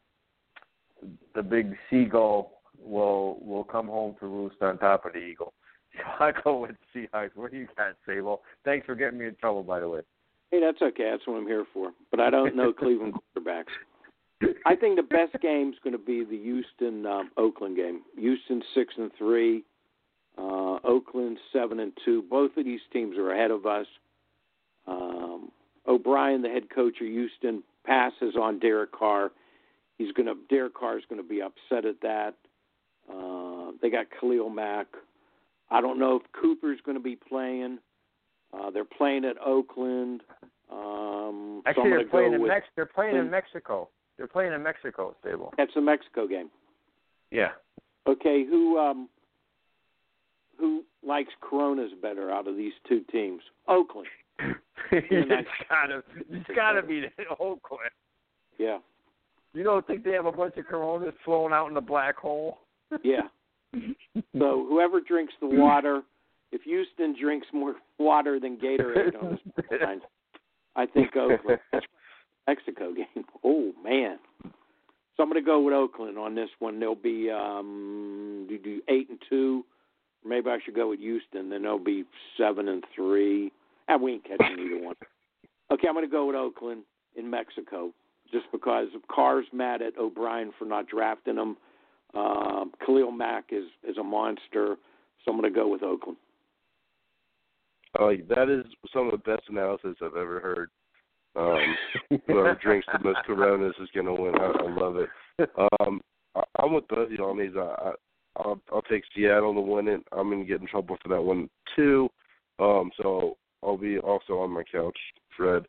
the 1.35 1.43
big 1.43 1.75
seagull 1.89 2.61
will 2.77 3.39
will 3.41 3.63
come 3.63 3.87
home 3.87 4.15
to 4.19 4.27
roost 4.27 4.61
on 4.61 4.77
top 4.77 5.05
of 5.05 5.13
the 5.13 5.19
eagle. 5.19 5.53
So 5.97 6.23
I 6.23 6.31
go 6.43 6.59
with 6.59 6.75
Seahawks. 6.95 7.31
What 7.35 7.51
do 7.51 7.57
you 7.57 7.67
got, 7.75 7.95
Sable? 8.07 8.41
Thanks 8.63 8.85
for 8.85 8.95
getting 8.95 9.19
me 9.19 9.25
in 9.25 9.35
trouble, 9.35 9.63
by 9.63 9.79
the 9.79 9.89
way. 9.89 10.01
Hey, 10.51 10.59
that's 10.61 10.81
okay. 10.81 11.09
That's 11.11 11.25
what 11.27 11.37
I'm 11.37 11.45
here 11.47 11.65
for. 11.73 11.91
But 12.11 12.19
I 12.19 12.29
don't 12.29 12.55
know 12.55 12.73
Cleveland 12.77 13.13
quarterbacks. 13.13 13.65
I 14.65 14.75
think 14.75 14.95
the 14.95 15.03
best 15.03 15.41
game's 15.41 15.75
going 15.83 15.93
to 15.93 16.03
be 16.03 16.23
the 16.23 16.37
Houston 16.37 17.05
um, 17.05 17.31
Oakland 17.37 17.75
game. 17.75 18.01
Houston 18.17 18.63
six 18.73 18.93
and 18.97 19.11
three, 19.17 19.63
uh, 20.37 20.77
Oakland 20.83 21.37
seven 21.51 21.79
and 21.81 21.91
two. 22.05 22.23
Both 22.29 22.55
of 22.55 22.63
these 22.63 22.79
teams 22.93 23.17
are 23.17 23.33
ahead 23.33 23.51
of 23.51 23.65
us. 23.65 23.85
Um, 24.87 25.51
O'Brien, 25.87 26.41
the 26.41 26.49
head 26.49 26.69
coach 26.73 27.01
of 27.01 27.07
Houston, 27.07 27.63
passes 27.85 28.35
on 28.39 28.59
Derek 28.59 28.91
Carr. 28.93 29.31
He's 29.97 30.13
going 30.13 30.27
to 30.27 30.35
Derek 30.49 30.73
Carr 30.73 30.97
is 30.97 31.03
going 31.09 31.21
to 31.21 31.27
be 31.27 31.41
upset 31.41 31.85
at 31.85 31.99
that. 32.01 32.35
Uh, 33.11 33.71
they 33.81 33.89
got 33.89 34.05
Khalil 34.19 34.49
Mack. 34.49 34.87
I 35.69 35.81
don't 35.81 35.99
know 35.99 36.15
if 36.15 36.23
Cooper's 36.31 36.79
going 36.85 36.97
to 36.97 37.03
be 37.03 37.15
playing. 37.15 37.79
Uh, 38.53 38.69
they're 38.71 38.85
playing 38.85 39.25
at 39.25 39.35
Oakland. 39.45 40.21
Um, 40.71 41.61
so 41.63 41.69
Actually, 41.69 41.83
I'm 41.83 41.89
they're 41.91 42.07
playing 42.07 42.33
in 42.33 42.47
Mex. 42.47 42.65
They're 42.75 42.85
playing 42.85 43.15
in. 43.15 43.29
Mexico. 43.29 43.89
They're 44.17 44.27
playing 44.27 44.53
in 44.53 44.61
Mexico, 44.63 45.15
Sable. 45.23 45.53
That's 45.57 45.75
a 45.75 45.81
Mexico 45.81 46.27
game. 46.27 46.49
Yeah. 47.31 47.49
Okay, 48.07 48.43
who 48.49 48.77
um, 48.77 49.07
who 50.59 50.83
likes 51.05 51.31
Coronas 51.41 51.91
better 52.01 52.31
out 52.31 52.47
of 52.47 52.55
these 52.55 52.73
two 52.87 53.01
teams? 53.11 53.41
Oakland. 53.67 54.07
it's 54.91 55.49
gotta, 55.69 56.01
it's 56.29 56.49
gotta 56.55 56.81
be 56.81 57.01
the 57.01 57.09
Oakland. 57.39 57.91
Yeah, 58.57 58.79
You 59.53 59.63
don't 59.63 59.85
think 59.87 60.03
they 60.03 60.11
have 60.11 60.25
a 60.25 60.31
bunch 60.31 60.57
of 60.57 60.65
Coronas 60.67 61.13
flowing 61.23 61.53
out 61.53 61.67
in 61.67 61.73
the 61.73 61.81
black 61.81 62.17
hole? 62.17 62.57
yeah. 63.03 63.21
So 64.37 64.65
whoever 64.67 64.99
drinks 64.99 65.33
the 65.39 65.47
water, 65.47 66.01
if 66.51 66.61
Houston 66.63 67.15
drinks 67.19 67.47
more 67.53 67.75
water 67.97 68.39
than 68.39 68.57
Gatorade 68.57 69.21
on 69.21 69.39
this 69.55 69.65
line, 69.83 70.01
I 70.75 70.85
think 70.85 71.15
Oakland. 71.15 71.59
That's 71.71 71.85
Mexico 72.47 72.93
game. 72.93 73.25
Oh 73.43 73.71
man. 73.83 74.17
So 74.43 75.23
I'm 75.23 75.29
going 75.29 75.43
to 75.43 75.45
go 75.45 75.59
with 75.59 75.73
Oakland 75.73 76.17
on 76.17 76.33
this 76.33 76.49
one. 76.59 76.79
They'll 76.79 76.95
be 76.95 77.29
um, 77.29 78.45
do 78.47 78.57
do 78.57 78.81
eight 78.87 79.09
and 79.09 79.19
two. 79.29 79.65
Maybe 80.25 80.49
I 80.49 80.59
should 80.63 80.75
go 80.75 80.89
with 80.89 80.99
Houston. 80.99 81.49
Then 81.49 81.63
they'll 81.63 81.77
be 81.77 82.05
seven 82.37 82.69
and 82.69 82.83
three. 82.95 83.51
And 83.89 84.01
we 84.01 84.13
ain't 84.13 84.23
catching 84.23 84.59
either 84.59 84.81
one. 84.81 84.95
Okay, 85.71 85.87
I'm 85.87 85.93
going 85.93 86.05
to 86.05 86.11
go 86.11 86.25
with 86.25 86.35
Oakland 86.35 86.83
in 87.15 87.29
Mexico, 87.29 87.91
just 88.31 88.45
because 88.51 88.87
Carr's 89.13 89.45
mad 89.51 89.81
at 89.81 89.97
O'Brien 89.97 90.51
for 90.57 90.65
not 90.65 90.87
drafting 90.87 91.35
him. 91.35 91.57
Um, 92.15 92.71
Khalil 92.85 93.11
Mack 93.11 93.45
is 93.51 93.65
is 93.87 93.97
a 93.97 94.03
monster, 94.03 94.77
so 95.23 95.31
I'm 95.31 95.39
going 95.39 95.51
to 95.51 95.59
go 95.59 95.67
with 95.67 95.83
Oakland. 95.83 96.17
Oh, 97.97 98.13
that 98.29 98.49
is 98.49 98.65
some 98.93 99.07
of 99.07 99.11
the 99.11 99.17
best 99.17 99.49
analysis 99.49 99.95
I've 100.01 100.15
ever 100.15 100.39
heard. 100.39 100.69
Um, 101.35 102.19
whoever 102.27 102.59
drinks 102.61 102.87
the 102.91 102.99
most 103.03 103.19
Coronas 103.25 103.75
is 103.81 103.89
going 103.93 104.05
to 104.05 104.13
win. 104.13 104.35
I, 104.35 104.51
I 104.65 104.69
love 104.69 104.97
it. 104.97 105.09
Um, 105.81 106.01
I, 106.35 106.43
I'm 106.59 106.73
with 106.73 106.87
both 106.87 107.07
of 107.07 107.11
you 107.11 107.23
on 107.25 107.39
these. 107.39 107.55
I, 107.55 107.59
I, 107.89 107.91
I'll, 108.37 108.61
I'll 108.71 108.81
take 108.83 109.03
Seattle 109.15 109.53
to 109.53 109.61
win 109.61 109.87
it. 109.87 110.01
I'm 110.11 110.29
going 110.29 110.41
to 110.41 110.45
get 110.45 110.61
in 110.61 110.67
trouble 110.67 110.97
for 111.01 111.09
that 111.09 111.21
one 111.21 111.49
too. 111.75 112.09
Um, 112.59 112.91
so 113.01 113.37
I'll 113.63 113.77
be 113.77 113.97
also 113.99 114.39
on 114.39 114.51
my 114.51 114.63
couch, 114.71 114.97
Fred, 115.35 115.65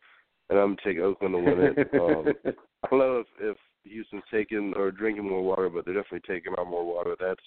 and 0.49 0.59
I'm 0.59 0.75
going 0.75 0.77
to 0.77 0.85
take 0.85 0.99
Oakland 0.99 1.35
to 1.35 1.39
win 1.39 1.61
it. 1.61 1.91
Um, 1.95 2.35
I 2.85 2.89
don't 2.91 2.99
know 2.99 3.21
if, 3.21 3.27
if 3.41 3.57
Houston's 3.85 4.23
taking 4.31 4.75
or 4.77 4.91
drinking 4.91 5.29
more 5.29 5.43
water, 5.43 5.69
but 5.69 5.85
they're 5.85 5.95
definitely 5.95 6.35
taking 6.35 6.53
on 6.55 6.69
more 6.69 6.85
water. 6.85 7.17
That's 7.19 7.41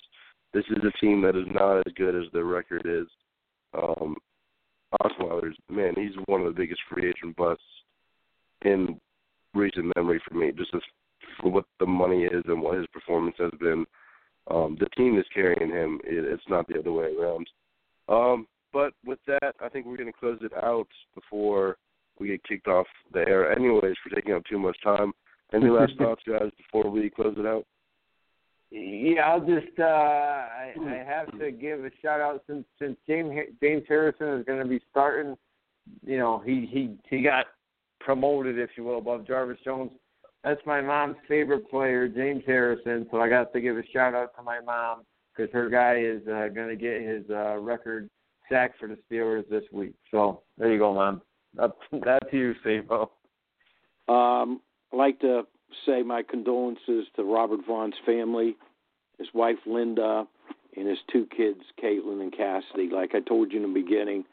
this 0.53 0.65
is 0.69 0.83
a 0.83 0.97
team 0.99 1.21
that 1.23 1.35
is 1.35 1.47
not 1.51 1.79
as 1.79 1.93
good 1.95 2.15
as 2.15 2.31
their 2.31 2.45
record 2.45 2.83
is. 2.85 3.07
Um, 3.73 4.15
Osweiler's 5.01 5.57
man, 5.69 5.93
he's 5.95 6.15
one 6.25 6.41
of 6.41 6.47
the 6.47 6.59
biggest 6.59 6.81
free 6.89 7.09
agent 7.09 7.35
busts 7.35 7.63
in 8.63 8.99
recent 9.53 9.91
memory 9.95 10.21
for 10.27 10.35
me. 10.35 10.51
Just 10.55 10.73
as 10.73 10.81
for 11.41 11.51
what 11.51 11.65
the 11.79 11.85
money 11.85 12.23
is 12.23 12.43
and 12.47 12.61
what 12.61 12.77
his 12.77 12.87
performance 12.87 13.35
has 13.39 13.51
been, 13.59 13.85
um, 14.49 14.77
the 14.79 14.89
team 14.97 15.17
is 15.17 15.25
carrying 15.33 15.71
him. 15.71 15.99
It, 16.03 16.25
it's 16.25 16.43
not 16.49 16.67
the 16.67 16.79
other 16.79 16.91
way 16.91 17.13
around. 17.19 17.47
Um, 18.09 18.47
but 18.71 18.93
with 19.05 19.19
that, 19.27 19.55
I 19.61 19.69
think 19.69 19.85
we're 19.85 19.97
going 19.97 20.11
to 20.11 20.19
close 20.19 20.39
it 20.41 20.53
out 20.61 20.87
before 21.15 21.77
we 22.19 22.27
get 22.27 22.43
kicked 22.43 22.67
off 22.67 22.87
the 23.13 23.19
air. 23.19 23.51
Anyways, 23.51 23.95
for 24.03 24.13
taking 24.13 24.33
up 24.33 24.43
too 24.49 24.59
much 24.59 24.77
time. 24.83 25.13
Any 25.53 25.69
last 25.69 25.93
thoughts, 25.97 26.21
guys, 26.27 26.49
before 26.57 26.89
we 26.89 27.09
close 27.09 27.35
it 27.37 27.45
out? 27.45 27.65
Yeah, 28.75 29.21
I'll 29.21 29.39
just 29.39 29.79
uh 29.79 29.83
I, 29.83 30.73
I 30.79 31.03
have 31.05 31.37
to 31.39 31.51
give 31.51 31.85
a 31.85 31.91
shout 32.01 32.19
out 32.19 32.43
since 32.47 32.65
since 32.79 32.97
James 33.07 33.31
James 33.61 33.83
Harrison 33.87 34.39
is 34.39 34.45
going 34.45 34.61
to 34.61 34.67
be 34.67 34.81
starting 34.89 35.37
you 36.05 36.17
know, 36.17 36.41
he 36.45 36.67
he 36.71 36.95
he 37.09 37.21
got 37.21 37.47
promoted, 37.99 38.59
if 38.59 38.71
you 38.77 38.83
will, 38.83 38.97
above 38.97 39.27
Jarvis 39.27 39.59
Jones. 39.63 39.91
That's 40.43 40.61
my 40.65 40.81
mom's 40.81 41.15
favorite 41.27 41.69
player, 41.69 42.07
James 42.07 42.43
Harrison. 42.45 43.07
So 43.11 43.21
I 43.21 43.29
got 43.29 43.53
to 43.53 43.61
give 43.61 43.77
a 43.77 43.83
shout 43.93 44.13
out 44.13 44.35
to 44.35 44.43
my 44.43 44.59
mom 44.59 45.03
because 45.35 45.51
her 45.53 45.69
guy 45.69 45.99
is 45.99 46.21
uh, 46.27 46.49
going 46.53 46.69
to 46.69 46.75
get 46.75 47.01
his 47.01 47.23
uh, 47.29 47.57
record 47.57 48.09
sack 48.51 48.73
for 48.77 48.89
the 48.89 48.97
Steelers 49.09 49.47
this 49.49 49.63
week. 49.71 49.93
So 50.11 50.41
there 50.57 50.71
you 50.71 50.79
go, 50.79 50.93
mom. 50.93 51.21
That's 51.55 51.73
that's 52.05 52.33
you, 52.33 52.53
Sabo. 52.63 53.11
Um, 54.09 54.61
I'd 54.91 54.97
like 54.97 55.19
to 55.21 55.43
say 55.85 56.03
my 56.03 56.23
condolences 56.23 57.05
to 57.15 57.23
Robert 57.23 57.61
Vaughn's 57.65 57.95
family, 58.05 58.55
his 59.17 59.27
wife 59.33 59.57
Linda, 59.65 60.27
and 60.75 60.87
his 60.87 60.97
two 61.11 61.27
kids, 61.35 61.61
Caitlin 61.81 62.21
and 62.21 62.35
Cassidy. 62.35 62.89
Like 62.89 63.15
I 63.15 63.19
told 63.19 63.51
you 63.51 63.63
in 63.63 63.73
the 63.73 63.81
beginning, 63.81 64.25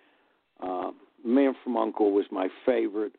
uh, 0.61 0.91
Man 1.25 1.55
from 1.63 1.75
U.N.C.L.E 1.75 2.13
was 2.13 2.25
my 2.31 2.49
favorite 2.65 3.13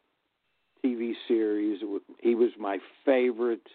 TV 0.84 1.14
series. 1.28 1.82
He 2.20 2.34
was 2.36 2.50
my 2.60 2.80
favorite 3.06 3.68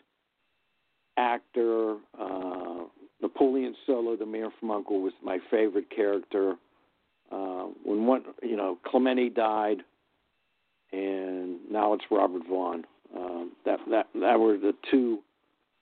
actor. 1.16 1.96
Uh, 2.18 2.84
Napoleon 3.22 3.74
Solo, 3.86 4.16
the 4.16 4.26
Man 4.26 4.50
from 4.58 4.70
U.N.C.L.E, 4.70 5.00
was 5.00 5.12
my 5.22 5.38
favorite 5.50 5.90
character. 5.94 6.56
Uh, 7.30 7.66
when 7.84 8.06
one, 8.06 8.24
you 8.42 8.56
know, 8.56 8.78
Clemente 8.84 9.28
died, 9.28 9.82
and 10.92 11.58
now 11.70 11.92
it's 11.92 12.04
Robert 12.10 12.42
Vaughn. 12.48 12.84
Um, 13.16 13.52
that 13.64 13.78
that 13.90 14.06
that 14.20 14.38
were 14.38 14.58
the 14.58 14.74
two, 14.90 15.20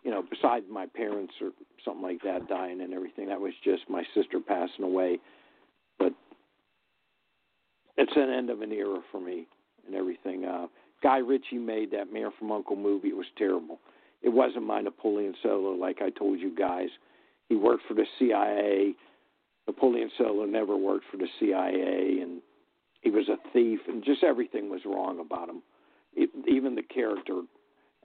you 0.02 0.10
know, 0.10 0.22
besides 0.28 0.66
my 0.70 0.86
parents 0.86 1.34
or 1.40 1.50
something 1.84 2.02
like 2.02 2.22
that 2.22 2.48
dying 2.48 2.80
and 2.80 2.92
everything. 2.92 3.28
That 3.28 3.40
was 3.40 3.52
just 3.64 3.82
my 3.88 4.04
sister 4.14 4.40
passing 4.40 4.84
away, 4.84 5.18
but 5.98 6.12
it's 7.96 8.12
an 8.16 8.30
end 8.30 8.50
of 8.50 8.62
an 8.62 8.72
era 8.72 9.00
for 9.10 9.20
me 9.20 9.46
and 9.86 9.94
everything. 9.94 10.44
Uh, 10.44 10.66
Guy 11.02 11.18
Ritchie 11.18 11.58
made 11.58 11.90
that 11.90 12.12
Man 12.12 12.30
from 12.38 12.48
U.N.C.L.E 12.48 12.80
movie. 12.80 13.08
It 13.08 13.16
was 13.16 13.26
terrible. 13.36 13.78
It 14.22 14.30
wasn't 14.30 14.66
my 14.66 14.80
Napoleon 14.80 15.34
Solo, 15.42 15.72
like 15.72 16.00
I 16.00 16.10
told 16.10 16.40
you 16.40 16.54
guys. 16.54 16.88
He 17.48 17.56
worked 17.56 17.82
for 17.86 17.94
the 17.94 18.06
CIA. 18.18 18.94
Napoleon 19.66 20.10
Solo 20.16 20.46
never 20.46 20.76
worked 20.76 21.04
for 21.10 21.18
the 21.18 21.28
CIA, 21.38 22.20
and 22.22 22.40
he 23.02 23.10
was 23.10 23.28
a 23.28 23.36
thief, 23.52 23.80
and 23.86 24.02
just 24.02 24.24
everything 24.24 24.70
was 24.70 24.80
wrong 24.86 25.20
about 25.20 25.50
him. 25.50 25.62
Even 26.46 26.74
the 26.74 26.82
character 26.82 27.42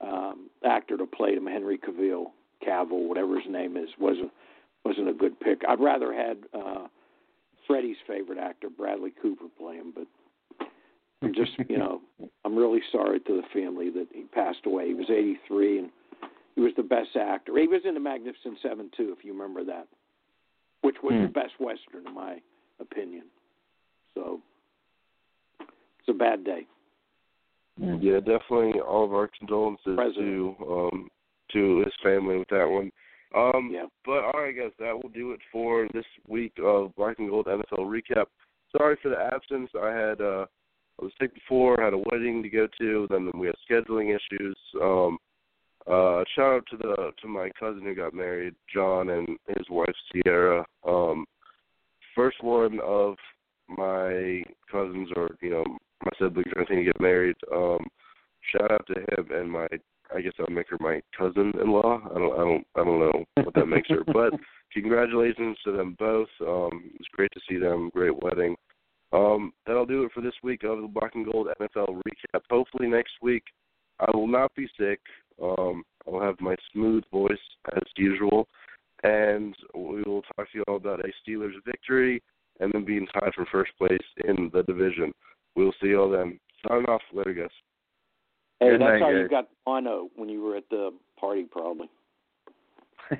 um, 0.01 0.49
actor 0.65 0.97
to 0.97 1.05
play 1.05 1.33
him, 1.33 1.45
Henry 1.45 1.77
Cavill, 1.77 2.27
Cavill, 2.65 3.07
whatever 3.07 3.39
his 3.39 3.49
name 3.49 3.77
is, 3.77 3.89
wasn't 3.99 4.31
wasn't 4.85 5.09
a 5.09 5.13
good 5.13 5.39
pick. 5.39 5.61
I'd 5.67 5.79
rather 5.79 6.13
had 6.13 6.37
uh, 6.53 6.87
Freddie's 7.67 7.97
favorite 8.07 8.39
actor, 8.39 8.69
Bradley 8.69 9.11
Cooper, 9.21 9.45
play 9.57 9.75
him, 9.75 9.93
but 9.93 10.07
I'm 11.21 11.33
just 11.33 11.51
you 11.67 11.77
know 11.77 12.01
I'm 12.45 12.55
really 12.55 12.81
sorry 12.91 13.19
to 13.19 13.41
the 13.41 13.47
family 13.53 13.89
that 13.91 14.07
he 14.13 14.23
passed 14.23 14.65
away. 14.65 14.87
He 14.87 14.93
was 14.93 15.09
83 15.09 15.79
and 15.79 15.89
he 16.55 16.61
was 16.61 16.73
the 16.75 16.83
best 16.83 17.15
actor. 17.15 17.57
He 17.57 17.67
was 17.67 17.81
in 17.85 17.93
the 17.93 17.99
Magnificent 17.99 18.57
Seven 18.61 18.89
too, 18.95 19.15
if 19.17 19.23
you 19.23 19.33
remember 19.33 19.63
that, 19.65 19.87
which 20.81 20.97
was 21.03 21.13
Hmm. 21.13 21.23
the 21.23 21.27
best 21.29 21.59
western 21.59 22.07
in 22.07 22.13
my 22.13 22.41
opinion. 22.79 23.25
So 24.15 24.41
it's 25.59 26.09
a 26.09 26.13
bad 26.13 26.43
day. 26.43 26.65
Yeah, 27.79 28.19
definitely 28.19 28.81
all 28.81 29.05
of 29.05 29.13
our 29.13 29.29
condolences 29.37 29.95
President. 29.95 30.57
to 30.57 30.65
um 30.67 31.09
to 31.53 31.79
his 31.79 31.93
family 32.03 32.37
with 32.37 32.47
that 32.49 32.67
one. 32.69 32.91
Um 33.35 33.69
Yeah. 33.73 33.85
but 34.05 34.23
all 34.25 34.41
right 34.41 34.55
guys, 34.55 34.71
that 34.79 34.93
will 34.93 35.09
do 35.09 35.31
it 35.31 35.39
for 35.51 35.87
this 35.93 36.05
week 36.27 36.53
of 36.63 36.93
Black 36.95 37.19
and 37.19 37.29
Gold 37.29 37.47
NFL 37.47 37.79
recap. 37.87 38.25
Sorry 38.75 38.97
for 39.01 39.09
the 39.09 39.19
absence. 39.19 39.69
I 39.79 39.91
had 39.91 40.21
uh 40.21 40.45
I 40.99 41.05
was 41.05 41.13
sick 41.19 41.33
before, 41.33 41.77
had 41.79 41.93
a 41.93 42.03
wedding 42.11 42.43
to 42.43 42.49
go 42.49 42.67
to, 42.79 43.07
then 43.09 43.31
we 43.33 43.47
had 43.47 43.55
scheduling 43.69 44.15
issues. 44.15 44.57
Um 44.81 45.17
uh 45.87 46.23
shout 46.35 46.55
out 46.55 46.65
to 46.71 46.77
the 46.77 47.11
to 47.21 47.27
my 47.27 47.49
cousin 47.57 47.83
who 47.83 47.95
got 47.95 48.13
married, 48.13 48.55
John 48.73 49.09
and 49.11 49.27
his 49.47 49.69
wife 49.69 49.95
Sierra. 50.11 50.65
Um 50.85 51.25
first 52.15 52.43
one 52.43 52.79
of 52.83 53.15
my 53.69 54.43
cousins 54.69 55.09
or, 55.15 55.29
you 55.41 55.51
know, 55.51 55.63
my 56.03 56.11
siblings 56.19 56.51
or 56.55 56.65
going 56.65 56.79
to 56.79 56.85
get 56.85 57.01
married. 57.01 57.35
Um, 57.53 57.87
shout 58.51 58.71
out 58.71 58.87
to 58.87 58.93
him 58.99 59.31
and 59.31 59.51
my 59.51 59.67
I 60.15 60.21
guess 60.21 60.33
I'll 60.39 60.53
make 60.53 60.69
her 60.69 60.77
my 60.79 61.01
cousin 61.17 61.53
in 61.61 61.71
law. 61.71 62.01
I 62.09 62.17
don't 62.17 62.33
I 62.33 62.37
don't 62.37 62.67
I 62.75 62.83
don't 62.83 62.99
know 62.99 63.25
what 63.43 63.53
that 63.53 63.67
makes 63.67 63.89
her. 63.89 64.03
But 64.05 64.33
congratulations 64.73 65.57
to 65.65 65.71
them 65.71 65.95
both. 65.99 66.29
Um 66.41 66.91
it 66.93 66.99
was 66.99 67.07
great 67.13 67.31
to 67.33 67.41
see 67.47 67.57
them, 67.57 67.91
great 67.93 68.21
wedding. 68.23 68.55
Um 69.11 69.53
that'll 69.65 69.85
do 69.85 70.03
it 70.03 70.11
for 70.13 70.21
this 70.21 70.33
week 70.41 70.63
of 70.63 70.81
the 70.81 70.87
Black 70.87 71.15
and 71.15 71.25
Gold 71.25 71.47
NFL 71.59 71.89
recap. 71.89 72.41
Hopefully 72.49 72.87
next 72.87 73.13
week 73.21 73.43
I 73.99 74.09
will 74.15 74.27
not 74.27 74.53
be 74.55 74.67
sick. 74.79 74.99
Um 75.41 75.83
I'll 76.07 76.21
have 76.21 76.39
my 76.39 76.55
smooth 76.73 77.03
voice 77.11 77.37
as 77.75 77.83
usual. 77.97 78.47
And 79.03 79.55
we 79.75 80.01
will 80.03 80.23
talk 80.35 80.51
to 80.51 80.57
you 80.57 80.63
all 80.67 80.75
about 80.75 81.05
a 81.05 81.09
Steelers 81.21 81.53
victory 81.65 82.21
and 82.59 82.71
then 82.73 82.83
being 82.83 83.07
tied 83.07 83.33
for 83.33 83.45
first 83.45 83.71
place 83.77 83.97
in 84.27 84.49
the 84.53 84.63
division. 84.63 85.13
We'll 85.55 85.73
see 85.81 85.87
you 85.89 86.01
all 86.01 86.09
then. 86.09 86.39
Signing 86.67 86.85
off. 86.85 87.01
Later, 87.13 87.33
guys. 87.33 87.49
Hey, 88.59 88.71
Good 88.71 88.81
that's 88.81 88.89
night, 88.91 89.01
how 89.01 89.09
you 89.09 89.21
guys. 89.29 89.29
got 89.29 89.49
mono 89.65 90.09
when 90.15 90.29
you 90.29 90.41
were 90.41 90.55
at 90.57 90.69
the 90.69 90.91
party, 91.19 91.45
probably. 91.49 91.89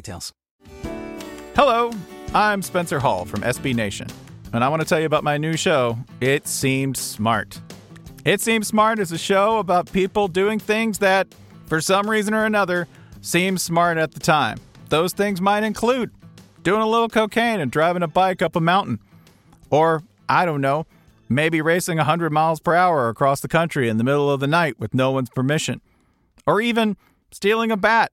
details. 0.00 0.32
Hello, 1.54 1.90
I'm 2.34 2.62
Spencer 2.62 3.00
Hall 3.00 3.26
from 3.26 3.42
SB 3.42 3.74
Nation, 3.74 4.06
and 4.54 4.64
I 4.64 4.68
want 4.70 4.80
to 4.80 4.88
tell 4.88 4.98
you 4.98 5.04
about 5.04 5.24
my 5.24 5.36
new 5.36 5.58
show, 5.58 5.98
It 6.22 6.46
Seemed 6.46 6.96
Smart. 6.96 7.60
It 8.24 8.40
Seems 8.40 8.68
Smart 8.68 8.98
is 8.98 9.12
a 9.12 9.18
show 9.18 9.58
about 9.58 9.92
people 9.92 10.26
doing 10.26 10.58
things 10.58 11.00
that, 11.00 11.28
for 11.66 11.82
some 11.82 12.08
reason 12.08 12.32
or 12.32 12.46
another, 12.46 12.88
seem 13.20 13.58
smart 13.58 13.98
at 13.98 14.12
the 14.12 14.20
time. 14.20 14.58
Those 14.88 15.12
things 15.12 15.40
might 15.40 15.64
include 15.64 16.10
doing 16.62 16.80
a 16.80 16.86
little 16.88 17.10
cocaine 17.10 17.60
and 17.60 17.70
driving 17.70 18.02
a 18.02 18.08
bike 18.08 18.40
up 18.40 18.56
a 18.56 18.60
mountain. 18.60 19.00
Or, 19.68 20.02
I 20.30 20.46
don't 20.46 20.62
know, 20.62 20.86
maybe 21.28 21.60
racing 21.60 21.98
100 21.98 22.32
miles 22.32 22.60
per 22.60 22.74
hour 22.74 23.10
across 23.10 23.40
the 23.40 23.48
country 23.48 23.88
in 23.88 23.98
the 23.98 24.04
middle 24.04 24.30
of 24.30 24.40
the 24.40 24.46
night 24.46 24.80
with 24.80 24.94
no 24.94 25.10
one's 25.10 25.30
permission. 25.30 25.82
Or 26.46 26.60
even 26.62 26.96
stealing 27.30 27.70
a 27.70 27.76
bat 27.76 28.12